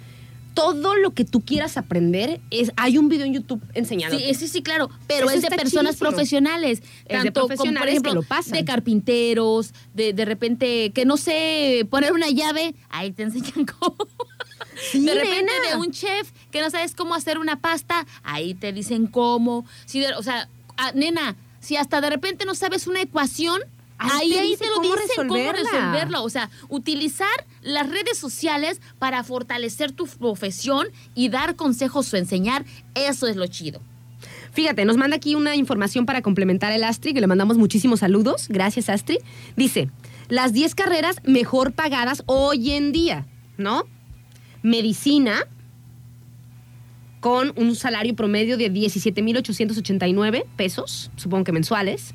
todo 0.59 0.95
lo 0.97 1.13
que 1.15 1.25
tú 1.25 1.41
quieras 1.45 1.77
aprender, 1.77 2.41
es, 2.51 2.73
hay 2.77 2.99
un 2.99 3.09
video 3.09 3.27
en 3.27 3.35
YouTube 3.35 3.63
enseñando. 3.75 4.19
Sí, 4.19 4.35
sí, 4.35 4.49
sí, 4.49 4.63
claro, 4.63 4.91
pero 5.07 5.27
Eso 5.29 5.37
es 5.37 5.43
de 5.43 5.57
personas 5.57 5.97
profesionales, 5.97 6.81
de 7.09 7.15
tanto 7.15 7.49
como 7.49 7.75
por 7.75 7.89
ejemplo 7.89 8.11
que 8.11 8.15
lo 8.17 8.23
pasan. 8.23 8.53
de 8.55 8.65
carpinteros, 8.65 9.73
de, 9.95 10.13
de 10.13 10.25
repente 10.25 10.91
que 10.93 11.05
no 11.05 11.17
sé 11.17 11.87
poner 11.91 12.13
una 12.13 12.29
llave, 12.31 12.75
ahí 12.91 13.13
te 13.13 13.23
enseñan 13.25 13.67
cómo. 13.79 13.97
Sí, 14.91 15.05
de 15.05 15.15
repente 15.15 15.53
nena. 15.63 15.71
de 15.71 15.77
un 15.77 15.91
chef 15.91 16.31
que 16.51 16.61
no 16.61 16.71
sabes 16.71 16.95
cómo 16.95 17.15
hacer 17.15 17.39
una 17.39 17.61
pasta, 17.61 18.07
ahí 18.23 18.55
te 18.55 18.73
dicen 18.73 19.07
cómo. 19.07 19.65
Si 19.87 20.01
de- 20.01 20.15
o 20.15 20.23
sea, 20.23 20.49
ah, 20.77 20.93
nena, 20.95 21.37
si 21.61 21.77
hasta 21.77 22.01
de 22.01 22.11
repente 22.11 22.45
no 22.45 22.55
sabes 22.55 22.87
una 22.87 23.01
ecuación, 23.01 23.61
Ahí 24.01 24.11
ahí, 24.21 24.33
te 24.33 24.39
ahí 24.39 24.57
te 24.57 24.67
lo 24.69 24.75
cómo 24.75 24.85
dicen 24.95 25.09
cómo 25.17 25.35
resolverla. 25.35 25.71
resolverlo. 25.73 26.23
O 26.23 26.31
sea, 26.31 26.51
utilizar 26.69 27.29
las 27.69 27.89
redes 27.89 28.19
sociales 28.19 28.81
para 28.99 29.23
fortalecer 29.25 29.93
tu 29.93 30.07
profesión 30.07 30.89
y 31.15 31.29
dar 31.29 31.57
consejos 31.57 32.13
o 32.13 32.17
enseñar, 32.17 32.65
eso 32.95 33.27
es 33.27 33.37
lo 33.37 33.47
chido. 33.47 33.81
Fíjate, 34.53 34.85
nos 34.85 34.97
manda 34.97 35.17
aquí 35.17 35.35
una 35.35 35.55
información 35.55 36.07
para 36.07 36.23
complementar 36.23 36.73
el 36.73 36.85
Astri, 36.85 37.15
que 37.15 37.21
le 37.21 37.27
mandamos 37.27 37.59
muchísimos 37.59 38.01
saludos. 38.01 38.47
Gracias, 38.49 38.89
Astri. 38.89 39.19
Dice, 39.57 39.91
las 40.29 40.53
10 40.53 40.75
carreras 40.75 41.17
mejor 41.25 41.73
pagadas 41.73 42.23
hoy 42.27 42.73
en 42.73 42.93
día, 42.93 43.27
¿no? 43.57 43.85
Medicina, 44.63 45.47
con 47.21 47.53
un 47.57 47.75
salario 47.77 48.15
promedio 48.17 48.57
de 48.57 48.73
17.889 48.73 50.45
pesos, 50.57 51.11
supongo 51.17 51.45
que 51.45 51.53
mensuales. 51.53 52.15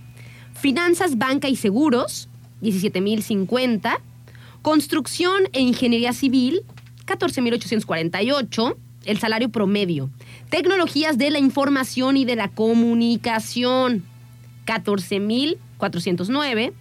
Finanzas, 0.54 1.18
banca 1.18 1.48
y 1.48 1.56
seguros, 1.56 2.30
17.050. 2.62 4.00
Construcción 4.64 5.44
e 5.52 5.60
ingeniería 5.60 6.14
civil, 6.14 6.64
14.848. 7.06 8.76
El 9.04 9.20
salario 9.20 9.50
promedio. 9.50 10.10
Tecnologías 10.50 11.18
de 11.18 11.32
la 11.32 11.40
información 11.40 12.16
y 12.16 12.24
de 12.24 12.38
la 12.38 12.48
comunicación, 12.48 14.06
14.409. 14.66 16.72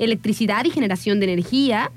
Electricidad 0.00 0.64
y 0.64 0.70
generación 0.70 1.20
de 1.20 1.32
energía, 1.32 1.92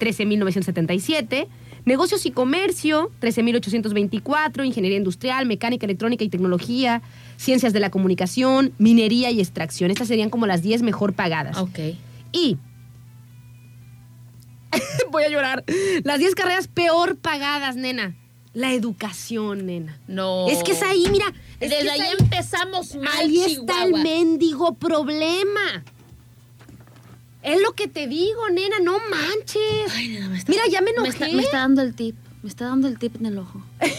13.977. 0.00 1.46
Negocios 1.84 2.26
y 2.26 2.32
comercio, 2.32 3.12
13.824. 3.20 4.66
Ingeniería 4.66 4.98
industrial, 4.98 5.46
mecánica, 5.46 5.86
electrónica 5.86 6.24
y 6.24 6.28
tecnología. 6.28 7.00
Ciencias 7.36 7.72
de 7.72 7.78
la 7.78 7.90
comunicación, 7.90 8.72
minería 8.78 9.30
y 9.30 9.38
extracción. 9.38 9.92
Estas 9.92 10.08
serían 10.08 10.30
como 10.30 10.48
las 10.48 10.62
10 10.62 10.82
mejor 10.82 11.12
pagadas. 11.12 11.58
Ok. 11.58 11.78
Y. 12.32 12.56
Voy 15.20 15.26
a 15.26 15.30
llorar. 15.30 15.64
Las 16.04 16.18
10 16.18 16.34
carreras 16.34 16.68
peor 16.68 17.16
pagadas, 17.16 17.76
nena. 17.76 18.14
La 18.52 18.72
educación, 18.72 19.66
nena. 19.66 19.98
No. 20.08 20.48
Es 20.48 20.62
que 20.64 20.72
es 20.72 20.82
ahí, 20.82 21.04
mira. 21.10 21.26
es 21.60 21.70
que 21.70 21.76
Desde 21.76 21.86
es 21.86 21.90
ahí 21.92 22.00
ahí. 22.00 22.14
empezamos 22.18 22.94
mal, 22.96 23.08
Ahí 23.18 23.40
está 23.42 23.84
el 23.84 23.92
mendigo 23.92 24.74
problema. 24.74 25.84
Es 27.42 27.60
lo 27.62 27.72
que 27.72 27.86
te 27.88 28.06
digo, 28.06 28.48
nena, 28.50 28.76
no 28.82 28.98
manches. 29.10 29.94
Ay, 29.94 30.08
nena, 30.08 30.28
me 30.28 30.38
está- 30.38 30.50
Mira, 30.52 30.64
ya 30.70 30.80
me 30.80 30.92
Me 31.00 31.08
está, 31.08 31.24
enojé. 31.26 31.36
me 31.36 31.42
está 31.42 31.58
dando 31.58 31.82
el 31.82 31.94
tip. 31.94 32.16
Me 32.42 32.48
está 32.48 32.66
dando 32.66 32.88
el 32.88 32.98
tip 32.98 33.16
en 33.16 33.26
el 33.26 33.38
ojo. 33.38 33.62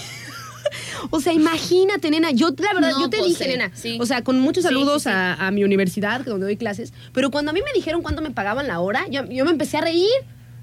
O 1.10 1.20
sea, 1.20 1.34
imagínate, 1.34 2.12
nena. 2.12 2.30
Yo, 2.32 2.50
la 2.60 2.74
verdad, 2.74 2.92
No, 2.92 3.02
yo 3.02 3.10
te 3.10 3.18
pues, 3.18 3.30
dije, 3.30 3.44
sí, 3.46 3.50
nena. 3.50 3.72
sí. 3.74 3.98
O 4.00 4.06
sea, 4.06 4.24
con 4.24 4.40
muchos 4.40 4.64
Sí, 4.64 4.68
saludos 4.70 5.04
sí, 5.04 5.10
sí. 5.10 5.16
A, 5.16 5.34
a 5.48 5.52
mi 5.52 5.64
universidad, 5.64 6.22
donde 6.24 6.46
doy 6.46 6.58
clases. 6.58 6.94
Pero 7.12 7.32
cuando 7.32 7.50
a 7.52 7.54
mí 7.54 7.60
me 7.66 7.74
dijeron 7.74 8.04
cuánto 8.04 8.22
me 8.22 8.30
pagaban 8.32 8.68
la 8.68 8.80
hora, 8.80 9.08
yo, 9.10 9.26
yo 9.26 9.44
me 9.44 9.52
empecé 9.52 9.78
a 9.78 9.82
reír. 9.82 10.08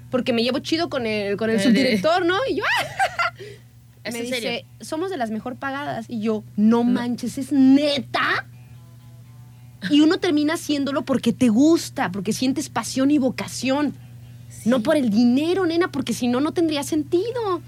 Porque 0.09 0.33
me 0.33 0.43
llevo 0.43 0.59
chido 0.59 0.89
con 0.89 1.05
el, 1.05 1.37
con 1.37 1.49
el 1.49 1.57
Eh, 1.57 1.63
subdirector, 1.63 2.25
¿no? 2.25 2.37
Y 2.49 2.55
yo, 2.57 2.63
¿Es 4.03 4.13
me 4.13 4.19
en 4.19 4.25
dice, 4.25 4.41
serio? 4.41 4.67
somos 4.81 5.09
de 5.09 5.17
las 5.17 5.29
mejor 5.31 5.55
pagadas. 5.57 6.05
Y 6.09 6.21
yo, 6.21 6.43
no 6.55 6.83
manches, 6.83 7.37
¿es 7.37 7.51
neta? 7.51 8.47
Y 9.89 10.01
uno 10.01 10.17
termina 10.17 10.55
haciéndolo 10.55 11.03
porque 11.03 11.31
te 11.33 11.49
gusta, 11.49 12.11
porque 12.11 12.33
sientes 12.33 12.69
pasión 12.69 13.11
y 13.11 13.17
vocación. 13.17 13.93
No 14.65 14.81
por 14.81 14.97
el 14.97 15.09
dinero, 15.09 15.65
nena, 15.65 15.91
porque 15.91 16.13
si 16.13 16.27
no, 16.27 16.41
no 16.41 16.51
tendría 16.51 16.83
sentido. 16.83 17.61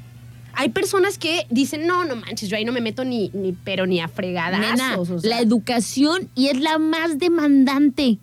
Hay 0.54 0.70
personas 0.70 1.18
que 1.18 1.46
dicen, 1.50 1.88
no, 1.88 2.04
no 2.04 2.18
manches, 2.18 2.50
yo 2.50 2.58
ahí 2.58 2.66
no 2.66 2.74
me 2.74 2.82
meto 2.82 3.06
ni, 3.06 3.30
ni 3.34 3.54
pero 3.54 3.86
ni 3.86 4.02
a 4.02 4.10
fregadazos. 4.10 4.72
Nena, 4.72 5.00
o 5.00 5.06
sea. 5.06 5.30
la 5.30 5.40
educación 5.40 6.30
y 6.36 6.48
es 6.48 6.60
la 6.60 6.78
más 6.80 7.18
demandante. 7.20 8.18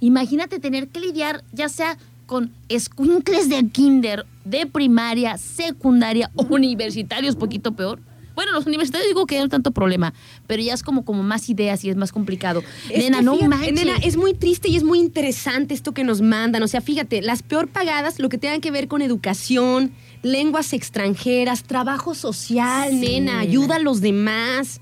Imagínate 0.00 0.58
tener 0.58 0.88
que 0.88 0.98
lidiar 1.00 1.44
ya 1.52 1.68
sea 1.68 1.96
con 2.32 2.50
escuincles 2.70 3.50
de 3.50 3.68
kinder, 3.68 4.24
de 4.46 4.64
primaria, 4.64 5.36
secundaria 5.36 6.30
universitarios, 6.48 7.36
poquito 7.36 7.72
peor. 7.72 8.00
Bueno, 8.34 8.52
los 8.52 8.64
universitarios 8.64 9.06
digo 9.10 9.26
que 9.26 9.36
no 9.36 9.42
hay 9.42 9.48
tanto 9.50 9.70
problema, 9.72 10.14
pero 10.46 10.62
ya 10.62 10.72
es 10.72 10.82
como, 10.82 11.04
como 11.04 11.22
más 11.22 11.50
ideas 11.50 11.84
y 11.84 11.90
es 11.90 11.96
más 11.96 12.10
complicado. 12.10 12.62
Es 12.88 13.04
nena, 13.04 13.20
no 13.20 13.34
fíjate, 13.34 13.48
manches. 13.50 13.74
Nena, 13.74 13.96
es 14.02 14.16
muy 14.16 14.32
triste 14.32 14.70
y 14.70 14.76
es 14.76 14.82
muy 14.82 14.98
interesante 14.98 15.74
esto 15.74 15.92
que 15.92 16.04
nos 16.04 16.22
mandan. 16.22 16.62
O 16.62 16.68
sea, 16.68 16.80
fíjate, 16.80 17.20
las 17.20 17.42
peor 17.42 17.68
pagadas, 17.68 18.18
lo 18.18 18.30
que 18.30 18.38
tengan 18.38 18.62
que 18.62 18.70
ver 18.70 18.88
con 18.88 19.02
educación, 19.02 19.92
lenguas 20.22 20.72
extranjeras, 20.72 21.64
trabajo 21.64 22.14
social, 22.14 22.88
Sí, 22.92 22.96
nena, 23.00 23.32
nena. 23.32 23.40
ayuda 23.40 23.76
a 23.76 23.78
los 23.78 24.00
demás, 24.00 24.80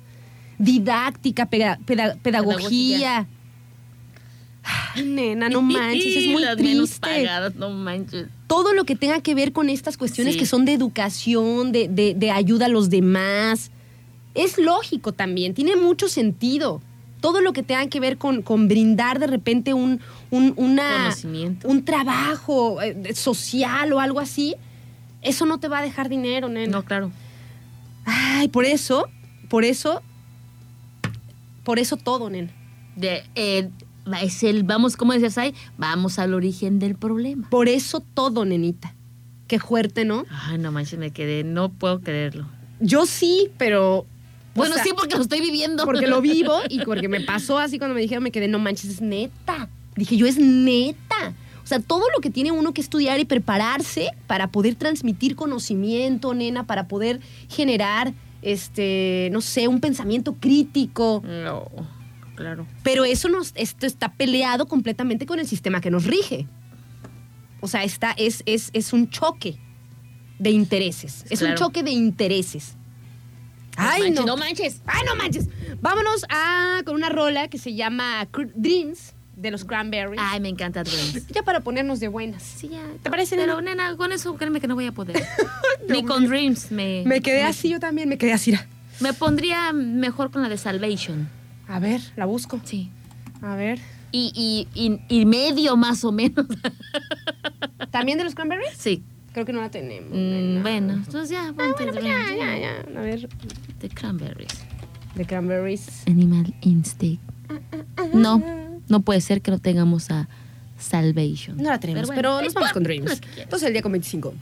didáctica, 0.59 1.47
peda- 1.51 1.81
peda- 1.85 2.17
pedagogía. 2.23 3.27
Ay, 4.95 5.03
nena, 5.05 5.49
no 5.49 5.63
manches, 5.63 6.17
es 6.17 6.27
muy 6.29 6.43
Las 6.43 6.57
menos 6.59 6.91
triste. 6.91 7.01
pagadas, 7.25 7.55
no 7.57 7.71
manches. 7.71 8.27
Todo 8.47 8.73
lo 8.73 8.85
que 8.85 8.97
tenga 8.97 9.21
que 9.21 9.35
ver 9.35 9.53
con 9.53 9.69
estas 9.69 9.97
cuestiones 9.97 10.35
Sí. 10.35 10.41
que 10.41 10.47
son 10.47 10.65
de 10.65 10.73
educación, 10.73 11.73
de, 11.73 11.89
de- 11.89 12.15
de 12.15 12.31
ayuda 12.31 12.67
a 12.67 12.69
los 12.69 12.91
demás, 12.91 13.71
es 14.35 14.59
lógico 14.59 15.13
también, 15.13 15.55
tiene 15.55 15.77
mucho 15.77 16.09
sentido. 16.09 16.81
Todo 17.21 17.41
lo 17.43 17.53
que 17.53 17.63
tenga 17.63 17.87
que 17.89 18.01
ver 18.01 18.17
con, 18.17 18.41
con 18.43 18.67
brindar 18.69 19.19
de 19.19 19.27
repente 19.27 19.75
un, 19.75 20.01
un, 20.31 20.55
una- 20.57 20.99
Conocimiento. 21.05 21.69
un 21.69 21.85
trabajo 21.85 22.81
eh, 22.81 23.15
social 23.15 23.93
o 23.93 24.01
algo 24.01 24.21
así, 24.21 24.55
eso 25.23 25.45
no 25.47 25.59
te 25.61 25.69
va 25.69 25.79
a 25.81 25.83
dejar 25.83 26.09
dinero, 26.09 26.49
nena. 26.49 26.73
No, 26.73 26.85
claro. 26.85 27.11
Ay, 28.07 28.49
por 28.49 28.65
eso, 28.65 29.07
por 29.51 29.65
eso, 29.65 30.01
por 31.65 31.79
eso 31.79 31.97
todo, 31.97 32.31
nena. 32.31 32.51
De, 32.97 33.23
eh, 33.35 33.69
es 34.23 34.43
el, 34.43 34.63
vamos, 34.65 34.97
¿cómo 34.97 35.13
decías 35.13 35.39
ahí? 35.39 35.55
Vamos 35.79 36.19
al 36.19 36.35
origen 36.35 36.79
del 36.79 36.95
problema. 36.95 37.49
Por 37.51 37.69
eso 37.69 38.01
todo, 38.01 38.45
nenita. 38.45 38.95
Qué 39.47 39.59
fuerte, 39.59 40.05
¿no? 40.05 40.25
Ay, 40.31 40.59
no 40.59 40.71
manches, 40.73 40.99
me 40.99 41.11
quedé, 41.11 41.45
no 41.45 41.71
puedo 41.71 42.01
creerlo. 42.01 42.47
Yo 42.81 43.05
sí, 43.07 43.51
pero... 43.59 43.99
o 43.99 44.07
Bueno, 44.55 44.75
sea, 44.75 44.85
sí, 44.85 44.91
porque 44.97 45.17
lo 45.17 45.23
estoy 45.23 45.41
viviendo. 45.41 45.85
Porque 45.85 46.07
lo 46.07 46.21
vivo 46.23 46.61
y 46.69 46.85
porque 46.85 47.09
me 47.09 47.21
pasó 47.21 47.59
así 47.59 47.79
cuando 47.79 47.95
me 47.95 48.01
dijeron, 48.01 48.23
me 48.23 48.31
quedé, 48.31 48.49
no 48.49 48.59
manches, 48.59 48.91
es 48.91 49.01
neta. 49.01 49.69
Dije, 49.97 50.17
yo 50.17 50.27
es 50.27 50.39
neta. 50.39 51.35
O 51.63 51.67
sea, 51.67 51.81
todo 51.81 52.05
lo 52.15 52.21
que 52.21 52.31
tiene 52.31 52.53
uno 52.53 52.73
que 52.73 52.81
estudiar 52.81 53.21
y 53.21 53.25
prepararse 53.25 54.11
para 54.27 54.49
poder 54.49 54.75
transmitir 54.77 55.37
conocimiento, 55.37 56.35
nena, 56.35 56.67
para 56.67 56.89
poder 56.89 57.21
generar, 57.49 58.13
este, 58.43 59.29
no 59.33 59.41
sé, 59.41 59.69
un 59.69 59.81
pensamiento 59.81 60.35
crítico. 60.35 61.23
No, 61.25 61.69
claro. 62.41 62.67
Pero 62.83 63.05
eso 63.05 63.29
nos, 63.29 63.53
esto 63.55 63.87
está 63.87 64.13
peleado 64.13 64.67
completamente 64.67 65.27
con 65.27 65.39
el 65.39 65.47
sistema 65.47 65.81
que 65.81 65.91
nos 65.91 66.05
rige. 66.05 66.47
O 67.61 67.69
sea, 67.69 67.85
está, 67.85 68.13
es, 68.13 68.43
es, 68.47 68.71
es 68.73 68.93
un 68.93 69.11
choque 69.11 69.59
de 70.39 70.51
intereses. 70.51 71.25
Es 71.29 71.43
un 71.43 71.55
choque 71.55 71.83
de 71.83 71.91
intereses. 71.91 72.77
Ay, 73.77 74.03
manches, 74.03 74.21
no. 74.21 74.27
no 74.27 74.37
manches. 74.37 74.83
¡Ay, 74.87 75.03
no 75.07 75.17
manches! 75.17 75.49
Vámonos 75.81 76.25
a, 76.29 76.81
con 76.85 76.95
una 76.95 77.09
rola 77.09 77.49
que 77.49 77.59
se 77.59 77.75
llama 77.75 78.27
Dreams 78.55 79.15
de 79.37 79.51
los 79.51 79.65
Cranberries. 79.65 80.21
Ay, 80.23 80.41
me 80.41 80.49
encanta 80.49 80.83
Dreams. 80.83 81.27
Ya 81.33 81.43
para 81.43 81.61
ponernos 81.61 82.01
de 82.01 82.09
buenas. 82.09 82.43
Sí, 82.43 82.69
ya. 82.69 82.83
¿Te 83.03 83.11
parece, 83.11 83.37
Pero, 83.37 83.61
nena? 83.61 83.85
nena, 83.85 83.97
con 83.97 84.13
eso 84.13 84.35
créeme 84.37 84.61
que 84.61 84.67
no 84.67 84.75
voy 84.75 84.87
a 84.87 84.93
poder. 84.93 85.23
Ni 85.89 86.05
con 86.05 86.27
Dreams 86.27 86.71
me... 86.73 87.03
Me 87.07 87.21
quedé 87.21 87.43
así, 87.43 87.69
yo 87.69 87.81
también 87.81 88.09
me 88.09 88.19
quedé 88.19 88.33
así. 88.33 88.55
Me 89.01 89.13
pondría 89.13 89.73
mejor 89.73 90.31
con 90.31 90.43
la 90.43 90.49
de 90.49 90.59
Salvation. 90.59 91.29
A 91.71 91.79
ver, 91.79 92.01
la 92.17 92.27
busco. 92.27 92.61
Sí. 92.65 92.91
A 93.43 93.55
ver. 93.55 93.79
Y, 94.13 94.33
y, 94.35 94.69
y, 94.75 95.01
y 95.09 95.25
medio 95.25 95.77
más 95.77 96.05
o 96.05 96.11
menos. 96.11 96.47
¿También 97.91 98.19
de 98.19 98.25
los 98.25 98.35
Cranberries? 98.35 98.77
sí. 98.77 99.03
Creo 99.33 99.47
que 99.47 99.53
no 99.53 99.61
la 99.61 99.71
tenemos. 99.71 100.11
Mm, 100.11 100.63
bueno, 100.63 100.95
entonces 100.95 101.31
ya, 101.31 101.53
ponte 101.53 101.85
Bueno, 101.85 101.93
pues 101.93 102.05
ya, 102.05 102.35
ya, 102.37 102.59
ya. 102.59 102.99
A 102.99 103.01
ver, 103.01 103.29
The 103.79 103.89
Cranberries. 103.89 104.51
de 105.15 105.25
Cranberries. 105.25 106.03
Animal 106.09 106.53
Instinct. 106.63 107.23
No, 108.13 108.43
no 108.89 109.01
puede 109.03 109.21
ser 109.21 109.41
que 109.41 109.53
no 109.53 109.61
tengamos 109.61 110.11
a 110.11 110.29
Salvation. 110.81 111.59
No 111.59 111.71
la 111.71 111.79
tenemos, 111.79 112.07
bueno, 112.09 112.21
pero, 112.21 112.43
nos 112.43 112.55
vamos 112.55 112.73
con 112.73 112.83
Dreams. 112.83 113.21
Entonces 113.37 113.69
el 113.69 113.73
día 113.73 113.83
con 113.83 113.93
25. 113.93 114.35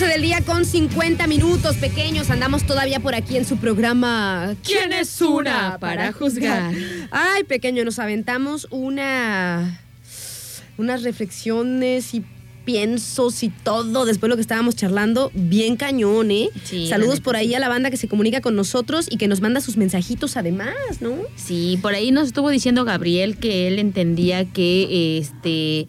Del 0.00 0.22
día 0.22 0.40
con 0.40 0.64
50 0.64 1.26
minutos 1.26 1.76
pequeños. 1.76 2.30
Andamos 2.30 2.64
todavía 2.64 3.00
por 3.00 3.14
aquí 3.14 3.36
en 3.36 3.44
su 3.44 3.58
programa 3.58 4.56
¿Quién 4.64 4.92
es 4.92 5.20
una 5.20 5.76
para 5.78 6.10
juzgar? 6.12 6.72
Ay, 7.10 7.44
pequeño, 7.44 7.84
nos 7.84 7.98
aventamos 7.98 8.66
una 8.70 9.78
unas 10.78 11.02
reflexiones 11.02 12.14
y 12.14 12.24
piensos 12.64 13.42
y 13.42 13.50
todo 13.50 14.06
después 14.06 14.22
de 14.22 14.30
lo 14.30 14.36
que 14.36 14.42
estábamos 14.42 14.74
charlando, 14.74 15.30
bien 15.34 15.76
cañón, 15.76 16.30
¿eh? 16.30 16.48
Sí, 16.64 16.88
Saludos 16.88 17.20
por 17.20 17.36
ahí 17.36 17.54
a 17.54 17.60
la 17.60 17.68
banda 17.68 17.90
que 17.90 17.98
se 17.98 18.08
comunica 18.08 18.40
con 18.40 18.56
nosotros 18.56 19.06
y 19.10 19.18
que 19.18 19.28
nos 19.28 19.42
manda 19.42 19.60
sus 19.60 19.76
mensajitos 19.76 20.38
además, 20.38 20.74
¿no? 21.00 21.14
Sí, 21.36 21.78
por 21.82 21.94
ahí 21.94 22.10
nos 22.10 22.28
estuvo 22.28 22.48
diciendo 22.48 22.84
Gabriel 22.84 23.36
que 23.36 23.68
él 23.68 23.78
entendía 23.78 24.46
que 24.46 25.18
este 25.18 25.88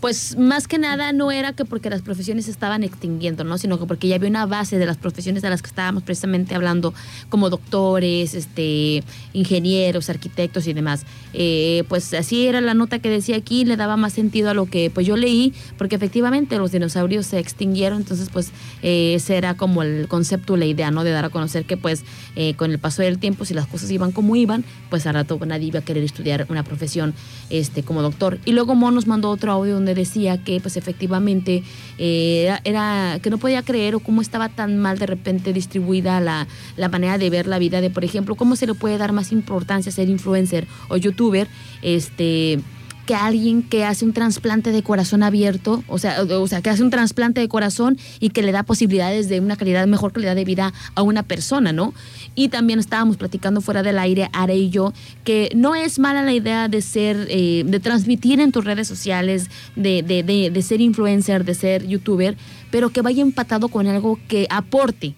pues 0.00 0.36
más 0.38 0.66
que 0.66 0.78
nada 0.78 1.12
no 1.12 1.30
era 1.30 1.52
que 1.52 1.64
porque 1.64 1.90
las 1.90 2.02
profesiones 2.02 2.48
estaban 2.48 2.82
extinguiendo, 2.82 3.44
¿no? 3.44 3.58
Sino 3.58 3.78
que 3.78 3.86
porque 3.86 4.08
ya 4.08 4.16
había 4.16 4.30
una 4.30 4.46
base 4.46 4.78
de 4.78 4.86
las 4.86 4.96
profesiones 4.96 5.42
de 5.42 5.50
las 5.50 5.60
que 5.60 5.68
estábamos 5.68 6.02
precisamente 6.02 6.54
hablando, 6.54 6.94
como 7.28 7.50
doctores, 7.50 8.34
este, 8.34 9.04
ingenieros, 9.34 10.08
arquitectos 10.08 10.66
y 10.66 10.72
demás. 10.72 11.04
Eh, 11.34 11.84
pues 11.88 12.14
así 12.14 12.46
era 12.46 12.60
la 12.60 12.74
nota 12.74 12.98
que 12.98 13.10
decía 13.10 13.36
aquí, 13.36 13.64
le 13.64 13.76
daba 13.76 13.96
más 13.96 14.14
sentido 14.14 14.50
a 14.50 14.54
lo 14.54 14.66
que 14.66 14.90
pues 14.90 15.06
yo 15.06 15.16
leí, 15.16 15.52
porque 15.76 15.96
efectivamente 15.96 16.56
los 16.56 16.72
dinosaurios 16.72 17.26
se 17.26 17.38
extinguieron, 17.38 17.98
entonces 17.98 18.30
pues 18.32 18.52
eh, 18.82 19.14
ese 19.14 19.36
era 19.36 19.54
como 19.54 19.82
el 19.82 20.08
concepto, 20.08 20.56
la 20.56 20.64
idea, 20.64 20.90
¿no? 20.90 21.04
De 21.04 21.10
dar 21.10 21.26
a 21.26 21.30
conocer 21.30 21.66
que 21.66 21.76
pues 21.76 22.04
eh, 22.36 22.54
con 22.54 22.70
el 22.70 22.78
paso 22.78 23.02
del 23.02 23.18
tiempo, 23.18 23.44
si 23.44 23.52
las 23.52 23.66
cosas 23.66 23.90
iban 23.90 24.12
como 24.12 24.34
iban, 24.34 24.64
pues 24.88 25.06
al 25.06 25.14
rato 25.14 25.38
nadie 25.44 25.66
iba 25.66 25.80
a 25.80 25.82
querer 25.82 26.04
estudiar 26.04 26.46
una 26.48 26.62
profesión 26.62 27.14
este, 27.50 27.82
como 27.82 28.00
doctor. 28.02 28.38
Y 28.46 28.52
luego 28.52 28.74
Mo 28.74 28.90
nos 28.90 29.06
mandó 29.06 29.30
otro 29.30 29.52
audio 29.52 29.74
donde 29.74 29.89
decía 29.94 30.42
que 30.42 30.60
pues 30.60 30.76
efectivamente 30.76 31.62
eh, 31.98 32.56
era, 32.64 33.18
que 33.22 33.30
no 33.30 33.38
podía 33.38 33.62
creer 33.62 33.94
o 33.94 34.00
cómo 34.00 34.22
estaba 34.22 34.48
tan 34.48 34.78
mal 34.78 34.98
de 34.98 35.06
repente 35.06 35.52
distribuida 35.52 36.20
la, 36.20 36.46
la 36.76 36.88
manera 36.88 37.18
de 37.18 37.30
ver 37.30 37.46
la 37.46 37.58
vida 37.58 37.80
de, 37.80 37.90
por 37.90 38.04
ejemplo, 38.04 38.34
cómo 38.34 38.56
se 38.56 38.66
le 38.66 38.74
puede 38.74 38.98
dar 38.98 39.12
más 39.12 39.32
importancia 39.32 39.90
a 39.90 39.94
ser 39.94 40.08
influencer 40.08 40.66
o 40.88 40.96
youtuber, 40.96 41.48
este 41.82 42.60
que 43.06 43.14
alguien 43.14 43.62
que 43.62 43.84
hace 43.84 44.04
un 44.04 44.12
trasplante 44.12 44.72
de 44.72 44.82
corazón 44.82 45.22
abierto, 45.22 45.82
o 45.88 45.98
sea, 45.98 46.22
o, 46.22 46.46
sea, 46.46 46.62
que 46.62 46.70
hace 46.70 46.82
un 46.82 46.90
trasplante 46.90 47.40
de 47.40 47.48
corazón 47.48 47.98
y 48.20 48.30
que 48.30 48.42
le 48.42 48.52
da 48.52 48.62
posibilidades 48.62 49.28
de 49.28 49.40
una 49.40 49.56
calidad, 49.56 49.86
mejor 49.86 50.12
calidad 50.12 50.36
de 50.36 50.44
vida 50.44 50.72
a 50.94 51.02
una 51.02 51.22
persona, 51.22 51.72
¿no? 51.72 51.92
Y 52.34 52.48
también 52.48 52.78
estábamos 52.78 53.16
platicando 53.16 53.60
fuera 53.60 53.82
del 53.82 53.98
aire, 53.98 54.28
Ara 54.32 54.54
y 54.54 54.70
yo, 54.70 54.92
que 55.24 55.50
no 55.54 55.74
es 55.74 55.98
mala 55.98 56.22
la 56.22 56.32
idea 56.32 56.68
de 56.68 56.82
ser, 56.82 57.26
eh, 57.30 57.64
de 57.66 57.80
transmitir 57.80 58.38
en 58.40 58.52
tus 58.52 58.64
redes 58.64 58.86
sociales, 58.86 59.50
de, 59.76 60.02
de, 60.02 60.22
de, 60.22 60.50
de 60.50 60.62
ser 60.62 60.80
influencer, 60.80 61.44
de 61.44 61.54
ser 61.54 61.86
youtuber, 61.86 62.36
pero 62.70 62.90
que 62.90 63.02
vaya 63.02 63.22
empatado 63.22 63.68
con 63.68 63.86
algo 63.86 64.18
que 64.28 64.46
aporte, 64.50 65.14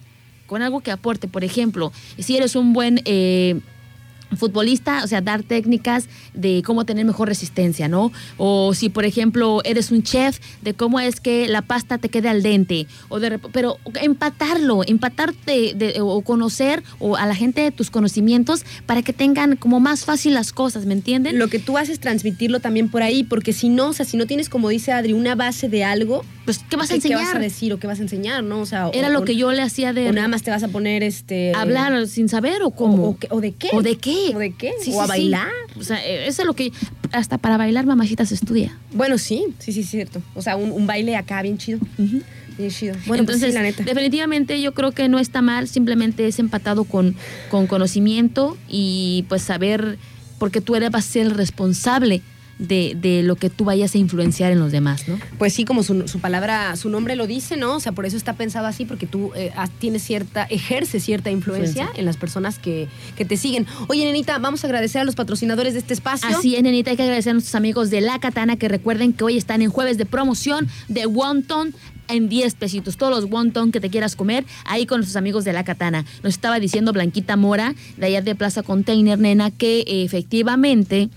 con 0.47 0.61
algo 0.61 0.81
que 0.81 0.91
aporte. 0.91 1.27
Por 1.27 1.43
ejemplo, 1.43 1.91
si 2.17 2.37
eres 2.37 2.55
un 2.55 2.73
buen... 2.73 3.01
eh, 3.05 3.59
futbolista, 4.37 5.03
o 5.03 5.07
sea, 5.07 5.21
dar 5.21 5.43
técnicas 5.43 6.07
de 6.33 6.61
cómo 6.65 6.85
tener 6.85 7.05
mejor 7.05 7.27
resistencia, 7.27 7.87
¿no? 7.87 8.11
O 8.37 8.73
si, 8.73 8.89
por 8.89 9.05
ejemplo, 9.05 9.61
eres 9.63 9.91
un 9.91 10.03
chef, 10.03 10.39
de 10.61 10.73
cómo 10.73 10.99
es 10.99 11.19
que 11.19 11.47
la 11.47 11.61
pasta 11.61 11.97
te 11.97 12.09
quede 12.09 12.29
al 12.29 12.43
dente, 12.43 12.87
o 13.09 13.19
de, 13.19 13.39
pero 13.39 13.77
empatarlo, 14.01 14.83
empatarte 14.85 15.73
de- 15.75 15.99
o 16.01 16.21
conocer 16.21 16.83
o 16.99 17.15
a 17.15 17.25
la 17.25 17.35
gente 17.35 17.61
de 17.61 17.71
tus 17.71 17.89
conocimientos 17.89 18.63
para 18.85 19.01
que 19.01 19.13
tengan 19.13 19.55
como 19.55 19.79
más 19.79 20.05
fácil 20.05 20.33
las 20.33 20.53
cosas, 20.53 20.85
¿me 20.85 20.93
entienden? 20.93 21.39
Lo 21.39 21.47
que 21.47 21.59
tú 21.59 21.77
haces 21.77 21.99
transmitirlo 21.99 22.59
también 22.59 22.89
por 22.89 23.01
ahí, 23.03 23.23
porque 23.23 23.53
si 23.53 23.69
no, 23.69 23.89
o 23.89 23.93
sea, 23.93 24.05
si 24.05 24.17
no 24.17 24.25
tienes, 24.27 24.49
como 24.49 24.69
dice 24.69 24.91
Adri, 24.91 25.13
una 25.13 25.35
base 25.35 25.67
de 25.69 25.83
algo, 25.83 26.23
pues, 26.45 26.59
¿qué 26.69 26.75
vas 26.75 26.91
a 26.91 26.95
¿qué, 26.95 26.99
qué 26.99 27.07
enseñar? 27.09 27.25
vas 27.27 27.35
a 27.35 27.39
decir 27.39 27.73
o 27.73 27.79
qué 27.79 27.87
vas 27.87 27.99
a 27.99 28.03
enseñar, 28.03 28.43
no? 28.43 28.59
O 28.59 28.65
sea, 28.65 28.89
Era 28.93 29.07
o- 29.07 29.11
lo 29.11 29.23
que 29.23 29.35
yo 29.35 29.51
le 29.51 29.61
hacía 29.61 29.93
de 29.93 30.09
O 30.09 30.11
nada 30.13 30.27
más 30.27 30.43
te 30.43 30.51
vas 30.51 30.63
a 30.63 30.67
poner 30.67 31.01
este. 31.03 31.53
hablar 31.55 32.07
sin 32.07 32.29
saber 32.29 32.61
o 32.63 32.71
cómo. 32.71 33.17
o 33.29 33.41
de 33.41 33.51
qué. 33.53 33.69
¿O 33.71 33.81
de 33.81 33.97
qué? 33.97 34.22
¿O 34.33 34.39
de 34.39 34.51
qué? 34.53 34.73
Sí, 34.81 34.91
o 34.93 35.01
a 35.01 35.05
sí, 35.05 35.09
bailar. 35.09 35.49
O 35.77 35.83
sea, 35.83 36.03
eh, 36.05 36.27
eso 36.27 36.41
es 36.43 36.45
lo 36.45 36.53
que. 36.53 36.71
Hasta 37.11 37.37
para 37.37 37.57
bailar, 37.57 37.85
mamachita 37.85 38.25
se 38.25 38.33
estudia. 38.35 38.77
Bueno, 38.91 39.17
sí, 39.17 39.45
sí, 39.59 39.71
sí, 39.71 39.83
cierto. 39.83 40.21
O 40.35 40.41
sea, 40.41 40.55
un, 40.55 40.71
un 40.71 40.87
baile 40.87 41.15
acá 41.15 41.41
bien 41.41 41.57
chido. 41.57 41.79
Bien 41.97 42.69
chido. 42.69 42.95
Bueno, 43.07 43.25
pues 43.25 43.37
Entonces, 43.37 43.49
sí, 43.49 43.53
la 43.53 43.61
neta. 43.63 43.83
definitivamente 43.83 44.61
yo 44.61 44.73
creo 44.73 44.91
que 44.91 45.07
no 45.09 45.19
está 45.19 45.41
mal, 45.41 45.67
simplemente 45.67 46.27
es 46.27 46.39
empatado 46.39 46.83
con, 46.85 47.15
con 47.49 47.67
conocimiento 47.67 48.57
y 48.69 49.25
pues 49.29 49.41
saber, 49.41 49.97
porque 50.39 50.61
tú 50.61 50.75
eres, 50.75 50.91
vas 50.91 51.07
a 51.07 51.11
ser 51.11 51.27
el 51.27 51.31
responsable 51.31 52.21
de, 52.59 52.95
de 52.99 53.23
lo 53.23 53.35
que 53.35 53.49
tú 53.49 53.65
vayas 53.65 53.95
a 53.95 53.97
influenciar 53.97 54.51
en 54.51 54.59
los 54.59 54.71
demás, 54.71 55.07
¿no? 55.07 55.19
Pues 55.37 55.53
sí, 55.53 55.65
como 55.65 55.83
su, 55.83 56.07
su 56.07 56.19
palabra, 56.19 56.75
su 56.75 56.89
nombre 56.89 57.15
lo 57.15 57.27
dice, 57.27 57.57
¿no? 57.57 57.75
O 57.75 57.79
sea, 57.79 57.91
por 57.91 58.05
eso 58.05 58.17
está 58.17 58.33
pensado 58.33 58.67
así, 58.67 58.85
porque 58.85 59.07
tú 59.07 59.31
eh, 59.35 59.51
tienes 59.79 60.03
cierta, 60.03 60.43
ejerces 60.43 61.03
cierta 61.03 61.31
influencia 61.31 61.89
en 61.95 62.05
las 62.05 62.17
personas 62.17 62.59
que, 62.59 62.87
que 63.15 63.25
te 63.25 63.37
siguen. 63.37 63.65
Oye, 63.87 64.05
nenita, 64.05 64.37
vamos 64.37 64.63
a 64.63 64.67
agradecer 64.67 65.01
a 65.01 65.03
los 65.03 65.15
patrocinadores 65.15 65.73
de 65.73 65.79
este 65.79 65.93
espacio. 65.93 66.29
Así 66.29 66.55
es, 66.55 66.63
nenita, 66.63 66.91
hay 66.91 66.97
que 66.97 67.03
agradecer 67.03 67.31
a 67.31 67.33
nuestros 67.33 67.55
amigos 67.55 67.89
de 67.89 68.01
La 68.01 68.19
Katana 68.19 68.55
que 68.57 68.67
recuerden 68.67 69.13
que 69.13 69.23
hoy 69.23 69.37
están 69.37 69.61
en 69.61 69.69
jueves 69.69 69.97
de 69.97 70.05
promoción 70.05 70.67
de 70.87 71.05
wonton 71.05 71.73
en 72.07 72.29
10 72.29 72.55
pesitos. 72.55 72.97
Todos 72.97 73.21
los 73.21 73.31
wonton 73.31 73.71
que 73.71 73.79
te 73.79 73.89
quieras 73.89 74.15
comer, 74.15 74.45
ahí 74.65 74.85
con 74.85 74.99
nuestros 74.99 75.15
amigos 75.15 75.43
de 75.45 75.53
La 75.53 75.63
Katana. 75.63 76.05
Nos 76.21 76.33
estaba 76.33 76.59
diciendo 76.59 76.93
Blanquita 76.93 77.35
Mora, 77.35 77.73
de 77.97 78.05
allá 78.05 78.21
de 78.21 78.35
Plaza 78.35 78.63
Container, 78.63 79.17
nena, 79.19 79.51
que 79.51 79.83
efectivamente... 79.87 81.09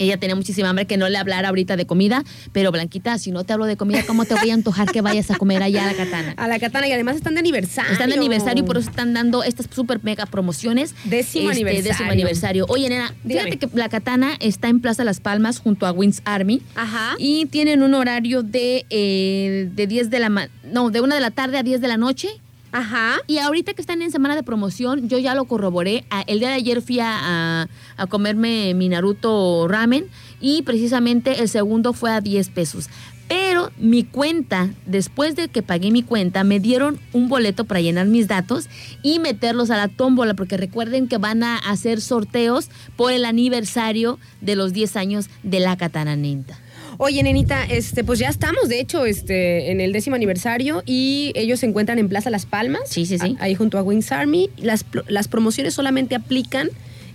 Ella 0.00 0.16
tenía 0.16 0.34
muchísima 0.34 0.70
hambre 0.70 0.86
que 0.86 0.96
no 0.96 1.08
le 1.08 1.18
hablara 1.18 1.50
ahorita 1.50 1.76
de 1.76 1.86
comida, 1.86 2.24
pero 2.52 2.72
Blanquita, 2.72 3.18
si 3.18 3.30
no 3.30 3.44
te 3.44 3.52
hablo 3.52 3.66
de 3.66 3.76
comida, 3.76 4.02
¿cómo 4.06 4.24
te 4.24 4.34
voy 4.34 4.50
a 4.50 4.54
antojar 4.54 4.90
que 4.90 5.02
vayas 5.02 5.30
a 5.30 5.36
comer 5.36 5.62
allá 5.62 5.84
a 5.84 5.92
la 5.92 5.94
katana? 5.94 6.34
A 6.38 6.48
la 6.48 6.58
katana 6.58 6.88
y 6.88 6.92
además 6.92 7.16
están 7.16 7.34
de 7.34 7.40
aniversario. 7.40 7.92
Están 7.92 8.08
de 8.08 8.16
aniversario 8.16 8.64
y 8.64 8.66
por 8.66 8.78
eso 8.78 8.88
están 8.88 9.12
dando 9.12 9.42
estas 9.44 9.66
super 9.70 10.02
mega 10.02 10.24
promociones. 10.24 10.94
Décimo 11.04 11.50
aniversario. 11.50 11.90
Décimo 11.90 12.10
aniversario. 12.10 12.66
Oye, 12.68 12.88
nena, 12.88 13.14
Dígame. 13.24 13.50
fíjate 13.50 13.68
que 13.68 13.76
la 13.76 13.90
katana 13.90 14.36
está 14.40 14.68
en 14.68 14.80
Plaza 14.80 15.04
Las 15.04 15.20
Palmas 15.20 15.58
junto 15.58 15.86
a 15.86 15.92
Wings 15.92 16.22
Army. 16.24 16.62
Ajá. 16.76 17.14
Y 17.18 17.44
tienen 17.46 17.82
un 17.82 17.92
horario 17.92 18.42
de, 18.42 18.86
eh, 18.88 19.68
de 19.70 19.86
10 19.86 20.08
de 20.08 20.18
la 20.18 20.30
no, 20.64 20.90
de 20.90 21.00
1 21.02 21.14
de 21.14 21.20
la 21.20 21.30
tarde 21.30 21.58
a 21.58 21.62
10 21.62 21.82
de 21.82 21.88
la 21.88 21.98
noche. 21.98 22.40
Ajá. 22.72 23.16
Y 23.26 23.38
ahorita 23.38 23.74
que 23.74 23.80
están 23.80 24.02
en 24.02 24.10
semana 24.10 24.36
de 24.36 24.42
promoción, 24.42 25.08
yo 25.08 25.18
ya 25.18 25.34
lo 25.34 25.44
corroboré. 25.46 26.04
El 26.26 26.38
día 26.38 26.48
de 26.48 26.54
ayer 26.54 26.82
fui 26.82 26.98
a, 27.00 27.68
comerme 28.08 28.74
mi 28.74 28.88
Naruto 28.88 29.66
ramen 29.68 30.06
y 30.40 30.62
precisamente 30.62 31.40
el 31.40 31.48
segundo 31.48 31.92
fue 31.92 32.12
a 32.12 32.20
10 32.20 32.48
pesos. 32.50 32.88
Pero 33.28 33.70
mi 33.78 34.02
cuenta, 34.02 34.70
después 34.86 35.36
de 35.36 35.48
que 35.48 35.62
pagué 35.62 35.92
mi 35.92 36.02
cuenta, 36.02 36.42
me 36.42 36.58
dieron 36.58 36.98
un 37.12 37.28
boleto 37.28 37.64
para 37.64 37.80
llenar 37.80 38.06
mis 38.06 38.26
datos 38.26 38.68
y 39.04 39.20
meterlos 39.20 39.70
a 39.70 39.76
la 39.76 39.86
tómbola, 39.86 40.34
porque 40.34 40.56
recuerden 40.56 41.06
que 41.06 41.16
van 41.16 41.44
a 41.44 41.56
hacer 41.56 42.00
sorteos 42.00 42.70
por 42.96 43.12
el 43.12 43.24
aniversario 43.24 44.18
de 44.40 44.56
los 44.56 44.72
10 44.72 44.96
años 44.96 45.30
de 45.44 45.60
la 45.60 45.76
Katana 45.76 46.16
Ninta. 46.16 46.58
Oye, 47.02 47.22
nenita, 47.22 47.64
este, 47.64 48.04
pues 48.04 48.18
ya 48.18 48.28
estamos, 48.28 48.68
de 48.68 48.78
hecho, 48.78 49.06
este, 49.06 49.70
en 49.70 49.80
el 49.80 49.90
décimo 49.90 50.16
aniversario 50.16 50.82
y 50.84 51.32
ellos 51.34 51.60
se 51.60 51.64
encuentran 51.64 51.98
en 51.98 52.10
Plaza 52.10 52.28
Las 52.28 52.44
Palmas. 52.44 52.82
Sí, 52.84 53.06
sí, 53.06 53.18
sí. 53.18 53.38
Ahí 53.40 53.54
junto 53.54 53.78
a 53.78 53.82
Wings 53.82 54.12
Army. 54.12 54.50
Las, 54.58 54.84
las 55.08 55.26
promociones 55.26 55.72
solamente 55.72 56.14
aplican 56.14 56.68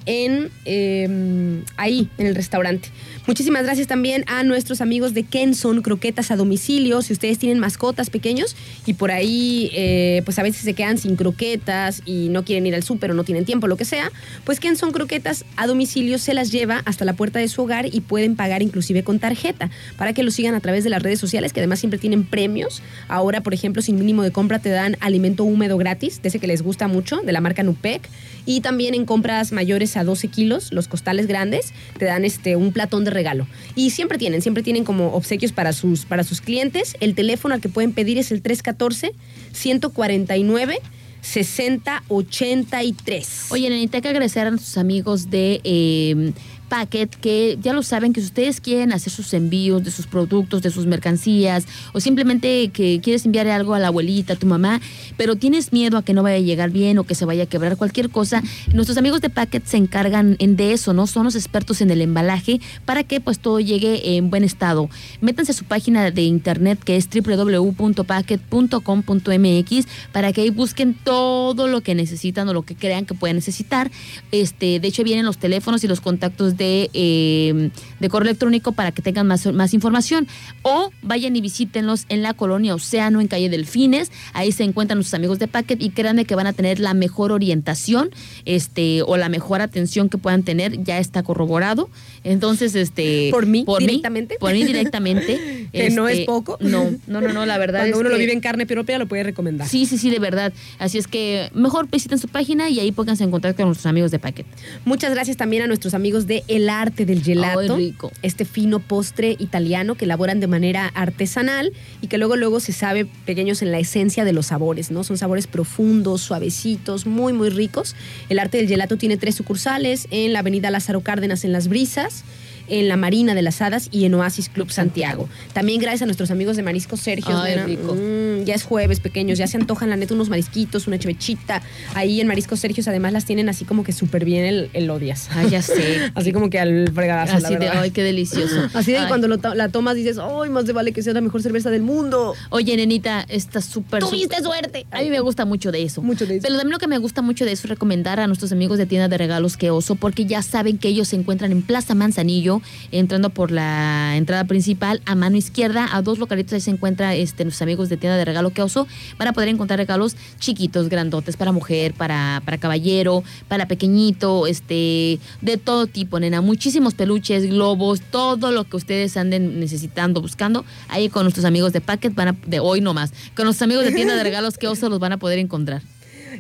en 0.07 0.49
eh, 0.65 1.61
ahí, 1.77 2.09
en 2.17 2.25
el 2.25 2.33
restaurante. 2.33 2.89
Muchísimas 3.27 3.63
gracias 3.63 3.87
también 3.87 4.23
a 4.27 4.43
nuestros 4.43 4.81
amigos 4.81 5.15
de 5.15 5.23
Kenson, 5.23 5.81
croquetas 5.81 6.29
a 6.29 6.35
domicilio. 6.35 7.01
Si 7.01 7.11
ustedes 7.11 7.39
tienen 7.39 7.57
mascotas 7.57 8.11
pequeños 8.11 8.55
y 8.85 8.93
por 8.93 9.09
ahí, 9.09 9.71
eh, 9.73 10.21
pues 10.25 10.37
a 10.37 10.43
veces 10.43 10.61
se 10.61 10.75
quedan 10.75 10.99
sin 10.99 11.15
croquetas 11.15 12.03
y 12.05 12.29
no 12.29 12.45
quieren 12.45 12.67
ir 12.67 12.75
al 12.75 12.83
súper 12.83 13.09
o 13.09 13.13
no 13.15 13.23
tienen 13.23 13.43
tiempo, 13.43 13.65
lo 13.65 13.77
que 13.77 13.85
sea, 13.85 14.11
pues 14.43 14.59
Kenson 14.59 14.91
Croquetas 14.91 15.43
a 15.57 15.65
domicilio 15.65 16.19
se 16.19 16.35
las 16.35 16.51
lleva 16.51 16.83
hasta 16.85 17.03
la 17.03 17.13
puerta 17.13 17.39
de 17.39 17.47
su 17.47 17.63
hogar 17.63 17.87
y 17.91 18.01
pueden 18.01 18.35
pagar 18.35 18.61
inclusive 18.61 19.03
con 19.03 19.17
tarjeta 19.17 19.71
para 19.97 20.13
que 20.13 20.21
lo 20.21 20.29
sigan 20.29 20.53
a 20.53 20.59
través 20.59 20.83
de 20.83 20.91
las 20.91 21.01
redes 21.01 21.19
sociales, 21.19 21.51
que 21.51 21.61
además 21.61 21.79
siempre 21.79 21.97
tienen 21.97 22.25
premios. 22.25 22.83
Ahora, 23.07 23.41
por 23.41 23.55
ejemplo, 23.55 23.81
sin 23.81 23.97
mínimo 23.97 24.21
de 24.21 24.31
compra 24.31 24.59
te 24.59 24.69
dan 24.69 24.97
alimento 24.99 25.45
húmedo 25.45 25.79
gratis, 25.79 26.21
de 26.21 26.29
ese 26.29 26.37
que 26.37 26.45
les 26.45 26.61
gusta 26.61 26.87
mucho, 26.87 27.17
de 27.23 27.31
la 27.31 27.41
marca 27.41 27.63
Nupec. 27.63 28.07
Y 28.45 28.61
también 28.61 28.93
en 28.93 29.05
compras 29.05 29.51
mayores 29.51 29.97
a 29.97 30.03
12 30.03 30.27
kilos, 30.27 30.71
los 30.71 30.87
costales 30.87 31.25
grandes, 31.25 31.73
te 31.97 32.05
dan 32.05 32.23
este, 32.23 32.55
un 32.55 32.71
platón 32.71 33.03
de 33.03 33.14
regalo. 33.15 33.47
Y 33.75 33.89
siempre 33.89 34.19
tienen, 34.19 34.43
siempre 34.43 34.61
tienen 34.61 34.83
como 34.83 35.13
obsequios 35.13 35.51
para 35.51 35.73
sus, 35.73 36.05
para 36.05 36.23
sus 36.23 36.41
clientes. 36.41 36.95
El 36.99 37.15
teléfono 37.15 37.55
al 37.55 37.61
que 37.61 37.69
pueden 37.69 37.93
pedir 37.93 38.19
es 38.19 38.31
el 38.31 38.43
314-149. 38.43 40.77
6083. 41.25 43.47
Oye, 43.49 43.69
Nenita, 43.69 43.97
hay 43.97 44.03
que 44.03 44.09
agradecer 44.09 44.45
a 44.45 44.51
nuestros 44.51 44.77
amigos 44.77 45.31
de 45.31 45.59
eh, 45.63 46.33
Packet, 46.67 47.15
que 47.15 47.57
ya 47.61 47.73
lo 47.73 47.83
saben 47.83 48.13
que 48.13 48.21
si 48.21 48.27
ustedes 48.27 48.61
quieren 48.61 48.91
hacer 48.91 49.11
sus 49.11 49.33
envíos 49.33 49.83
de 49.83 49.91
sus 49.91 50.07
productos, 50.07 50.61
de 50.61 50.71
sus 50.71 50.85
mercancías, 50.85 51.65
o 51.93 51.99
simplemente 51.99 52.69
que 52.69 52.99
quieres 53.01 53.25
enviar 53.25 53.47
algo 53.47 53.73
a 53.73 53.79
la 53.79 53.87
abuelita, 53.87 54.33
a 54.33 54.35
tu 54.35 54.47
mamá, 54.47 54.81
pero 55.17 55.35
tienes 55.35 55.73
miedo 55.73 55.97
a 55.97 56.03
que 56.03 56.13
no 56.13 56.23
vaya 56.23 56.37
a 56.37 56.39
llegar 56.39 56.71
bien 56.71 56.97
o 56.97 57.03
que 57.03 57.15
se 57.15 57.25
vaya 57.25 57.43
a 57.43 57.47
quebrar 57.47 57.77
cualquier 57.77 58.09
cosa, 58.09 58.41
nuestros 58.73 58.97
amigos 58.97 59.21
de 59.21 59.29
Packet 59.29 59.65
se 59.65 59.77
encargan 59.77 60.35
en 60.39 60.55
de 60.55 60.73
eso, 60.73 60.93
¿no? 60.93 61.07
Son 61.07 61.25
los 61.25 61.35
expertos 61.35 61.81
en 61.81 61.91
el 61.91 62.01
embalaje 62.01 62.59
para 62.85 63.03
que 63.03 63.21
pues 63.21 63.39
todo 63.39 63.59
llegue 63.59 64.17
en 64.17 64.29
buen 64.29 64.43
estado. 64.43 64.89
Métanse 65.21 65.51
a 65.51 65.55
su 65.55 65.65
página 65.65 66.11
de 66.11 66.21
internet 66.23 66.79
que 66.83 66.95
es 66.95 67.09
www.packet.com.mx 67.09 69.87
para 70.11 70.33
que 70.33 70.41
ahí 70.41 70.49
busquen 70.49 70.93
todo 70.93 71.67
lo 71.67 71.81
que 71.81 71.95
necesitan 71.95 72.49
o 72.49 72.53
lo 72.53 72.63
que 72.63 72.75
crean 72.75 73.05
que 73.05 73.13
pueden 73.13 73.37
necesitar. 73.37 73.91
Este, 74.31 74.79
de 74.79 74.87
hecho, 74.87 75.03
vienen 75.03 75.25
los 75.25 75.37
teléfonos 75.37 75.83
y 75.83 75.87
los 75.87 76.01
contactos 76.01 76.57
de, 76.57 76.64
eh, 76.93 77.69
de 77.99 78.09
correo 78.09 78.29
electrónico 78.29 78.71
para 78.71 78.91
que 78.91 79.01
tengan 79.01 79.27
más, 79.27 79.45
más 79.53 79.73
información. 79.73 80.27
O 80.61 80.91
vayan 81.01 81.35
y 81.35 81.41
visítenlos 81.41 82.05
en 82.09 82.21
la 82.21 82.33
colonia 82.33 82.75
Océano, 82.75 83.21
en 83.21 83.27
calle 83.27 83.49
Delfines. 83.49 84.11
Ahí 84.33 84.51
se 84.51 84.63
encuentran 84.63 84.97
nuestros 84.97 85.13
amigos 85.15 85.39
de 85.39 85.47
Packet 85.47 85.81
y 85.81 85.89
créanme 85.91 86.25
que 86.25 86.35
van 86.35 86.47
a 86.47 86.53
tener 86.53 86.79
la 86.79 86.93
mejor 86.93 87.31
orientación 87.31 88.09
este, 88.45 89.01
o 89.03 89.17
la 89.17 89.29
mejor 89.29 89.61
atención 89.61 90.09
que 90.09 90.17
puedan 90.17 90.43
tener. 90.43 90.83
Ya 90.83 90.99
está 90.99 91.23
corroborado. 91.23 91.89
Entonces, 92.23 92.75
este. 92.75 93.29
¿Por 93.31 93.45
mí 93.45 93.63
por 93.63 93.79
directamente? 93.79 94.37
por 94.39 94.51
mí 94.53 94.63
directamente. 94.63 95.39
Que 95.75 95.89
no 95.89 96.07
es 96.07 96.19
Este, 96.19 96.25
poco. 96.25 96.57
No, 96.61 96.91
no, 97.07 97.19
no, 97.19 97.33
no, 97.33 97.45
la 97.45 97.57
verdad 97.57 97.79
Cuando 97.79 97.97
es 97.97 98.01
uno 98.01 98.09
lo 98.09 98.17
vive 98.17 98.31
en 98.31 98.39
carne 98.39 98.65
propia, 98.65 98.97
lo 98.97 99.07
puede 99.07 99.23
recomendar. 99.23 99.67
Sí, 99.67 99.85
sí, 99.85 99.97
sí, 99.97 100.09
de 100.09 100.19
verdad. 100.19 100.53
Así 100.79 100.97
es 100.97 101.07
que 101.07 101.49
mejor 101.53 101.89
visiten 101.89 102.17
su 102.17 102.29
página 102.29 102.69
y 102.69 102.79
ahí 102.79 102.93
pónganse 102.93 103.25
en 103.25 103.31
contacto 103.31 103.57
con 103.57 103.67
nuestros 103.67 103.87
amigos 103.87 104.11
de 104.11 104.19
Packet. 104.19 104.45
Muchas 104.85 105.11
gracias 105.11 105.35
también 105.35 105.63
a 105.63 105.67
nuestros 105.67 105.93
amigos 105.93 106.27
de 106.27 106.44
El 106.47 106.69
Arte 106.69 107.05
del 107.05 107.23
Gelato. 107.23 107.59
Ay, 107.59 107.69
rico. 107.69 108.11
Este 108.21 108.45
fino 108.45 108.79
postre 108.79 109.35
italiano 109.39 109.95
que 109.95 110.05
elaboran 110.05 110.39
de 110.39 110.47
manera 110.47 110.87
artesanal 110.87 111.73
y 112.01 112.07
que 112.07 112.17
luego 112.17 112.35
luego 112.35 112.59
se 112.59 112.71
sabe 112.71 113.05
pequeños 113.25 113.61
en 113.61 113.71
la 113.71 113.79
esencia 113.79 114.25
de 114.25 114.33
los 114.33 114.47
sabores, 114.47 114.91
¿no? 114.91 115.03
Son 115.03 115.17
sabores 115.17 115.47
profundos, 115.47 116.21
suavecitos, 116.21 117.05
muy 117.05 117.33
muy 117.33 117.49
ricos. 117.49 117.95
El 118.29 118.39
Arte 118.39 118.57
del 118.57 118.67
Gelato 118.67 118.97
tiene 118.97 119.17
tres 119.17 119.35
sucursales 119.35 120.07
en 120.11 120.33
la 120.33 120.39
Avenida 120.39 120.69
Lázaro 120.69 121.01
Cárdenas 121.01 121.43
en 121.43 121.51
Las 121.51 121.67
Brisas. 121.67 122.23
En 122.67 122.87
la 122.87 122.97
Marina 122.97 123.35
de 123.35 123.41
las 123.41 123.61
Hadas 123.61 123.89
y 123.91 124.05
en 124.05 124.13
Oasis 124.15 124.49
Club 124.49 124.71
Santiago. 124.71 125.29
También 125.53 125.79
gracias 125.79 126.03
a 126.03 126.05
nuestros 126.05 126.31
amigos 126.31 126.57
de 126.57 126.63
Marisco 126.63 126.97
Sergio. 126.97 127.37
Ay, 127.37 127.55
rico. 127.59 127.95
Mm, 127.95 128.43
ya 128.45 128.55
es 128.55 128.63
jueves, 128.63 128.99
pequeños. 128.99 129.37
Ya 129.37 129.47
se 129.47 129.57
antojan, 129.57 129.89
la 129.89 129.97
neta, 129.97 130.13
unos 130.13 130.29
marisquitos, 130.29 130.87
una 130.87 130.97
chevechita. 130.97 131.61
Ahí 131.93 132.21
en 132.21 132.27
Marisco 132.27 132.55
Sergio, 132.55 132.83
además, 132.87 133.13
las 133.13 133.25
tienen 133.25 133.49
así 133.49 133.65
como 133.65 133.83
que 133.83 133.91
súper 133.93 134.25
bien 134.25 134.45
el, 134.45 134.69
el 134.73 134.89
odias. 134.89 135.29
Ay, 135.31 135.49
ya 135.49 135.61
sé. 135.61 136.11
Así 136.15 136.31
como 136.31 136.49
que 136.49 136.59
al 136.59 136.91
fregadazo, 136.93 137.39
la 137.39 137.47
Así 137.47 137.53
de, 137.55 137.59
verdad. 137.59 137.81
ay, 137.81 137.91
qué 137.91 138.03
delicioso. 138.03 138.67
Así 138.73 138.91
de 138.91 138.99
Ay. 138.99 139.07
cuando 139.07 139.27
lo 139.27 139.37
la 139.55 139.69
tomas 139.69 139.95
dices, 139.95 140.17
¡ay, 140.17 140.49
más 140.49 140.65
de 140.65 140.73
vale 140.73 140.91
que 140.91 141.01
sea 141.03 141.13
la 141.13 141.21
mejor 141.21 141.41
cerveza 141.41 141.69
del 141.69 141.81
mundo! 141.81 142.33
Oye, 142.49 142.75
nenita, 142.75 143.25
está 143.27 143.61
súper... 143.61 144.01
¡Tuviste 144.01 144.41
suerte! 144.41 144.85
A 144.91 145.01
mí 145.01 145.09
me 145.09 145.19
gusta 145.19 145.45
mucho 145.45 145.71
de 145.71 145.83
eso. 145.83 146.01
Mucho 146.01 146.25
de 146.25 146.37
eso. 146.37 146.43
Pero 146.43 146.57
también 146.57 146.71
lo 146.71 146.79
que 146.79 146.87
me 146.87 146.97
gusta 146.97 147.21
mucho 147.21 147.45
de 147.45 147.51
eso 147.51 147.63
es 147.65 147.69
recomendar 147.69 148.19
a 148.19 148.27
nuestros 148.27 148.51
amigos 148.51 148.77
de 148.77 148.85
tienda 148.85 149.07
de 149.07 149.17
regalos 149.17 149.57
que 149.57 149.69
oso, 149.71 149.95
porque 149.95 150.25
ya 150.25 150.41
saben 150.41 150.77
que 150.77 150.87
ellos 150.87 151.09
se 151.09 151.15
encuentran 151.15 151.51
en 151.51 151.61
Plaza 151.61 151.95
Manzanillo, 151.95 152.54
entrando 152.91 153.29
por 153.29 153.51
la 153.51 154.15
entrada 154.15 154.45
principal, 154.45 155.01
a 155.05 155.15
mano 155.15 155.37
izquierda, 155.37 155.87
a 155.91 156.01
dos 156.01 156.19
localitos 156.19 156.53
ahí 156.53 156.61
se 156.61 156.71
encuentra 156.71 157.15
este, 157.15 157.43
nuestros 157.43 157.61
amigos 157.61 157.89
de 157.89 157.97
tienda 157.97 158.17
de 158.17 158.25
regalo 158.25 158.51
que 158.51 158.61
oso, 158.61 158.87
van 159.17 159.27
a 159.27 159.33
poder 159.33 159.49
encontrar 159.49 159.79
regalos 159.79 160.15
chiquitos, 160.39 160.89
grandotes, 160.89 161.37
para 161.37 161.51
mujer, 161.51 161.93
para, 161.93 162.41
para 162.45 162.57
caballero, 162.57 163.23
para 163.47 163.67
pequeñito, 163.67 164.47
este, 164.47 165.19
de 165.41 165.57
todo 165.57 165.87
tipo, 165.87 166.19
nena. 166.19 166.41
Muchísimos 166.41 166.93
peluches, 166.93 167.47
globos, 167.47 168.01
todo 168.01 168.51
lo 168.51 168.63
que 168.63 168.77
ustedes 168.77 169.17
anden 169.17 169.59
necesitando, 169.59 170.21
buscando. 170.21 170.65
Ahí 170.87 171.09
con 171.09 171.23
nuestros 171.23 171.45
amigos 171.45 171.73
de 171.73 171.81
Packet 171.81 172.13
van 172.13 172.27
a, 172.29 172.35
de 172.45 172.59
hoy 172.59 172.81
nomás, 172.81 173.11
con 173.35 173.45
nuestros 173.45 173.63
amigos 173.63 173.85
de 173.85 173.91
tienda 173.91 174.15
de 174.15 174.23
regalos 174.23 174.57
que 174.57 174.67
oso 174.67 174.89
los 174.89 174.99
van 174.99 175.13
a 175.13 175.17
poder 175.17 175.39
encontrar. 175.39 175.81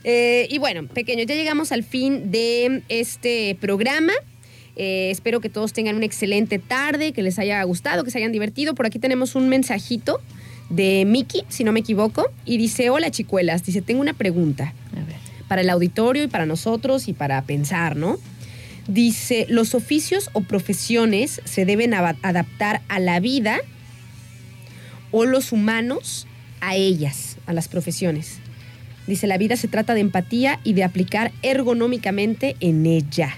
Eh, 0.03 0.47
y 0.49 0.57
bueno, 0.57 0.87
pequeños, 0.87 1.25
ya 1.27 1.35
llegamos 1.35 1.71
al 1.71 1.83
fin 1.83 2.31
de 2.31 2.83
este 2.89 3.57
programa. 3.59 4.13
Eh, 4.75 5.09
espero 5.11 5.39
que 5.39 5.49
todos 5.49 5.73
tengan 5.73 5.95
una 5.95 6.05
excelente 6.05 6.59
tarde, 6.59 7.13
que 7.13 7.21
les 7.23 7.39
haya 7.39 7.63
gustado, 7.63 8.03
que 8.03 8.11
se 8.11 8.17
hayan 8.17 8.31
divertido. 8.31 8.75
Por 8.75 8.85
aquí 8.85 8.99
tenemos 8.99 9.35
un 9.35 9.47
mensajito 9.49 10.19
de 10.69 11.05
Miki, 11.05 11.43
si 11.47 11.63
no 11.63 11.71
me 11.71 11.79
equivoco, 11.79 12.29
y 12.43 12.57
dice, 12.57 12.89
hola 12.89 13.11
chicuelas, 13.11 13.63
dice, 13.63 13.81
tengo 13.81 14.01
una 14.01 14.13
pregunta 14.13 14.73
A 14.91 15.05
ver. 15.05 15.15
para 15.47 15.61
el 15.61 15.69
auditorio 15.69 16.23
y 16.23 16.27
para 16.27 16.45
nosotros 16.45 17.07
y 17.07 17.13
para 17.13 17.41
pensar, 17.43 17.95
¿no? 17.95 18.17
Dice, 18.87 19.45
¿los 19.49 19.73
oficios 19.73 20.29
o 20.33 20.41
profesiones 20.41 21.41
se 21.45 21.65
deben 21.65 21.93
adaptar 21.93 22.81
a 22.87 22.99
la 22.99 23.19
vida 23.19 23.59
o 25.11 25.25
los 25.25 25.51
humanos 25.51 26.27
a 26.61 26.75
ellas, 26.75 27.37
a 27.47 27.53
las 27.53 27.67
profesiones? 27.67 28.37
Dice, 29.07 29.27
la 29.27 29.37
vida 29.37 29.55
se 29.55 29.67
trata 29.67 29.93
de 29.93 30.01
empatía 30.01 30.59
y 30.63 30.73
de 30.73 30.83
aplicar 30.83 31.31
ergonómicamente 31.41 32.55
en 32.59 32.85
ella. 32.85 33.35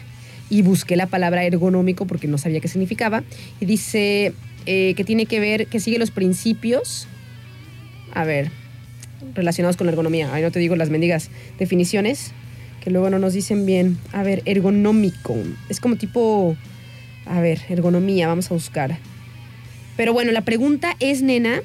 Y 0.49 0.61
busqué 0.61 0.95
la 0.95 1.07
palabra 1.07 1.43
ergonómico 1.43 2.05
porque 2.05 2.27
no 2.27 2.37
sabía 2.37 2.59
qué 2.59 2.67
significaba. 2.67 3.23
Y 3.59 3.65
dice 3.65 4.33
eh, 4.65 4.93
que 4.95 5.03
tiene 5.03 5.25
que 5.25 5.39
ver, 5.39 5.67
que 5.67 5.79
sigue 5.79 5.99
los 5.99 6.11
principios, 6.11 7.07
a 8.13 8.23
ver, 8.23 8.51
relacionados 9.33 9.77
con 9.77 9.87
la 9.87 9.91
ergonomía. 9.91 10.33
Ahí 10.33 10.41
no 10.41 10.51
te 10.51 10.59
digo 10.59 10.75
las 10.75 10.89
mendigas 10.89 11.29
definiciones, 11.59 12.31
que 12.83 12.91
luego 12.91 13.09
no 13.09 13.19
nos 13.19 13.33
dicen 13.33 13.65
bien. 13.65 13.97
A 14.13 14.23
ver, 14.23 14.41
ergonómico. 14.45 15.35
Es 15.69 15.79
como 15.79 15.95
tipo, 15.95 16.55
a 17.25 17.41
ver, 17.41 17.61
ergonomía, 17.69 18.27
vamos 18.27 18.49
a 18.51 18.53
buscar. 18.53 18.97
Pero 19.95 20.13
bueno, 20.13 20.31
la 20.31 20.41
pregunta 20.41 20.95
es, 20.99 21.21
nena, 21.21 21.61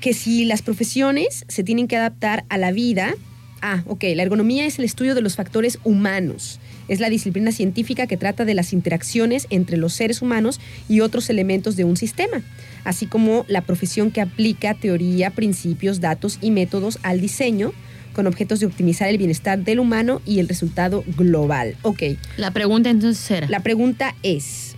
que 0.00 0.14
si 0.14 0.44
las 0.44 0.62
profesiones 0.62 1.44
se 1.48 1.64
tienen 1.64 1.88
que 1.88 1.96
adaptar 1.96 2.44
a 2.48 2.58
la 2.58 2.72
vida. 2.72 3.14
Ah, 3.62 3.82
ok, 3.86 4.04
la 4.14 4.22
ergonomía 4.22 4.66
es 4.66 4.78
el 4.78 4.84
estudio 4.84 5.14
de 5.14 5.22
los 5.22 5.36
factores 5.36 5.78
humanos. 5.82 6.60
Es 6.88 7.00
la 7.00 7.10
disciplina 7.10 7.52
científica 7.52 8.06
que 8.06 8.16
trata 8.16 8.44
de 8.44 8.54
las 8.54 8.72
interacciones 8.72 9.46
entre 9.50 9.76
los 9.76 9.92
seres 9.92 10.22
humanos 10.22 10.60
y 10.88 11.00
otros 11.00 11.30
elementos 11.30 11.76
de 11.76 11.84
un 11.84 11.96
sistema, 11.96 12.42
así 12.84 13.06
como 13.06 13.44
la 13.48 13.60
profesión 13.62 14.10
que 14.10 14.20
aplica 14.20 14.74
teoría, 14.74 15.30
principios, 15.30 16.00
datos 16.00 16.38
y 16.40 16.50
métodos 16.50 16.98
al 17.02 17.20
diseño 17.20 17.72
con 18.12 18.26
objetos 18.26 18.60
de 18.60 18.66
optimizar 18.66 19.08
el 19.08 19.18
bienestar 19.18 19.58
del 19.58 19.78
humano 19.78 20.22
y 20.24 20.38
el 20.38 20.48
resultado 20.48 21.04
global. 21.18 21.76
Ok, 21.82 22.02
La 22.38 22.50
pregunta 22.50 22.88
entonces 22.88 23.30
era. 23.30 23.46
la 23.48 23.60
pregunta 23.60 24.14
es, 24.22 24.74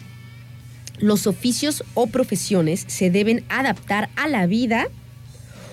¿los 0.98 1.26
oficios 1.28 1.84
o 1.94 2.08
profesiones 2.08 2.84
se 2.88 3.10
deben 3.10 3.44
adaptar 3.48 4.08
a 4.16 4.26
la 4.26 4.46
vida 4.46 4.88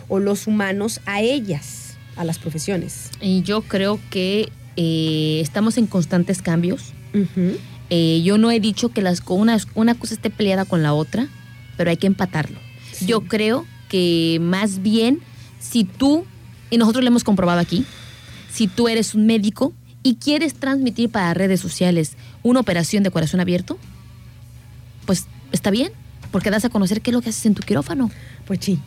o 0.07 0.19
los 0.19 0.45
humanos 0.45 1.01
a 1.07 1.21
ellas, 1.21 1.95
a 2.15 2.23
las 2.23 2.37
profesiones? 2.37 3.09
Y 3.19 3.41
yo 3.41 3.61
creo 3.63 3.99
que 4.11 4.49
eh, 4.75 5.39
estamos 5.41 5.77
en 5.77 5.87
constantes 5.87 6.41
cambios. 6.41 6.93
Eh, 7.89 8.21
yo 8.23 8.37
no 8.37 8.51
he 8.51 8.59
dicho 8.59 8.89
que 8.89 9.01
las, 9.01 9.21
una, 9.27 9.57
una 9.73 9.95
cosa 9.95 10.15
esté 10.15 10.29
peleada 10.29 10.65
con 10.65 10.83
la 10.83 10.93
otra, 10.93 11.27
pero 11.77 11.89
hay 11.89 11.97
que 11.97 12.07
empatarlo. 12.07 12.59
Sí. 12.91 13.05
Yo 13.05 13.21
creo 13.21 13.65
que 13.89 14.37
más 14.41 14.81
bien, 14.81 15.19
si 15.59 15.83
tú, 15.83 16.25
y 16.69 16.77
nosotros 16.77 17.03
lo 17.03 17.09
hemos 17.09 17.23
comprobado 17.23 17.59
aquí, 17.59 17.85
si 18.51 18.67
tú 18.67 18.87
eres 18.87 19.15
un 19.15 19.25
médico 19.25 19.73
y 20.03 20.15
quieres 20.15 20.55
transmitir 20.55 21.09
para 21.09 21.33
redes 21.33 21.59
sociales 21.59 22.13
una 22.43 22.59
operación 22.59 23.03
de 23.03 23.11
corazón 23.11 23.39
abierto, 23.39 23.77
pues 25.05 25.27
está 25.51 25.71
bien, 25.71 25.91
porque 26.31 26.49
das 26.49 26.65
a 26.65 26.69
conocer 26.69 27.01
qué 27.01 27.11
es 27.11 27.15
lo 27.15 27.21
que 27.21 27.29
haces 27.29 27.45
en 27.45 27.55
tu 27.55 27.63
quirófano. 27.63 28.11
Pues 28.45 28.59
sí. 28.61 28.79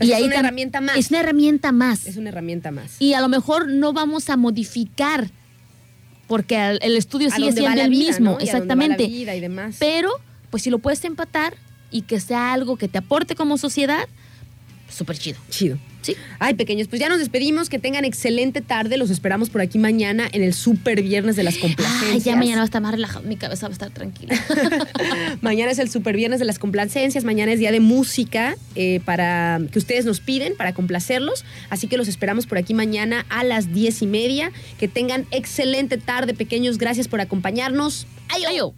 Y 0.00 0.10
es 0.10 0.16
ahí 0.16 0.24
una 0.24 0.36
herramienta 0.36 0.80
más. 0.80 0.96
Es 0.96 1.10
una 1.10 1.20
herramienta 1.20 1.72
más. 1.72 2.06
Es 2.06 2.16
una 2.16 2.28
herramienta 2.28 2.70
más. 2.70 3.00
Y 3.00 3.14
a 3.14 3.20
lo 3.20 3.28
mejor 3.28 3.68
no 3.68 3.92
vamos 3.92 4.28
a 4.30 4.36
modificar, 4.36 5.30
porque 6.26 6.78
el 6.80 6.96
estudio 6.96 7.30
sigue 7.30 7.52
siendo 7.52 7.80
el 7.80 7.90
vida, 7.90 8.08
mismo, 8.08 8.38
exactamente. 8.40 9.06
vida 9.06 9.34
y 9.34 9.40
demás. 9.40 9.76
Pero, 9.78 10.10
pues 10.50 10.62
si 10.62 10.70
lo 10.70 10.78
puedes 10.78 11.04
empatar 11.04 11.54
y 11.90 12.02
que 12.02 12.20
sea 12.20 12.52
algo 12.52 12.76
que 12.76 12.88
te 12.88 12.98
aporte 12.98 13.34
como 13.34 13.58
sociedad, 13.58 14.08
súper 14.88 15.18
chido. 15.18 15.38
Chido. 15.50 15.78
Sí. 16.06 16.16
Ay, 16.38 16.54
pequeños, 16.54 16.86
pues 16.86 17.00
ya 17.00 17.08
nos 17.08 17.18
despedimos. 17.18 17.68
Que 17.68 17.80
tengan 17.80 18.04
excelente 18.04 18.60
tarde. 18.60 18.96
Los 18.96 19.10
esperamos 19.10 19.50
por 19.50 19.60
aquí 19.60 19.76
mañana 19.78 20.28
en 20.30 20.44
el 20.44 20.54
super 20.54 21.02
viernes 21.02 21.34
de 21.34 21.42
las 21.42 21.58
complacencias. 21.58 22.12
Ay, 22.12 22.20
ya 22.20 22.36
mañana 22.36 22.58
va 22.58 22.62
a 22.62 22.66
estar 22.66 22.80
más 22.80 22.92
relajado, 22.92 23.26
mi 23.26 23.36
cabeza 23.36 23.66
va 23.66 23.70
a 23.70 23.72
estar 23.72 23.90
tranquila. 23.90 24.34
Mañana 25.40 25.72
es 25.72 25.78
el 25.80 25.90
super 25.90 26.16
viernes 26.16 26.38
de 26.38 26.44
las 26.44 26.58
complacencias, 26.60 27.24
mañana 27.24 27.52
es 27.52 27.58
día 27.58 27.72
de 27.72 27.80
música 27.80 28.56
eh, 28.74 29.00
para 29.04 29.60
que 29.72 29.78
ustedes 29.78 30.04
nos 30.04 30.20
piden 30.20 30.56
para 30.56 30.74
complacerlos, 30.74 31.44
así 31.70 31.88
que 31.88 31.96
los 31.96 32.08
esperamos 32.08 32.46
por 32.46 32.58
aquí 32.58 32.74
mañana 32.74 33.26
a 33.28 33.42
las 33.42 33.72
diez 33.72 34.02
y 34.02 34.06
media. 34.06 34.52
Que 34.78 34.86
tengan 34.86 35.26
excelente 35.32 35.98
tarde, 35.98 36.34
pequeños, 36.34 36.78
gracias 36.78 37.08
por 37.08 37.20
acompañarnos. 37.20 38.06
Ay, 38.28 38.44
ay, 38.46 38.60
oh. 38.60 38.74